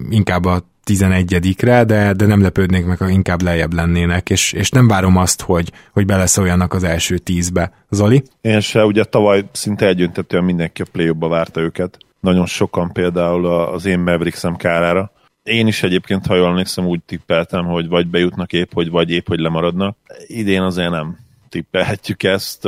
inkább 0.09 0.45
a 0.45 0.63
11-re, 0.85 1.83
de, 1.83 2.13
de 2.13 2.25
nem 2.25 2.41
lepődnék 2.41 2.85
meg, 2.85 2.97
ha 2.97 3.09
inkább 3.09 3.41
lejjebb 3.41 3.73
lennének, 3.73 4.29
és, 4.29 4.53
és 4.53 4.69
nem 4.69 4.87
várom 4.87 5.17
azt, 5.17 5.41
hogy, 5.41 5.71
hogy 5.91 6.05
beleszóljanak 6.05 6.73
az 6.73 6.83
első 6.83 7.17
tízbe. 7.17 7.71
Zoli? 7.89 8.23
Én 8.41 8.59
se, 8.59 8.85
ugye 8.85 9.03
tavaly 9.03 9.43
szinte 9.51 9.87
egyöntetően 9.87 10.43
mindenki 10.43 10.81
a 10.81 10.85
play 10.91 11.11
várta 11.19 11.61
őket 11.61 11.97
nagyon 12.23 12.45
sokan 12.45 12.91
például 12.91 13.45
az 13.45 13.85
én 13.85 13.99
Mavericksem 13.99 14.55
kárára. 14.55 15.11
Én 15.43 15.67
is 15.67 15.83
egyébként, 15.83 16.25
ha 16.25 16.35
jól 16.35 16.47
emlékszem, 16.47 16.85
úgy 16.85 17.01
tippeltem, 17.05 17.65
hogy 17.65 17.87
vagy 17.87 18.07
bejutnak 18.07 18.53
épp, 18.53 18.73
hogy 18.73 18.89
vagy 18.89 19.11
épp, 19.11 19.27
hogy 19.27 19.39
lemaradnak. 19.39 19.97
Idén 20.27 20.61
azért 20.61 20.89
nem 20.89 21.17
tippelhetjük 21.49 22.23
ezt. 22.23 22.61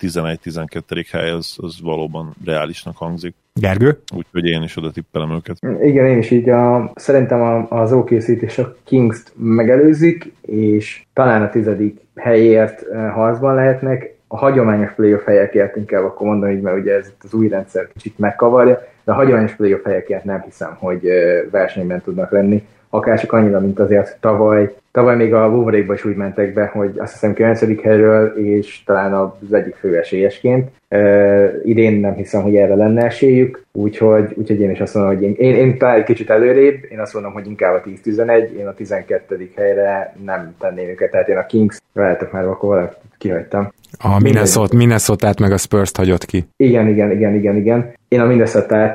11-12. 0.00 1.06
hely 1.10 1.30
az, 1.30 1.56
az 1.56 1.80
valóban 1.80 2.34
reálisnak 2.44 2.96
hangzik. 2.96 3.34
Gergő? 3.54 3.98
Úgyhogy 4.16 4.46
én 4.46 4.62
is 4.62 4.76
oda 4.76 4.90
tippelem 4.90 5.30
őket. 5.30 5.56
Igen, 5.82 6.06
én 6.06 6.18
is 6.18 6.30
így 6.30 6.48
a, 6.48 6.92
szerintem 6.94 7.66
az 7.68 7.92
okc 7.92 8.28
és 8.28 8.58
a 8.58 8.76
Kings-t 8.84 9.32
megelőzik, 9.36 10.32
és 10.40 11.04
talán 11.12 11.42
a 11.42 11.50
tizedik 11.50 12.00
helyért 12.16 12.82
harcban 13.12 13.54
lehetnek. 13.54 14.14
A 14.26 14.36
hagyományos 14.36 14.92
playoff 14.92 15.24
helyekért 15.24 15.76
inkább 15.76 16.04
akkor 16.04 16.26
mondom 16.26 16.50
így, 16.50 16.60
mert 16.60 16.78
ugye 16.78 16.94
ez 16.94 17.12
az 17.22 17.34
új 17.34 17.48
rendszer 17.48 17.88
kicsit 17.92 18.18
megkavarja, 18.18 18.90
de 19.04 19.12
a 19.12 19.14
hagyományos 19.14 19.54
playoff 19.54 19.84
helyekért 19.84 20.24
nem 20.24 20.40
hiszem, 20.40 20.76
hogy 20.78 21.08
versenyben 21.50 22.00
tudnak 22.00 22.30
lenni. 22.30 22.66
Akár 22.94 23.20
csak 23.20 23.32
annyira, 23.32 23.60
mint 23.60 23.78
azért 23.78 24.16
tavaly. 24.20 24.74
Tavaly 24.90 25.16
még 25.16 25.34
a 25.34 25.48
wolverine 25.48 25.94
is 25.94 26.04
úgy 26.04 26.16
mentek 26.16 26.52
be, 26.52 26.66
hogy 26.66 26.98
azt 26.98 27.12
hiszem 27.12 27.32
9. 27.32 27.82
helyről, 27.82 28.26
és 28.26 28.84
talán 28.84 29.12
az 29.12 29.52
egyik 29.52 29.74
fő 29.74 29.98
esélyesként. 29.98 30.70
Uh, 30.90 31.60
idén 31.64 32.00
nem 32.00 32.14
hiszem, 32.14 32.42
hogy 32.42 32.56
erre 32.56 32.74
lenne 32.74 33.04
esélyük, 33.04 33.64
úgyhogy, 33.72 34.32
úgyhogy 34.34 34.60
én 34.60 34.70
is 34.70 34.80
azt 34.80 34.94
mondom, 34.94 35.14
hogy 35.14 35.22
én, 35.22 35.34
én, 35.38 35.54
én 35.54 35.78
talán 35.78 35.96
egy 35.96 36.04
kicsit 36.04 36.30
előrébb, 36.30 36.84
én 36.90 37.00
azt 37.00 37.14
mondom, 37.14 37.32
hogy 37.32 37.46
inkább 37.46 37.74
a 37.74 37.88
10-11, 37.88 38.50
én 38.50 38.66
a 38.66 38.74
12. 38.74 39.50
helyre 39.56 40.14
nem 40.24 40.54
tenném 40.58 40.88
őket, 40.88 41.10
tehát 41.10 41.28
én 41.28 41.36
a 41.36 41.46
Kings, 41.46 41.80
veletek 41.92 42.32
már 42.32 42.44
akkor 42.44 42.68
valaki 42.68 42.94
kihagytam. 43.18 43.72
A 43.98 44.20
Minnesota, 44.20 44.76
minnesota 44.76 45.32
meg 45.40 45.52
a 45.52 45.56
Spurs-t 45.56 45.96
hagyott 45.96 46.24
ki. 46.24 46.46
Igen, 46.56 46.88
igen, 46.88 47.10
igen, 47.10 47.34
igen, 47.34 47.56
igen. 47.56 47.92
Én 48.08 48.20
a 48.20 48.26
minnesota 48.26 48.90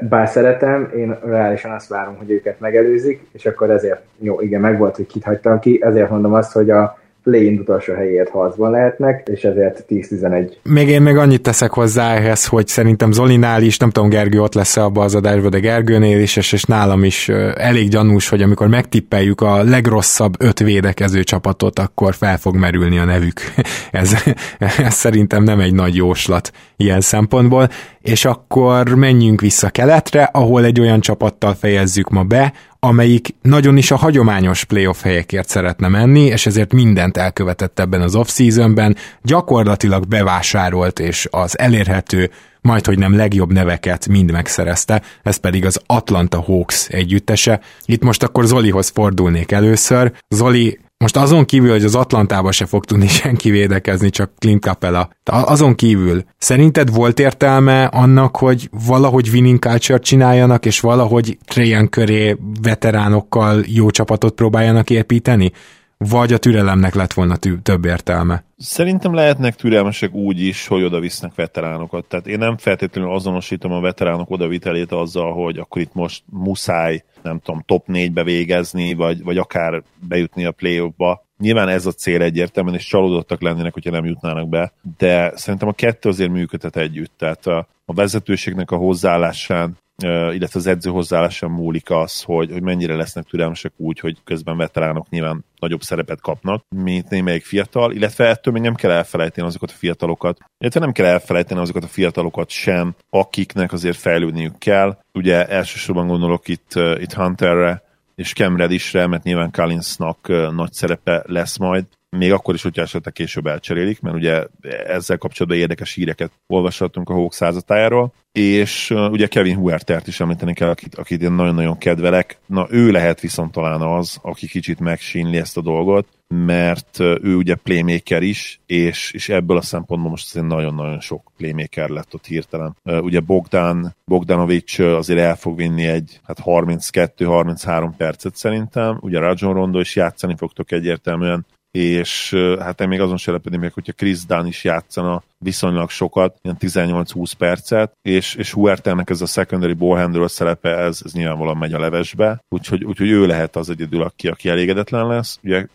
bár 0.00 0.28
szeretem, 0.28 0.90
én 0.96 1.18
reálisan 1.24 1.70
azt 1.70 1.88
várom, 1.88 2.16
hogy 2.16 2.30
őket 2.30 2.60
megelőzik, 2.60 3.26
és 3.32 3.46
akkor 3.46 3.70
ezért, 3.70 4.00
jó, 4.18 4.40
igen, 4.40 4.60
megvolt, 4.60 4.96
hogy 4.96 5.06
kit 5.06 5.24
hagytam 5.24 5.58
ki, 5.58 5.78
ezért 5.82 6.10
mondom 6.10 6.32
azt, 6.32 6.52
hogy 6.52 6.70
a 6.70 6.98
play-in 7.28 7.58
utolsó 7.58 7.94
helyért 7.94 8.28
harcban 8.28 8.70
lehetnek, 8.70 9.28
és 9.32 9.42
ezért 9.42 9.84
10-11. 9.88 10.52
Még 10.62 10.88
én 10.88 11.02
még 11.02 11.16
annyit 11.16 11.42
teszek 11.42 11.70
hozzá 11.70 12.14
ehhez, 12.14 12.46
hogy 12.46 12.66
szerintem 12.66 13.12
Zolinál 13.12 13.62
is, 13.62 13.76
nem 13.76 13.90
tudom 13.90 14.08
Gergő 14.08 14.40
ott 14.40 14.54
lesz-e 14.54 14.84
abba 14.84 15.02
az 15.02 15.14
adásban, 15.14 15.50
de 15.50 15.58
Gergőnél 15.58 16.20
is, 16.20 16.36
és, 16.36 16.52
és 16.52 16.64
nálam 16.64 17.04
is 17.04 17.28
elég 17.54 17.88
gyanús, 17.88 18.28
hogy 18.28 18.42
amikor 18.42 18.68
megtippeljük 18.68 19.40
a 19.40 19.62
legrosszabb 19.62 20.34
öt 20.38 20.58
védekező 20.58 21.22
csapatot, 21.22 21.78
akkor 21.78 22.14
fel 22.14 22.38
fog 22.38 22.56
merülni 22.56 22.98
a 22.98 23.04
nevük. 23.04 23.40
ez, 23.90 24.12
ez 24.58 24.94
szerintem 24.94 25.42
nem 25.42 25.60
egy 25.60 25.74
nagy 25.74 25.94
jóslat 25.94 26.50
ilyen 26.76 27.00
szempontból. 27.00 27.68
És 28.00 28.24
akkor 28.24 28.94
menjünk 28.94 29.40
vissza 29.40 29.70
keletre, 29.70 30.22
ahol 30.32 30.64
egy 30.64 30.80
olyan 30.80 31.00
csapattal 31.00 31.54
fejezzük 31.54 32.08
ma 32.08 32.22
be, 32.22 32.52
amelyik 32.80 33.34
nagyon 33.42 33.76
is 33.76 33.90
a 33.90 33.96
hagyományos 33.96 34.64
playoff 34.64 35.02
helyekért 35.02 35.48
szeretne 35.48 35.88
menni, 35.88 36.24
és 36.24 36.46
ezért 36.46 36.72
mindent 36.72 37.16
elkövetett 37.16 37.78
ebben 37.78 38.00
az 38.00 38.14
off-seasonben, 38.14 38.96
gyakorlatilag 39.22 40.06
bevásárolt, 40.06 40.98
és 40.98 41.28
az 41.30 41.58
elérhető, 41.58 42.30
majd 42.60 42.86
hogy 42.86 42.98
nem 42.98 43.16
legjobb 43.16 43.52
neveket 43.52 44.08
mind 44.08 44.30
megszerezte, 44.30 45.02
ez 45.22 45.36
pedig 45.36 45.64
az 45.64 45.80
Atlanta 45.86 46.40
Hawks 46.40 46.88
együttese. 46.88 47.60
Itt 47.84 48.02
most 48.02 48.22
akkor 48.22 48.44
Zolihoz 48.44 48.88
fordulnék 48.88 49.52
először. 49.52 50.12
Zoli, 50.28 50.78
Most 50.98 51.16
azon 51.16 51.44
kívül, 51.44 51.70
hogy 51.70 51.84
az 51.84 51.94
Atlantába 51.94 52.52
se 52.52 52.66
fog 52.66 52.84
tudni 52.84 53.06
senki 53.22 53.50
védekezni, 53.50 54.10
csak 54.10 54.32
Clint 54.38 54.62
Capella. 54.62 55.10
Azon 55.24 55.74
kívül, 55.74 56.24
szerinted 56.38 56.94
volt 56.94 57.18
értelme 57.18 57.84
annak, 57.84 58.36
hogy 58.36 58.68
valahogy 58.86 59.28
winning 59.28 59.58
culture 59.58 59.98
csináljanak, 59.98 60.66
és 60.66 60.80
valahogy 60.80 61.38
Trajan 61.44 61.88
köré 61.88 62.36
veteránokkal 62.62 63.62
jó 63.66 63.90
csapatot 63.90 64.34
próbáljanak 64.34 64.90
építeni? 64.90 65.52
vagy 65.98 66.32
a 66.32 66.38
türelemnek 66.38 66.94
lett 66.94 67.12
volna 67.12 67.36
tű, 67.36 67.56
több 67.62 67.84
értelme? 67.84 68.44
Szerintem 68.58 69.14
lehetnek 69.14 69.54
türelmesek 69.54 70.14
úgy 70.14 70.40
is, 70.40 70.66
hogy 70.66 70.82
oda 70.82 71.00
visznek 71.00 71.34
veteránokat. 71.34 72.04
Tehát 72.04 72.26
én 72.26 72.38
nem 72.38 72.56
feltétlenül 72.56 73.12
azonosítom 73.12 73.72
a 73.72 73.80
veteránok 73.80 74.30
odavitelét 74.30 74.92
azzal, 74.92 75.32
hogy 75.32 75.58
akkor 75.58 75.82
itt 75.82 75.94
most 75.94 76.22
muszáj, 76.30 77.04
nem 77.22 77.38
tudom, 77.38 77.62
top 77.66 77.84
4-be 77.88 78.22
végezni, 78.22 78.94
vagy, 78.94 79.22
vagy 79.22 79.38
akár 79.38 79.82
bejutni 80.08 80.44
a 80.44 80.52
play-offba. 80.52 81.26
Nyilván 81.38 81.68
ez 81.68 81.86
a 81.86 81.92
cél 81.92 82.22
egyértelműen, 82.22 82.74
és 82.74 82.86
csalódottak 82.86 83.40
lennének, 83.40 83.72
hogyha 83.72 83.90
nem 83.90 84.04
jutnának 84.04 84.48
be, 84.48 84.72
de 84.98 85.32
szerintem 85.36 85.68
a 85.68 85.72
kettő 85.72 86.08
azért 86.08 86.30
működhet 86.30 86.76
együtt. 86.76 87.12
Tehát 87.16 87.46
a, 87.46 87.68
a 87.84 87.94
vezetőségnek 87.94 88.70
a 88.70 88.76
hozzáállásán 88.76 89.76
illetve 90.02 90.58
az 90.58 90.66
edző 90.66 90.90
hozzáállásán 90.90 91.50
múlik 91.50 91.90
az, 91.90 92.22
hogy, 92.22 92.52
hogy 92.52 92.62
mennyire 92.62 92.96
lesznek 92.96 93.24
türelmesek 93.24 93.72
úgy, 93.76 94.00
hogy 94.00 94.16
közben 94.24 94.56
veteránok 94.56 95.08
nyilván 95.08 95.44
nagyobb 95.58 95.80
szerepet 95.80 96.20
kapnak, 96.20 96.64
mint 96.68 97.10
némelyik 97.10 97.44
fiatal, 97.44 97.92
illetve 97.92 98.26
ettől 98.26 98.52
még 98.52 98.62
nem 98.62 98.74
kell 98.74 98.90
elfelejteni 98.90 99.46
azokat 99.46 99.70
a 99.70 99.76
fiatalokat, 99.76 100.38
illetve 100.58 100.80
nem 100.80 100.92
kell 100.92 101.06
elfelejteni 101.06 101.60
azokat 101.60 101.84
a 101.84 101.88
fiatalokat 101.88 102.50
sem, 102.50 102.94
akiknek 103.10 103.72
azért 103.72 103.96
fejlődniük 103.96 104.58
kell. 104.58 104.98
Ugye 105.12 105.46
elsősorban 105.46 106.06
gondolok 106.06 106.48
itt, 106.48 106.72
itt 106.98 107.12
Hunterre, 107.12 107.82
és 108.14 108.32
Cam 108.32 108.56
Reddishre, 108.56 109.06
mert 109.06 109.22
nyilván 109.22 109.50
Collinsnak 109.50 110.28
nagy 110.54 110.72
szerepe 110.72 111.22
lesz 111.26 111.56
majd, 111.56 111.84
még 112.10 112.32
akkor 112.32 112.54
is, 112.54 112.62
hogyha 112.62 112.82
esetleg 112.82 113.12
később 113.12 113.46
elcserélik, 113.46 114.00
mert 114.00 114.16
ugye 114.16 114.46
ezzel 114.86 115.18
kapcsolatban 115.18 115.60
érdekes 115.60 115.94
híreket 115.94 116.32
olvashatunk 116.46 117.08
a 117.08 117.12
Hawk 117.12 117.32
százatájáról, 117.32 118.12
és 118.32 118.90
uh, 118.90 119.10
ugye 119.10 119.26
Kevin 119.26 119.56
Huertert 119.56 120.06
is 120.06 120.20
említeni 120.20 120.54
kell, 120.54 120.68
akit, 120.68 120.94
akit 120.94 121.22
én 121.22 121.32
nagyon-nagyon 121.32 121.78
kedvelek. 121.78 122.38
Na, 122.46 122.66
ő 122.70 122.90
lehet 122.90 123.20
viszont 123.20 123.52
talán 123.52 123.80
az, 123.80 124.18
aki 124.22 124.46
kicsit 124.46 124.80
megsínli 124.80 125.36
ezt 125.36 125.56
a 125.56 125.60
dolgot, 125.60 126.08
mert 126.34 127.00
ő 127.00 127.36
ugye 127.36 127.54
playmaker 127.54 128.22
is, 128.22 128.60
és, 128.66 129.12
és 129.12 129.28
ebből 129.28 129.56
a 129.56 129.62
szempontból 129.62 130.10
most 130.10 130.28
azért 130.30 130.46
nagyon-nagyon 130.46 131.00
sok 131.00 131.32
playmaker 131.36 131.88
lett 131.88 132.14
ott 132.14 132.26
hirtelen. 132.26 132.76
Ugye 132.84 133.20
Bogdan, 133.20 133.94
Bogdanovics 134.04 134.78
azért 134.78 135.20
el 135.20 135.36
fog 135.36 135.56
vinni 135.56 135.86
egy 135.86 136.20
hát 136.24 136.38
32-33 136.44 137.90
percet 137.96 138.36
szerintem, 138.36 138.98
ugye 139.00 139.18
Rajon 139.18 139.54
Rondo 139.54 139.80
is 139.80 139.96
játszani 139.96 140.34
fogtok 140.36 140.72
egyértelműen, 140.72 141.46
és 141.70 142.36
hát 142.58 142.80
én 142.80 142.88
még 142.88 143.00
azon 143.00 143.16
se 143.16 143.30
lepedném 143.30 143.60
meg, 143.60 143.72
hogyha 143.72 143.92
Chris 143.92 144.24
Dunn 144.24 144.46
is 144.46 144.64
játszana 144.64 145.22
viszonylag 145.38 145.90
sokat, 145.90 146.36
ilyen 146.42 146.56
18-20 146.60 147.32
percet, 147.38 147.92
és, 148.02 148.34
és 148.34 148.52
Huertának 148.52 149.10
ez 149.10 149.20
a 149.20 149.26
secondary 149.26 149.72
ballhandler 149.72 150.30
szerepe, 150.30 150.76
ez, 150.76 151.00
ez 151.04 151.12
nyilvánvalóan 151.12 151.56
megy 151.56 151.72
a 151.72 151.78
levesbe, 151.78 152.40
úgyhogy, 152.48 152.84
úgyhogy 152.84 153.10
ő 153.10 153.26
lehet 153.26 153.56
az 153.56 153.70
egyedül, 153.70 154.02
aki, 154.02 154.28
aki 154.28 154.48
elégedetlen 154.48 155.06
lesz. 155.06 155.38
Ugye, 155.42 155.66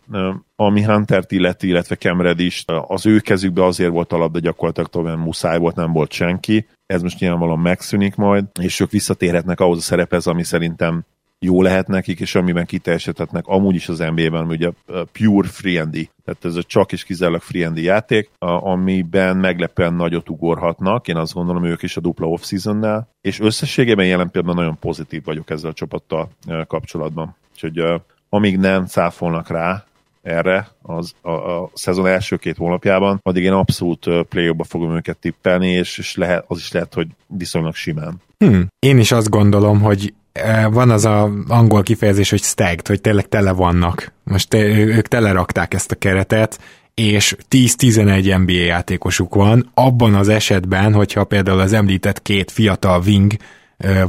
ami 0.55 0.83
Hunter-t 0.83 1.31
illeti, 1.31 1.67
illetve 1.67 1.95
Cam 1.95 2.21
is, 2.37 2.63
az 2.87 3.05
ő 3.05 3.19
kezükbe 3.19 3.65
azért 3.65 3.91
volt 3.91 4.13
a 4.13 4.17
labda 4.17 4.39
gyakorlatilag 4.39 4.89
tovább 4.89 5.17
muszáj 5.17 5.57
volt, 5.57 5.75
nem 5.75 5.91
volt 5.91 6.11
senki. 6.11 6.67
Ez 6.85 7.01
most 7.01 7.19
nyilvánvalóan 7.19 7.59
megszűnik 7.59 8.15
majd, 8.15 8.45
és 8.59 8.79
ők 8.79 8.91
visszatérhetnek 8.91 9.59
ahhoz 9.59 9.77
a 9.77 9.81
szerephez, 9.81 10.27
ami 10.27 10.43
szerintem 10.43 11.03
jó 11.43 11.61
lehet 11.61 11.87
nekik, 11.87 12.19
és 12.19 12.35
amiben 12.35 12.65
kiteljesedhetnek 12.65 13.47
amúgy 13.47 13.75
is 13.75 13.89
az 13.89 13.97
NBA-ben, 13.97 14.47
ugye 14.47 14.71
pure 15.11 15.47
free 15.47 15.81
and 15.81 16.09
tehát 16.25 16.45
ez 16.45 16.55
a 16.55 16.63
csak 16.63 16.91
is 16.91 17.03
kizárólag 17.03 17.41
free 17.41 17.67
and 17.67 17.77
játék, 17.77 18.29
amiben 18.39 19.37
meglepően 19.37 19.93
nagyot 19.93 20.29
ugorhatnak, 20.29 21.07
én 21.07 21.15
azt 21.15 21.33
gondolom 21.33 21.63
ők 21.63 21.81
is 21.81 21.97
a 21.97 22.01
dupla 22.01 22.27
off-seasonnel, 22.27 23.07
és 23.21 23.39
összességében 23.39 24.05
jelen 24.05 24.31
pillanatban 24.31 24.63
nagyon 24.63 24.79
pozitív 24.79 25.23
vagyok 25.23 25.49
ezzel 25.49 25.69
a 25.69 25.73
csapattal 25.73 26.29
kapcsolatban. 26.67 27.35
Úgyhogy 27.51 28.01
amíg 28.29 28.57
nem 28.57 28.85
cáfolnak 28.85 29.49
rá, 29.49 29.85
erre 30.21 30.69
az, 30.81 31.13
a, 31.21 31.31
a 31.31 31.69
szezon 31.73 32.07
első 32.07 32.35
két 32.35 32.57
hónapjában, 32.57 33.19
addig 33.23 33.43
én 33.43 33.51
abszolút 33.51 34.07
play 34.29 34.55
fogom 34.63 34.95
őket 34.95 35.17
tippelni, 35.17 35.67
és, 35.67 35.97
és 35.97 36.15
lehet, 36.15 36.45
az 36.47 36.57
is 36.57 36.71
lehet, 36.71 36.93
hogy 36.93 37.07
viszonylag 37.27 37.75
simán. 37.75 38.21
Hmm. 38.37 38.67
Én 38.79 38.97
is 38.97 39.11
azt 39.11 39.29
gondolom, 39.29 39.81
hogy 39.81 40.13
van 40.71 40.89
az 40.89 41.05
a 41.05 41.31
angol 41.47 41.83
kifejezés, 41.83 42.29
hogy 42.29 42.41
stacked, 42.41 42.87
hogy 42.87 43.01
tényleg 43.01 43.27
tele 43.27 43.51
vannak. 43.51 44.13
Most 44.23 44.53
ők 44.53 45.07
telerakták 45.07 45.73
ezt 45.73 45.91
a 45.91 45.95
keretet, 45.95 46.59
és 46.93 47.35
10-11 47.49 48.41
NBA 48.45 48.51
játékosuk 48.51 49.35
van, 49.35 49.71
abban 49.73 50.15
az 50.15 50.29
esetben, 50.29 50.93
hogyha 50.93 51.23
például 51.23 51.59
az 51.59 51.73
említett 51.73 52.21
két 52.21 52.51
fiatal 52.51 53.01
wing 53.05 53.33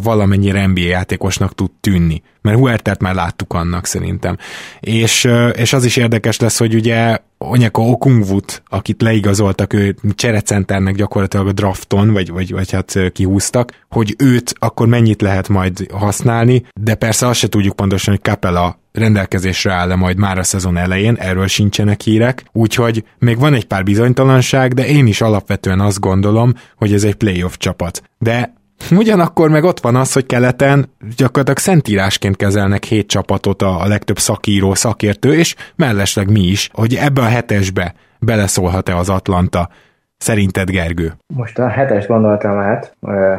valamennyire 0.02 0.66
NBA 0.66 0.80
játékosnak 0.80 1.54
tud 1.54 1.70
tűnni. 1.80 2.22
Mert 2.42 2.58
Huertert 2.58 3.00
már 3.00 3.14
láttuk 3.14 3.52
annak 3.52 3.86
szerintem. 3.86 4.36
És, 4.80 5.28
és 5.52 5.72
az 5.72 5.84
is 5.84 5.96
érdekes 5.96 6.38
lesz, 6.38 6.58
hogy 6.58 6.74
ugye 6.74 7.18
Onyeko 7.38 7.82
Okungvut, 7.82 8.62
akit 8.68 9.02
leigazoltak, 9.02 9.72
ő 9.72 9.96
cserecenternek 10.14 10.94
gyakorlatilag 10.94 11.46
a 11.46 11.52
drafton, 11.52 12.12
vagy, 12.12 12.30
vagy, 12.30 12.52
vagy 12.52 12.70
hát 12.70 12.98
kihúztak, 13.12 13.72
hogy 13.90 14.14
őt 14.18 14.54
akkor 14.58 14.86
mennyit 14.86 15.22
lehet 15.22 15.48
majd 15.48 15.86
használni, 15.92 16.62
de 16.80 16.94
persze 16.94 17.26
azt 17.28 17.38
se 17.38 17.48
tudjuk 17.48 17.76
pontosan, 17.76 18.14
hogy 18.14 18.22
Capella 18.22 18.78
rendelkezésre 18.92 19.72
áll-e 19.72 19.94
majd 19.94 20.16
már 20.16 20.38
a 20.38 20.42
szezon 20.42 20.76
elején, 20.76 21.14
erről 21.14 21.46
sincsenek 21.46 22.00
hírek, 22.00 22.44
úgyhogy 22.52 23.04
még 23.18 23.38
van 23.38 23.54
egy 23.54 23.64
pár 23.64 23.84
bizonytalanság, 23.84 24.74
de 24.74 24.86
én 24.86 25.06
is 25.06 25.20
alapvetően 25.20 25.80
azt 25.80 26.00
gondolom, 26.00 26.54
hogy 26.76 26.92
ez 26.92 27.04
egy 27.04 27.14
playoff 27.14 27.56
csapat. 27.56 28.02
De 28.18 28.54
Ugyanakkor 28.96 29.50
meg 29.50 29.64
ott 29.64 29.80
van 29.80 29.96
az, 29.96 30.12
hogy 30.12 30.26
keleten 30.26 30.86
gyakorlatilag 31.16 31.58
szentírásként 31.58 32.36
kezelnek 32.36 32.84
hét 32.84 33.06
csapatot 33.06 33.62
a, 33.62 33.80
a 33.80 33.86
legtöbb 33.86 34.18
szakíró, 34.18 34.74
szakértő, 34.74 35.34
és 35.34 35.54
mellesleg 35.76 36.30
mi 36.30 36.40
is, 36.40 36.70
hogy 36.72 36.94
ebbe 36.94 37.20
a 37.20 37.24
hetesbe 37.28 37.94
beleszólhat-e 38.18 38.96
az 38.96 39.08
Atlanta. 39.08 39.68
Szerinted, 40.16 40.70
Gergő? 40.70 41.12
Most 41.34 41.58
a 41.58 41.68
hetes 41.68 42.06
gondoltam 42.06 42.58
át, 42.58 42.96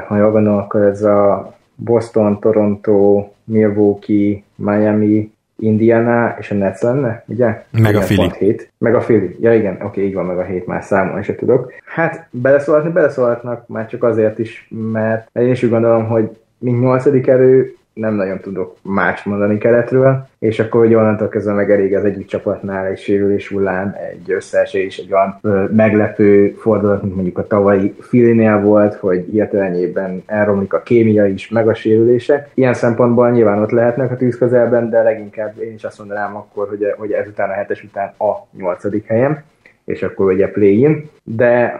ha 0.08 0.18
jól 0.18 0.32
gondolom, 0.32 0.60
akkor 0.60 0.82
ez 0.82 1.04
a 1.04 1.54
Boston, 1.76 2.40
Toronto, 2.40 3.28
Milwaukee, 3.44 4.44
Miami, 4.56 5.35
Indiana 5.60 6.36
és 6.40 6.52
a 6.52 6.56
Nets 6.56 6.82
lenne, 6.82 7.24
ugye? 7.28 7.64
Meg 7.72 7.96
a 7.96 8.00
Philly. 8.00 8.32
Hét. 8.40 8.72
Meg 8.78 8.96
a 8.96 9.00
Philly. 9.00 9.36
Ja 9.40 9.54
igen, 9.54 9.78
oké, 9.82 10.06
így 10.06 10.14
van, 10.14 10.26
meg 10.26 10.38
a 10.38 10.44
hét 10.44 10.66
már 10.68 10.84
számolni 10.84 11.24
se 11.24 11.36
tudok. 11.36 11.74
Hát 11.86 12.28
beleszólhatni 12.32 12.92
beleszólhatnak, 12.92 13.68
már 13.68 13.88
csak 13.88 14.04
azért 14.04 14.40
is, 14.40 14.68
mert 14.92 15.30
én 15.34 15.50
is 15.50 15.64
úgy 15.64 15.70
gondolom, 15.70 16.06
hogy 16.08 16.38
mint 16.58 16.82
nyolcadik 16.82 17.28
erő 17.28 17.76
nem 17.96 18.14
nagyon 18.14 18.40
tudok 18.40 18.76
más 18.82 19.24
mondani 19.24 19.58
keletről, 19.58 20.28
és 20.40 20.60
akkor 20.60 20.82
hogy 20.82 20.94
onnantól 20.94 21.28
kezdve 21.28 21.54
meg 21.54 21.72
elég 21.72 21.96
az 21.96 22.06
egyik 22.06 22.28
csapatnál 22.28 22.86
egy 22.86 22.98
sérülés 22.98 23.48
hullám, 23.48 23.96
egy 24.12 24.32
összeesés, 24.32 24.98
egy 24.98 25.14
olyan 25.14 25.38
ö, 25.42 25.64
meglepő 25.76 26.56
fordulat, 26.58 27.02
mint 27.02 27.16
mondjuk 27.16 27.38
a 27.38 27.48
tavalyi 27.48 27.96
Filinél 28.00 28.60
volt, 28.60 28.94
hogy 28.94 29.26
hirtelenjében 29.32 30.24
elromlik 30.26 30.74
a 30.74 30.82
kémia 30.82 31.26
is, 31.26 31.50
meg 31.50 31.68
a 31.68 31.74
sérülések. 31.74 32.50
Ilyen 32.54 32.74
szempontból 32.74 33.32
nyilván 33.32 33.62
ott 33.62 33.72
lehetnek 33.72 34.12
a 34.12 34.16
tűz 34.16 34.38
közelben, 34.38 34.90
de 34.90 35.02
leginkább 35.02 35.60
én 35.60 35.74
is 35.74 35.84
azt 35.84 35.98
mondanám 35.98 36.36
akkor, 36.36 36.68
hogy, 36.68 36.94
hogy 36.98 37.12
ezután 37.12 37.50
a 37.50 37.54
hetes 37.54 37.84
után 37.84 38.14
a 38.18 38.48
nyolcadik 38.58 39.06
helyem 39.06 39.44
és 39.86 40.04
akkor 40.04 40.32
ugye 40.32 40.52
play-in, 40.52 41.10
de 41.24 41.80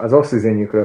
az 0.00 0.12
off 0.12 0.32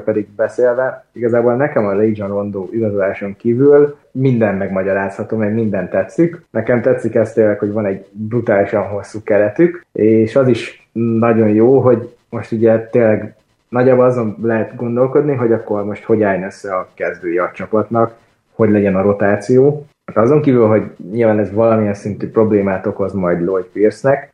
pedig 0.05 0.27
beszélve, 0.35 1.05
igazából 1.11 1.55
nekem 1.55 1.85
a 1.85 1.93
Legion 1.93 2.27
Rondo 2.27 2.67
igazoláson 2.71 3.35
kívül 3.35 3.95
minden 4.11 4.55
megmagyarázható, 4.55 5.37
meg 5.37 5.53
minden 5.53 5.89
tetszik. 5.89 6.41
Nekem 6.51 6.81
tetszik 6.81 7.15
ez 7.15 7.33
tényleg, 7.33 7.59
hogy 7.59 7.71
van 7.71 7.85
egy 7.85 8.05
brutálisan 8.11 8.83
hosszú 8.83 9.23
keretük, 9.23 9.85
és 9.91 10.35
az 10.35 10.47
is 10.47 10.89
nagyon 10.91 11.49
jó, 11.49 11.79
hogy 11.79 12.15
most 12.29 12.51
ugye 12.51 12.87
tényleg 12.87 13.35
nagyjából 13.69 14.05
azon 14.05 14.37
lehet 14.41 14.75
gondolkodni, 14.75 15.35
hogy 15.35 15.51
akkor 15.51 15.85
most 15.85 16.03
hogy 16.03 16.23
álljon 16.23 16.43
össze 16.43 16.75
a 16.75 16.89
kezdője 16.93 17.43
a 17.43 17.51
csapatnak, 17.53 18.17
hogy 18.53 18.69
legyen 18.69 18.95
a 18.95 19.01
rotáció. 19.01 19.85
Azon 20.13 20.41
kívül, 20.41 20.67
hogy 20.67 20.83
nyilván 21.11 21.39
ez 21.39 21.53
valamilyen 21.53 21.93
szintű 21.93 22.29
problémát 22.29 22.85
okoz 22.85 23.13
majd 23.13 23.41
Lloyd 23.41 23.65
Pierce-nek, 23.65 24.33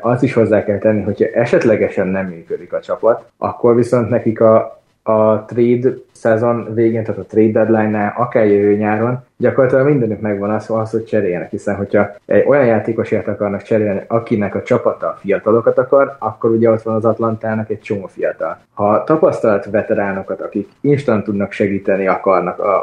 azt 0.00 0.22
is 0.22 0.32
hozzá 0.32 0.64
kell 0.64 0.78
tenni, 0.78 1.02
hogyha 1.02 1.26
esetlegesen 1.34 2.06
nem 2.06 2.26
működik 2.26 2.72
a 2.72 2.80
csapat, 2.80 3.30
akkor 3.38 3.74
viszont 3.74 4.08
nekik 4.08 4.40
a, 4.40 4.80
a 5.02 5.44
trade 5.44 5.94
szezon 6.12 6.74
végén, 6.74 7.04
tehát 7.04 7.20
a 7.20 7.24
trade 7.24 7.64
deadline-nál, 7.64 8.14
akár 8.16 8.46
jövő 8.46 8.76
nyáron 8.76 9.24
gyakorlatilag 9.40 9.86
mindenük 9.86 10.20
megvan 10.20 10.50
az, 10.50 10.70
az, 10.70 10.90
hogy 10.90 11.04
cseréljenek, 11.04 11.50
hiszen 11.50 11.76
hogyha 11.76 12.10
egy 12.26 12.44
olyan 12.48 12.66
játékosért 12.66 13.28
akarnak 13.28 13.62
cserélni, 13.62 14.02
akinek 14.06 14.54
a 14.54 14.62
csapata 14.62 15.16
fiatalokat 15.20 15.78
akar, 15.78 16.16
akkor 16.18 16.50
ugye 16.50 16.70
ott 16.70 16.82
van 16.82 16.94
az 16.94 17.04
Atlantának 17.04 17.70
egy 17.70 17.80
csomó 17.80 18.06
fiatal. 18.06 18.58
Ha 18.72 19.04
tapasztalt 19.04 19.70
veteránokat, 19.70 20.40
akik 20.40 20.68
instant 20.80 21.24
tudnak 21.24 21.52
segíteni 21.52 22.06
akarnak 22.06 22.58
a, 22.58 22.74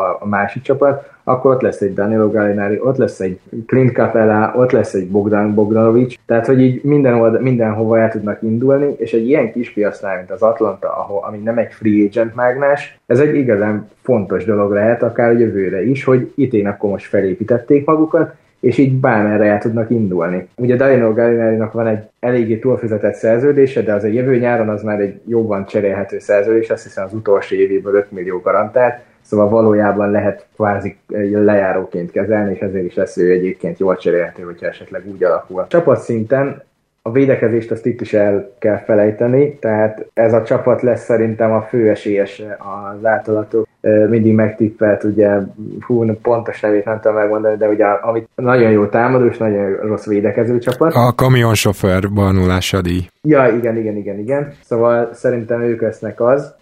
a, 0.00 0.16
a 0.20 0.26
másik 0.26 0.62
csapat, 0.62 1.14
akkor 1.28 1.54
ott 1.54 1.60
lesz 1.60 1.80
egy 1.80 1.94
Danilo 1.94 2.30
Gallinari, 2.30 2.80
ott 2.80 2.96
lesz 2.96 3.20
egy 3.20 3.40
Clint 3.66 3.92
Capella, 3.92 4.52
ott 4.56 4.70
lesz 4.70 4.94
egy 4.94 5.08
Bogdan 5.08 5.54
Bogdanovic, 5.54 6.14
tehát 6.26 6.46
hogy 6.46 6.60
így 6.60 6.82
minden 6.82 7.14
old, 7.14 7.42
mindenhova 7.42 7.98
el 7.98 8.10
tudnak 8.10 8.42
indulni, 8.42 8.94
és 8.98 9.12
egy 9.12 9.28
ilyen 9.28 9.52
kis 9.52 9.72
piacnál, 9.72 10.16
mint 10.16 10.30
az 10.30 10.42
Atlanta, 10.42 10.96
ahol, 10.96 11.24
ami 11.26 11.38
nem 11.38 11.58
egy 11.58 11.72
free 11.72 12.06
agent 12.06 12.34
mágnás, 12.34 12.98
ez 13.06 13.18
egy 13.18 13.34
igazán 13.34 13.90
fontos 14.02 14.44
dolog 14.44 14.72
lehet, 14.72 15.02
akár 15.02 15.28
a 15.28 15.38
jövőre 15.38 15.84
is, 15.84 16.04
hogy 16.04 16.32
itt 16.34 16.66
akkor 16.66 16.90
most 16.90 17.06
felépítették 17.06 17.86
magukat, 17.86 18.34
és 18.60 18.78
így 18.78 19.00
bármerre 19.00 19.44
el 19.44 19.58
tudnak 19.58 19.90
indulni. 19.90 20.48
Ugye 20.56 20.76
Danilo 20.76 21.12
gallinari 21.12 21.56
van 21.72 21.86
egy 21.86 22.04
eléggé 22.20 22.58
túlfizetett 22.58 23.14
szerződése, 23.14 23.82
de 23.82 23.92
az 23.92 24.04
a 24.04 24.06
jövő 24.06 24.38
nyáron 24.38 24.68
az 24.68 24.82
már 24.82 25.00
egy 25.00 25.20
jobban 25.28 25.66
cserélhető 25.66 26.18
szerződés, 26.18 26.70
azt 26.70 26.82
hiszem 26.82 27.04
az 27.04 27.12
utolsó 27.12 27.56
évéből 27.56 27.94
5 27.94 28.12
millió 28.12 28.40
garantált, 28.40 29.04
Szóval 29.28 29.48
valójában 29.48 30.10
lehet 30.10 30.46
kvázi 30.54 30.96
lejáróként 31.32 32.10
kezelni, 32.10 32.52
és 32.54 32.60
ezért 32.60 32.84
is 32.84 32.94
lesz 32.94 33.16
ő 33.16 33.30
egyébként 33.30 33.78
jól 33.78 33.96
cserélhető, 33.96 34.42
hogyha 34.42 34.66
esetleg 34.66 35.06
úgy 35.06 35.24
alakul. 35.24 35.60
A 35.60 35.66
csapat 35.66 36.00
szinten 36.00 36.62
a 37.06 37.10
védekezést 37.10 37.70
azt 37.70 37.86
itt 37.86 38.00
is 38.00 38.12
el 38.12 38.50
kell 38.58 38.78
felejteni, 38.78 39.58
tehát 39.60 40.06
ez 40.14 40.32
a 40.32 40.42
csapat 40.42 40.82
lesz 40.82 41.04
szerintem 41.04 41.52
a 41.52 41.62
fő 41.62 41.90
esélyes 41.90 42.42
az 42.58 43.04
átalatok. 43.04 43.66
Mindig 44.08 44.34
megtippelt, 44.34 45.04
ugye, 45.04 45.38
hú, 45.86 46.14
pontos 46.22 46.60
nevét 46.60 46.84
nem 46.84 47.00
tudom 47.00 47.16
megmondani, 47.16 47.56
de 47.56 47.68
ugye 47.68 47.84
amit 47.84 48.28
nagyon 48.34 48.70
jó 48.70 48.86
támadó 48.86 49.26
és 49.26 49.36
nagyon 49.36 49.76
rossz 49.76 50.06
védekező 50.06 50.58
csapat. 50.58 50.94
A 50.94 51.12
kamionsofőr 51.16 52.12
barnulása 52.12 52.80
Ja, 53.22 53.46
igen, 53.46 53.76
igen, 53.76 53.96
igen, 53.96 54.18
igen. 54.18 54.52
Szóval 54.62 55.10
szerintem 55.12 55.60
ők 55.60 55.80
lesznek 55.80 56.20
az 56.20 56.54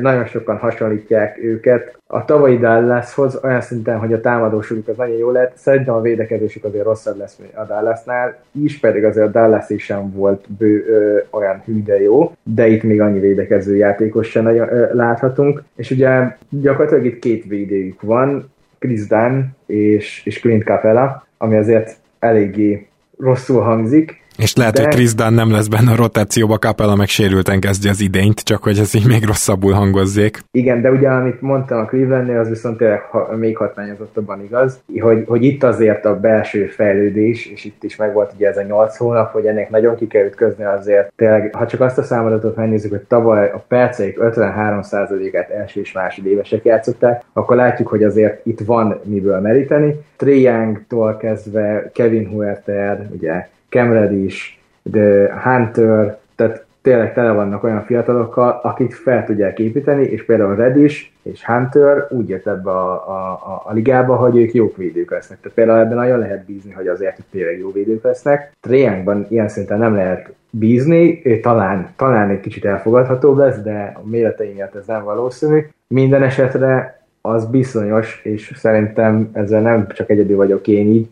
nagyon 0.00 0.24
sokan 0.24 0.56
hasonlítják 0.56 1.38
őket. 1.42 1.98
A 2.06 2.24
tavalyi 2.24 2.58
Dallashoz 2.58 3.40
olyan 3.44 3.60
szinten, 3.60 3.98
hogy 3.98 4.12
a 4.12 4.20
támadósuk 4.20 4.88
az 4.88 4.96
nagyon 4.96 5.16
jó 5.16 5.30
lett, 5.30 5.56
szerintem 5.56 5.94
a 5.94 6.00
védekezésük 6.00 6.64
azért 6.64 6.84
rosszabb 6.84 7.18
lesz, 7.18 7.36
mint 7.36 7.54
a 7.54 7.64
Dallasnál, 7.64 8.42
is 8.52 8.78
pedig 8.78 9.04
azért 9.04 9.26
a 9.26 9.30
Dallas 9.30 9.70
is 9.70 9.84
sem 9.84 10.12
volt 10.12 10.44
bő, 10.58 10.86
ö, 10.88 11.18
olyan 11.30 11.62
hű, 11.64 11.82
de 11.82 12.02
jó, 12.02 12.32
de 12.42 12.66
itt 12.66 12.82
még 12.82 13.00
annyi 13.00 13.20
védekező 13.20 13.76
játékos 13.76 14.28
sem 14.28 14.42
nagyon 14.42 14.72
ö, 14.72 14.94
láthatunk, 14.94 15.62
és 15.76 15.90
ugye 15.90 16.36
gyakorlatilag 16.48 17.04
itt 17.04 17.18
két 17.18 17.44
védőjük 17.44 18.02
van, 18.02 18.52
Chris 18.78 19.06
Dunn 19.06 19.40
és, 19.66 20.22
és 20.24 20.40
Clint 20.40 20.64
Capella, 20.64 21.26
ami 21.38 21.56
azért 21.56 21.96
eléggé 22.18 22.86
rosszul 23.18 23.60
hangzik, 23.60 24.23
és 24.38 24.56
lehet, 24.56 24.74
de... 24.74 24.82
hogy 24.82 24.94
Chris 24.94 25.14
Dunn 25.14 25.34
nem 25.34 25.50
lesz 25.50 25.66
benne 25.66 25.92
a 25.92 25.96
rotációba, 25.96 26.58
Capella 26.58 26.94
meg 26.94 27.08
sérülten 27.08 27.60
kezdi 27.60 27.88
az 27.88 28.00
idényt, 28.00 28.40
csak 28.40 28.62
hogy 28.62 28.78
ez 28.78 28.94
így 28.94 29.06
még 29.06 29.24
rosszabbul 29.24 29.72
hangozzék. 29.72 30.38
Igen, 30.50 30.80
de 30.80 30.90
ugye 30.90 31.08
amit 31.08 31.40
mondtam 31.40 31.78
a 31.78 31.84
Clevelandnél, 31.84 32.38
az 32.38 32.48
viszont 32.48 32.76
tényleg 32.76 33.00
ha, 33.00 33.36
még 33.36 33.56
hatványozottabban 33.56 34.42
igaz, 34.42 34.80
hogy, 35.00 35.24
hogy 35.26 35.44
itt 35.44 35.62
azért 35.62 36.04
a 36.04 36.20
belső 36.20 36.66
fejlődés, 36.66 37.46
és 37.46 37.64
itt 37.64 37.84
is 37.84 37.96
megvolt 37.96 38.32
ugye 38.34 38.48
ez 38.48 38.56
a 38.56 38.62
8 38.62 38.96
hónap, 38.96 39.32
hogy 39.32 39.46
ennek 39.46 39.70
nagyon 39.70 39.96
ki 39.96 40.06
kell 40.06 40.24
ütközni 40.24 40.64
azért. 40.64 41.12
Tényleg, 41.16 41.54
ha 41.54 41.66
csak 41.66 41.80
azt 41.80 41.98
a 41.98 42.02
számadatot 42.02 42.56
megnézzük, 42.56 42.90
hogy 42.90 43.00
tavaly 43.00 43.50
a 43.50 43.64
perceik 43.68 44.18
53%-át 44.20 45.50
első 45.50 45.80
és 45.80 45.92
másodévesek 45.92 46.64
játszották, 46.64 47.22
akkor 47.32 47.56
látjuk, 47.56 47.88
hogy 47.88 48.04
azért 48.04 48.46
itt 48.46 48.60
van 48.60 49.00
miből 49.04 49.40
meríteni. 49.40 49.94
Trey 50.16 50.40
Young-tól 50.40 51.16
kezdve 51.16 51.90
Kevin 51.94 52.28
Huerter, 52.28 53.08
ugye 53.12 53.46
Cameron 53.74 54.24
is, 54.24 54.60
de 54.82 55.34
Hunter, 55.42 56.18
tehát 56.36 56.64
tényleg 56.82 57.14
tele 57.14 57.30
vannak 57.30 57.64
olyan 57.64 57.84
fiatalokkal, 57.84 58.60
akik 58.62 58.94
fel 58.94 59.24
tudják 59.24 59.58
építeni, 59.58 60.02
és 60.02 60.24
például 60.24 60.56
Redis 60.56 61.12
és 61.22 61.44
Hunter 61.44 62.06
úgy 62.10 62.28
jött 62.28 62.46
ebbe 62.46 62.70
a, 62.70 63.08
a, 63.08 63.30
a, 63.32 63.62
a 63.64 63.72
ligába, 63.72 64.16
hogy 64.16 64.36
ők 64.36 64.54
jók 64.54 64.76
védők 64.76 65.10
lesznek. 65.10 65.40
Tehát 65.40 65.56
például 65.56 65.78
ebben 65.78 65.96
nagyon 65.96 66.18
lehet 66.18 66.44
bízni, 66.44 66.72
hogy 66.72 66.86
azért 66.86 67.16
hogy 67.16 67.24
tényleg 67.30 67.58
jó 67.58 67.72
védők 67.72 68.02
lesznek. 68.02 68.52
Triánkban 68.60 69.26
ilyen 69.28 69.48
szinten 69.48 69.78
nem 69.78 69.94
lehet 69.94 70.32
bízni, 70.50 71.22
talán, 71.40 71.88
talán 71.96 72.30
egy 72.30 72.40
kicsit 72.40 72.64
elfogadhatóbb 72.64 73.36
lesz, 73.36 73.58
de 73.62 73.92
a 73.96 74.08
méretei 74.08 74.52
miatt 74.52 74.74
ez 74.74 74.86
nem 74.86 75.04
valószínű. 75.04 75.66
Minden 75.88 76.22
esetre 76.22 77.02
az 77.20 77.46
bizonyos, 77.46 78.20
és 78.24 78.52
szerintem 78.54 79.30
ezzel 79.32 79.60
nem 79.60 79.86
csak 79.88 80.10
egyedül 80.10 80.36
vagyok 80.36 80.66
én 80.66 80.86
így, 80.86 81.08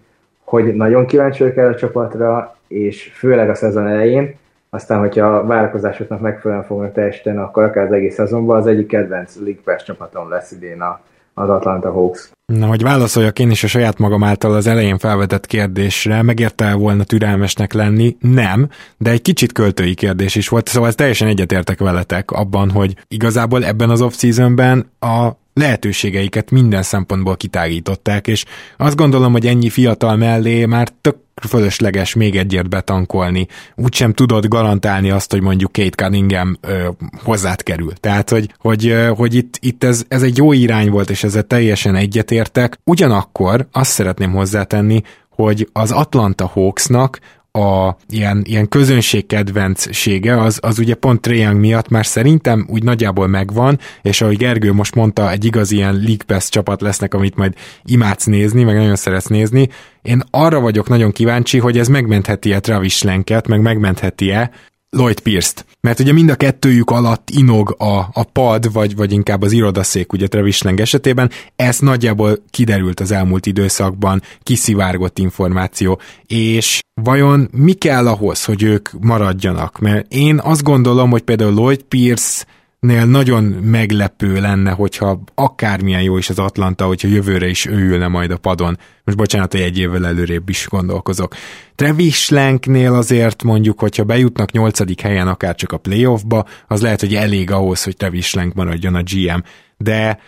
hogy 0.52 0.74
nagyon 0.74 1.06
kíváncsi 1.06 1.42
vagyok 1.42 1.56
el 1.56 1.72
a 1.72 1.74
csapatra, 1.74 2.56
és 2.68 3.12
főleg 3.14 3.50
a 3.50 3.54
szezon 3.54 3.86
elején, 3.86 4.34
aztán, 4.70 4.98
hogyha 4.98 5.26
a 5.26 5.46
várakozásoknak 5.46 6.20
megfelelően 6.20 6.66
fognak 6.66 6.92
teljesíteni, 6.92 7.38
akkor 7.38 7.62
akár 7.62 7.84
az 7.84 7.92
egész 7.92 8.14
szezonban 8.14 8.56
az 8.56 8.66
egyik 8.66 8.86
kedvenc 8.86 9.34
League 9.36 9.76
csapatom 9.76 10.28
lesz 10.28 10.50
idén 10.50 10.80
a, 10.80 11.00
az 11.34 11.48
Atlanta 11.48 11.90
Hawks. 11.90 12.30
Na, 12.46 12.66
hogy 12.66 12.82
válaszoljak 12.82 13.38
én 13.38 13.50
is 13.50 13.64
a 13.64 13.66
saját 13.66 13.98
magam 13.98 14.24
által 14.24 14.54
az 14.54 14.66
elején 14.66 14.98
felvetett 14.98 15.46
kérdésre, 15.46 16.22
megérte 16.22 16.74
volna 16.74 17.04
türelmesnek 17.04 17.72
lenni? 17.72 18.16
Nem, 18.20 18.68
de 18.98 19.10
egy 19.10 19.22
kicsit 19.22 19.52
költői 19.52 19.94
kérdés 19.94 20.34
is 20.34 20.48
volt, 20.48 20.68
szóval 20.68 20.92
teljesen 20.92 21.28
egyetértek 21.28 21.78
veletek 21.78 22.30
abban, 22.30 22.70
hogy 22.70 22.96
igazából 23.08 23.64
ebben 23.64 23.90
az 23.90 24.00
off-seasonben 24.00 24.90
a 25.00 25.40
lehetőségeiket 25.54 26.50
minden 26.50 26.82
szempontból 26.82 27.36
kitágították, 27.36 28.26
és 28.26 28.44
azt 28.76 28.96
gondolom, 28.96 29.32
hogy 29.32 29.46
ennyi 29.46 29.68
fiatal 29.68 30.16
mellé 30.16 30.64
már 30.64 30.88
tök 31.00 31.16
fölösleges 31.48 32.14
még 32.14 32.36
egyért 32.36 32.68
betankolni. 32.68 33.46
Úgysem 33.74 34.12
tudod 34.12 34.48
garantálni 34.48 35.10
azt, 35.10 35.30
hogy 35.30 35.40
mondjuk 35.40 35.72
Kate 35.72 36.04
Cunningham 36.04 36.56
ö, 36.60 36.88
hozzád 37.22 37.62
kerül. 37.62 37.92
Tehát, 37.92 38.30
hogy, 38.30 38.54
hogy, 38.58 38.86
ö, 38.86 39.06
hogy 39.06 39.34
itt, 39.34 39.56
itt 39.60 39.84
ez, 39.84 40.04
ez 40.08 40.22
egy 40.22 40.36
jó 40.36 40.52
irány 40.52 40.90
volt, 40.90 41.10
és 41.10 41.24
ezzel 41.24 41.42
teljesen 41.42 41.94
egyetértek. 41.94 42.78
Ugyanakkor 42.84 43.66
azt 43.72 43.90
szeretném 43.90 44.32
hozzátenni, 44.32 45.02
hogy 45.28 45.68
az 45.72 45.90
Atlanta 45.90 46.46
Hawksnak 46.46 47.18
a 47.58 47.96
ilyen, 48.08 48.42
ilyen 48.46 48.68
közönség 48.68 49.26
kedvencsége, 49.26 50.40
az, 50.40 50.58
az 50.62 50.78
ugye 50.78 50.94
pont 50.94 51.20
Trae 51.20 51.52
miatt 51.52 51.88
már 51.88 52.06
szerintem 52.06 52.66
úgy 52.68 52.82
nagyjából 52.82 53.26
megvan, 53.26 53.78
és 54.02 54.20
ahogy 54.20 54.36
Gergő 54.36 54.72
most 54.72 54.94
mondta, 54.94 55.30
egy 55.30 55.44
igazi 55.44 55.76
ilyen 55.76 55.94
League 55.94 56.24
Pass 56.26 56.48
csapat 56.48 56.80
lesznek, 56.80 57.14
amit 57.14 57.36
majd 57.36 57.54
imádsz 57.84 58.24
nézni, 58.24 58.62
meg 58.62 58.76
nagyon 58.76 58.96
szeretsz 58.96 59.26
nézni. 59.26 59.68
Én 60.02 60.22
arra 60.30 60.60
vagyok 60.60 60.88
nagyon 60.88 61.12
kíváncsi, 61.12 61.58
hogy 61.58 61.78
ez 61.78 61.88
megmentheti-e 61.88 62.60
Travis 62.60 63.02
Lenket, 63.02 63.48
meg 63.48 63.60
megmentheti-e 63.60 64.50
Lloyd 64.96 65.20
Pierce-t. 65.20 65.66
Mert 65.80 66.00
ugye 66.00 66.12
mind 66.12 66.30
a 66.30 66.34
kettőjük 66.34 66.90
alatt 66.90 67.30
inog 67.30 67.74
a, 67.78 67.98
a 67.98 68.24
pad, 68.32 68.72
vagy, 68.72 68.96
vagy 68.96 69.12
inkább 69.12 69.42
az 69.42 69.52
irodaszék, 69.52 70.12
ugye 70.12 70.26
Travis 70.26 70.62
Lang 70.62 70.80
esetében. 70.80 71.30
Ez 71.56 71.78
nagyjából 71.78 72.38
kiderült 72.50 73.00
az 73.00 73.10
elmúlt 73.10 73.46
időszakban, 73.46 74.22
kiszivárgott 74.42 75.18
információ. 75.18 76.00
És 76.26 76.80
vajon 77.02 77.48
mi 77.52 77.72
kell 77.72 78.08
ahhoz, 78.08 78.44
hogy 78.44 78.62
ők 78.62 78.88
maradjanak? 79.00 79.78
Mert 79.78 80.12
én 80.12 80.38
azt 80.38 80.62
gondolom, 80.62 81.10
hogy 81.10 81.22
például 81.22 81.52
Lloyd 81.52 81.82
Pierce 81.82 82.44
nél 82.86 83.04
nagyon 83.04 83.44
meglepő 83.44 84.40
lenne, 84.40 84.70
hogyha 84.70 85.22
akármilyen 85.34 86.02
jó 86.02 86.16
is 86.18 86.30
az 86.30 86.38
Atlanta, 86.38 86.86
hogyha 86.86 87.08
jövőre 87.08 87.48
is 87.48 87.66
ő 87.66 87.76
ülne 87.76 88.08
majd 88.08 88.30
a 88.30 88.36
padon. 88.36 88.78
Most 89.04 89.16
bocsánat, 89.16 89.52
hogy 89.52 89.60
egy 89.60 89.78
évvel 89.78 90.06
előrébb 90.06 90.48
is 90.48 90.66
gondolkozok. 90.68 91.34
Travis 91.74 92.28
Lanknél 92.28 92.94
azért 92.94 93.42
mondjuk, 93.42 93.80
hogyha 93.80 94.04
bejutnak 94.04 94.52
nyolcadik 94.52 95.00
helyen 95.00 95.28
akár 95.28 95.54
csak 95.54 95.72
a 95.72 95.76
playoffba, 95.76 96.44
az 96.68 96.82
lehet, 96.82 97.00
hogy 97.00 97.14
elég 97.14 97.50
ahhoz, 97.50 97.84
hogy 97.84 97.96
Travis 97.96 98.34
Lank 98.34 98.54
maradjon 98.54 98.94
a 98.94 99.02
GM. 99.02 99.42
De, 99.76 100.18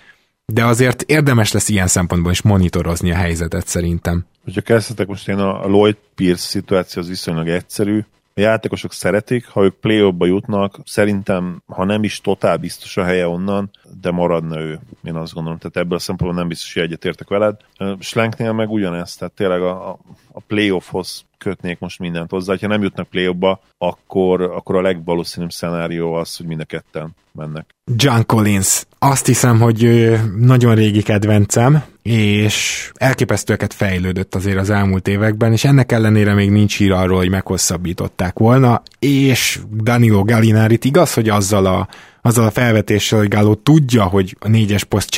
de 0.46 0.64
azért 0.64 1.02
érdemes 1.02 1.52
lesz 1.52 1.68
ilyen 1.68 1.86
szempontból 1.86 2.32
is 2.32 2.42
monitorozni 2.42 3.10
a 3.10 3.16
helyzetet 3.16 3.66
szerintem. 3.66 4.24
Hogyha 4.44 4.60
kezdhetek 4.60 5.06
most 5.06 5.28
én 5.28 5.38
a 5.38 5.66
Lloyd 5.66 5.96
Pierce 6.14 6.46
szituáció 6.48 7.02
az 7.02 7.08
viszonylag 7.08 7.48
egyszerű, 7.48 8.00
a 8.36 8.40
játékosok 8.40 8.92
szeretik, 8.92 9.46
ha 9.46 9.62
ők 9.62 9.74
play 9.74 10.14
jutnak, 10.18 10.78
szerintem, 10.84 11.62
ha 11.66 11.84
nem 11.84 12.04
is 12.04 12.20
totál 12.20 12.56
biztos 12.56 12.96
a 12.96 13.04
helye 13.04 13.28
onnan, 13.28 13.70
de 14.00 14.10
maradna 14.10 14.60
ő, 14.60 14.80
én 15.04 15.14
azt 15.14 15.32
gondolom. 15.32 15.58
Tehát 15.58 15.76
ebből 15.76 15.96
a 15.96 16.00
szempontból 16.00 16.40
nem 16.40 16.48
biztos, 16.48 16.74
hogy 16.74 16.82
egyetértek 16.82 17.28
veled. 17.28 17.56
Slanknél 17.98 18.52
meg 18.52 18.70
ugyanezt, 18.70 19.18
tehát 19.18 19.34
tényleg 19.34 19.62
a, 19.62 19.98
a 20.32 20.40
playoffhoz 20.46 21.24
kötnék 21.38 21.78
most 21.78 21.98
mindent 21.98 22.30
hozzá. 22.30 22.54
Ha 22.60 22.66
nem 22.66 22.82
jutnak 22.82 23.08
play 23.08 23.36
akkor, 23.78 24.40
akkor 24.40 24.76
a 24.76 24.80
legvalószínűbb 24.80 25.50
szenárió 25.50 26.12
az, 26.12 26.36
hogy 26.36 26.46
mind 26.46 26.60
a 26.60 26.64
ketten 26.64 27.14
mennek. 27.32 27.74
John 27.96 28.20
Collins. 28.26 28.84
Azt 28.98 29.26
hiszem, 29.26 29.60
hogy 29.60 30.12
nagyon 30.38 30.74
régi 30.74 31.02
kedvencem, 31.02 31.84
és 32.02 32.90
elképesztőeket 32.94 33.72
fejlődött 33.72 34.34
azért 34.34 34.58
az 34.58 34.70
elmúlt 34.70 35.08
években, 35.08 35.52
és 35.52 35.64
ennek 35.64 35.92
ellenére 35.92 36.34
még 36.34 36.50
nincs 36.50 36.76
hír 36.76 36.92
arról, 36.92 37.16
hogy 37.16 37.30
meghosszabbították 37.30 38.38
volna, 38.38 38.82
és 38.98 39.60
Danilo 39.72 40.24
Galinarit 40.24 40.84
igaz, 40.84 41.14
hogy 41.14 41.28
azzal 41.28 41.66
a 41.66 41.88
azzal 42.26 42.46
a 42.46 42.50
felvetéssel, 42.50 43.18
hogy 43.18 43.28
Gáló 43.28 43.54
tudja, 43.54 44.02
hogy 44.02 44.36
a 44.38 44.48
négyes 44.48 44.84
poszt 44.84 45.08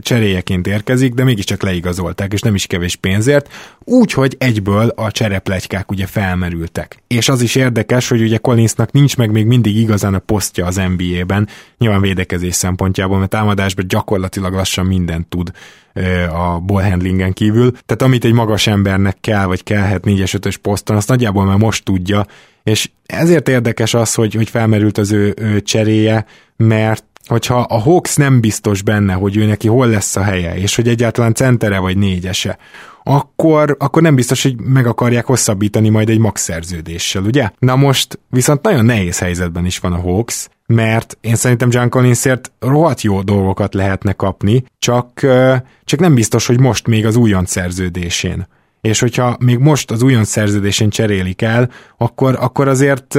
cseréjeként 0.00 0.66
érkezik, 0.66 1.14
de 1.14 1.24
mégiscsak 1.24 1.62
leigazolták, 1.62 2.32
és 2.32 2.40
nem 2.40 2.54
is 2.54 2.66
kevés 2.66 2.96
pénzért, 2.96 3.52
úgyhogy 3.84 4.36
egyből 4.38 4.88
a 4.88 5.10
csereplegykák 5.10 5.90
ugye 5.90 6.06
felmerültek. 6.06 7.02
És 7.06 7.28
az 7.28 7.42
is 7.42 7.54
érdekes, 7.54 8.08
hogy 8.08 8.22
ugye 8.22 8.38
Collinsnak 8.38 8.92
nincs 8.92 9.16
meg 9.16 9.30
még 9.30 9.46
mindig 9.46 9.76
igazán 9.76 10.14
a 10.14 10.18
posztja 10.18 10.66
az 10.66 10.80
NBA-ben, 10.96 11.48
nyilván 11.78 12.00
védekezés 12.00 12.54
szempontjából, 12.54 13.18
mert 13.18 13.30
támadásban 13.30 13.88
gyakorlatilag 13.88 14.52
lassan 14.52 14.86
mindent 14.86 15.26
tud 15.26 15.50
a 16.32 16.60
ballhandlingen 16.60 17.32
kívül. 17.32 17.70
Tehát 17.70 18.02
amit 18.02 18.24
egy 18.24 18.32
magas 18.32 18.66
embernek 18.66 19.16
kell, 19.20 19.44
vagy 19.44 19.62
kellhet 19.62 20.04
4-es 20.06 20.34
5 20.34 20.56
poszton, 20.56 20.96
azt 20.96 21.08
nagyjából 21.08 21.44
már 21.44 21.58
most 21.58 21.84
tudja, 21.84 22.26
és 22.62 22.90
ezért 23.06 23.48
érdekes 23.48 23.94
az, 23.94 24.14
hogy, 24.14 24.34
hogy 24.34 24.48
felmerült 24.48 24.98
az 24.98 25.12
ő, 25.12 25.34
ő 25.36 25.62
cseréje, 25.62 26.24
mert 26.56 27.04
hogyha 27.26 27.60
a 27.60 27.78
Hawks 27.78 28.16
nem 28.16 28.40
biztos 28.40 28.82
benne, 28.82 29.12
hogy 29.12 29.36
ő 29.36 29.44
neki 29.44 29.68
hol 29.68 29.86
lesz 29.86 30.16
a 30.16 30.22
helye, 30.22 30.56
és 30.56 30.74
hogy 30.74 30.88
egyáltalán 30.88 31.34
centere 31.34 31.78
vagy 31.78 31.96
négyese, 31.96 32.58
akkor, 33.02 33.76
akkor 33.78 34.02
nem 34.02 34.14
biztos, 34.14 34.42
hogy 34.42 34.60
meg 34.60 34.86
akarják 34.86 35.24
hosszabbítani 35.24 35.88
majd 35.88 36.08
egy 36.08 36.18
max 36.18 36.42
szerződéssel, 36.42 37.22
ugye? 37.22 37.50
Na 37.58 37.76
most 37.76 38.18
viszont 38.28 38.62
nagyon 38.62 38.84
nehéz 38.84 39.18
helyzetben 39.18 39.66
is 39.66 39.78
van 39.78 39.92
a 39.92 40.00
Hawks, 40.00 40.48
mert 40.66 41.18
én 41.20 41.34
szerintem 41.34 41.68
John 41.70 41.88
Collinsért 41.88 42.52
rohadt 42.60 43.00
jó 43.00 43.22
dolgokat 43.22 43.74
lehetne 43.74 44.12
kapni, 44.12 44.64
csak, 44.78 45.20
csak 45.84 46.00
nem 46.00 46.14
biztos, 46.14 46.46
hogy 46.46 46.60
most 46.60 46.86
még 46.86 47.06
az 47.06 47.16
újon 47.16 47.44
szerződésén. 47.44 48.46
És 48.82 49.00
hogyha 49.00 49.36
még 49.40 49.58
most 49.58 49.90
az 49.90 50.02
újon 50.02 50.24
szerződésén 50.24 50.90
cserélik 50.90 51.42
el, 51.42 51.70
akkor, 51.96 52.36
akkor 52.40 52.68
azért 52.68 53.18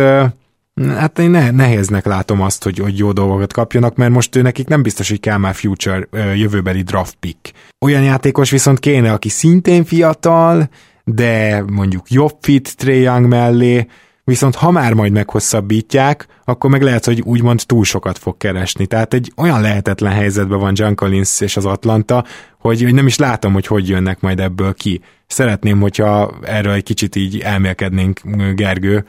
Hát 0.87 1.19
én 1.19 1.29
ne, 1.29 1.51
nehéznek 1.51 2.05
látom 2.05 2.41
azt, 2.41 2.63
hogy, 2.63 2.77
hogy 2.77 2.97
jó 2.97 3.11
dolgokat 3.11 3.53
kapjanak, 3.53 3.95
mert 3.95 4.11
most 4.11 4.35
ő 4.35 4.41
nekik 4.41 4.67
nem 4.67 4.81
biztos, 4.81 5.09
hogy 5.09 5.19
kell 5.19 5.37
már 5.37 5.55
future 5.55 6.07
jövőbeli 6.35 6.81
draft 6.81 7.15
pick. 7.19 7.51
Olyan 7.79 8.03
játékos 8.03 8.49
viszont 8.49 8.79
kéne, 8.79 9.11
aki 9.11 9.29
szintén 9.29 9.85
fiatal, 9.85 10.69
de 11.03 11.63
mondjuk 11.71 12.11
jobb 12.11 12.37
fit 12.41 12.77
Trae 12.77 12.95
Young 12.95 13.27
mellé, 13.27 13.87
viszont 14.23 14.55
ha 14.55 14.71
már 14.71 14.93
majd 14.93 15.11
meghosszabbítják, 15.11 16.27
akkor 16.45 16.69
meg 16.69 16.81
lehet, 16.81 17.05
hogy 17.05 17.21
úgymond 17.21 17.61
túl 17.65 17.83
sokat 17.83 18.17
fog 18.17 18.37
keresni. 18.37 18.85
Tehát 18.85 19.13
egy 19.13 19.31
olyan 19.37 19.61
lehetetlen 19.61 20.13
helyzetben 20.13 20.59
van 20.59 20.73
John 20.75 20.93
Collins 20.93 21.41
és 21.41 21.57
az 21.57 21.65
Atlanta, 21.65 22.25
hogy, 22.59 22.81
hogy 22.83 22.93
nem 22.93 23.07
is 23.07 23.17
látom, 23.17 23.53
hogy 23.53 23.67
hogy 23.67 23.89
jönnek 23.89 24.19
majd 24.19 24.39
ebből 24.39 24.73
ki. 24.73 25.01
Szeretném, 25.33 25.79
hogyha 25.79 26.31
erről 26.43 26.73
egy 26.73 26.83
kicsit 26.83 27.15
így 27.15 27.39
elmélkednénk, 27.39 28.19
Gergő. 28.55 29.03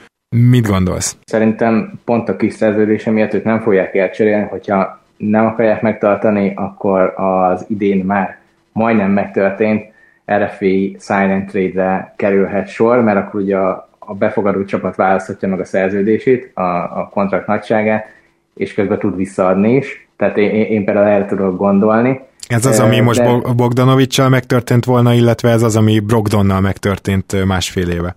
Mit 0.51 0.67
gondolsz? 0.67 1.17
Szerintem 1.25 2.01
pont 2.05 2.29
a 2.29 2.37
kis 2.37 2.53
szerződése 2.53 3.11
miatt 3.11 3.35
őt 3.35 3.45
nem 3.45 3.61
fogják 3.61 3.95
elcserélni, 3.95 4.47
hogyha 4.49 5.01
nem 5.17 5.47
akarják 5.47 5.83
megtartani, 5.83 6.53
akkor 6.57 7.15
az 7.17 7.65
idén 7.69 8.05
már 8.05 8.39
majdnem 8.73 9.11
megtörtént 9.11 9.93
RFA 10.33 10.99
sign 10.99 11.31
and 11.31 11.49
trade-re 11.51 12.15
kerülhet 12.17 12.69
sor, 12.69 13.01
mert 13.01 13.19
akkor 13.19 13.41
ugye 13.41 13.57
a 13.57 13.89
a 14.07 14.15
befogadó 14.15 14.65
csapat 14.65 14.97
választhatja 14.97 15.49
meg 15.49 15.61
a 15.61 15.65
szerződését, 15.65 16.51
a, 16.55 16.63
a 17.01 17.09
kontrakt 17.13 17.47
nagyságát, 17.47 18.07
és 18.55 18.75
közben 18.75 18.99
tud 18.99 19.17
visszaadni 19.17 19.75
is. 19.75 20.09
Tehát 20.17 20.37
én, 20.37 20.51
én 20.51 20.85
például 20.85 21.07
erre 21.07 21.27
tudok 21.27 21.57
gondolni. 21.57 22.21
Ez 22.49 22.67
az, 22.67 22.81
ami 22.81 23.01
most 23.01 23.23
De... 23.23 23.53
Bogdanovicsal 23.57 24.29
megtörtént 24.29 24.85
volna, 24.85 25.13
illetve 25.13 25.51
ez 25.51 25.63
az, 25.63 25.77
ami 25.77 26.01
Brogdonnal 26.01 26.61
megtörtént 26.61 27.45
másfél 27.45 27.89
éve. 27.89 28.17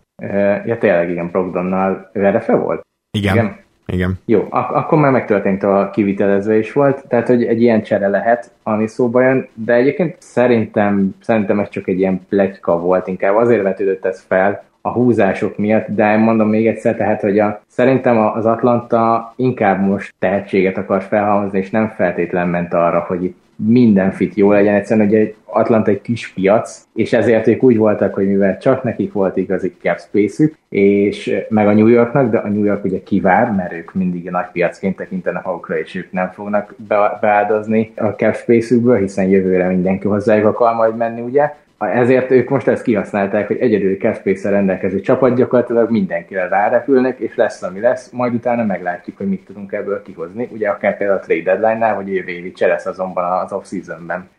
Ja, 0.65 0.77
tényleg 0.77 1.09
igen, 1.09 1.29
Brogdonnal. 1.31 2.09
Erre 2.13 2.39
fel 2.39 2.57
volt? 2.57 2.81
Igen. 3.17 3.35
igen. 3.35 3.65
Igen. 3.89 4.19
Jó, 4.25 4.47
ak- 4.49 4.75
akkor 4.75 4.97
már 4.97 5.11
megtörtént 5.11 5.63
a 5.63 5.89
kivitelezve 5.93 6.57
is 6.57 6.73
volt, 6.73 7.07
tehát 7.07 7.27
hogy 7.27 7.43
egy 7.43 7.61
ilyen 7.61 7.83
csere 7.83 8.07
lehet, 8.07 8.51
ami 8.63 8.87
szóba 8.87 9.21
jön, 9.21 9.47
de 9.53 9.73
egyébként 9.73 10.15
szerintem, 10.19 11.15
szerintem 11.21 11.59
ez 11.59 11.69
csak 11.69 11.87
egy 11.87 11.99
ilyen 11.99 12.25
pletyka 12.29 12.79
volt, 12.79 13.07
inkább 13.07 13.35
azért 13.35 13.61
vetődött 13.61 14.05
ez 14.05 14.23
fel, 14.27 14.63
a 14.81 14.89
húzások 14.89 15.57
miatt, 15.57 15.87
de 15.87 16.17
mondom 16.17 16.49
még 16.49 16.67
egyszer, 16.67 16.95
tehát, 16.95 17.21
hogy 17.21 17.39
a, 17.39 17.61
szerintem 17.67 18.17
az 18.17 18.45
Atlanta 18.45 19.33
inkább 19.35 19.81
most 19.81 20.13
tehetséget 20.19 20.77
akar 20.77 21.01
felhalmozni, 21.01 21.59
és 21.59 21.69
nem 21.69 21.93
feltétlen 21.95 22.47
ment 22.47 22.73
arra, 22.73 23.05
hogy 23.07 23.23
itt 23.23 23.37
minden 23.65 24.11
fit 24.11 24.35
jó 24.35 24.51
legyen, 24.51 24.73
egyszerűen 24.75 25.09
egy 25.09 25.35
Atlanta 25.45 25.91
egy 25.91 26.01
kis 26.01 26.34
piac, 26.34 26.88
és 26.93 27.13
ezért 27.13 27.47
ők 27.47 27.63
úgy 27.63 27.77
voltak, 27.77 28.13
hogy 28.13 28.27
mivel 28.27 28.57
csak 28.57 28.84
nekik 28.84 29.13
volt 29.13 29.38
igazi 29.38 29.73
cap 29.81 29.99
space 29.99 30.49
és 30.69 31.45
meg 31.49 31.67
a 31.67 31.73
New 31.73 31.88
Yorknak, 31.88 32.31
de 32.31 32.38
a 32.38 32.47
New 32.47 32.63
York 32.63 32.84
ugye 32.84 33.03
kivár, 33.03 33.51
mert 33.51 33.73
ők 33.73 33.93
mindig 33.93 34.29
nagy 34.29 34.47
piacként 34.51 34.95
tekintenek 34.95 35.45
magukra, 35.45 35.79
és 35.79 35.95
ők 35.95 36.11
nem 36.11 36.29
fognak 36.29 36.75
beáldozni 37.21 37.91
a 37.95 38.07
cap 38.07 38.35
space 38.35 38.97
hiszen 38.97 39.27
jövőre 39.27 39.67
mindenki 39.67 40.07
hozzájuk 40.07 40.45
akar 40.45 40.75
majd 40.75 40.95
menni, 40.97 41.21
ugye, 41.21 41.55
ezért 41.77 42.31
ők 42.31 42.49
most 42.49 42.67
ezt 42.67 42.83
kihasználták, 42.83 43.47
hogy 43.47 43.57
egyedül 43.57 43.97
Caspace 43.97 44.49
rendelkező 44.49 44.99
csapat 44.99 45.35
gyakorlatilag 45.35 45.91
mindenkire 45.91 46.47
rárepülnek, 46.47 47.19
és 47.19 47.35
lesz, 47.35 47.63
ami 47.63 47.79
lesz, 47.79 48.11
majd 48.11 48.33
utána 48.33 48.63
meglátjuk, 48.63 49.17
hogy 49.17 49.29
mit 49.29 49.45
tudunk 49.45 49.71
ebből 49.71 50.01
kihozni. 50.01 50.47
Ugye 50.51 50.69
akár 50.69 50.97
például 50.97 51.19
a 51.19 51.21
trade 51.21 51.41
deadline-nál, 51.41 51.95
vagy 51.95 52.13
jövő 52.13 52.31
évi 52.31 52.51
cseresz 52.51 52.85
azonban 52.85 53.41
az 53.43 53.53
off-seasonben. 53.53 54.29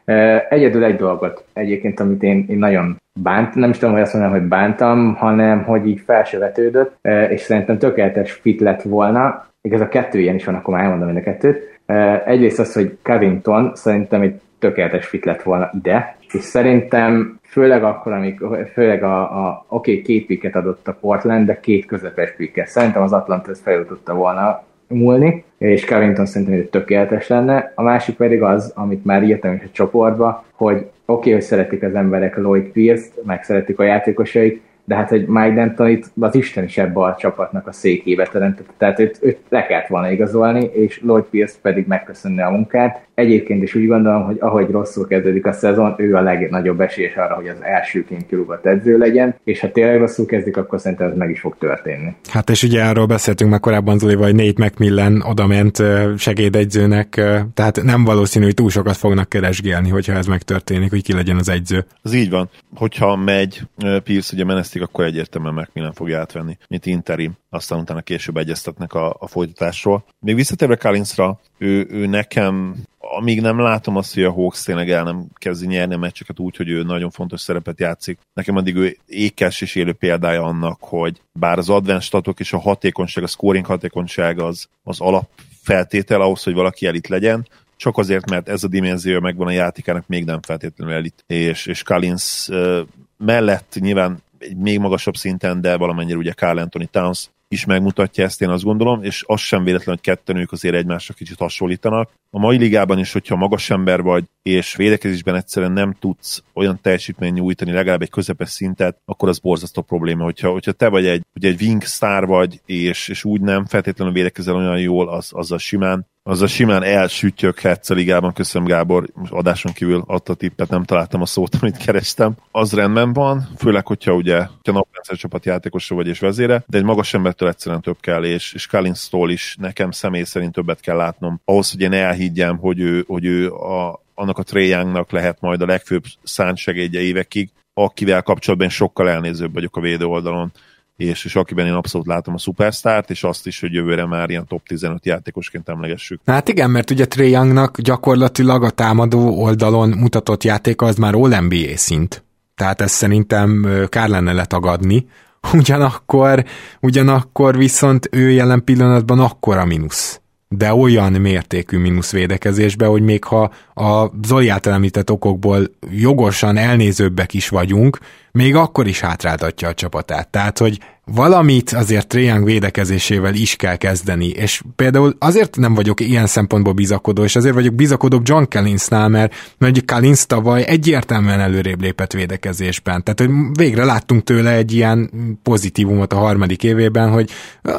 Egyedül 0.48 0.85
egy 0.85 0.97
dolgot 0.97 1.44
egyébként, 1.52 2.01
amit 2.01 2.23
én, 2.23 2.47
én 2.48 2.59
nagyon 2.59 2.97
bánt, 3.23 3.55
nem 3.55 3.70
is 3.70 3.78
tudom, 3.78 3.94
hogy 3.94 4.02
azt 4.02 4.15
mondom, 4.15 4.32
hogy 4.32 4.43
bántam, 4.43 5.15
hanem 5.15 5.62
hogy 5.62 5.86
így 5.86 6.01
felsövetődött, 6.01 6.97
és 7.28 7.40
szerintem 7.40 7.78
tökéletes 7.78 8.32
fit 8.32 8.60
lett 8.60 8.82
volna. 8.82 9.47
Igaz, 9.60 9.81
a 9.81 9.89
kettő 9.89 10.19
ilyen 10.19 10.35
is 10.35 10.44
van, 10.44 10.55
akkor 10.55 10.74
már 10.74 10.82
elmondom 10.82 11.06
mind 11.06 11.19
a 11.19 11.23
kettőt. 11.23 11.78
Egyrészt 12.24 12.59
az, 12.59 12.74
hogy 12.74 12.98
Covington 13.02 13.73
szerintem 13.74 14.23
egy 14.23 14.40
tökéletes 14.59 15.06
fit 15.06 15.24
lett 15.24 15.43
volna 15.43 15.70
ide, 15.74 16.16
és 16.33 16.43
szerintem 16.43 17.39
főleg 17.43 17.85
akkor, 17.85 18.13
amikor, 18.13 18.71
főleg 18.73 19.03
a, 19.03 19.21
a 19.47 19.65
oké, 19.69 19.91
okay, 19.91 20.03
két 20.03 20.27
piket 20.27 20.55
adott 20.55 20.89
a 20.89 20.97
Portland, 21.01 21.47
de 21.47 21.61
két 21.61 21.87
közepes 21.87 22.33
piket. 22.37 22.67
Szerintem 22.67 23.03
az 23.03 23.13
Atlanta 23.13 23.51
ezt 23.51 23.63
fel 23.63 23.87
tudta 23.87 24.15
volna 24.15 24.63
múlni, 24.89 25.45
és 25.59 25.85
Covington 25.85 26.27
szerintem 26.27 26.57
hogy 26.57 26.69
tökéletes 26.69 27.29
lenne. 27.29 27.73
A 27.75 27.83
másik 27.83 28.17
pedig 28.17 28.43
az, 28.43 28.73
amit 28.75 29.05
már 29.05 29.23
írtam 29.23 29.55
is 29.55 29.63
a 29.63 29.71
csoportba, 29.73 30.45
hogy 30.53 30.77
oké, 30.77 30.91
okay, 31.05 31.33
hogy 31.33 31.43
szeretik 31.43 31.83
az 31.83 31.95
emberek 31.95 32.37
Lloyd 32.37 32.65
Pierce-t, 32.65 33.25
meg 33.25 33.43
szeretik 33.43 33.79
a 33.79 33.83
játékosait, 33.83 34.63
de 34.85 34.95
hát 34.95 35.13
egy 35.13 35.27
Mike 35.27 35.75
D'Antoni 35.77 36.05
az 36.21 36.35
Isten 36.35 36.65
is 36.65 36.79
ebbe 36.79 37.01
a 37.01 37.17
csapatnak 37.19 37.67
a 37.67 37.73
székébe 37.73 38.27
teremtett, 38.27 38.69
tehát 38.77 38.99
őt, 38.99 39.19
őt 39.23 39.39
le 39.49 39.67
kellett 39.67 39.87
volna 39.87 40.11
igazolni, 40.11 40.71
és 40.73 41.01
Lloyd 41.03 41.25
Pierce 41.25 41.59
pedig 41.63 41.87
megköszönni 41.87 42.41
a 42.41 42.51
munkát. 42.51 43.07
Egyébként 43.19 43.62
is 43.62 43.74
úgy 43.74 43.86
gondolom, 43.86 44.24
hogy 44.24 44.36
ahogy 44.40 44.70
rosszul 44.70 45.07
kezdődik 45.07 45.47
a 45.47 45.53
szezon, 45.53 45.95
ő 45.97 46.15
a 46.15 46.20
legnagyobb 46.20 46.81
esélyes 46.81 47.15
arra, 47.15 47.35
hogy 47.35 47.49
az 47.49 47.57
elsőként 47.61 48.27
kirúgott 48.27 48.66
edző 48.66 48.99
legyen, 48.99 49.35
és 49.45 49.61
ha 49.61 49.70
tényleg 49.70 49.99
rosszul 49.99 50.27
kezdik, 50.27 50.57
akkor 50.57 50.81
szerintem 50.81 51.11
ez 51.11 51.16
meg 51.16 51.31
is 51.31 51.40
fog 51.40 51.57
történni. 51.59 52.15
Hát 52.31 52.51
és 52.51 52.62
ugye 52.62 52.85
arról 52.85 53.07
beszéltünk 53.07 53.51
meg 53.51 53.61
korábban 53.61 53.99
Zoli, 53.99 54.15
hogy 54.15 54.35
Nate 54.35 54.65
McMillan 54.65 55.23
odament 55.23 55.82
segédegyzőnek, 56.16 57.09
tehát 57.55 57.82
nem 57.82 58.05
valószínű, 58.05 58.45
hogy 58.45 58.55
túl 58.55 58.70
sokat 58.70 58.97
fognak 58.97 59.28
keresgélni, 59.28 59.89
hogyha 59.89 60.12
ez 60.12 60.27
megtörténik, 60.27 60.90
hogy 60.90 61.03
ki 61.03 61.12
legyen 61.12 61.36
az 61.36 61.49
egyző. 61.49 61.85
Ez 62.03 62.15
így 62.15 62.31
van. 62.31 62.49
Hogyha 62.74 63.16
megy 63.16 63.61
Pierce, 64.05 64.31
ugye 64.35 64.45
menesztik, 64.45 64.82
akkor 64.82 65.05
egyértelműen 65.05 65.55
McMillan 65.55 65.93
fogja 65.93 66.19
átvenni, 66.19 66.57
mint 66.69 66.86
interim, 66.86 67.32
aztán 67.51 67.78
utána 67.78 68.01
később 68.01 68.36
egyeztetnek 68.36 68.93
a, 68.95 69.16
a 69.19 69.27
folytatásról. 69.27 70.05
Még 70.20 70.35
visszatérve 70.35 70.77
Collinsra, 70.77 71.40
ő, 71.59 71.86
ő 71.90 72.07
nekem 72.07 72.74
amíg 73.19 73.40
nem 73.40 73.61
látom 73.61 73.97
azt, 73.97 74.15
hogy 74.15 74.23
a 74.23 74.32
Hawks 74.32 74.62
tényleg 74.62 74.90
el 74.90 75.05
nem 75.05 75.27
kezdi 75.35 75.66
nyerni 75.66 75.95
a 75.95 75.99
meccseket 75.99 76.39
úgy, 76.39 76.57
hogy 76.57 76.69
ő 76.69 76.82
nagyon 76.82 77.11
fontos 77.11 77.40
szerepet 77.40 77.81
játszik. 77.81 78.19
Nekem 78.35 78.57
addig 78.57 78.77
ő 78.77 78.97
ékes 79.07 79.61
és 79.61 79.74
élő 79.74 79.93
példája 79.93 80.43
annak, 80.43 80.78
hogy 80.81 81.20
bár 81.32 81.59
az 81.59 81.69
advanced 81.69 82.03
statok 82.03 82.40
és 82.40 82.53
a 82.53 82.59
hatékonyság, 82.59 83.24
a 83.24 83.27
scoring 83.27 83.66
hatékonyság 83.66 84.40
az, 84.40 84.69
az 84.82 85.01
alapfeltétel 85.01 86.20
ahhoz, 86.20 86.43
hogy 86.43 86.55
valaki 86.55 86.86
elit 86.86 87.09
legyen, 87.09 87.49
csak 87.77 87.99
azért, 87.99 88.31
mert 88.31 88.49
ez 88.49 88.65
a 88.65 88.69
dimenzió 88.69 89.20
megvan 89.20 89.47
a 89.47 89.51
játékának, 89.51 90.07
még 90.07 90.24
nem 90.24 90.43
feltétlenül 90.43 90.95
elit. 90.95 91.24
És, 91.27 91.66
és 91.66 91.82
Collins 91.82 92.49
uh, 92.49 92.78
mellett 93.16 93.77
nyilván 93.81 94.23
egy 94.39 94.57
még 94.57 94.78
magasabb 94.78 95.16
szinten, 95.16 95.61
de 95.61 95.77
valamennyire 95.77 96.19
ugye 96.19 96.32
Carl 96.32 96.59
Anthony 96.59 96.89
Towns 96.90 97.31
is 97.49 97.65
megmutatja 97.65 98.25
ezt, 98.25 98.43
én 98.43 98.49
azt 98.49 98.65
gondolom, 98.65 99.03
és 99.03 99.25
az 99.27 99.41
sem 99.41 99.65
véletlen, 99.65 99.95
hogy 99.95 100.05
ketten 100.05 100.37
ők 100.37 100.53
azért 100.53 100.75
egymásra 100.75 101.15
kicsit 101.15 101.39
hasonlítanak. 101.39 102.11
A 102.31 102.39
mai 102.39 102.57
ligában 102.57 102.99
is, 102.99 103.12
hogyha 103.12 103.37
magas 103.37 103.70
ember 103.70 104.03
vagy, 104.03 104.25
és 104.43 104.77
védekezésben 104.77 105.35
egyszerűen 105.35 105.73
nem 105.73 105.93
tudsz 105.93 106.43
olyan 106.53 106.79
teljesítmény 106.83 107.33
nyújtani, 107.33 107.73
legalább 107.73 108.03
egy 108.03 108.11
közepes 108.11 108.51
szintet, 108.51 108.99
akkor 109.05 109.29
az 109.29 109.39
borzasztó 109.39 109.83
probléma. 109.83 110.25
Hogyha, 110.25 110.51
hogyha 110.51 110.73
te 110.73 110.89
vagy 110.89 111.07
egy, 111.07 111.23
ugye 111.35 111.49
egy 111.49 111.62
wing 111.62 111.83
star 111.83 112.27
vagy, 112.27 112.61
és, 112.66 113.09
és 113.09 113.25
úgy 113.25 113.41
nem 113.41 113.66
feltétlenül 113.66 114.15
védekezel 114.15 114.55
olyan 114.55 114.81
jól, 114.81 115.09
az, 115.09 115.31
az 115.33 115.53
a 115.53 115.59
simán 115.59 116.07
az 116.29 116.43
a 116.43 116.47
simán 116.47 116.83
elsüttyöghetsz 116.83 117.91
a 117.91 117.95
ligában, 117.95 118.33
köszönöm 118.33 118.69
Gábor, 118.69 119.09
most 119.15 119.33
adáson 119.33 119.73
kívül 119.73 120.03
adta 120.07 120.35
tippet, 120.35 120.69
nem 120.69 120.85
találtam 120.85 121.23
a 121.23 121.27
szót, 121.27 121.57
amit 121.61 121.77
kerestem. 121.77 122.37
Az 122.51 122.73
rendben 122.73 123.12
van, 123.12 123.49
főleg, 123.59 123.87
hogyha 123.87 124.12
ugye 124.12 124.37
hogyha 124.37 124.73
naprendszer 124.73 125.16
csapat 125.16 125.45
játékosa 125.45 125.95
vagy 125.95 126.07
és 126.07 126.19
vezére, 126.19 126.65
de 126.66 126.79
egy 126.79 126.85
magas 126.85 127.15
ember 127.15 127.35
Turnertől 127.39 127.48
egyszerűen 127.48 127.81
több 127.81 128.01
kell, 128.01 128.24
és, 128.24 128.52
és 128.52 128.66
Collinstól 128.66 129.31
is 129.31 129.56
nekem 129.60 129.90
személy 129.90 130.23
szerint 130.23 130.52
többet 130.52 130.81
kell 130.81 130.97
látnom. 130.97 131.40
Ahhoz, 131.44 131.70
hogy 131.70 131.81
én 131.81 131.93
elhiggyem, 131.93 132.56
hogy 132.56 132.81
ő, 132.81 133.05
hogy 133.06 133.24
ő 133.24 133.51
a, 133.52 134.02
annak 134.15 134.39
a 134.39 134.43
Trae 134.43 135.05
lehet 135.10 135.40
majd 135.40 135.62
a 135.62 135.66
legfőbb 135.66 136.05
szántsegédje 136.23 137.01
évekig, 137.01 137.51
akivel 137.74 138.23
kapcsolatban 138.23 138.69
sokkal 138.69 139.09
elnézőbb 139.09 139.52
vagyok 139.52 139.77
a 139.77 139.81
védő 139.81 140.05
oldalon 140.05 140.52
és, 140.97 141.24
és 141.24 141.36
akiben 141.36 141.66
én 141.66 141.73
abszolút 141.73 142.06
látom 142.06 142.35
a 142.35 142.39
szupersztárt, 142.39 143.10
és 143.10 143.24
azt 143.24 143.47
is, 143.47 143.60
hogy 143.60 143.73
jövőre 143.73 144.06
már 144.06 144.31
ilyen 144.31 144.47
top 144.47 144.66
15 144.66 145.06
játékosként 145.06 145.69
emlegessük. 145.69 146.20
Hát 146.27 146.48
igen, 146.48 146.70
mert 146.70 146.90
ugye 146.90 147.06
Trae 147.06 147.27
Youngnak 147.27 147.81
gyakorlatilag 147.81 148.62
a 148.62 148.70
támadó 148.70 149.43
oldalon 149.43 149.89
mutatott 149.89 150.44
játéka 150.44 150.86
az 150.86 150.97
már 150.97 151.15
All-NBA 151.15 151.77
szint. 151.77 152.23
Tehát 152.55 152.81
ezt 152.81 152.94
szerintem 152.94 153.69
kár 153.89 154.09
lenne 154.09 154.32
letagadni. 154.32 155.06
Ugyanakkor, 155.52 156.44
ugyanakkor 156.81 157.56
viszont 157.56 158.09
ő 158.12 158.31
jelen 158.31 158.65
pillanatban 158.65 159.20
akkora 159.20 159.65
mínusz. 159.65 160.20
De 160.48 160.74
olyan 160.74 161.12
mértékű 161.12 161.78
mínusz 161.78 162.12
védekezésbe, 162.12 162.86
hogy 162.86 163.02
még 163.02 163.24
ha 163.24 163.52
a 163.74 164.10
Zoli 164.27 164.48
által 164.48 164.73
említett 164.73 165.10
okokból 165.10 165.70
jogosan 165.90 166.56
elnézőbbek 166.56 167.35
is 167.35 167.48
vagyunk, 167.48 167.98
még 168.33 168.55
akkor 168.55 168.87
is 168.87 169.01
hátráltatja 169.01 169.69
a 169.69 169.75
csapatát. 169.75 170.29
Tehát, 170.29 170.59
hogy 170.59 170.79
valamit 171.15 171.71
azért 171.71 172.07
Trae 172.07 172.41
védekezésével 172.41 173.35
is 173.35 173.57
kell 173.57 173.77
kezdeni, 173.77 174.27
és 174.27 174.63
például 174.77 175.17
azért 175.19 175.57
nem 175.57 175.75
vagyok 175.75 176.01
ilyen 176.01 176.27
szempontból 176.27 176.73
bizakodó, 176.73 177.25
és 177.25 177.37
azért 177.37 177.55
vagyok 177.55 177.75
bizakodóbb 177.75 178.29
John 178.29 178.45
Collinsnál, 178.51 179.09
mert 179.09 179.35
mondjuk 179.59 179.87
Collins 179.87 180.27
tavaly 180.27 180.65
egyértelműen 180.67 181.41
előrébb 181.41 181.81
lépett 181.81 182.13
védekezésben, 182.13 183.05
tehát 183.05 183.21
hogy 183.21 183.31
végre 183.53 183.85
láttunk 183.85 184.23
tőle 184.23 184.51
egy 184.51 184.73
ilyen 184.73 185.11
pozitívumot 185.43 186.13
a 186.13 186.17
harmadik 186.17 186.63
évében, 186.63 187.11
hogy 187.11 187.31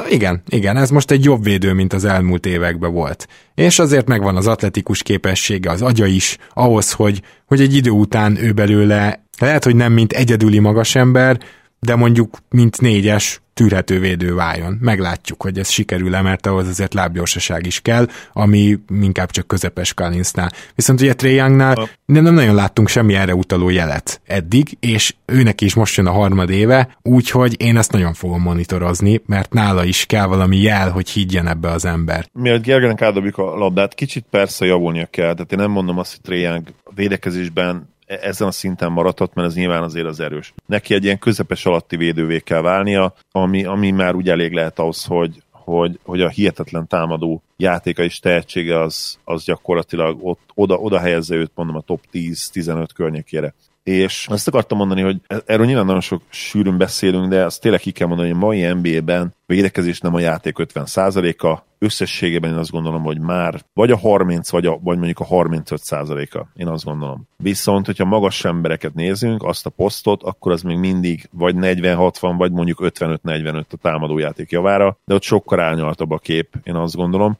igen, 0.10 0.42
igen, 0.48 0.78
ez 0.78 0.90
most 0.90 1.12
egy 1.12 1.24
jobb 1.24 1.44
védő, 1.44 1.74
mint 1.74 1.94
az 1.94 2.06
elmúlt 2.06 2.46
években 2.46 2.92
volt. 2.92 3.28
És 3.56 3.80
azért 3.80 4.08
megvan 4.08 4.36
az 4.36 4.48
atletikus 4.48 5.04
képessége, 5.04 5.72
az 5.72 5.82
agya 5.82 6.06
is, 6.06 6.38
ahhoz, 6.54 6.92
hogy, 6.92 7.22
hogy 7.46 7.62
egy 7.62 7.76
idő 7.76 7.90
után 7.90 8.44
ő 8.44 8.52
belőle 8.52 9.28
lehet, 9.40 9.64
hogy 9.64 9.76
nem 9.76 9.94
mint 9.94 10.14
egyedüli 10.14 10.60
magas 10.60 10.95
ember, 10.95 11.40
de 11.80 11.95
mondjuk 11.95 12.38
mint 12.49 12.82
négyes 12.82 13.41
tűrhető 13.53 13.99
védő 13.99 14.34
váljon. 14.34 14.78
Meglátjuk, 14.82 15.41
hogy 15.41 15.60
ez 15.60 15.70
sikerül-e, 15.70 16.22
mert 16.22 16.48
ahhoz 16.48 16.68
azért 16.68 16.94
lábgyorsaság 16.94 17.66
is 17.66 17.80
kell, 17.80 18.07
ami 18.34 18.78
inkább 19.02 19.32
csak 19.32 19.48
közepes 19.48 19.94
Collinsnál. 19.94 20.52
Viszont 20.76 21.02
ugye 21.02 21.14
Trae 21.14 21.32
Youngnál 21.32 21.90
nem, 22.06 22.24
nem 22.24 22.34
nagyon 22.34 22.56
láttunk 22.56 22.88
semmi 22.88 23.16
erre 23.16 23.36
utaló 23.36 23.70
jelet 23.70 24.22
eddig, 24.26 24.78
és 24.80 25.16
őnek 25.26 25.61
is 25.61 25.74
most 25.74 25.98
jön 25.98 26.06
a 26.06 26.11
harmad 26.11 26.49
éve, 26.49 26.98
úgyhogy 27.02 27.61
én 27.61 27.78
ezt 27.78 27.91
nagyon 27.91 28.14
fogom 28.14 28.41
monitorozni, 28.41 29.22
mert 29.26 29.53
nála 29.53 29.84
is 29.84 30.06
kell 30.06 30.26
valami 30.26 30.57
jel, 30.57 30.90
hogy 30.90 31.10
higgyen 31.10 31.48
ebbe 31.48 31.70
az 31.70 31.86
ember. 31.86 32.26
Mielőtt 32.34 32.64
Gergenek 32.64 33.02
átdobjuk 33.02 33.38
a 33.38 33.56
labdát, 33.56 33.94
kicsit 33.94 34.26
persze 34.30 34.66
javulnia 34.66 35.06
kell, 35.06 35.34
tehát 35.34 35.52
én 35.52 35.60
nem 35.60 35.72
mondom 35.72 35.98
azt, 35.98 36.11
hogy 36.11 36.22
Trae 36.22 36.38
Young 36.38 36.68
védekezésben 36.95 37.89
ezen 38.10 38.48
a 38.48 38.52
szinten 38.52 38.91
maradhat, 38.91 39.34
mert 39.34 39.48
ez 39.48 39.56
nyilván 39.56 39.84
azért 39.84 40.06
az 40.06 40.19
erős. 40.19 40.53
Neki 40.65 40.94
egy 40.94 41.03
ilyen 41.03 41.19
közepes 41.19 41.65
alatti 41.65 41.95
védővé 41.95 42.40
kell 42.40 42.61
válnia, 42.61 43.14
ami, 43.31 43.65
ami 43.65 43.91
már 43.91 44.15
úgy 44.15 44.30
elég 44.30 44.53
lehet 44.53 44.80
ahhoz, 44.80 45.06
hogy, 45.06 45.44
hogy, 45.52 45.99
hogy 46.03 46.22
a 46.22 46.30
hihetetlen 46.30 46.88
támadó 46.88 47.44
játéka 47.57 48.03
és 48.03 48.19
tehetsége 48.19 48.80
az, 48.80 49.19
az 49.23 49.44
gyakorlatilag 49.44 50.18
ott, 50.22 50.40
oda, 50.53 50.76
oda 50.76 50.99
helyezze 50.99 51.36
őt 51.36 51.52
mondom 51.56 51.76
a 51.76 51.81
top 51.81 52.02
10-15 52.14 52.88
környékére. 52.95 53.53
És 53.90 54.28
azt 54.30 54.48
akartam 54.48 54.78
mondani, 54.78 55.02
hogy 55.02 55.22
erről 55.45 55.66
nyilván 55.66 55.86
nagyon 55.86 56.02
sok 56.02 56.22
sűrűn 56.30 56.78
beszélünk, 56.78 57.30
de 57.30 57.45
azt 57.45 57.61
tényleg 57.61 57.80
ki 57.80 57.91
kell 57.91 58.07
mondani, 58.07 58.30
hogy 58.30 58.38
a 58.38 58.45
mai 58.45 58.74
NBA-ben 58.74 59.34
védekezés 59.45 59.99
nem 59.99 60.14
a 60.14 60.20
játék 60.20 60.56
50%-a, 60.57 61.64
összességében 61.78 62.52
én 62.52 62.57
azt 62.57 62.72
gondolom, 62.72 63.03
hogy 63.03 63.20
már 63.20 63.61
vagy 63.74 63.91
a 63.91 63.98
30, 63.98 64.49
vagy, 64.49 64.66
a, 64.66 64.80
vagy 64.84 64.98
mondjuk 64.98 65.20
a 65.20 65.24
35 65.24 65.84
százaléka. 65.84 66.48
Én 66.56 66.68
azt 66.68 66.84
gondolom. 66.84 67.28
Viszont, 67.38 67.86
hogyha 67.86 68.06
magas 68.06 68.45
embereket 68.45 68.94
nézünk, 68.94 69.44
azt 69.44 69.66
a 69.66 69.70
posztot, 69.70 70.24
akkor 70.24 70.52
az 70.52 70.61
még 70.61 70.78
mindig 70.78 71.30
vagy 71.32 71.56
40-60, 71.57 72.34
vagy 72.38 72.52
mondjuk 72.52 72.80
55-45 72.82 73.64
a 73.70 73.78
támadójáték 73.82 74.52
javára, 74.52 74.98
de 75.06 75.14
ott 75.14 75.22
sokkal 75.22 75.60
árnyaltabb 75.60 76.11
a 76.11 76.18
kép, 76.18 76.56
én 76.64 76.76
azt 76.76 76.95
gondolom 76.95 77.38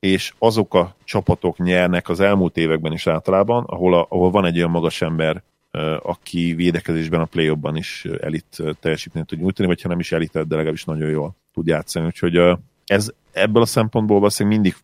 és 0.00 0.32
azok 0.38 0.74
a 0.74 0.94
csapatok 1.04 1.58
nyernek 1.58 2.08
az 2.08 2.20
elmúlt 2.20 2.56
években 2.56 2.92
is 2.92 3.06
általában, 3.06 3.64
ahol, 3.64 3.94
a, 3.94 4.06
ahol 4.08 4.30
van 4.30 4.44
egy 4.44 4.56
olyan 4.56 4.70
magas 4.70 5.02
ember, 5.02 5.42
aki 6.02 6.54
védekezésben 6.54 7.20
a 7.20 7.24
play 7.24 7.52
is 7.72 8.04
elit 8.20 8.62
teljesítményt 8.80 9.26
tud 9.26 9.38
nyújtani, 9.38 9.68
vagy 9.68 9.82
ha 9.82 9.88
nem 9.88 9.98
is 9.98 10.12
elit, 10.12 10.32
de 10.32 10.54
legalábbis 10.54 10.84
nagyon 10.84 11.08
jól 11.10 11.36
tud 11.52 11.66
játszani. 11.66 12.06
Úgyhogy 12.06 12.58
ez 12.86 13.10
ebből 13.32 13.62
a 13.62 13.66
szempontból 13.66 14.18
valószínűleg 14.18 14.60
mindig 14.60 14.76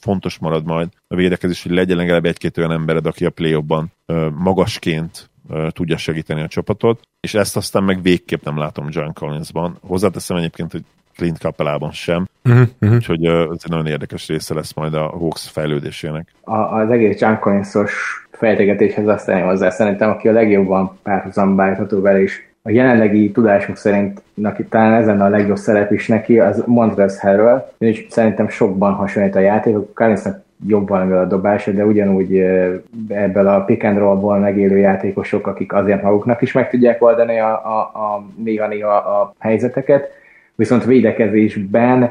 fontos 0.00 0.38
marad 0.38 0.64
majd 0.64 0.88
a 1.08 1.14
védekezés, 1.14 1.62
hogy 1.62 1.72
legyen 1.72 1.96
legalább 1.96 2.24
egy-két 2.24 2.58
olyan 2.58 2.72
embered, 2.72 3.06
aki 3.06 3.24
a 3.24 3.30
play 3.30 3.64
magasként 4.34 5.30
tudja 5.68 5.96
segíteni 5.96 6.42
a 6.42 6.48
csapatot, 6.48 7.00
és 7.20 7.34
ezt 7.34 7.56
aztán 7.56 7.84
meg 7.84 8.02
végképp 8.02 8.44
nem 8.44 8.58
látom 8.58 8.88
John 8.90 9.12
Collinsban. 9.12 9.78
Hozzáteszem 9.80 10.36
egyébként, 10.36 10.72
hogy 10.72 10.84
Clint 11.16 11.36
Capelában 11.36 11.90
sem, 11.90 12.28
uh-huh, 12.44 12.68
uh-huh. 12.80 12.96
úgyhogy 12.96 13.24
ez 13.24 13.60
egy 13.62 13.70
nagyon 13.70 13.86
érdekes 13.86 14.26
része 14.26 14.54
lesz 14.54 14.72
majd 14.72 14.94
a 14.94 15.08
Hawks 15.08 15.48
fejlődésének. 15.48 16.34
A, 16.40 16.56
az 16.56 16.90
egész 16.90 17.20
John 17.20 17.38
Collinsos 17.38 17.92
fejtegetéshez 18.38 19.24
tenni 19.24 19.40
hozzá, 19.40 19.70
szerintem 19.70 20.10
aki 20.10 20.28
a 20.28 20.32
legjobban 20.32 20.98
párhuzamba 21.02 21.62
állítható 21.62 22.00
vele 22.00 22.22
is 22.22 22.48
a 22.62 22.70
jelenlegi 22.70 23.30
tudásunk 23.30 23.78
szerint 23.78 24.22
neki 24.34 24.64
talán 24.64 24.92
ezen 24.92 25.20
a 25.20 25.28
legjobb 25.28 25.56
szerep 25.56 25.92
is 25.92 26.08
neki, 26.08 26.38
az 26.38 26.62
Montrezl 26.66 27.26
Harrell, 27.26 27.70
és 27.78 28.06
szerintem 28.10 28.48
sokban 28.48 28.92
hasonlít 28.92 29.34
a 29.34 29.40
játékok, 29.40 29.94
Collinsnak 29.94 30.42
jobban 30.66 31.12
a 31.12 31.24
dobása, 31.24 31.70
de 31.70 31.84
ugyanúgy 31.84 32.38
ebből 33.08 33.48
a 33.48 33.64
pick 33.64 33.84
and 33.84 33.98
roll-ból 33.98 34.38
megélő 34.38 34.76
játékosok, 34.76 35.46
akik 35.46 35.72
azért 35.72 36.02
maguknak 36.02 36.42
is 36.42 36.52
meg 36.52 36.70
tudják 36.70 37.02
oldani 37.02 37.38
a, 37.38 37.50
a, 37.50 37.78
a 37.78 38.26
néha-néha 38.36 38.96
a 38.96 39.34
helyzeteket, 39.38 40.10
viszont 40.54 40.84
védekezésben 40.84 42.10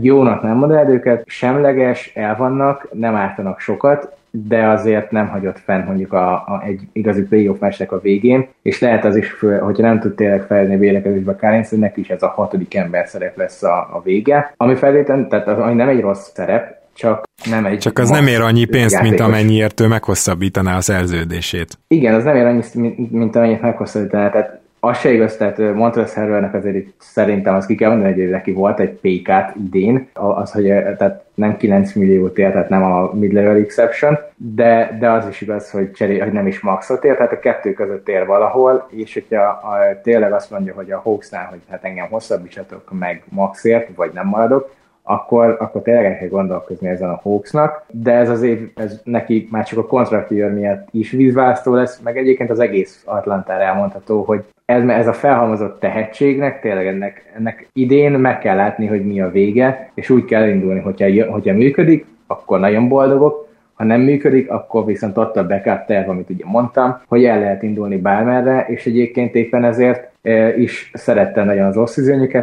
jónak 0.00 0.42
nem 0.42 0.56
mondanád 0.56 0.88
őket, 0.88 1.22
semleges, 1.26 2.12
elvannak, 2.14 2.88
nem 2.92 3.14
ártanak 3.14 3.60
sokat, 3.60 4.16
de 4.34 4.68
azért 4.68 5.10
nem 5.10 5.28
hagyott 5.28 5.58
fenn 5.58 5.84
mondjuk 5.84 6.12
a, 6.12 6.32
a 6.32 6.62
egy 6.66 6.80
igazi 6.92 7.22
playoff 7.22 7.58
meccsnek 7.58 7.92
a 7.92 8.00
végén, 8.00 8.48
és 8.62 8.80
lehet 8.80 9.04
az 9.04 9.16
is, 9.16 9.30
föl, 9.30 9.58
hogyha 9.58 9.82
nem 9.82 10.00
tud 10.00 10.14
tényleg 10.14 10.42
fejlődni 10.42 10.76
védekezésbe 10.76 11.36
Kárinc, 11.36 11.68
hogy 11.68 11.78
neki 11.78 12.00
is 12.00 12.08
ez 12.08 12.22
a 12.22 12.28
hatodik 12.28 12.74
ember 12.74 13.06
szerep 13.06 13.36
lesz 13.36 13.62
a, 13.62 13.88
a 13.92 14.00
vége, 14.04 14.54
ami 14.56 14.74
feltétlenül, 14.74 15.26
tehát 15.28 15.48
az, 15.48 15.58
ami 15.58 15.74
nem 15.74 15.88
egy 15.88 16.00
rossz 16.00 16.30
szerep, 16.34 16.80
csak 16.94 17.22
nem 17.50 17.66
egy... 17.66 17.78
Csak 17.78 17.98
az 17.98 18.08
nem 18.08 18.26
ér 18.26 18.40
annyi 18.40 18.64
pénzt, 18.64 18.92
játékos. 18.92 19.08
mint 19.08 19.28
amennyiért 19.28 19.80
ő 19.80 19.86
meghosszabbítaná 19.86 20.76
a 20.76 20.80
szerződését. 20.80 21.78
Igen, 21.88 22.14
az 22.14 22.24
nem 22.24 22.36
ér 22.36 22.44
annyi, 22.44 22.62
mint, 22.74 23.10
mint 23.10 23.36
amennyit 23.36 23.60
meghosszabbítaná. 23.60 24.30
Tehát 24.30 24.61
az 24.84 24.98
se 24.98 25.12
igaz, 25.12 25.36
tehát 25.36 25.74
Montrezl 25.74 26.20
Harrellnek 26.20 26.54
azért 26.54 26.74
itt 26.74 26.94
szerintem 26.98 27.54
az 27.54 27.66
ki 27.66 27.74
kell 27.74 27.90
mondani, 27.90 28.20
hogy 28.20 28.30
neki 28.30 28.52
volt 28.52 28.80
egy 28.80 28.90
PK-t 28.90 29.56
idén, 29.56 30.08
az, 30.12 30.52
hogy 30.52 30.64
tehát 30.66 31.24
nem 31.34 31.56
9 31.56 31.92
milliót 31.92 32.38
ér, 32.38 32.50
tehát 32.50 32.68
nem 32.68 32.82
a 32.82 33.12
mid-level 33.14 33.56
exception, 33.56 34.18
de, 34.36 34.96
de 35.00 35.10
az 35.10 35.28
is 35.28 35.40
igaz, 35.40 35.70
hogy, 35.70 35.92
cseré, 35.92 36.18
hogy 36.18 36.32
nem 36.32 36.46
is 36.46 36.60
maxot 36.60 37.04
ér, 37.04 37.16
tehát 37.16 37.32
a 37.32 37.38
kettő 37.38 37.72
között 37.72 38.08
ér 38.08 38.26
valahol, 38.26 38.88
és 38.90 39.14
hogyha 39.14 39.42
a, 39.42 40.00
tényleg 40.02 40.32
azt 40.32 40.50
mondja, 40.50 40.74
hogy 40.74 40.90
a 40.90 41.00
Hawksnál, 41.00 41.46
hogy 41.46 41.60
hát 41.70 41.84
engem 41.84 42.06
hosszabbítsatok 42.10 42.90
meg 42.98 43.22
maxért, 43.28 43.88
vagy 43.96 44.10
nem 44.14 44.26
maradok, 44.26 44.70
akkor, 45.02 45.56
akkor 45.60 45.82
tényleg 45.82 46.04
el 46.04 46.18
kell 46.18 46.28
gondolkozni 46.28 46.88
ezen 46.88 47.10
a 47.10 47.20
Hawksnak, 47.22 47.84
de 47.90 48.12
ez 48.12 48.30
az 48.30 48.42
év, 48.42 48.70
ez 48.74 49.00
neki 49.04 49.48
már 49.50 49.64
csak 49.64 49.78
a 49.78 49.86
kontraktőr 49.86 50.52
miatt 50.52 50.88
is 50.90 51.10
vízválasztó 51.10 51.74
lesz, 51.74 52.00
meg 52.00 52.18
egyébként 52.18 52.50
az 52.50 52.60
egész 52.60 53.02
Atlantára 53.06 53.62
elmondható, 53.62 54.22
hogy 54.22 54.44
ez, 54.64 54.88
ez 54.88 55.06
a 55.06 55.12
felhalmozott 55.12 55.80
tehetségnek, 55.80 56.60
tényleg 56.60 56.86
ennek, 56.86 57.32
ennek 57.36 57.68
idén 57.72 58.12
meg 58.12 58.38
kell 58.38 58.56
látni, 58.56 58.86
hogy 58.86 59.06
mi 59.06 59.20
a 59.20 59.30
vége, 59.30 59.90
és 59.94 60.10
úgy 60.10 60.24
kell 60.24 60.48
indulni, 60.48 60.80
hogyha, 60.80 61.30
hogyha 61.30 61.54
működik, 61.54 62.06
akkor 62.26 62.60
nagyon 62.60 62.88
boldogok, 62.88 63.50
ha 63.74 63.84
nem 63.84 64.00
működik, 64.00 64.50
akkor 64.50 64.84
viszont 64.84 65.16
ott 65.16 65.36
a 65.36 65.46
backup 65.46 65.86
terv, 65.86 66.08
amit 66.08 66.30
ugye 66.30 66.44
mondtam, 66.46 67.00
hogy 67.08 67.24
el 67.24 67.38
lehet 67.38 67.62
indulni 67.62 67.96
bármerre, 67.96 68.64
és 68.68 68.86
egyébként 68.86 69.34
éppen 69.34 69.64
ezért 69.64 70.11
e, 70.22 70.56
is 70.56 70.90
szerette 70.94 71.44
nagyon 71.44 71.66
az 71.66 71.76
off 71.76 71.94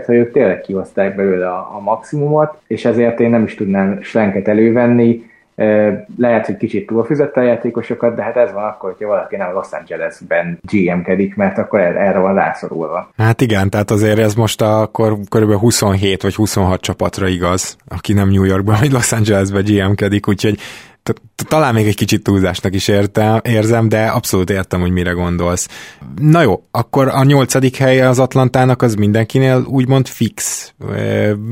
hogy 0.06 0.16
ők 0.16 0.32
tényleg 0.32 0.62
kihozták 0.62 1.16
belőle 1.16 1.48
a, 1.48 1.76
a 1.76 1.80
maximumot, 1.80 2.62
és 2.68 2.86
ezért 2.86 3.20
én 3.20 3.30
nem 3.30 3.44
is 3.44 3.56
tudnám 3.56 4.02
slenket 4.02 4.48
elővenni, 4.48 5.28
lehet, 6.18 6.46
hogy 6.46 6.58
kicsit 6.58 6.88
túlfizette 6.88 7.40
a 7.40 7.44
játékosokat, 7.44 8.16
de 8.16 8.24
hát 8.24 8.36
ez 8.36 8.52
van 8.54 8.64
akkor, 8.64 8.92
hogyha 8.92 9.08
valaki 9.08 9.36
nem 9.36 9.54
Los 9.54 9.68
Angelesben 9.72 10.60
GM-kedik, 10.62 11.36
mert 11.36 11.58
akkor 11.58 11.80
erre 11.80 12.20
van 12.20 12.36
rászorulva. 12.36 13.12
Hát 13.18 13.42
igen, 13.42 13.70
tehát 13.70 13.92
azért 13.92 14.20
ez 14.20 14.34
most 14.34 14.62
akkor 14.62 15.18
kb. 15.30 15.54
27 15.54 16.22
vagy 16.22 16.36
26 16.36 16.82
csapatra 16.82 17.28
igaz, 17.28 17.78
aki 17.88 18.14
nem 18.14 18.30
New 18.30 18.44
Yorkban 18.44 18.76
vagy 18.80 18.92
Los 18.92 19.12
Angelesben 19.12 19.64
GM-kedik, 19.64 20.28
úgyhogy 20.28 20.58
talán 21.48 21.74
még 21.74 21.88
egy 21.88 21.96
kicsit 21.96 22.24
túlzásnak 22.24 22.76
is 22.76 22.88
értem, 22.88 23.40
érzem, 23.44 23.90
de 23.90 24.06
abszolút 24.06 24.50
értem, 24.50 24.82
hogy 24.82 24.92
mire 24.92 25.12
gondolsz. 25.12 25.68
Na 26.22 26.42
jó, 26.42 26.64
akkor 26.72 27.08
a 27.08 27.24
nyolcadik 27.24 27.76
helye 27.76 28.08
az 28.08 28.20
Atlantának 28.20 28.82
az 28.82 28.96
mindenkinél 28.96 29.66
úgymond 29.68 30.08
fix. 30.08 30.74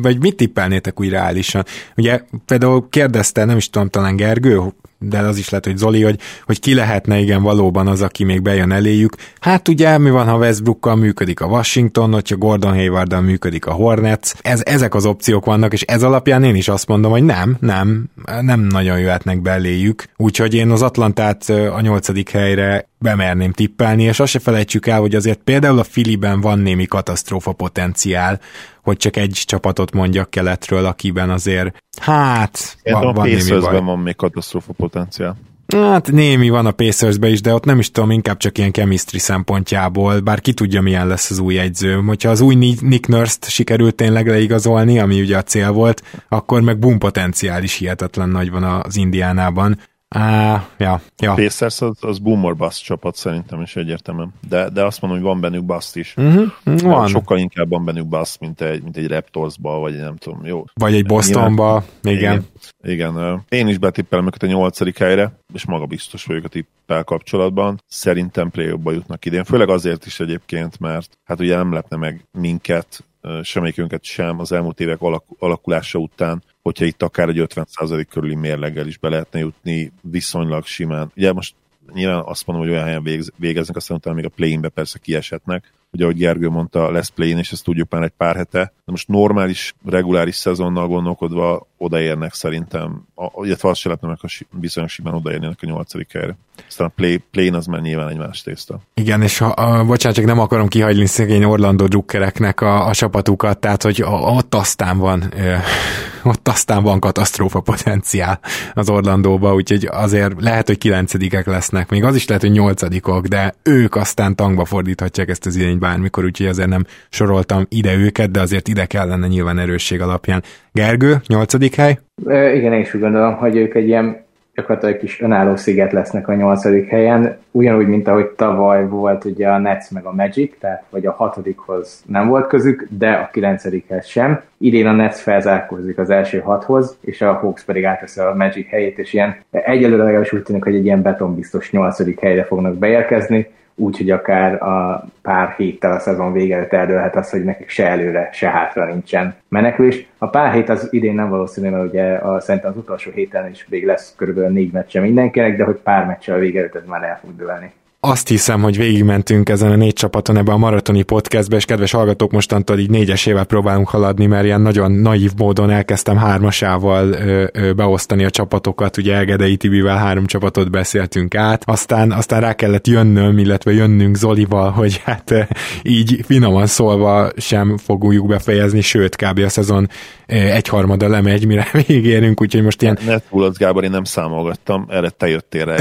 Vagy 0.01 0.19
mit 0.19 0.35
tippelnétek 0.35 0.99
úgy 0.99 1.09
reálisan? 1.09 1.65
Ugye 1.95 2.21
például 2.45 2.89
kérdezte, 2.89 3.45
nem 3.45 3.57
is 3.57 3.69
tudom, 3.69 3.89
talán 3.89 4.15
Gergő, 4.15 4.61
de 4.99 5.19
az 5.19 5.37
is 5.37 5.49
lehet, 5.49 5.65
hogy 5.65 5.77
Zoli, 5.77 6.03
hogy, 6.03 6.19
hogy 6.45 6.59
ki 6.59 6.73
lehetne 6.73 7.19
igen 7.19 7.43
valóban 7.43 7.87
az, 7.87 8.01
aki 8.01 8.23
még 8.23 8.41
bejön 8.41 8.71
eléjük. 8.71 9.15
Hát 9.39 9.67
ugye 9.67 9.97
mi 9.97 10.09
van, 10.09 10.27
ha 10.27 10.37
Westbrookkal 10.37 10.95
működik 10.95 11.41
a 11.41 11.45
Washington, 11.45 12.13
hogyha 12.13 12.35
Gordon 12.35 12.73
hayward 12.73 13.23
működik 13.23 13.65
a 13.65 13.71
Hornets, 13.71 14.31
ez, 14.41 14.61
ezek 14.65 14.95
az 14.95 15.05
opciók 15.05 15.45
vannak, 15.45 15.73
és 15.73 15.81
ez 15.81 16.03
alapján 16.03 16.43
én 16.43 16.55
is 16.55 16.67
azt 16.67 16.87
mondom, 16.87 17.11
hogy 17.11 17.23
nem, 17.23 17.57
nem, 17.59 18.09
nem 18.41 18.59
nagyon 18.59 18.99
jöhetnek 18.99 19.41
beléjük. 19.41 20.03
Úgyhogy 20.17 20.53
én 20.53 20.69
az 20.69 20.81
Atlantát 20.81 21.49
a 21.49 21.81
nyolcadik 21.81 22.29
helyre 22.29 22.89
bemerném 22.99 23.51
tippelni, 23.51 24.03
és 24.03 24.19
azt 24.19 24.31
se 24.31 24.39
felejtsük 24.39 24.87
el, 24.87 24.99
hogy 24.99 25.15
azért 25.15 25.39
például 25.43 25.79
a 25.79 25.83
Filiben 25.83 26.41
van 26.41 26.59
némi 26.59 26.85
katasztrófa 26.85 27.51
potenciál, 27.51 28.39
hogy 28.87 28.97
csak 28.97 29.15
egy 29.15 29.43
csapatot 29.45 29.91
mondjak 29.91 30.29
keletről, 30.29 30.85
akiben 30.85 31.29
azért, 31.29 31.83
hát, 32.01 32.77
Én 32.83 32.93
van, 32.93 33.13
van 33.13 33.27
némi 33.27 33.59
baj. 33.59 33.81
van 33.81 33.99
még 33.99 34.15
katasztrófa 34.15 34.73
potenciál. 34.73 35.37
Hát 35.75 36.11
némi 36.11 36.49
van 36.49 36.65
a 36.65 36.71
pacers 36.71 37.15
is, 37.21 37.41
de 37.41 37.53
ott 37.53 37.65
nem 37.65 37.79
is 37.79 37.91
tudom, 37.91 38.11
inkább 38.11 38.37
csak 38.37 38.57
ilyen 38.57 38.71
chemistry 38.71 39.19
szempontjából, 39.19 40.19
bár 40.19 40.41
ki 40.41 40.53
tudja, 40.53 40.81
milyen 40.81 41.07
lesz 41.07 41.29
az 41.29 41.39
új 41.39 41.59
egyző. 41.59 41.93
Hogyha 41.93 42.29
az 42.29 42.41
új 42.41 42.55
Nick 42.55 43.07
Nurse-t 43.07 43.49
sikerült 43.49 43.95
tényleg 43.95 44.27
leigazolni, 44.27 44.99
ami 44.99 45.21
ugye 45.21 45.37
a 45.37 45.43
cél 45.43 45.71
volt, 45.71 46.03
akkor 46.29 46.61
meg 46.61 46.79
boom 46.79 46.97
potenciál 46.97 47.63
is 47.63 47.73
hihetetlen 47.75 48.29
nagy 48.29 48.51
van 48.51 48.63
az 48.63 48.95
Indiánában. 48.95 49.79
Á, 50.09 50.67
ja, 50.77 51.01
ja. 51.17 51.33
Pacers 51.33 51.81
az, 51.81 51.97
az 52.01 52.19
boomer 52.19 52.55
bust 52.55 52.83
csapat 52.83 53.15
szerintem 53.15 53.61
is 53.61 53.75
egyértelműen. 53.75 54.33
De, 54.49 54.69
de 54.69 54.83
azt 54.83 55.01
mondom, 55.01 55.19
hogy 55.19 55.27
van 55.29 55.41
bennük 55.41 55.63
bust 55.63 55.95
is. 55.95 56.13
Uh-huh, 56.17 56.81
van. 56.81 57.07
Sokkal 57.07 57.37
inkább 57.37 57.69
van 57.69 57.85
bennük 57.85 58.05
bust, 58.07 58.39
mint 58.39 58.61
egy, 58.61 58.83
mint 58.83 58.97
egy 58.97 59.07
Raptorsba, 59.07 59.79
vagy 59.79 59.97
nem 59.97 60.15
tudom, 60.15 60.45
jó. 60.45 60.65
Vagy 60.73 60.93
egy 60.95 61.05
Bostonba, 61.05 61.83
igen. 62.01 62.17
igen. 62.17 62.45
Igen, 62.81 63.43
én 63.49 63.67
is 63.67 63.77
betippelem 63.77 64.25
őket 64.27 64.43
a 64.43 64.47
nyolcadik 64.47 64.97
helyre, 64.97 65.39
és 65.53 65.65
maga 65.65 65.85
biztos 65.85 66.25
vagyok 66.25 66.43
a 66.43 66.47
tippel 66.47 67.03
kapcsolatban. 67.03 67.81
Szerintem 67.87 68.49
play 68.49 68.73
jutnak 68.85 69.25
idén, 69.25 69.43
főleg 69.43 69.69
azért 69.69 70.05
is 70.05 70.19
egyébként, 70.19 70.79
mert 70.79 71.17
hát 71.23 71.39
ugye 71.39 71.55
nem 71.55 71.73
lepne 71.73 71.97
meg 71.97 72.25
minket, 72.31 73.03
semmelyikünket 73.41 74.03
sem 74.03 74.39
az 74.39 74.51
elmúlt 74.51 74.79
évek 74.79 74.99
alakulása 75.39 75.99
után, 75.99 76.43
hogyha 76.67 76.85
itt 76.85 77.03
akár 77.03 77.29
egy 77.29 77.45
50% 77.55 78.05
körüli 78.09 78.35
mérleggel 78.35 78.87
is 78.87 78.97
be 78.97 79.09
lehetne 79.09 79.39
jutni 79.39 79.91
viszonylag 80.01 80.65
simán. 80.65 81.11
Ugye 81.15 81.33
most 81.33 81.55
nyilván 81.93 82.23
azt 82.25 82.45
mondom, 82.45 82.65
hogy 82.65 82.73
olyan 82.73 82.85
helyen 82.85 83.31
végeznek, 83.37 83.75
aztán 83.75 83.97
utána 83.97 84.15
még 84.15 84.25
a 84.25 84.29
play-inbe 84.29 84.69
persze 84.69 84.99
kieshetnek, 84.99 85.71
ugye 85.91 86.03
ahogy 86.03 86.17
Gergő 86.17 86.49
mondta, 86.49 86.91
lesz 86.91 87.07
play 87.07 87.29
és 87.37 87.51
ezt 87.51 87.63
tudjuk 87.63 87.91
már 87.91 88.03
egy 88.03 88.13
pár 88.17 88.35
hete. 88.35 88.59
De 88.59 88.91
most 88.91 89.07
normális, 89.07 89.75
reguláris 89.85 90.35
szezonnal 90.35 90.87
gondolkodva 90.87 91.67
odaérnek 91.77 92.33
szerintem, 92.33 93.05
illetve 93.41 93.69
azt 93.69 93.79
se 93.79 93.87
lehetne 93.87 94.07
meg, 94.07 94.19
ha 94.19 94.27
viszonylag 94.59 94.91
simán 94.91 95.13
odaérnének 95.13 95.57
a 95.61 95.65
nyolcadik 95.65 96.11
helyre. 96.11 96.37
Aztán 96.67 96.87
a 96.87 96.91
play, 96.95 97.17
play 97.31 97.49
az 97.49 97.65
már 97.65 97.81
nyilván 97.81 98.09
egy 98.09 98.17
más 98.17 98.41
tészta. 98.41 98.79
Igen, 98.93 99.21
és 99.21 99.37
ha, 99.37 99.45
a, 99.45 99.85
bocsánat, 99.85 100.17
csak 100.17 100.25
nem 100.25 100.39
akarom 100.39 100.67
kihagyni 100.67 101.05
szegény 101.05 101.43
Orlando 101.43 101.87
drukkereknek 101.87 102.61
a, 102.61 102.87
a 102.87 102.93
csapatukat, 102.93 103.59
tehát 103.59 103.83
hogy 103.83 104.03
ott 104.05 104.55
aztán 104.55 104.97
van 104.97 105.33
ott 106.23 106.47
aztán 106.47 106.83
van 106.83 106.99
katasztrófa 106.99 107.59
potenciál 107.59 108.39
az 108.73 108.89
Orlandóba, 108.89 109.53
úgyhogy 109.53 109.87
azért 109.91 110.41
lehet, 110.41 110.67
hogy 110.67 110.77
kilencedikek 110.77 111.45
lesznek, 111.45 111.89
még 111.89 112.03
az 112.03 112.15
is 112.15 112.27
lehet, 112.27 112.43
hogy 112.43 112.51
nyolcadikok, 112.51 113.27
de 113.27 113.55
ők 113.63 113.95
aztán 113.95 114.35
tangba 114.35 114.65
fordíthatják 114.65 115.29
ezt 115.29 115.45
az 115.45 115.55
idényt 115.77 115.79
bármikor, 115.79 116.23
úgyhogy 116.23 116.47
azért 116.47 116.69
nem 116.69 116.85
soroltam 117.09 117.65
ide 117.69 117.95
őket, 117.95 118.31
de 118.31 118.39
azért 118.39 118.67
ide 118.67 118.85
kellene 118.85 119.27
nyilván 119.27 119.59
erősség 119.59 120.01
alapján. 120.01 120.43
Gergő, 120.71 121.15
nyolcadik 121.27 121.75
hely? 121.75 121.97
E, 122.27 122.55
igen, 122.55 122.73
én 122.73 122.79
is 122.79 122.93
úgy 122.93 123.01
gondolom, 123.01 123.35
hogy 123.35 123.55
ők 123.55 123.75
egy 123.75 123.87
ilyen 123.87 124.25
gyakorlatilag 124.53 124.97
kis 124.97 125.21
önálló 125.21 125.55
sziget 125.55 125.91
lesznek 125.91 126.27
a 126.27 126.33
nyolcadik 126.33 126.89
helyen, 126.89 127.37
ugyanúgy, 127.51 127.87
mint 127.87 128.07
ahogy 128.07 128.25
tavaly 128.25 128.87
volt 128.87 129.25
ugye 129.25 129.47
a 129.47 129.57
Nets 129.57 129.91
meg 129.91 130.05
a 130.05 130.13
Magic, 130.13 130.53
tehát 130.59 130.83
vagy 130.89 131.05
a 131.05 131.11
hatodikhoz 131.11 132.03
nem 132.07 132.27
volt 132.27 132.47
közük, 132.47 132.87
de 132.89 133.11
a 133.11 133.29
kilencedikhez 133.33 134.05
sem. 134.05 134.41
Idén 134.57 134.87
a 134.87 134.91
Nets 134.91 135.15
felzárkózik 135.15 135.97
az 135.97 136.09
első 136.09 136.39
hathoz, 136.39 136.97
és 137.01 137.21
a 137.21 137.33
Hawks 137.33 137.63
pedig 137.63 137.85
átveszi 137.85 138.19
a 138.19 138.33
Magic 138.37 138.69
helyét, 138.69 138.99
és 138.99 139.13
ilyen 139.13 139.35
egyelőre 139.51 140.03
legalábbis 140.03 140.33
úgy 140.33 140.43
tűnik, 140.43 140.63
hogy 140.63 140.75
egy 140.75 140.85
ilyen 140.85 141.01
betonbiztos 141.01 141.71
nyolcadik 141.71 142.19
helyre 142.19 142.43
fognak 142.43 142.75
beérkezni, 142.75 143.47
úgyhogy 143.79 144.11
akár 144.11 144.63
a 144.63 145.05
pár 145.21 145.53
héttel 145.57 145.91
a 145.91 145.99
szezon 145.99 146.33
vége 146.33 146.55
előtt 146.55 146.73
eldőlhet 146.73 147.15
az, 147.15 147.29
hogy 147.29 147.43
nekik 147.43 147.69
se 147.69 147.87
előre, 147.87 148.29
se 148.31 148.49
hátra 148.49 148.85
nincsen 148.85 149.35
menekülés. 149.47 150.07
A 150.17 150.27
pár 150.27 150.53
hét 150.53 150.69
az 150.69 150.87
idén 150.91 151.15
nem 151.15 151.29
valószínű, 151.29 151.69
mert 151.69 151.89
ugye 151.89 152.13
a, 152.13 152.39
szerintem 152.39 152.71
az 152.71 152.77
utolsó 152.77 153.11
héten 153.11 153.49
is 153.49 153.67
még 153.69 153.85
lesz 153.85 154.13
körülbelül 154.17 154.49
négy 154.49 154.71
meccse 154.71 154.99
mindenkinek, 154.99 155.57
de 155.57 155.63
hogy 155.63 155.75
pár 155.75 156.05
meccsel 156.05 156.35
a 156.35 156.39
vége 156.39 156.69
ez 156.73 156.85
már 156.85 157.03
el 157.03 157.19
fog 157.21 157.35
dőlni 157.35 157.71
azt 158.07 158.27
hiszem, 158.27 158.61
hogy 158.61 158.77
végigmentünk 158.77 159.49
ezen 159.49 159.71
a 159.71 159.75
négy 159.75 159.93
csapaton 159.93 160.37
ebbe 160.37 160.51
a 160.51 160.57
maratoni 160.57 161.01
podcastbe, 161.01 161.55
és 161.55 161.65
kedves 161.65 161.91
hallgatók, 161.91 162.31
mostantól 162.31 162.79
így 162.79 162.89
négyesével 162.89 163.43
próbálunk 163.43 163.89
haladni, 163.89 164.25
mert 164.25 164.43
ilyen 164.43 164.61
nagyon 164.61 164.91
naív 164.91 165.31
módon 165.37 165.69
elkezdtem 165.69 166.17
hármasával 166.17 167.11
ö, 167.11 167.45
ö, 167.53 167.73
beosztani 167.73 168.25
a 168.25 168.29
csapatokat, 168.29 168.97
ugye 168.97 169.13
Elgedei 169.13 169.57
Tibivel 169.57 169.97
három 169.97 170.25
csapatot 170.25 170.71
beszéltünk 170.71 171.35
át, 171.35 171.63
aztán, 171.65 172.11
aztán 172.11 172.41
rá 172.41 172.53
kellett 172.53 172.87
jönnöm, 172.87 173.37
illetve 173.37 173.71
jönnünk 173.73 174.15
Zolival, 174.15 174.71
hogy 174.71 175.01
hát 175.05 175.47
így 175.81 176.19
finoman 176.25 176.65
szólva 176.65 177.29
sem 177.37 177.77
fogjuk 177.77 178.27
befejezni, 178.27 178.81
sőt, 178.81 179.15
kb. 179.15 179.39
a 179.39 179.49
szezon 179.49 179.89
egyharmada 180.27 181.07
lemegy, 181.07 181.45
mire 181.45 181.67
végérünk, 181.87 182.41
úgyhogy 182.41 182.63
most 182.63 182.81
ilyen... 182.81 182.97
Ne 183.05 183.17
túlodsz, 183.29 183.57
Gábor, 183.57 183.83
én 183.83 183.91
nem 183.91 184.03
számolgattam, 184.03 184.85
erre 184.89 185.09
te 185.09 185.27
jöttél 185.27 185.65
rá 185.65 185.75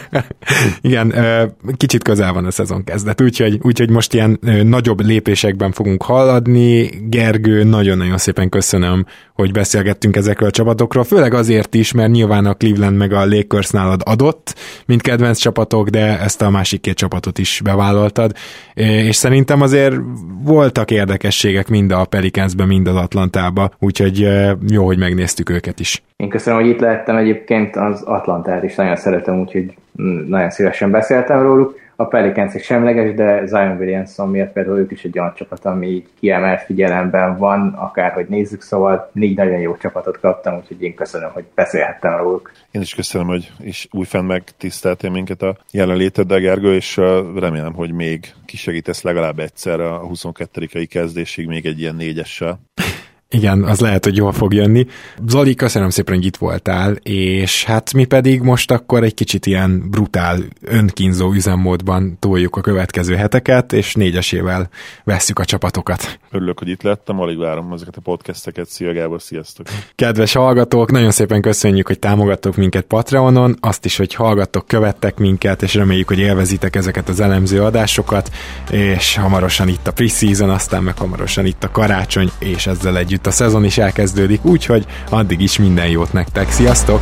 Igen, 0.80 1.12
kicsit 1.76 2.02
közel 2.02 2.32
van 2.32 2.44
a 2.44 2.50
szezon 2.50 2.84
kezdet, 2.84 3.20
úgyhogy, 3.20 3.58
úgyhogy 3.62 3.90
most 3.90 4.14
ilyen 4.14 4.38
nagyobb 4.62 5.00
lépésekben 5.00 5.72
fogunk 5.72 6.02
haladni. 6.02 6.90
Gergő, 7.08 7.62
nagyon-nagyon 7.62 8.18
szépen 8.18 8.48
köszönöm, 8.48 9.06
hogy 9.34 9.52
beszélgettünk 9.52 10.16
ezekről 10.16 10.48
a 10.48 10.52
csapatokról, 10.52 11.04
főleg 11.04 11.34
azért 11.34 11.74
is, 11.74 11.92
mert 11.92 12.10
nyilván 12.10 12.46
a 12.46 12.54
Cleveland 12.54 12.96
meg 12.96 13.12
a 13.12 13.26
Lakers 13.26 13.70
nálad 13.70 14.00
adott, 14.04 14.54
mint 14.86 15.02
kedvenc 15.02 15.38
csapatok, 15.38 15.88
de 15.88 16.20
ezt 16.20 16.42
a 16.42 16.50
másik 16.50 16.80
két 16.80 16.96
csapatot 16.96 17.38
is 17.38 17.60
bevállaltad, 17.64 18.32
és 18.74 19.16
szerintem 19.16 19.60
azért 19.60 19.94
voltak 20.42 20.90
érdekességek 20.90 21.68
mind 21.68 21.90
a 21.90 22.04
Pelicansben, 22.04 22.66
mind 22.66 22.86
az 22.86 22.96
Atlantába, 22.96 23.70
úgyhogy 23.78 24.28
jó, 24.68 24.86
hogy 24.86 24.98
megnéztük 24.98 25.50
őket 25.50 25.80
is. 25.80 26.02
Én 26.22 26.28
köszönöm, 26.28 26.60
hogy 26.60 26.68
itt 26.68 26.80
lehettem 26.80 27.16
egyébként, 27.16 27.76
az 27.76 28.02
Atlantát 28.02 28.62
is 28.62 28.74
nagyon 28.74 28.96
szeretem, 28.96 29.40
úgyhogy 29.40 29.74
nagyon 30.26 30.50
szívesen 30.50 30.90
beszéltem 30.90 31.42
róluk. 31.42 31.78
A 31.96 32.04
Pelicans 32.04 32.62
semleges, 32.62 33.14
de 33.14 33.46
Zion 33.46 33.76
Williamson 33.76 34.30
miért 34.30 34.52
például 34.52 34.78
ők 34.78 34.90
is 34.90 35.04
egy 35.04 35.18
olyan 35.18 35.32
csapat, 35.36 35.64
ami 35.64 36.04
kiemelt 36.20 36.62
figyelemben 36.62 37.36
van, 37.36 37.74
akárhogy 37.76 38.26
nézzük, 38.28 38.62
szóval 38.62 39.10
négy 39.12 39.36
nagyon 39.36 39.58
jó 39.58 39.76
csapatot 39.76 40.20
kaptam, 40.20 40.56
úgyhogy 40.56 40.82
én 40.82 40.94
köszönöm, 40.94 41.30
hogy 41.32 41.44
beszélhettem 41.54 42.16
róluk. 42.16 42.52
Én 42.70 42.80
is 42.80 42.94
köszönöm, 42.94 43.26
hogy 43.26 43.52
is 43.60 43.88
újfent 43.90 44.26
megtiszteltél 44.26 45.10
minket 45.10 45.42
a 45.42 45.56
jelenléteddel, 45.70 46.38
Gergő, 46.38 46.74
és 46.74 46.96
remélem, 47.36 47.72
hogy 47.72 47.92
még 47.92 48.34
kisegítesz 48.46 49.02
legalább 49.02 49.38
egyszer 49.38 49.80
a 49.80 49.98
22. 49.98 50.66
kezdésig 50.84 51.46
még 51.46 51.66
egy 51.66 51.80
ilyen 51.80 51.94
négyessel. 51.94 52.60
Igen, 53.30 53.62
az 53.62 53.80
lehet, 53.80 54.04
hogy 54.04 54.16
jól 54.16 54.32
fog 54.32 54.54
jönni. 54.54 54.86
Zoli, 55.26 55.54
köszönöm 55.54 55.90
szépen, 55.90 56.14
hogy 56.14 56.24
itt 56.24 56.36
voltál, 56.36 56.92
és 57.02 57.64
hát 57.64 57.92
mi 57.92 58.04
pedig 58.04 58.40
most 58.40 58.70
akkor 58.70 59.02
egy 59.02 59.14
kicsit 59.14 59.46
ilyen 59.46 59.90
brutál, 59.90 60.38
önkínzó 60.60 61.32
üzemmódban 61.32 62.16
toljuk 62.18 62.56
a 62.56 62.60
következő 62.60 63.14
heteket, 63.14 63.72
és 63.72 63.94
négyesével 63.94 64.68
vesszük 65.04 65.38
a 65.38 65.44
csapatokat. 65.44 66.18
Örülök, 66.30 66.58
hogy 66.58 66.68
itt 66.68 66.82
lettem, 66.82 67.20
alig 67.20 67.38
várom 67.38 67.72
ezeket 67.72 67.96
a 67.96 68.00
podcasteket. 68.00 68.68
Szia 68.68 68.92
Gábor, 68.92 69.22
sziasztok! 69.22 69.66
Kedves 69.94 70.32
hallgatók, 70.32 70.90
nagyon 70.90 71.10
szépen 71.10 71.40
köszönjük, 71.40 71.86
hogy 71.86 71.98
támogattok 71.98 72.56
minket 72.56 72.84
Patreonon, 72.84 73.56
azt 73.60 73.84
is, 73.84 73.96
hogy 73.96 74.14
hallgattok, 74.14 74.66
követtek 74.66 75.18
minket, 75.18 75.62
és 75.62 75.74
reméljük, 75.74 76.08
hogy 76.08 76.18
élvezitek 76.18 76.76
ezeket 76.76 77.08
az 77.08 77.20
elemző 77.20 77.62
adásokat, 77.62 78.30
és 78.70 79.16
hamarosan 79.16 79.68
itt 79.68 79.86
a 79.86 79.92
preseason, 79.92 80.50
aztán 80.50 80.82
meg 80.82 80.98
hamarosan 80.98 81.46
itt 81.46 81.64
a 81.64 81.70
karácsony, 81.70 82.30
és 82.38 82.66
ezzel 82.66 82.98
együtt 82.98 83.17
itt 83.18 83.26
a 83.26 83.30
szezon 83.30 83.64
is 83.64 83.78
elkezdődik, 83.78 84.44
úgyhogy 84.44 84.86
addig 85.10 85.40
is 85.40 85.58
minden 85.58 85.88
jót 85.88 86.12
nektek. 86.12 86.50
Sziasztok! 86.50 87.00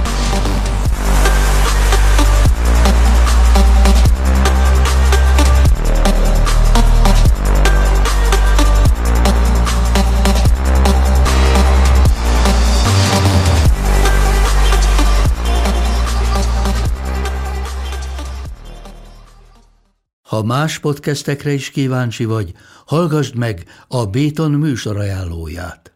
Ha 20.23 20.43
más 20.43 20.79
podcastekre 20.79 21.53
is 21.53 21.71
kíváncsi 21.71 22.25
vagy, 22.25 22.53
hallgassd 22.87 23.35
meg 23.35 23.65
a 23.89 24.07
Béton 24.07 24.51
műsor 24.51 24.97
ajánlóját. 24.97 25.96